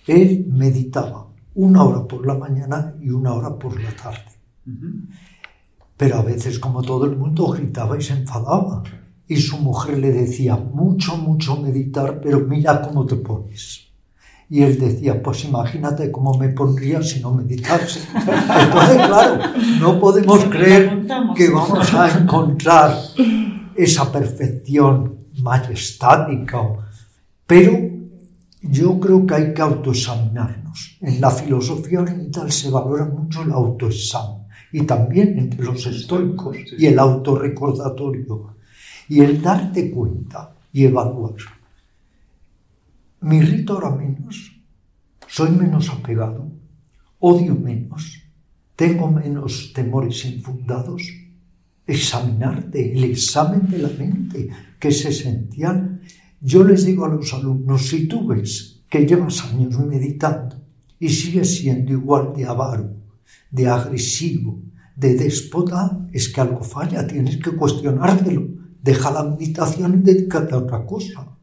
Él 0.06 0.46
meditaba 0.48 1.28
una 1.56 1.84
hora 1.84 2.08
por 2.08 2.24
la 2.28 2.36
mañana 2.36 2.94
y 3.02 3.10
una 3.10 3.34
hora 3.34 3.58
por 3.58 3.82
la 3.82 3.96
tarde. 3.96 4.32
Pero 5.98 6.18
a 6.18 6.22
veces, 6.22 6.60
como 6.60 6.84
todo 6.84 7.06
el 7.06 7.18
mundo, 7.18 7.48
gritaba 7.48 7.98
y 7.98 8.04
se 8.04 8.14
enfadaba. 8.14 8.84
Y 9.28 9.38
su 9.38 9.58
mujer 9.58 9.98
le 9.98 10.12
decía, 10.12 10.56
mucho, 10.56 11.18
mucho 11.18 11.60
meditar, 11.60 12.22
pero 12.22 12.42
mira 12.42 12.80
cómo 12.84 13.08
te 13.08 13.16
pones. 13.16 13.85
Y 14.50 14.62
él 14.62 14.80
decía, 14.80 15.22
pues 15.22 15.44
imagínate 15.46 16.12
cómo 16.12 16.38
me 16.38 16.50
pondría 16.50 17.02
si 17.02 17.20
no 17.20 17.34
meditase. 17.34 18.02
Entonces, 18.16 18.98
claro, 19.08 19.40
no 19.80 20.00
podemos 20.00 20.44
creer 20.46 21.06
que 21.36 21.50
vamos 21.50 21.94
a 21.94 22.20
encontrar 22.20 22.96
esa 23.76 24.12
perfección 24.12 25.16
majestática. 25.42 26.62
Pero 27.48 27.96
yo 28.62 29.00
creo 29.00 29.26
que 29.26 29.34
hay 29.34 29.54
que 29.54 29.62
autoexaminarnos. 29.62 30.98
En 31.02 31.22
la 31.22 31.32
filosofía 31.32 32.02
oriental 32.02 32.52
se 32.52 32.70
valora 32.70 33.06
mucho 33.06 33.44
el 33.44 33.52
autoexamen 33.52 34.46
y 34.72 34.82
también 34.82 35.40
entre 35.40 35.64
los 35.64 35.86
estoicos 35.86 36.58
y 36.78 36.86
el 36.86 37.00
autorrecordatorio 37.00 38.56
y 39.08 39.22
el 39.22 39.42
darte 39.42 39.90
cuenta 39.92 40.54
y 40.74 40.86
evaluar 40.86 41.36
me 43.22 43.38
irrito 43.38 43.74
ahora 43.74 43.92
menos, 43.92 44.62
soy 45.28 45.52
menos 45.52 45.90
apegado, 45.90 46.52
odio 47.20 47.56
menos, 47.56 48.26
tengo 48.76 49.10
menos 49.10 49.72
temores 49.74 50.26
infundados. 50.26 51.02
Examinarte, 51.88 52.94
el 52.94 53.04
examen 53.04 53.70
de 53.70 53.78
la 53.78 53.90
mente, 53.90 54.50
que 54.80 54.88
es 54.88 55.06
esencial. 55.06 56.02
Yo 56.42 56.64
les 56.64 56.84
digo 56.84 57.06
a 57.06 57.10
los 57.10 57.32
alumnos, 57.34 57.88
si 57.88 58.08
tú 58.08 58.28
ves 58.28 58.82
que 58.90 59.06
llevas 59.06 59.44
años 59.46 59.78
meditando 59.80 60.56
y 61.00 61.10
sigues 61.10 61.58
siendo 61.58 61.92
igual 61.94 62.34
de 62.36 62.46
avaro, 62.46 62.92
de 63.52 63.68
agresivo, 63.68 64.60
de 64.96 65.16
déspota, 65.16 66.08
es 66.12 66.30
que 66.30 66.42
algo 66.42 66.64
falla, 66.64 67.06
tienes 67.06 67.38
que 67.38 67.52
cuestionártelo. 67.52 68.48
Deja 68.82 69.12
la 69.12 69.24
meditación 69.24 70.00
y 70.00 70.02
dedícate 70.02 70.54
a 70.54 70.60
otra 70.60 70.86
cosa. 70.86 71.35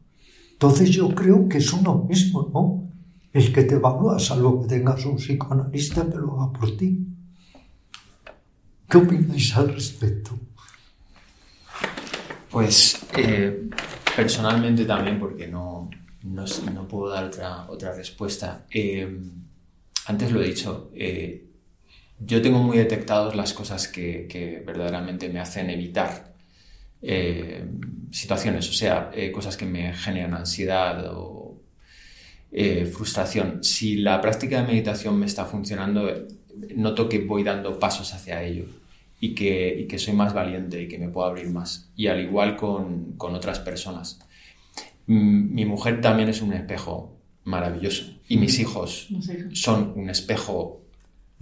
Entonces 0.53 0.89
yo 0.91 1.13
creo 1.13 1.49
que 1.49 1.57
es 1.57 1.73
uno 1.73 2.05
mismo, 2.07 2.49
¿no? 2.53 2.89
El 3.33 3.51
que 3.51 3.63
te 3.63 3.75
evalúa, 3.75 4.19
salvo 4.19 4.61
que 4.61 4.67
tengas 4.67 5.05
un 5.05 5.17
psicoanalista 5.17 6.09
que 6.09 6.17
lo 6.17 6.39
haga 6.39 6.53
por 6.53 6.77
ti. 6.77 7.05
¿Qué 8.87 8.97
opináis 8.97 9.55
al 9.57 9.73
respecto? 9.73 10.31
Pues 12.49 13.05
eh, 13.17 13.69
personalmente 14.15 14.85
también, 14.85 15.19
porque 15.19 15.47
no, 15.47 15.89
no, 16.23 16.45
no, 16.73 16.87
puedo 16.87 17.09
dar 17.11 17.25
otra, 17.25 17.69
otra 17.69 17.93
respuesta. 17.93 18.65
Eh, 18.69 19.19
antes 20.05 20.31
lo 20.31 20.41
he 20.41 20.47
dicho, 20.47 20.91
eh, 20.93 21.47
yo 22.19 22.41
tengo 22.41 22.59
muy 22.59 22.77
detectados 22.77 23.35
las 23.35 23.53
cosas 23.53 23.87
que, 23.87 24.27
que 24.29 24.63
verdaderamente 24.65 25.29
me 25.29 25.39
hacen 25.39 25.69
evitar 25.69 26.33
eh, 27.01 27.65
situaciones, 28.13 28.69
o 28.69 28.73
sea, 28.73 29.09
eh, 29.13 29.31
cosas 29.31 29.57
que 29.57 29.65
me 29.65 29.91
generan 29.93 30.35
ansiedad 30.35 31.03
o 31.11 31.59
eh, 32.51 32.85
frustración. 32.85 33.63
Si 33.63 33.97
la 33.97 34.21
práctica 34.21 34.61
de 34.61 34.67
meditación 34.67 35.17
me 35.17 35.25
está 35.25 35.45
funcionando, 35.45 36.27
noto 36.75 37.09
que 37.09 37.19
voy 37.19 37.43
dando 37.43 37.79
pasos 37.79 38.13
hacia 38.13 38.43
ello 38.43 38.65
y 39.19 39.33
que, 39.33 39.75
y 39.79 39.87
que 39.87 39.97
soy 39.97 40.13
más 40.13 40.31
valiente 40.31 40.79
y 40.79 40.87
que 40.87 40.99
me 40.99 41.09
puedo 41.09 41.25
abrir 41.25 41.49
más. 41.49 41.91
Y 41.95 42.05
al 42.05 42.21
igual 42.21 42.55
con, 42.55 43.13
con 43.13 43.33
otras 43.33 43.59
personas. 43.59 44.19
Mm, 45.07 45.55
mi 45.55 45.65
mujer 45.65 45.99
también 45.99 46.29
es 46.29 46.43
un 46.43 46.53
espejo 46.53 47.17
maravilloso 47.45 48.05
y 48.27 48.37
mis 48.37 48.59
hijos 48.59 49.09
son 49.51 49.93
un 49.97 50.09
espejo 50.09 50.82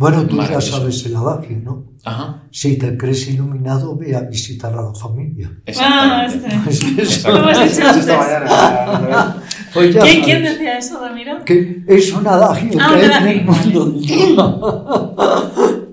bueno, 0.02 0.26
tú 0.26 0.36
ya 0.38 0.60
sabes 0.60 1.06
el 1.06 1.15
adagio, 1.15 1.60
¿no? 1.64 1.86
Ajá. 2.03 2.44
Si 2.49 2.76
te 2.78 2.98
crees 2.98 3.28
iluminado, 3.28 3.95
ve 3.95 4.15
a 4.15 4.22
visitar 4.22 4.73
a 4.73 4.82
la 4.82 4.95
familia. 4.95 5.52
Ah, 5.80 6.26
este. 6.28 7.02
Es 7.02 7.23
¿Cómo 7.23 7.48
has 7.48 7.76
dicho? 7.76 7.88
Pues 9.73 9.95
¿Quién, 9.95 10.22
¿Quién, 10.22 10.44
decía 10.44 10.78
eso, 10.78 10.99
Ramiro? 10.99 11.45
Que 11.45 11.84
es 11.88 12.11
un 12.11 12.28
adagio 12.28 12.78
ah, 12.82 12.94
que 12.94 13.06
hay 13.06 13.11
en 13.11 13.28
el 13.28 13.45
mundo. 13.45 13.95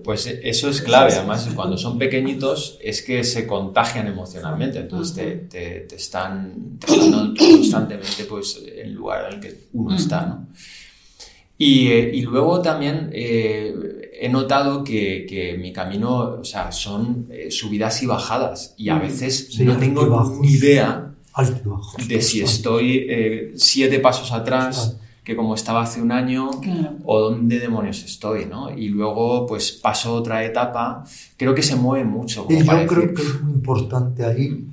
Pues 0.02 0.26
eso 0.42 0.70
es 0.70 0.80
clave, 0.80 1.12
además 1.12 1.46
cuando 1.54 1.76
son 1.76 1.98
pequeñitos 1.98 2.78
es 2.82 3.02
que 3.02 3.22
se 3.24 3.46
contagian 3.46 4.06
emocionalmente, 4.06 4.78
entonces 4.78 5.14
te, 5.14 5.32
te, 5.36 5.80
te 5.80 5.96
están, 5.96 6.78
te 6.78 6.94
están 6.94 7.36
constantemente 7.36 8.24
pues, 8.24 8.58
en 8.66 8.86
el 8.86 8.94
lugar 8.94 9.26
en 9.26 9.34
el 9.34 9.40
que 9.40 9.68
uno 9.74 9.94
está, 9.94 10.24
¿no? 10.24 10.48
Y, 11.58 11.88
eh, 11.88 12.10
y 12.14 12.22
luego 12.22 12.62
también 12.62 13.10
eh, 13.12 13.74
he 14.20 14.28
notado 14.28 14.84
que, 14.84 15.26
que, 15.28 15.56
mi 15.56 15.72
camino, 15.72 16.38
o 16.40 16.44
sea, 16.44 16.72
son 16.72 17.26
eh, 17.30 17.50
subidas 17.50 18.02
y 18.02 18.06
bajadas 18.06 18.74
y 18.76 18.88
a 18.88 18.96
mm. 18.96 19.00
veces 19.00 19.48
sí, 19.50 19.64
no 19.64 19.76
tengo 19.76 20.38
ni 20.40 20.52
idea 20.52 21.12
de 22.06 22.20
si 22.20 22.40
estoy 22.40 23.06
eh, 23.08 23.52
siete 23.54 24.00
pasos 24.00 24.32
atrás 24.32 24.96
que 25.22 25.36
como 25.36 25.54
estaba 25.54 25.82
hace 25.82 26.00
un 26.00 26.10
año 26.10 26.50
claro. 26.60 26.96
o 27.04 27.20
dónde 27.20 27.60
demonios 27.60 28.02
estoy, 28.02 28.46
¿no? 28.46 28.76
Y 28.76 28.88
luego 28.88 29.46
pues 29.46 29.72
paso 29.72 30.14
otra 30.14 30.44
etapa, 30.44 31.04
creo 31.36 31.54
que 31.54 31.62
se 31.62 31.76
mueve 31.76 32.04
mucho. 32.04 32.46
y 32.48 32.64
yo 32.64 32.86
creo 32.86 33.14
que 33.14 33.22
es 33.22 33.42
muy 33.42 33.52
importante 33.52 34.24
ahí 34.24 34.66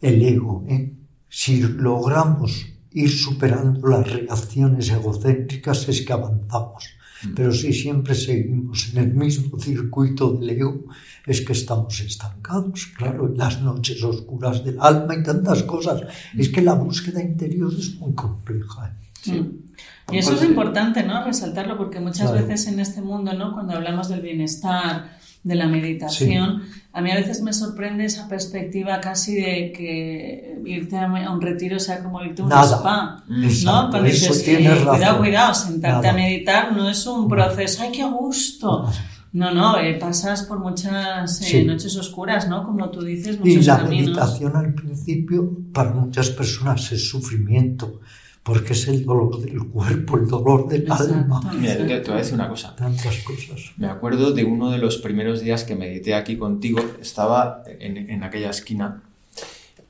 el 0.00 0.22
ego, 0.22 0.64
¿eh? 0.68 0.92
Si 1.28 1.60
logramos 1.60 2.66
ir 2.96 3.12
superando 3.12 3.86
las 3.88 4.10
reacciones 4.10 4.90
egocéntricas 4.90 5.86
es 5.88 6.00
que 6.00 6.14
avanzamos. 6.14 6.82
Mm. 7.22 7.34
Pero 7.36 7.52
si 7.52 7.72
siempre 7.72 8.14
seguimos 8.14 8.88
en 8.92 8.98
el 9.04 9.12
mismo 9.14 9.58
circuito 9.58 10.32
del 10.32 10.48
ego, 10.50 10.86
es 11.26 11.42
que 11.42 11.52
estamos 11.52 12.00
estancados, 12.00 12.86
claro, 12.96 13.26
en 13.26 13.36
las 13.36 13.60
noches 13.60 14.02
oscuras 14.02 14.64
del 14.64 14.78
alma 14.80 15.14
y 15.14 15.22
tantas 15.22 15.62
cosas. 15.64 16.02
Mm. 16.02 16.40
Es 16.40 16.48
que 16.48 16.62
la 16.62 16.72
búsqueda 16.72 17.22
interior 17.22 17.70
es 17.78 17.96
muy 18.00 18.14
compleja. 18.14 18.88
¿eh? 18.88 18.92
Sí. 19.20 19.32
Mm. 19.32 20.12
Y 20.12 20.18
eso 20.18 20.32
es 20.32 20.42
importante, 20.44 21.02
¿no? 21.02 21.22
Resaltarlo, 21.22 21.76
porque 21.76 22.00
muchas 22.00 22.30
claro. 22.30 22.46
veces 22.46 22.68
en 22.68 22.80
este 22.80 23.02
mundo, 23.02 23.34
¿no? 23.34 23.52
Cuando 23.52 23.74
hablamos 23.74 24.08
del 24.08 24.22
bienestar, 24.22 25.18
de 25.46 25.54
la 25.54 25.68
meditación, 25.68 26.62
a 26.96 27.02
mí 27.02 27.10
a 27.10 27.16
veces 27.16 27.42
me 27.42 27.52
sorprende 27.52 28.06
esa 28.06 28.26
perspectiva 28.26 28.98
casi 29.02 29.34
de 29.34 29.70
que 29.70 30.58
irte 30.64 30.96
a 30.96 31.30
un 31.30 31.42
retiro 31.42 31.78
sea 31.78 32.02
como 32.02 32.22
irte 32.22 32.40
a 32.40 32.46
un 32.46 32.52
spa, 32.52 33.22
¿no? 33.28 33.90
Cuando 33.90 34.02
dices, 34.04 34.42
cuidado, 34.42 35.18
cuidado, 35.18 35.52
sentarte 35.52 36.08
a 36.08 36.14
meditar 36.14 36.74
no 36.74 36.88
es 36.88 37.06
un 37.06 37.28
proceso, 37.28 37.82
¡ay, 37.82 37.92
qué 37.92 38.04
gusto! 38.04 38.90
No, 39.34 39.52
no, 39.52 39.78
eh, 39.78 39.98
pasas 40.00 40.44
por 40.44 40.58
muchas 40.58 41.42
eh, 41.42 41.64
noches 41.64 41.94
oscuras, 41.98 42.48
¿no? 42.48 42.64
Como 42.64 42.88
tú 42.88 43.04
dices, 43.04 43.38
muchos 43.38 43.62
Y 43.62 43.66
la 43.66 43.76
meditación 43.76 44.56
al 44.56 44.72
principio 44.72 45.54
para 45.74 45.92
muchas 45.92 46.30
personas 46.30 46.90
es 46.92 47.10
sufrimiento, 47.10 48.00
porque 48.46 48.74
es 48.74 48.86
el 48.86 49.04
dolor 49.04 49.40
del 49.40 49.58
cuerpo, 49.58 50.18
el 50.18 50.28
dolor 50.28 50.68
del 50.68 50.90
alma. 50.90 51.40
Mira, 51.58 51.76
te, 51.76 52.00
voy 52.02 52.12
a 52.12 52.16
decir 52.18 52.34
una 52.34 52.48
cosa. 52.48 52.76
Tantas 52.76 53.16
cosas. 53.24 53.72
Me 53.76 53.88
acuerdo 53.88 54.30
de 54.30 54.44
uno 54.44 54.70
de 54.70 54.78
los 54.78 54.98
primeros 54.98 55.40
días 55.40 55.64
que 55.64 55.74
medité 55.74 56.14
aquí 56.14 56.36
contigo, 56.36 56.78
estaba 57.00 57.64
en, 57.66 57.96
en 58.08 58.22
aquella 58.22 58.50
esquina 58.50 59.02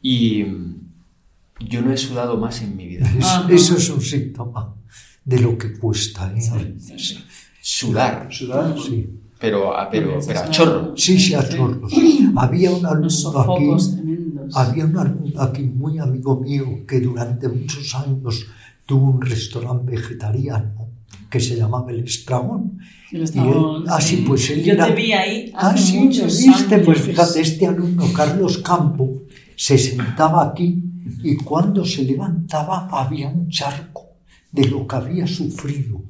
y 0.01 0.43
yo 1.61 1.83
no 1.83 1.93
he 1.93 1.99
sudado 1.99 2.39
más 2.39 2.63
en 2.63 2.75
mi 2.77 2.87
vida. 2.87 3.07
eso 3.51 3.77
es 3.77 3.91
un 3.91 4.01
síntoma 4.01 4.75
de 5.23 5.39
lo 5.39 5.59
que 5.59 5.75
cuesta. 5.75 6.33
¿eh? 6.35 6.41
Sudar. 7.61 8.29
Sudar, 8.31 8.75
sí. 8.81 9.07
Pero, 9.39 9.77
a, 9.77 9.91
pero, 9.91 10.19
pero 10.27 10.41
a 10.41 10.51
chorro. 10.51 10.97
Sí, 10.97 11.21
sí, 11.21 11.35
a 11.35 11.47
chorros. 11.47 11.93
Había 12.37 12.71
un 12.71 12.87
alumno 12.87 13.41
aquí, 13.41 13.71
había 14.55 14.85
un 14.85 15.33
aquí 15.39 15.63
muy 15.63 15.99
amigo 15.99 16.41
mío 16.41 16.85
que 16.87 17.01
durante 17.01 17.49
muchos 17.49 17.95
años 17.95 18.47
tuvo 18.87 19.11
un 19.11 19.21
restaurante 19.23 19.91
vegetariano 19.93 20.89
que 21.29 21.41
se 21.41 21.57
llamaba 21.57 21.91
El 21.91 22.05
Estragón. 22.05 22.79
El 23.13 23.23
Estragón. 23.23 23.85
Ah, 23.89 24.01
sí, 24.01 24.25
pues 24.27 24.49
él 24.51 24.63
Yo 24.63 24.77
te 24.77 24.93
vi 24.93 25.13
ahí 25.13 25.53
hace 25.55 25.75
ah, 25.75 25.77
sí, 25.77 25.99
muchos 25.99 26.39
viste, 26.39 26.75
años. 26.75 26.87
pues 26.87 27.01
fíjate, 27.01 27.41
este 27.41 27.67
alumno, 27.67 28.05
Carlos 28.13 28.59
Campo, 28.59 29.23
se 29.57 29.77
sentaba 29.77 30.47
aquí 30.47 30.83
y 31.23 31.37
cuando 31.37 31.85
se 31.85 32.03
levantaba 32.05 32.89
había 32.91 33.29
un 33.29 33.49
charco 33.49 34.03
de 34.53 34.69
lo 34.69 34.87
que 34.87 34.97
había 34.97 35.27
sufrido, 35.27 36.03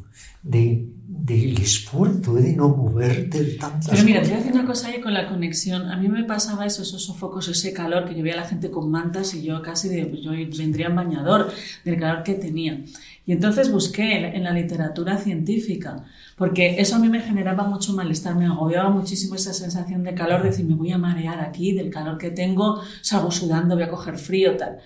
de 0.43 0.89
del 1.19 1.61
esfuerzo 1.61 2.35
de 2.35 2.55
no 2.55 2.69
moverte 2.69 3.43
de 3.43 3.55
tantas 3.55 3.91
Pero 3.91 4.05
mira, 4.05 4.21
te 4.23 4.29
voy 4.29 4.37
a 4.37 4.39
decir 4.39 4.53
una 4.53 4.67
cosa 4.67 4.89
ahí 4.89 5.01
con 5.01 5.15
la 5.15 5.29
conexión. 5.29 5.91
A 5.91 5.97
mí 5.97 6.09
me 6.09 6.25
pasaba 6.25 6.67
eso, 6.67 6.83
esos 6.83 7.05
sofocos, 7.05 7.49
ese 7.49 7.73
calor 7.73 8.05
que 8.07 8.15
yo 8.15 8.23
veía 8.23 8.35
a 8.35 8.43
la 8.43 8.49
gente 8.49 8.71
con 8.71 8.91
mantas 8.91 9.35
y 9.35 9.43
yo 9.43 9.61
casi 9.63 9.89
de, 9.89 10.07
pues 10.07 10.23
yo 10.23 10.31
vendría 10.31 10.87
en 10.87 10.97
bañador 10.97 11.51
del 11.85 11.99
calor 11.99 12.23
que 12.23 12.35
tenía. 12.35 12.83
Y 13.27 13.33
entonces 13.33 13.73
busqué 13.73 14.37
en 14.37 14.45
la 14.45 14.53
literatura 14.53 15.19
científica, 15.19 16.05
porque 16.37 16.81
eso 16.81 16.95
a 16.95 16.99
mí 17.01 17.09
me 17.09 17.21
generaba 17.21 17.65
mucho 17.65 17.93
malestar, 17.93 18.37
me 18.37 18.47
agobiaba 18.47 18.91
muchísimo 18.91 19.35
esa 19.35 19.53
sensación 19.53 20.05
de 20.05 20.15
calor, 20.15 20.43
de 20.43 20.51
decir, 20.51 20.65
me 20.65 20.77
voy 20.77 20.93
a 20.93 20.99
marear 20.99 21.41
aquí 21.41 21.73
del 21.73 21.91
calor 21.91 22.19
que 22.19 22.31
tengo, 22.31 22.81
salgo 23.01 23.33
sudando, 23.33 23.75
voy 23.75 23.83
a 23.83 23.89
coger 23.89 24.17
frío, 24.17 24.57
tal. 24.57 24.79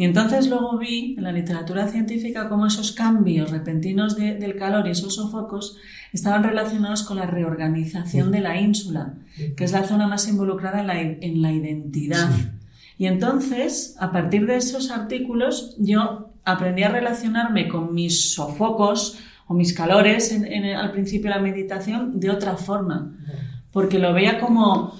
Y 0.00 0.04
entonces 0.04 0.48
luego 0.48 0.78
vi 0.78 1.14
en 1.18 1.24
la 1.24 1.30
literatura 1.30 1.86
científica 1.86 2.48
cómo 2.48 2.66
esos 2.66 2.92
cambios 2.92 3.50
repentinos 3.50 4.16
del 4.16 4.56
calor 4.56 4.88
y 4.88 4.92
esos 4.92 5.16
sofocos 5.16 5.76
estaban 6.10 6.42
relacionados 6.42 7.02
con 7.02 7.18
la 7.18 7.26
reorganización 7.26 8.32
de 8.32 8.40
la 8.40 8.58
ínsula, 8.58 9.12
que 9.58 9.62
es 9.62 9.72
la 9.72 9.84
zona 9.84 10.06
más 10.06 10.26
involucrada 10.26 10.80
en 10.80 11.42
la, 11.42 11.52
identidad. 11.52 12.30
Y 12.96 13.08
entonces, 13.08 13.94
a 14.00 14.10
partir 14.10 14.46
de 14.46 14.56
esos 14.56 14.90
artículos, 14.90 15.76
yo 15.78 16.30
aprendí 16.46 16.82
a 16.82 16.88
relacionarme 16.88 17.68
con 17.68 17.92
mis 17.92 18.32
sofocos 18.32 19.18
o 19.48 19.52
mis 19.52 19.74
calores 19.74 20.34
al 20.78 20.92
principio 20.92 21.30
de 21.30 21.36
la 21.36 21.42
meditación 21.42 22.18
de 22.18 22.30
otra 22.30 22.56
forma, 22.56 23.18
porque 23.70 23.98
lo 23.98 24.14
veía 24.14 24.40
como, 24.40 24.94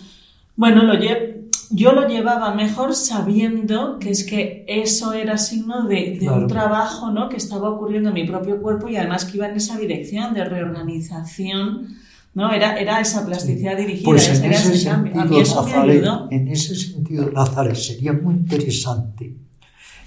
bueno, 0.56 0.82
lo 0.82 0.92
llevo 0.92 1.39
yo 1.70 1.92
lo 1.92 2.08
llevaba 2.08 2.54
mejor 2.54 2.94
sabiendo 2.94 3.98
que 3.98 4.10
es 4.10 4.24
que 4.24 4.64
eso 4.66 5.12
era 5.12 5.38
signo 5.38 5.86
de, 5.86 6.18
un 6.30 6.46
trabajo 6.46 7.10
¿no? 7.10 7.28
que 7.28 7.36
estaba 7.36 7.70
ocurriendo 7.70 8.08
en 8.08 8.14
mi 8.14 8.26
propio 8.26 8.60
cuerpo 8.60 8.88
y 8.88 8.96
además 8.96 9.24
que 9.24 9.36
iba 9.36 9.48
en 9.48 9.56
esa 9.56 9.78
dirección 9.78 10.34
de 10.34 10.44
reorganización. 10.44 11.88
¿no? 12.34 12.52
Era, 12.52 12.78
era 12.78 13.00
esa 13.00 13.24
plasticidad 13.24 13.76
dirigida, 13.76 14.04
pues 14.04 14.28
en 14.28 14.44
era 14.44 14.56
ese, 14.56 14.76
sentido, 14.76 16.28
En 16.30 16.48
ese 16.48 16.74
sentido, 16.74 17.30
Nazaret, 17.30 17.76
sería 17.76 18.12
muy 18.12 18.34
interesante 18.34 19.36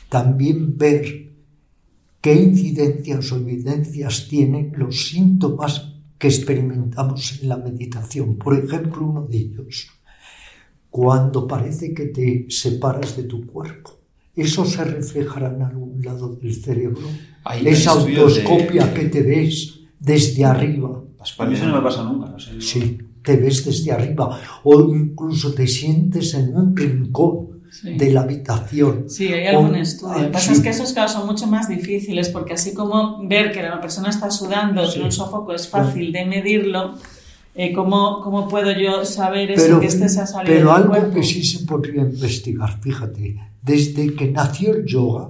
también 0.10 0.77
ver 0.77 1.31
qué 2.22 2.35
incidencias 2.35 3.31
o 3.31 3.38
evidencias 3.38 4.27
tienen 4.27 4.72
los 4.77 5.10
síntomas 5.10 5.94
que 6.19 6.27
experimentamos 6.27 7.40
en 7.41 7.49
la 7.49 7.57
meditación. 7.57 8.38
Por 8.38 8.57
ejemplo, 8.57 9.06
uno 9.06 9.27
de 9.27 9.38
ellos, 9.38 9.90
cuando 10.93 11.47
parece 11.47 11.91
que 11.91 12.05
te 12.05 12.45
separas 12.49 13.17
de 13.17 13.23
tu 13.23 13.47
cuerpo. 13.47 13.97
Eso 14.35 14.63
se 14.63 14.83
reflejará 14.83 15.51
en 15.51 15.63
algún 15.63 15.99
lado 16.03 16.35
del 16.35 16.53
cerebro. 16.53 17.07
Esa 17.65 17.93
autoscopia 17.93 18.93
que 18.93 19.05
te 19.05 19.23
ves 19.23 19.79
desde 19.99 20.45
arriba. 20.45 21.01
Para 21.35 21.49
mí 21.49 21.55
eso 21.55 21.65
no 21.65 21.77
me 21.77 21.81
pasa 21.81 22.03
nunca. 22.03 22.29
No 22.29 22.39
sé, 22.39 22.61
Sí, 22.61 22.99
te 23.23 23.37
ves 23.37 23.65
desde 23.65 23.91
arriba. 23.91 24.39
O 24.63 24.93
incluso 24.93 25.55
te 25.55 25.65
sientes 25.65 26.35
en 26.35 26.55
un 26.55 26.77
rincón 26.77 27.63
de 27.81 28.11
la 28.11 28.21
habitación. 28.21 29.09
Sí, 29.09 29.33
hay 29.33 29.47
algún 29.47 29.75
estudio. 29.75 30.13
Lo 30.19 30.25
que 30.25 30.31
pasa 30.31 30.51
es 30.51 30.59
que 30.59 30.69
esos 30.69 30.93
casos 30.93 31.19
son 31.19 31.27
mucho 31.27 31.47
más 31.47 31.67
difíciles 31.69 32.29
porque 32.29 32.53
así 32.53 32.75
como 32.75 33.27
ver 33.27 33.51
que 33.51 33.63
la 33.63 33.81
persona 33.81 34.09
está 34.11 34.29
sudando 34.29 34.83
en 34.93 35.01
un 35.01 35.11
sofoco 35.11 35.53
es 35.53 35.67
fácil 35.67 36.11
de 36.11 36.23
medirlo, 36.25 36.93
eh, 37.55 37.71
¿cómo, 37.73 38.21
¿cómo, 38.21 38.47
puedo 38.47 38.71
yo 38.71 39.05
saber 39.05 39.51
eso 39.51 39.65
pero, 39.65 39.80
que 39.80 39.88
este 39.88 40.09
se 40.09 40.21
ha 40.21 40.27
salido 40.27 40.53
Pero 40.53 40.67
del 40.69 40.75
algo 40.75 40.89
cuerpo? 40.89 41.13
que 41.15 41.23
sí 41.23 41.43
se 41.43 41.65
podría 41.65 42.01
investigar, 42.01 42.80
fíjate, 42.81 43.38
desde 43.61 44.13
que 44.15 44.31
nació 44.31 44.73
el 44.73 44.85
yoga, 44.85 45.30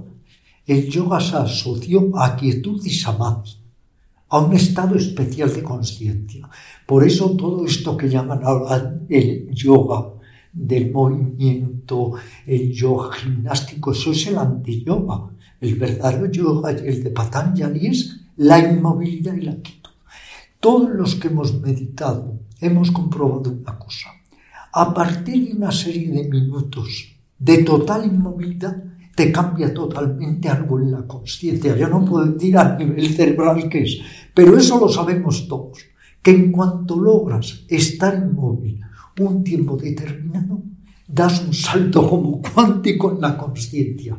el 0.66 0.90
yoga 0.90 1.20
se 1.20 1.36
asoció 1.36 2.18
a 2.18 2.36
quietud 2.36 2.82
y 2.86 2.90
samadhi, 2.90 3.52
a 4.30 4.40
un 4.40 4.54
estado 4.54 4.96
especial 4.96 5.54
de 5.54 5.62
conciencia. 5.62 6.50
Por 6.86 7.06
eso 7.06 7.36
todo 7.36 7.66
esto 7.66 7.96
que 7.98 8.10
llaman 8.10 8.40
ahora 8.44 8.96
el 9.10 9.50
yoga 9.54 10.14
del 10.52 10.92
movimiento, 10.92 12.14
el 12.46 12.72
yoga 12.72 13.16
gimnástico, 13.16 13.92
eso 13.92 14.12
es 14.12 14.28
el 14.28 14.38
anti-yoga. 14.38 15.30
El 15.60 15.76
verdadero 15.76 16.30
yoga, 16.32 16.72
el 16.72 17.04
de 17.04 17.10
Patanjali, 17.10 17.88
es 17.88 18.20
la 18.38 18.60
inmovilidad 18.60 19.36
y 19.36 19.42
la 19.42 19.56
quietud. 19.56 19.83
Todos 20.64 20.92
los 20.92 21.16
que 21.16 21.28
hemos 21.28 21.60
meditado 21.60 22.40
hemos 22.62 22.90
comprobado 22.90 23.52
una 23.52 23.78
cosa. 23.78 24.12
A 24.72 24.94
partir 24.94 25.50
de 25.50 25.58
una 25.58 25.74
serie 25.74 26.10
de 26.10 26.30
minutos 26.30 27.18
de 27.38 27.58
total 27.66 28.06
inmovilidad, 28.06 28.82
te 29.14 29.30
cambia 29.30 29.74
totalmente 29.74 30.48
algo 30.48 30.80
en 30.80 30.94
la 30.94 31.06
conciencia. 31.06 31.76
Yo 31.76 31.90
no 31.90 32.06
puedo 32.06 32.28
decir 32.28 32.58
a 32.58 32.78
nivel 32.78 33.14
cerebral 33.14 33.68
qué 33.68 33.84
es, 33.84 34.00
pero 34.34 34.58
eso 34.58 34.80
lo 34.80 34.88
sabemos 34.88 35.50
todos, 35.50 35.80
que 36.22 36.32
en 36.32 36.50
cuanto 36.50 36.98
logras 36.98 37.66
estar 37.68 38.16
inmóvil 38.16 38.80
un 39.20 39.44
tiempo 39.44 39.76
determinado, 39.76 40.64
das 41.06 41.44
un 41.44 41.54
salto 41.54 42.10
como 42.10 42.42
cuántico 42.42 43.12
en 43.12 43.20
la 43.20 43.38
conciencia. 43.38 44.18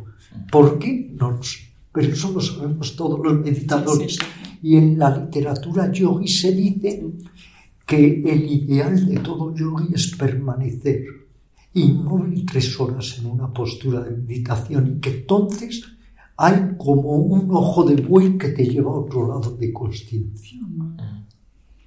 ¿Por 0.53 0.79
qué? 0.79 1.11
No 1.19 1.31
lo 1.31 1.43
sé 1.43 1.75
pero 1.95 2.13
eso 2.13 2.33
lo 2.33 2.41
sabemos 2.41 2.97
todos 2.97 3.21
los 3.23 3.35
meditadores. 3.39 4.19
Y 4.65 4.77
en 4.77 4.99
la 4.99 5.15
literatura 5.15 5.93
yogi 5.93 6.27
se 6.27 6.51
dice 6.53 6.91
que 7.85 8.23
el 8.33 8.51
ideal 8.51 9.07
de 9.07 9.19
todo 9.19 9.55
yogi 9.55 9.93
es 9.93 10.17
permanecer 10.17 11.05
inmóvil 11.75 12.47
tres 12.47 12.81
horas 12.81 13.19
en 13.19 13.27
una 13.27 13.53
postura 13.53 14.01
de 14.01 14.17
meditación 14.17 14.83
y 14.87 15.01
que 15.01 15.11
entonces 15.19 15.85
hay 16.39 16.77
como 16.79 17.11
un 17.11 17.51
ojo 17.51 17.85
de 17.85 17.97
buey 17.97 18.39
que 18.39 18.49
te 18.57 18.65
lleva 18.65 18.91
a 18.91 19.01
otro 19.01 19.29
lado 19.29 19.55
de 19.55 19.71
conciencia 19.71 20.59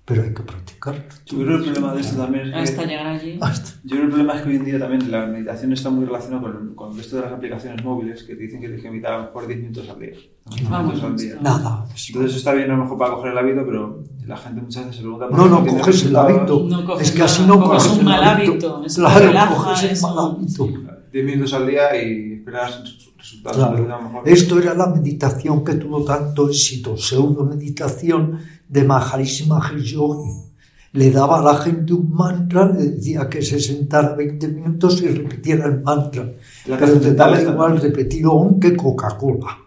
pero 0.08 0.24
hay 0.24 0.34
que 0.34 0.42
practicarlo. 0.42 1.02
Yo 1.26 1.38
creo 1.38 1.48
que 1.62 1.68
el 1.68 1.74
problema 1.74 1.94
de 1.94 2.00
esto 2.02 2.16
también 2.16 2.48
es 2.48 2.54
que, 2.54 2.60
Hasta 2.60 2.86
llegar 2.86 3.08
allí. 3.08 3.38
Hasta. 3.42 3.70
Yo 3.84 3.90
creo 3.90 4.00
que 4.00 4.04
el 4.06 4.10
problema 4.10 4.34
es 4.36 4.42
que 4.42 4.50
hoy 4.50 4.56
en 4.56 4.66
día 4.66 4.80
también 4.80 5.12
la 5.12 5.26
meditación 5.28 5.74
está 5.74 5.90
muy 5.90 6.06
relacionada 6.06 6.42
con, 6.44 6.76
con 6.76 6.98
esto 6.98 7.18
de 7.18 7.24
las 7.24 7.34
aplicaciones 7.34 7.84
móviles 7.84 8.24
que 8.24 8.36
te 8.36 8.44
dicen 8.44 8.62
que 8.62 8.68
tienes 8.68 8.84
que 8.84 8.90
meditar 8.90 9.14
a 9.14 9.18
lo 9.18 9.24
mejor 9.26 9.48
10 9.48 9.60
minutos 9.60 9.90
al 9.90 10.00
día. 10.00 10.12
10 10.56 10.70
Vamos, 10.70 10.94
minutos 10.96 11.04
al 11.12 11.18
día. 11.18 11.36
Nada. 11.42 11.86
Entonces 12.08 12.38
está 12.38 12.54
bien 12.54 12.72
a 12.72 12.78
lo 12.78 12.84
mejor 12.84 12.98
para 12.98 13.14
coger 13.16 13.32
el 13.34 13.38
hábito, 13.38 13.66
pero 13.66 14.04
la 14.26 14.38
gente 14.38 14.62
muchas 14.62 14.84
veces 14.86 14.96
se 14.96 15.02
pregunta 15.02 15.28
por 15.28 15.38
No, 15.40 15.48
no 15.48 15.66
coges 15.68 16.06
el 16.06 16.16
hábito. 16.16 16.66
No 16.70 16.86
coges 16.86 17.10
es 17.10 17.14
que 17.16 17.22
así 17.24 17.44
no 17.46 17.60
coges 17.60 17.84
coges 17.84 17.92
un 17.94 18.00
el 18.00 18.06
mal 18.06 18.24
hábito. 18.24 18.52
hábito, 18.54 18.84
eso 18.86 19.02
Claro, 19.02 19.20
relaja, 19.28 19.56
coges 19.56 19.84
el 19.84 20.02
mal 20.02 20.18
hábito. 20.20 20.68
10 21.12 21.26
minutos 21.26 21.54
al 21.54 21.68
día 21.68 22.02
y 22.02 22.34
esperas 22.34 22.82
resultados. 23.18 23.58
Claro. 23.58 23.84
Mejor- 24.04 24.22
Esto 24.30 24.58
era 24.60 24.74
la 24.74 24.88
meditación 24.88 25.66
que 25.66 25.74
tuvo 25.74 26.06
tanto 26.06 26.48
éxito, 26.48 26.96
pseudo 26.96 27.44
meditación 27.46 28.40
de 28.70 28.84
Maharishi 28.84 29.48
Mahesh 29.48 29.94
Yogi. 29.94 30.32
Le 30.94 31.12
daba 31.12 31.40
a 31.40 31.44
la 31.54 31.58
gente 31.60 31.94
un 31.94 32.12
mantra, 32.14 32.66
le 32.72 32.84
decía 32.92 33.30
que 33.30 33.42
se 33.42 33.60
sentara 33.60 34.16
20 34.16 34.48
minutos 34.48 35.02
y 35.02 35.08
repitiera 35.10 35.66
el 35.68 35.82
mantra. 35.84 36.32
La 36.66 36.78
Pero 36.78 37.00
te 37.00 37.14
daba 37.14 37.40
igual 37.42 37.80
repetir 37.80 38.26
OM 38.26 38.60
que 38.60 38.76
Coca-Cola. 38.76 39.58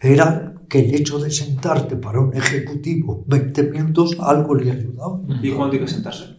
Era 0.00 0.54
que 0.68 0.80
el 0.80 0.94
hecho 0.94 1.18
de 1.18 1.30
sentarte 1.30 1.96
para 1.96 2.20
un 2.20 2.34
ejecutivo 2.36 3.24
20 3.26 3.62
minutos 3.64 4.16
algo 4.20 4.54
le 4.54 4.70
ayudaba. 4.70 5.18
¿Y 5.42 5.50
cuánto 5.50 5.74
hay 5.76 5.80
que 5.82 5.88
sentarse? 5.88 6.36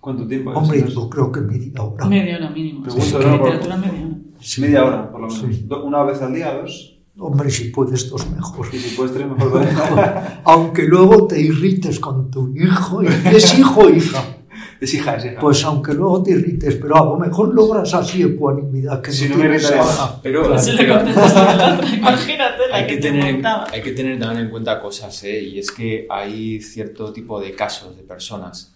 ¿Cuánto 0.00 0.26
tiempo 0.28 0.52
es? 0.52 0.56
Hombre, 0.56 0.84
yo 0.88 1.10
creo 1.10 1.32
que 1.32 1.40
media 1.40 1.82
hora. 1.82 2.04
Media 2.06 2.36
hora 2.36 2.50
mínimo. 2.50 2.82
Pregunto, 2.82 3.06
Sí, 3.06 3.14
¿no? 3.14 3.36
literatura 3.38 3.76
media 3.76 4.04
hora. 4.06 4.16
Sí. 4.40 4.60
Media 4.60 4.84
hora, 4.84 5.10
por 5.10 5.20
lo 5.22 5.26
menos. 5.28 5.56
Sí. 5.56 5.68
Una 5.84 6.02
vez 6.04 6.22
al 6.22 6.34
día, 6.34 6.52
dos. 6.54 6.95
Hombre, 7.18 7.50
si 7.50 7.70
puedes, 7.70 8.10
dos 8.10 8.28
mejor. 8.30 8.68
Y 8.72 8.78
si 8.78 8.94
puedes 8.94 9.14
tres, 9.14 9.26
mejor. 9.26 9.66
Aunque 10.44 10.82
luego 10.82 11.26
te 11.26 11.40
irrites 11.40 11.98
con 11.98 12.30
tu 12.30 12.54
hijo, 12.54 13.02
y 13.02 13.06
es 13.06 13.58
hijo 13.58 13.80
o 13.80 13.90
hija. 13.90 14.22
es 14.80 14.94
hija, 14.94 15.16
es 15.16 15.24
hija. 15.24 15.40
Pues 15.40 15.64
aunque 15.64 15.94
luego 15.94 16.22
te 16.22 16.32
irrites, 16.32 16.76
pero 16.76 16.96
a 16.96 17.04
lo 17.04 17.16
mejor 17.16 17.54
logras 17.54 17.92
así 17.94 18.22
ecuanimidad 18.22 19.00
que 19.00 19.12
si 19.12 19.28
no 19.28 19.36
no 19.36 19.44
me 19.44 19.58
más. 19.58 20.18
Pero, 20.22 20.58
si 20.58 20.72
le 20.72 20.78
pero- 20.78 20.96
contestas 20.96 21.36
a 21.36 21.56
la 21.56 21.74
otra, 21.74 21.94
imagínate 21.94 22.68
la 22.70 22.76
hay 22.76 22.86
que, 22.86 22.94
que, 22.94 23.00
te 23.00 23.08
tener, 23.08 23.32
montaba. 23.34 23.66
hay 23.72 23.82
que 23.82 23.92
tener 23.92 24.18
también 24.18 24.44
en 24.46 24.50
cuenta 24.50 24.80
cosas, 24.80 25.24
¿eh? 25.24 25.40
y 25.40 25.58
es 25.58 25.70
que 25.70 26.06
hay 26.10 26.60
cierto 26.60 27.12
tipo 27.12 27.40
de 27.40 27.54
casos 27.54 27.96
de 27.96 28.02
personas 28.02 28.74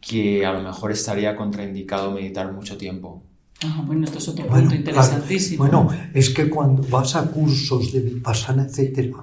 que 0.00 0.44
a 0.44 0.52
lo 0.52 0.62
mejor 0.62 0.92
estaría 0.92 1.36
contraindicado 1.36 2.10
meditar 2.10 2.52
mucho 2.52 2.76
tiempo. 2.76 3.22
Ah, 3.64 3.82
bueno, 3.86 4.04
esto 4.04 4.18
es 4.18 4.28
otro 4.28 4.46
Bueno, 4.46 4.68
punto 4.70 4.82
claro. 4.84 4.90
interesantísimo. 5.06 5.64
Bueno, 5.64 5.88
es 6.14 6.30
que 6.30 6.48
cuando 6.48 6.82
vas 6.88 7.14
a 7.16 7.26
cursos 7.30 7.92
de 7.92 8.00
Vipassana, 8.00 8.64
etcétera, 8.64 9.18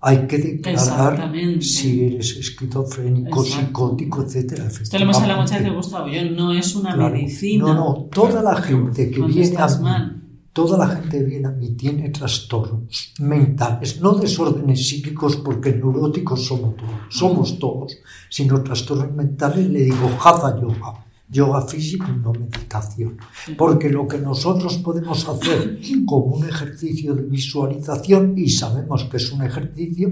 hay 0.00 0.26
que 0.26 0.38
declarar 0.38 1.30
si 1.62 2.04
eres 2.04 2.36
esquizofrénico, 2.36 3.42
Exacto. 3.44 3.66
psicótico, 3.66 4.22
etcétera. 4.22 4.66
Esto 4.66 4.98
lo 4.98 5.04
hemos 5.04 5.16
hablado 5.18 5.42
muchas 5.42 5.58
veces. 5.60 5.74
Gustavo. 5.74 6.08
Yo 6.08 6.24
no 6.30 6.52
es 6.52 6.74
una 6.74 6.94
Claro. 6.94 7.14
medicina. 7.14 7.64
No, 7.64 7.74
no, 7.74 7.94
toda 8.12 8.42
la 8.42 8.56
gente 8.56 9.10
que 9.10 9.20
viene 9.22 9.56
a 9.56 9.66
mí, 9.66 9.82
mal. 9.82 10.22
toda 10.52 10.78
la 10.78 10.86
gente 10.88 11.18
que 11.18 11.24
viene 11.24 11.48
a 11.48 11.50
mí 11.52 11.70
tiene 11.70 12.10
trastornos 12.10 13.12
mentales, 13.18 14.00
no 14.00 14.12
desórdenes 14.14 14.86
psíquicos 14.88 15.36
porque 15.36 15.72
neuróticos 15.72 16.46
somos 16.46 16.76
todos, 16.76 16.90
somos 17.10 17.58
todos, 17.58 17.96
sino 18.30 18.62
trastornos 18.62 19.12
mentales, 19.12 19.68
le 19.68 19.80
digo 19.84 20.08
Hatha 20.22 20.60
Yoga, 20.60 21.03
yoga 21.38 21.60
físico 21.72 22.06
y 22.14 22.18
no 22.24 22.32
meditación. 22.32 23.12
Porque 23.58 23.88
lo 23.90 24.06
que 24.10 24.18
nosotros 24.30 24.72
podemos 24.86 25.18
hacer 25.28 25.78
como 26.06 26.26
un 26.36 26.44
ejercicio 26.48 27.14
de 27.14 27.22
visualización, 27.36 28.22
y 28.38 28.48
sabemos 28.48 29.04
que 29.04 29.16
es 29.18 29.26
un 29.32 29.42
ejercicio, 29.50 30.08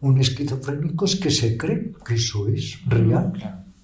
un 0.00 0.14
esquizofrénico 0.20 1.04
es 1.04 1.16
que 1.16 1.30
se 1.30 1.48
cree 1.56 1.92
que 2.06 2.14
eso 2.14 2.48
es 2.48 2.78
real. 2.86 3.32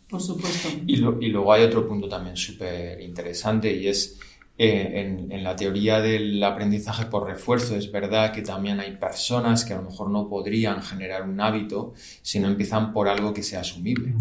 Por 0.08 0.20
supuesto. 0.20 0.68
Y, 0.86 0.96
lo- 0.96 1.18
y 1.20 1.28
luego 1.28 1.52
hay 1.52 1.62
otro 1.64 1.86
punto 1.86 2.08
también 2.08 2.36
súper 2.36 3.00
interesante 3.00 3.66
y 3.80 3.86
es 3.86 4.18
eh, 4.58 5.00
en, 5.00 5.30
en 5.32 5.42
la 5.44 5.54
teoría 5.56 6.00
del 6.00 6.42
aprendizaje 6.42 7.06
por 7.06 7.26
refuerzo 7.26 7.76
es 7.76 7.90
verdad 7.90 8.30
que 8.32 8.42
también 8.42 8.80
hay 8.80 8.96
personas 8.96 9.64
que 9.64 9.72
a 9.72 9.76
lo 9.76 9.84
mejor 9.88 10.10
no 10.10 10.28
podrían 10.28 10.82
generar 10.82 11.22
un 11.26 11.40
hábito 11.40 11.94
si 12.22 12.40
no 12.40 12.48
empiezan 12.48 12.92
por 12.92 13.08
algo 13.08 13.32
que 13.32 13.42
sea 13.42 13.60
asumible. 13.60 14.12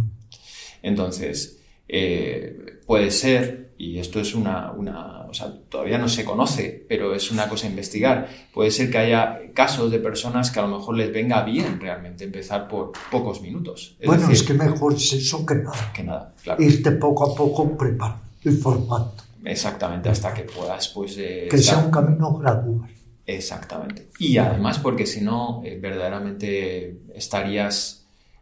Entonces, 0.81 1.58
eh, 1.89 2.79
puede 2.85 3.11
ser, 3.11 3.71
y 3.77 3.97
esto 3.99 4.19
es 4.19 4.35
una, 4.35 4.71
una, 4.71 5.21
o 5.27 5.33
sea, 5.33 5.51
todavía 5.69 5.97
no 5.97 6.07
se 6.07 6.23
conoce, 6.23 6.85
pero 6.87 7.15
es 7.15 7.31
una 7.31 7.47
cosa 7.49 7.67
a 7.67 7.69
investigar, 7.69 8.27
puede 8.53 8.71
ser 8.71 8.89
que 8.91 8.97
haya 8.99 9.39
casos 9.53 9.89
de 9.91 9.99
personas 9.99 10.51
que 10.51 10.59
a 10.59 10.63
lo 10.67 10.77
mejor 10.77 10.95
les 10.95 11.11
venga 11.11 11.43
bien 11.43 11.79
realmente 11.79 12.23
empezar 12.25 12.67
por 12.67 12.91
pocos 13.11 13.41
minutos. 13.41 13.95
Es 13.99 14.07
bueno, 14.07 14.21
decir, 14.27 14.35
es 14.35 14.43
que 14.43 14.53
mejor 14.53 14.93
es 14.93 15.13
eso 15.13 15.45
que 15.45 15.55
nada. 15.55 15.91
que 15.93 16.03
nada, 16.03 16.33
claro. 16.43 16.61
Irte 16.63 16.91
poco 16.93 17.31
a 17.31 17.35
poco 17.35 17.75
preparando 17.77 18.21
y 18.43 18.49
formando. 18.51 19.13
Exactamente, 19.45 20.09
hasta 20.09 20.33
que 20.33 20.43
puedas, 20.43 20.89
pues. 20.89 21.15
eh, 21.17 21.47
Que 21.49 21.57
sea 21.57 21.77
un 21.79 21.89
camino 21.89 22.33
gradual. 22.37 22.89
Exactamente. 23.25 24.09
Y 24.17 24.37
además, 24.37 24.79
porque 24.79 25.05
si 25.05 25.21
no, 25.21 25.61
eh, 25.63 25.77
verdaderamente 25.79 27.01
estarías 27.15 27.98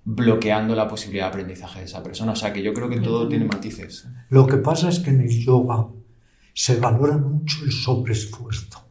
bloqueando 0.09 0.73
la 0.73 0.87
posibilidad 0.87 1.25
de 1.25 1.29
aprendizaje 1.31 1.79
de 1.79 1.85
esa 1.85 2.01
persona. 2.01 2.31
O 2.31 2.35
sea, 2.35 2.53
que 2.53 2.63
yo 2.63 2.73
creo 2.73 2.87
que 2.89 3.01
todo 3.01 3.27
tiene 3.27 3.43
matices. 3.45 4.07
Lo 4.29 4.47
que 4.47 4.55
pasa 4.57 4.87
es 4.87 4.99
que 4.99 5.09
en 5.09 5.19
el 5.21 5.29
yoga 5.45 5.85
se 6.53 6.77
valora 6.79 7.17
mucho 7.17 7.65
el 7.65 7.71
sobreesfuerzo. 7.73 8.85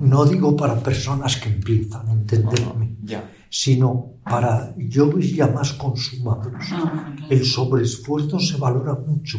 No 0.00 0.24
digo 0.24 0.56
para 0.56 0.74
personas 0.80 1.36
que 1.36 1.50
empiezan 1.50 2.08
a 2.08 2.12
entenderme, 2.12 2.96
Ya. 3.04 3.30
sino 3.48 4.14
para 4.24 4.74
yogis 4.76 5.36
ya 5.36 5.46
más 5.46 5.72
consumados. 5.74 6.52
Ah. 6.72 7.14
El 7.30 7.44
sobreesfuerzo 7.44 8.40
se 8.40 8.56
valora 8.56 8.94
mucho. 8.94 9.38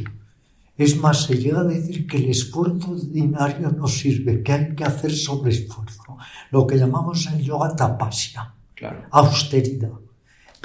Es 0.78 0.96
más, 0.98 1.24
se 1.24 1.38
llega 1.38 1.60
a 1.60 1.64
decir 1.66 2.08
que 2.08 2.18
el 2.18 2.30
esfuerzo 2.30 2.92
ordinario 2.92 3.70
no 3.72 3.88
sirve, 3.88 4.42
que 4.44 4.54
hay 4.54 4.76
que 4.76 4.86
hacer 4.86 5.12
sobreesfuerzo. 5.12 6.04
Lo 6.52 6.66
que 6.66 6.78
llamamos 6.78 7.28
en 7.28 7.34
el 7.36 7.44
yoga 7.44 7.76
tapasya, 7.76 8.54
Claro. 8.76 9.04
austeridad. 9.12 9.92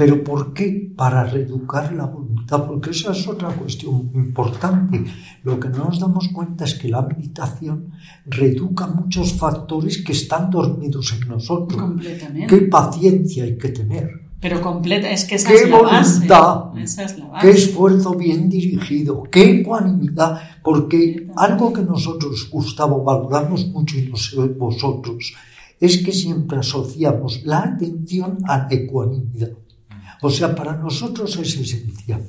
¿Pero 0.00 0.24
por 0.24 0.54
qué? 0.54 0.90
Para 0.96 1.24
reeducar 1.24 1.92
la 1.92 2.06
voluntad, 2.06 2.64
porque 2.66 2.88
esa 2.88 3.12
es 3.12 3.28
otra 3.28 3.50
cuestión 3.50 4.10
importante. 4.14 5.04
Lo 5.44 5.60
que 5.60 5.68
no 5.68 5.84
nos 5.84 6.00
damos 6.00 6.28
cuenta 6.28 6.64
es 6.64 6.72
que 6.76 6.88
la 6.88 7.02
meditación 7.02 7.90
reeduca 8.24 8.86
muchos 8.86 9.34
factores 9.34 10.02
que 10.02 10.12
están 10.12 10.48
dormidos 10.48 11.12
en 11.12 11.28
nosotros. 11.28 11.78
Completamente. 11.78 12.46
¿Qué 12.46 12.64
paciencia 12.68 13.44
hay 13.44 13.58
que 13.58 13.68
tener? 13.68 14.08
Pero 14.40 14.62
completa, 14.62 15.10
es 15.10 15.26
que 15.26 15.34
esa 15.34 15.50
¡Qué 15.50 15.56
es 15.56 15.68
la 15.68 15.82
base. 15.82 16.12
voluntad! 16.14 16.78
Esa 16.78 17.04
es 17.04 17.18
la 17.18 17.24
qué 17.26 17.48
base. 17.48 17.50
esfuerzo 17.50 18.14
bien 18.14 18.48
dirigido, 18.48 19.24
qué 19.24 19.60
ecuanimidad, 19.60 20.40
porque 20.62 21.28
algo 21.36 21.74
que 21.74 21.82
nosotros, 21.82 22.48
Gustavo, 22.50 23.04
valoramos 23.04 23.66
mucho 23.66 23.98
y 23.98 24.08
no 24.08 24.16
sé 24.16 24.38
vosotros, 24.38 25.34
es 25.78 25.98
que 25.98 26.12
siempre 26.12 26.56
asociamos 26.56 27.42
la 27.44 27.64
atención 27.64 28.38
a 28.44 28.60
la 28.60 28.68
ecuanimidad. 28.70 29.50
O 30.22 30.30
sea, 30.30 30.54
para 30.54 30.76
nosotros 30.76 31.36
es 31.38 31.56
esencial. 31.56 32.22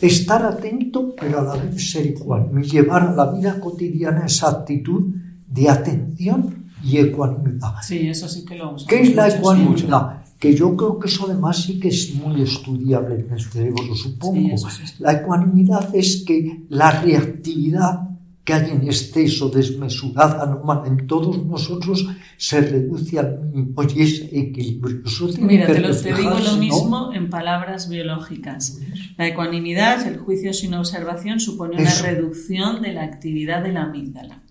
Estar 0.00 0.44
atento, 0.44 1.14
pero 1.18 1.40
a 1.40 1.42
la 1.42 1.62
vez 1.62 1.90
ser 1.90 2.06
ecuánime, 2.06 2.62
llevar 2.62 3.02
a 3.02 3.12
la 3.12 3.30
vida 3.32 3.60
cotidiana 3.60 4.26
esa 4.26 4.48
actitud 4.50 5.14
de 5.46 5.68
atención 5.68 6.64
y 6.82 6.98
ecuanimidad. 6.98 7.74
Sí, 7.82 8.08
eso 8.08 8.28
sí 8.28 8.44
que 8.44 8.56
lo 8.56 8.74
usamos. 8.74 8.86
¿Qué 8.86 9.02
es 9.02 9.14
la 9.14 9.28
ecuanimidad? 9.28 10.24
Que 10.38 10.54
yo 10.54 10.76
creo 10.76 10.98
que 10.98 11.08
eso 11.08 11.24
además 11.26 11.62
sí 11.62 11.80
que 11.80 11.88
es 11.88 12.14
muy 12.14 12.42
estudiable 12.42 13.20
en 13.20 13.32
el 13.32 13.40
cerebro, 13.40 13.94
supongo. 13.94 14.58
Sí, 14.58 14.86
sí 14.86 14.94
la 14.98 15.12
ecuanimidad 15.12 15.94
es 15.94 16.24
que 16.26 16.64
la 16.68 16.90
reactividad 16.90 18.13
que 18.44 18.52
hay 18.52 18.70
en 18.70 18.82
exceso, 18.84 19.48
desmesurada, 19.48 20.42
anómala 20.42 20.86
en 20.86 21.06
todos 21.06 21.42
nosotros, 21.44 22.06
se 22.36 22.60
reduce 22.60 23.18
al 23.18 23.40
mínimo 23.40 23.82
y 23.84 24.02
es 24.02 24.20
equilibrio. 24.30 25.00
Eso 25.06 25.28
tiene 25.28 25.46
Mira, 25.46 25.66
que 25.66 25.72
te, 25.72 25.80
lo, 25.80 25.96
te 25.96 26.12
digo 26.14 26.30
lo 26.38 26.52
¿no? 26.52 26.56
mismo 26.58 27.12
en 27.14 27.30
palabras 27.30 27.88
biológicas. 27.88 28.78
La 29.16 29.26
ecuanimidad, 29.28 30.06
el 30.06 30.18
juicio 30.18 30.52
sin 30.52 30.74
observación, 30.74 31.40
supone 31.40 31.76
una 31.76 31.88
Eso. 31.88 32.04
reducción 32.04 32.82
de 32.82 32.92
la 32.92 33.04
actividad 33.04 33.62
de 33.62 33.72
la 33.72 33.84
amígdala. 33.84 34.42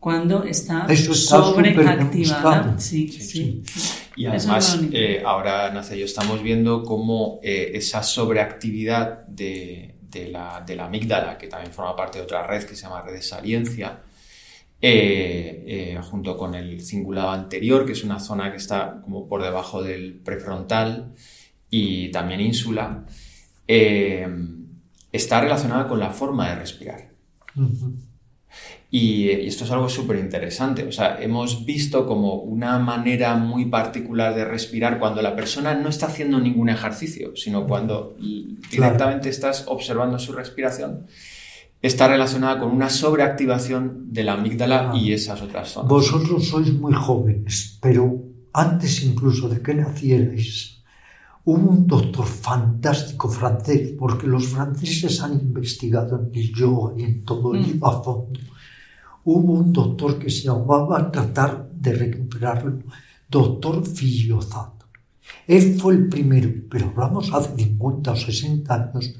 Cuando 0.00 0.42
está, 0.44 0.86
Eso 0.88 1.12
está 1.12 1.36
sobreactivada. 1.42 2.78
Sí, 2.78 3.08
Sí, 3.08 3.20
sí. 3.20 3.62
Y 4.16 4.26
Eso 4.26 4.34
es 4.34 4.44
además, 4.46 4.80
eh, 4.92 5.22
ahora, 5.24 5.72
Nace, 5.72 5.96
yo 5.96 6.04
estamos 6.04 6.42
viendo 6.42 6.82
cómo 6.82 7.38
eh, 7.42 7.70
esa 7.74 8.02
sobreactividad 8.02 9.24
de, 9.28 9.94
de 10.10 10.28
la, 10.28 10.62
de 10.66 10.76
la 10.76 10.86
amígdala, 10.86 11.36
que 11.38 11.46
también 11.46 11.72
forma 11.72 11.94
parte 11.94 12.18
de 12.18 12.24
otra 12.24 12.46
red 12.46 12.64
que 12.64 12.74
se 12.74 12.82
llama 12.82 13.02
red 13.02 13.14
de 13.14 13.22
saliencia, 13.22 14.00
eh, 14.80 15.64
eh, 15.66 16.00
junto 16.02 16.36
con 16.36 16.54
el 16.54 16.80
cingulado 16.80 17.30
anterior, 17.30 17.84
que 17.84 17.92
es 17.92 18.04
una 18.04 18.20
zona 18.20 18.50
que 18.50 18.58
está 18.58 19.00
como 19.02 19.28
por 19.28 19.42
debajo 19.42 19.82
del 19.82 20.14
prefrontal, 20.14 21.14
y 21.70 22.10
también 22.10 22.40
ínsula, 22.40 23.04
eh, 23.66 24.26
está 25.12 25.40
relacionada 25.40 25.88
con 25.88 25.98
la 25.98 26.10
forma 26.10 26.48
de 26.48 26.54
respirar. 26.56 27.10
Y, 28.90 29.24
y 29.30 29.46
esto 29.46 29.64
es 29.64 29.70
algo 29.70 29.88
súper 29.90 30.18
interesante. 30.18 30.84
O 30.84 30.92
sea, 30.92 31.20
hemos 31.20 31.66
visto 31.66 32.06
como 32.06 32.36
una 32.36 32.78
manera 32.78 33.36
muy 33.36 33.66
particular 33.66 34.34
de 34.34 34.46
respirar 34.46 34.98
cuando 34.98 35.20
la 35.20 35.36
persona 35.36 35.74
no 35.74 35.90
está 35.90 36.06
haciendo 36.06 36.40
ningún 36.40 36.70
ejercicio, 36.70 37.36
sino 37.36 37.66
cuando 37.66 38.16
directamente 38.70 39.28
estás 39.28 39.64
observando 39.68 40.18
su 40.18 40.32
respiración, 40.32 41.06
está 41.82 42.08
relacionada 42.08 42.58
con 42.60 42.70
una 42.70 42.88
sobreactivación 42.90 44.12
de 44.12 44.24
la 44.24 44.32
amígdala 44.34 44.92
Ah. 44.92 44.96
y 44.96 45.12
esas 45.12 45.42
otras 45.42 45.68
zonas. 45.68 45.88
Vosotros 45.90 46.48
sois 46.48 46.72
muy 46.72 46.94
jóvenes, 46.94 47.78
pero 47.82 48.24
antes 48.54 49.02
incluso 49.04 49.48
de 49.50 49.60
que 49.60 49.74
nacierais, 49.74 50.82
hubo 51.44 51.70
un 51.70 51.86
doctor 51.86 52.26
fantástico 52.26 53.28
francés, 53.28 53.92
porque 53.98 54.26
los 54.26 54.48
franceses 54.48 55.20
han 55.20 55.34
investigado 55.34 56.18
en 56.18 56.30
el 56.34 56.54
yoga 56.54 56.94
y 56.96 57.02
en 57.04 57.24
todo 57.24 57.52
Mm. 57.52 57.56
ello 57.56 57.86
a 57.86 58.02
fondo. 58.02 58.40
Hubo 59.24 59.52
un 59.54 59.72
doctor 59.72 60.18
que 60.18 60.30
se 60.30 60.44
llamaba, 60.44 60.98
a 60.98 61.10
tratar 61.10 61.68
de 61.72 61.92
recuperarlo, 61.92 62.78
doctor 63.28 63.86
Fillozato. 63.86 64.86
Él 65.46 65.78
fue 65.78 65.94
el 65.94 66.08
primero, 66.08 66.50
pero 66.70 66.88
hablamos 66.88 67.32
hace 67.32 67.56
50 67.56 68.12
o 68.12 68.16
60 68.16 68.74
años, 68.74 69.14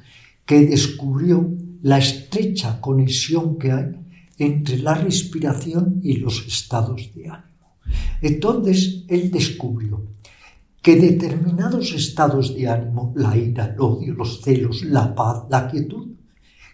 que 0.45 0.65
descubrió 0.65 1.47
la 1.81 1.99
estrecha 1.99 2.81
conexión 2.81 3.57
que 3.57 3.71
hay 3.71 3.91
entre 4.37 4.79
la 4.79 4.95
respiración 4.95 5.99
y 6.01 6.17
los 6.17 6.45
estados 6.47 7.11
de 7.13 7.29
ánimo. 7.29 7.77
Entonces, 8.21 9.03
él 9.07 9.31
descubrió 9.31 10.07
que 10.81 10.95
determinados 10.95 11.93
estados 11.93 12.55
de 12.55 12.67
ánimo, 12.67 13.13
la 13.15 13.35
ira, 13.35 13.65
el 13.65 13.79
odio, 13.79 14.13
los 14.13 14.41
celos, 14.41 14.83
la 14.83 15.13
paz, 15.13 15.43
la 15.49 15.67
quietud, 15.67 16.07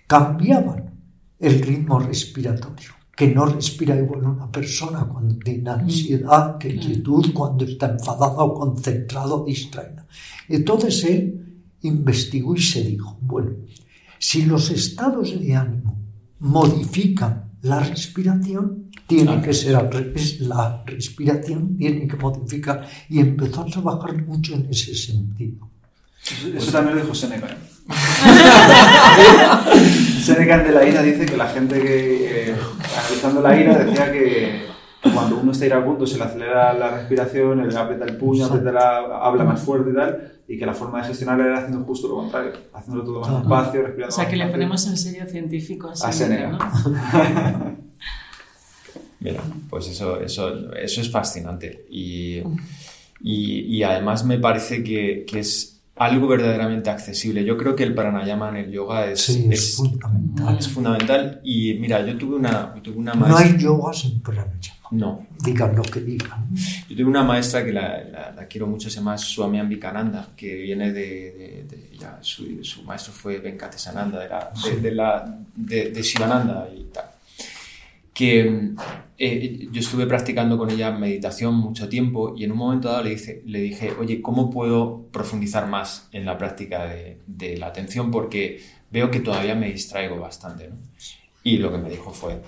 cambiaban 0.08 0.94
el 1.40 1.62
ritmo 1.62 2.00
respiratorio, 2.00 2.92
que 3.16 3.28
no 3.28 3.46
respira 3.46 3.96
igual 3.96 4.26
una 4.26 4.52
persona 4.52 5.06
cuando 5.06 5.38
tiene 5.38 5.70
ansiedad, 5.70 6.58
que 6.58 6.78
quietud 6.78 7.32
cuando 7.34 7.64
está 7.64 7.92
enfadada 7.92 8.44
o 8.44 8.54
concentrado 8.54 9.42
o 9.42 9.46
distraída. 9.46 10.06
Entonces 10.50 11.04
él 11.06 11.64
investigó 11.82 12.56
y 12.56 12.62
se 12.62 12.84
dijo, 12.84 13.18
bueno, 13.22 13.52
si 14.20 14.44
los 14.44 14.70
estados 14.70 15.40
de 15.40 15.56
ánimo 15.56 15.98
modifican 16.40 17.52
la 17.62 17.80
respiración, 17.80 18.92
tiene 19.08 19.42
que 19.42 19.54
ser 19.54 19.76
al 19.76 19.92
revés, 19.92 20.40
la 20.42 20.84
respiración 20.86 21.78
tiene 21.78 22.08
que 22.08 22.16
modificar 22.16 22.88
y 23.10 23.20
empezó 23.20 23.62
a 23.62 23.66
trabajar 23.66 24.26
mucho 24.26 24.56
en 24.56 24.68
ese 24.70 24.96
sentido. 24.96 25.70
Eso, 26.56 26.72
también 26.72 26.98
lo 26.98 27.04
dijo 27.04 27.14
Seneca. 27.14 27.56
Seneca 30.24 30.58
de 30.60 30.72
la 30.72 30.88
ira 30.88 31.04
dice 31.04 31.26
que 31.26 31.38
la 31.38 31.50
gente 31.50 31.80
que, 31.80 32.52
eh, 32.52 32.55
analizando 33.26 33.42
la 33.42 33.60
ira, 33.60 33.78
decía 33.78 34.12
que 34.12 34.66
cuando 35.14 35.38
uno 35.38 35.52
está 35.52 35.66
iracundo 35.66 36.08
se 36.08 36.18
le 36.18 36.24
acelera 36.24 36.74
la 36.74 36.90
respiración, 36.92 37.68
le 37.68 37.78
aprieta 37.78 38.06
el 38.06 38.18
puño, 38.18 38.46
aprieta 38.46 38.72
la, 38.72 38.98
habla 39.22 39.44
más 39.44 39.62
fuerte 39.62 39.92
y 39.92 39.94
tal, 39.94 40.42
y 40.48 40.58
que 40.58 40.66
la 40.66 40.74
forma 40.74 41.02
de 41.02 41.08
gestionarla 41.08 41.46
era 41.46 41.58
haciendo 41.60 41.84
justo 41.86 42.08
lo 42.08 42.16
contrario, 42.16 42.54
haciéndolo 42.74 43.04
todo 43.04 43.22
más 43.22 43.40
despacio, 43.42 43.82
respirando 43.84 44.14
O 44.14 44.18
sea, 44.18 44.28
que 44.28 44.36
le 44.36 44.48
ponemos 44.48 44.88
el 44.88 44.98
sello 44.98 45.28
científico 45.28 45.90
a 45.90 46.12
Seneca. 46.12 46.50
¿no? 46.50 47.78
Mira, 49.20 49.42
pues 49.70 49.88
eso, 49.88 50.20
eso, 50.22 50.74
eso 50.74 51.02
es 51.02 51.12
fascinante. 51.12 51.86
Y, 51.90 52.42
y, 53.22 53.62
y 53.76 53.84
además 53.84 54.24
me 54.24 54.38
parece 54.38 54.84
que, 54.84 55.26
que 55.28 55.40
es 55.40 55.75
algo 55.96 56.28
verdaderamente 56.28 56.90
accesible. 56.90 57.44
Yo 57.46 57.58
creo 57.58 57.76
que 57.76 57.84
el 57.84 57.94
pranayama 57.94 58.50
en 58.50 58.56
el 58.58 58.72
yoga 58.72 59.06
es, 59.08 59.30
es, 59.30 59.76
fundamental. 59.76 60.58
Es 60.58 60.68
fundamental. 60.68 61.42
Y 61.44 61.76
mira, 61.76 62.06
yo 62.06 62.18
tuve 62.18 62.36
una, 62.36 62.74
tuve 62.76 62.98
una 62.98 63.14
maestra... 63.14 63.46
No 63.46 63.54
hay 63.54 63.58
yogas 63.58 64.06
en 64.06 64.22
pranayama. 64.22 64.76
No. 64.92 65.26
Digan 65.44 65.76
lo 65.76 65.82
que 65.82 66.02
digan. 66.02 66.48
Yo 66.90 66.96
tuve 66.96 67.06
una 67.06 67.24
maestra 67.24 67.66
que 67.66 67.74
la, 67.74 68.32
la, 68.36 68.48
quiero 68.48 68.68
mucho, 68.68 68.90
se 68.90 68.98
llama 68.98 69.18
Swami 69.18 69.60
Ambikananda, 69.60 70.30
que 70.36 70.54
viene 70.56 70.92
de... 70.92 71.66
de, 71.68 71.98
ya, 71.98 72.18
su, 72.22 72.64
su, 72.64 72.84
maestro 72.84 73.14
fue 73.14 73.40
Venkatesananda, 73.40 74.20
de, 74.20 74.80
de, 74.80 74.92
la, 74.92 75.40
de, 75.56 75.92
de 75.92 76.02
Shivananda 76.02 76.68
y 76.76 76.84
tal 76.94 77.15
que 78.16 78.72
eh, 79.18 79.68
yo 79.72 79.82
estuve 79.82 80.08
practicando 80.08 80.58
con 80.58 80.72
ella 80.72 80.90
meditación 80.90 81.54
mucho 81.54 81.90
tiempo 81.90 82.34
y 82.36 82.46
en 82.46 82.54
un 82.54 82.58
momento 82.58 82.88
dado 82.88 83.04
le, 83.04 83.10
dice, 83.10 83.44
le 83.46 83.60
dije, 83.60 83.92
oye, 84.00 84.22
¿cómo 84.22 84.50
puedo 84.50 85.08
profundizar 85.12 85.68
más 85.68 86.08
en 86.14 86.26
la 86.26 86.38
práctica 86.38 86.86
de, 86.86 87.20
de, 87.28 87.58
la 87.58 87.68
atención? 87.68 88.12
Porque 88.12 88.62
veo 88.90 89.12
que 89.12 89.20
todavía 89.20 89.54
me 89.54 89.70
distraigo 89.70 90.18
bastante. 90.18 90.70
¿no? 90.70 90.78
Y 91.44 91.58
lo 91.58 91.74
que 91.74 91.78
me 91.78 91.90
dijo 91.90 92.12
fue 92.12 92.42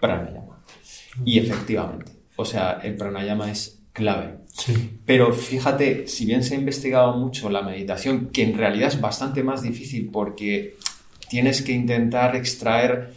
pranayama. 0.00 0.62
Y 1.24 1.40
efectivamente, 1.40 2.12
o 2.36 2.44
sea, 2.44 2.78
el 2.84 2.94
pranayama 2.96 3.50
es 3.50 3.80
clave. 3.92 4.36
Sí. 4.46 5.00
Pero 5.04 5.32
fíjate, 5.32 6.06
si 6.06 6.26
bien 6.26 6.44
se 6.44 6.54
ha 6.54 6.58
investigado 6.58 7.16
mucho 7.16 7.50
la 7.50 7.62
meditación, 7.62 8.28
que 8.28 8.44
en 8.44 8.56
realidad 8.56 8.86
es 8.86 9.00
bastante 9.00 9.42
más 9.42 9.62
difícil 9.62 10.10
porque 10.12 10.76
tienes 11.28 11.60
que 11.62 11.72
intentar 11.72 12.36
extraer 12.36 13.12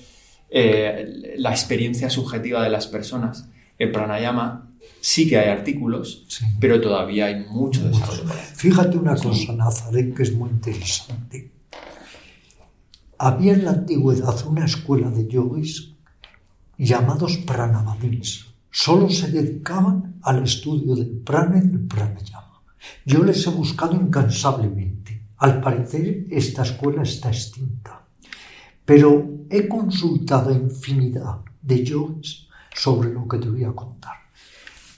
eh, 0.54 1.34
la 1.38 1.52
experiencia 1.52 2.10
subjetiva 2.10 2.62
de 2.62 2.70
las 2.70 2.88
personas. 2.88 3.48
El 3.80 3.92
pranayama 3.92 4.70
sí 5.00 5.28
que 5.28 5.38
hay 5.38 5.50
artículos, 5.50 6.26
sí. 6.28 6.46
pero 6.60 6.82
todavía 6.82 7.28
hay 7.28 7.46
mucho 7.46 7.88
desarrollo. 7.88 8.30
Fíjate 8.56 8.98
una 8.98 9.16
cosa, 9.16 9.54
Nazaret, 9.54 10.14
que 10.14 10.24
es 10.24 10.34
muy 10.36 10.50
interesante. 10.50 11.52
Había 13.18 13.54
en 13.54 13.64
la 13.66 13.72
antigüedad 13.72 14.36
una 14.46 14.66
escuela 14.66 15.10
de 15.10 15.28
yogis 15.28 15.94
llamados 16.78 17.38
pranavadins. 17.38 18.48
Solo 18.70 19.10
se 19.10 19.32
dedicaban 19.32 20.16
al 20.22 20.44
estudio 20.44 20.96
del 20.96 21.22
prana 21.24 21.60
y 21.60 21.68
del 21.68 21.88
pranayama. 21.88 22.62
Yo 23.06 23.24
les 23.24 23.46
he 23.46 23.50
buscado 23.52 23.96
incansablemente. 23.96 25.28
Al 25.38 25.62
parecer, 25.62 26.26
esta 26.30 26.64
escuela 26.64 27.04
está 27.04 27.30
extinta. 27.30 28.01
Pero 28.86 29.46
he 29.50 29.68
consultado 29.68 30.52
infinidad 30.52 31.40
de 31.62 31.84
yogis 31.84 32.48
sobre 32.74 33.12
lo 33.12 33.28
que 33.28 33.38
te 33.38 33.50
voy 33.50 33.64
a 33.64 33.74
contar. 33.74 34.16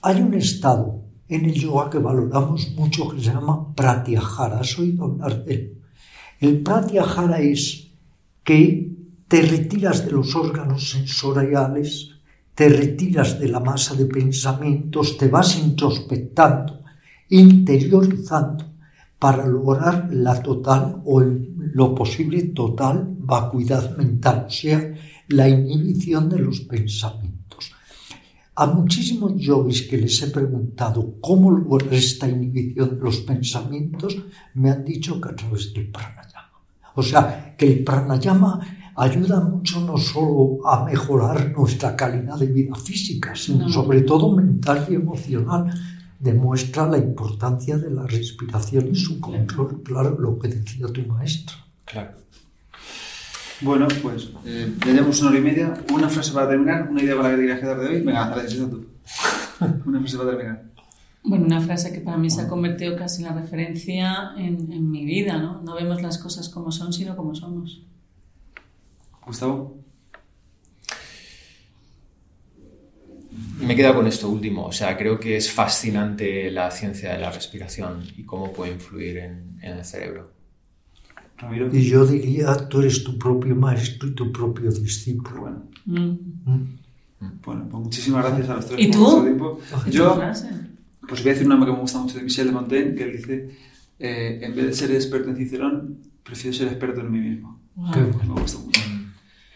Hay 0.01 0.21
un 0.21 0.33
estado 0.33 1.01
en 1.27 1.45
el 1.45 1.53
yoga 1.53 1.89
que 1.89 1.97
valoramos 1.97 2.71
mucho 2.75 3.09
que 3.09 3.21
se 3.21 3.31
llama 3.31 3.73
pratyahara. 3.73 4.59
¿Has 4.59 4.77
oído 4.77 5.05
hablar 5.05 5.43
de 5.43 5.53
él? 5.53 5.81
El 6.39 6.61
pratyahara 6.61 7.39
es 7.39 7.91
que 8.43 8.91
te 9.27 9.41
retiras 9.41 10.05
de 10.05 10.11
los 10.11 10.35
órganos 10.35 10.91
sensoriales, 10.91 12.11
te 12.53 12.69
retiras 12.69 13.39
de 13.39 13.47
la 13.47 13.59
masa 13.59 13.95
de 13.95 14.05
pensamientos, 14.05 15.17
te 15.17 15.27
vas 15.27 15.57
introspectando, 15.57 16.81
interiorizando 17.29 18.72
para 19.23 19.47
lograr 19.47 20.09
la 20.11 20.43
total 20.43 21.01
o 21.05 21.21
lo 21.21 21.95
posible 21.95 22.41
total 22.51 23.07
vacuidad 23.19 23.95
mental, 23.95 24.47
o 24.47 24.49
sea, 24.49 24.93
la 25.29 25.47
inhibición 25.47 26.27
de 26.27 26.39
los 26.39 26.59
pensamientos. 26.59 27.71
A 28.53 28.65
muchísimos 28.65 29.31
yogis 29.37 29.83
que 29.83 29.97
les 29.97 30.21
he 30.21 30.27
preguntado 30.27 31.21
cómo 31.21 31.51
lograr 31.51 31.93
esta 31.93 32.27
inhibición 32.27 32.97
de 32.97 33.01
los 33.01 33.21
pensamientos, 33.21 34.17
me 34.55 34.71
han 34.71 34.83
dicho 34.83 35.21
que 35.21 35.29
a 35.29 35.35
través 35.37 35.73
del 35.73 35.89
pranayama. 35.89 36.59
O 36.93 37.01
sea, 37.01 37.55
que 37.57 37.65
el 37.71 37.83
pranayama 37.85 38.59
ayuda 38.97 39.39
mucho 39.39 39.79
no 39.79 39.97
solo 39.97 40.67
a 40.67 40.83
mejorar 40.83 41.53
nuestra 41.57 41.95
calidad 41.95 42.37
de 42.37 42.47
vida 42.47 42.75
física, 42.75 43.33
sino 43.37 43.69
sobre 43.69 44.01
todo 44.01 44.35
mental 44.35 44.85
y 44.89 44.95
emocional, 44.95 45.73
demuestra 46.23 46.87
la 46.87 46.97
importancia 46.97 47.77
de 47.77 47.91
la 47.91 48.07
respiración 48.07 48.87
y 48.91 48.95
su 48.95 49.19
control, 49.19 49.83
claro, 49.83 50.17
lo 50.17 50.39
que 50.39 50.47
decía 50.47 50.87
tu 50.87 51.01
maestro. 51.05 51.57
Claro. 51.83 52.11
Bueno, 53.59 53.87
pues 54.01 54.29
eh, 54.45 54.73
ya 54.85 54.93
llevamos 54.93 55.19
una 55.21 55.29
hora 55.31 55.39
y 55.39 55.41
media. 55.41 55.73
Una 55.93 56.09
frase 56.09 56.31
para 56.31 56.49
terminar, 56.49 56.87
una 56.89 57.03
idea 57.03 57.15
para 57.15 57.29
la 57.29 57.35
que 57.35 57.41
te 57.41 57.45
quieras 57.45 57.61
quedar 57.61 57.79
de 57.79 57.87
hoy. 57.87 58.01
Venga, 58.01 58.33
Zara, 58.33 58.69
tú. 58.69 58.85
una 59.85 59.99
frase 59.99 60.17
para 60.17 60.29
terminar. 60.31 60.63
Bueno, 61.25 61.45
una 61.45 61.61
frase 61.61 61.93
que 61.93 61.99
para 61.99 62.17
mí 62.17 62.29
se 62.29 62.41
ha 62.41 62.47
convertido 62.47 62.95
casi 62.95 63.23
en 63.23 63.29
la 63.29 63.41
referencia 63.41 64.33
en, 64.37 64.71
en 64.71 64.91
mi 64.91 65.05
vida, 65.05 65.37
¿no? 65.37 65.61
No 65.61 65.75
vemos 65.75 66.01
las 66.01 66.17
cosas 66.17 66.49
como 66.49 66.71
son, 66.71 66.91
sino 66.93 67.15
como 67.15 67.35
somos. 67.35 67.81
Gustavo. 69.25 69.82
Me 73.65 73.73
he 73.73 73.75
quedado 73.75 73.95
con 73.95 74.07
esto 74.07 74.29
último. 74.29 74.65
O 74.65 74.71
sea, 74.71 74.97
creo 74.97 75.19
que 75.19 75.37
es 75.37 75.51
fascinante 75.51 76.49
la 76.51 76.69
ciencia 76.71 77.13
de 77.13 77.19
la 77.19 77.31
respiración 77.31 78.03
y 78.17 78.23
cómo 78.23 78.51
puede 78.53 78.73
influir 78.73 79.17
en, 79.17 79.57
en 79.61 79.77
el 79.77 79.85
cerebro. 79.85 80.31
Ramiro. 81.37 81.69
Y 81.75 81.81
yo 81.83 82.05
diría, 82.05 82.67
tú 82.69 82.79
eres 82.81 83.03
tu 83.03 83.17
propio 83.17 83.55
maestro 83.55 84.07
y 84.09 84.13
tu 84.13 84.31
propio 84.31 84.71
discípulo. 84.71 85.41
Bueno, 85.41 85.63
Mm. 85.85 86.11
Mm. 86.45 87.41
bueno 87.43 87.67
pues 87.69 87.83
muchísimas 87.83 88.23
gracias 88.25 88.49
a 88.49 88.55
los 88.55 88.65
tres 88.67 88.79
¿Y 88.79 88.89
tú? 88.89 88.99
vuestro 88.99 89.23
tiempo. 89.23 89.59
¿Y 89.85 89.89
tu 89.89 89.97
Yo, 89.97 90.21
pues 91.09 91.21
voy 91.21 91.29
a 91.29 91.33
decir 91.33 91.45
una 91.45 91.65
que 91.65 91.71
me 91.73 91.77
gusta 91.79 91.99
mucho 91.99 92.17
de 92.17 92.23
Michel 92.23 92.47
de 92.47 92.53
Montaigne, 92.53 92.95
que 92.95 93.03
él 93.03 93.11
dice, 93.17 93.49
eh, 93.99 94.39
en 94.43 94.55
vez 94.55 94.65
de 94.67 94.73
ser 94.73 94.91
experto 94.91 95.29
en 95.29 95.35
Cicerón, 95.35 95.97
prefiero 96.23 96.55
ser 96.55 96.67
experto 96.69 97.01
en 97.01 97.11
mí 97.11 97.19
mismo. 97.19 97.59
Wow. 97.75 97.91
Qué 97.91 97.99
Me 98.27 98.33
gusta 98.39 98.59
mucho. 98.59 98.81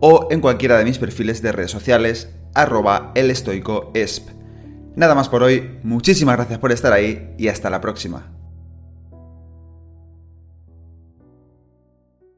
o 0.00 0.28
en 0.30 0.40
cualquiera 0.40 0.78
de 0.78 0.84
mis 0.84 0.98
perfiles 0.98 1.42
de 1.42 1.52
redes 1.52 1.70
sociales 1.70 2.30
arroba 2.54 3.12
elestoicoesp. 3.14 4.30
Nada 4.96 5.14
más 5.14 5.28
por 5.28 5.42
hoy, 5.42 5.78
muchísimas 5.82 6.36
gracias 6.36 6.58
por 6.58 6.72
estar 6.72 6.92
ahí 6.92 7.34
y 7.38 7.48
hasta 7.48 7.70
la 7.70 7.80
próxima. 7.80 8.39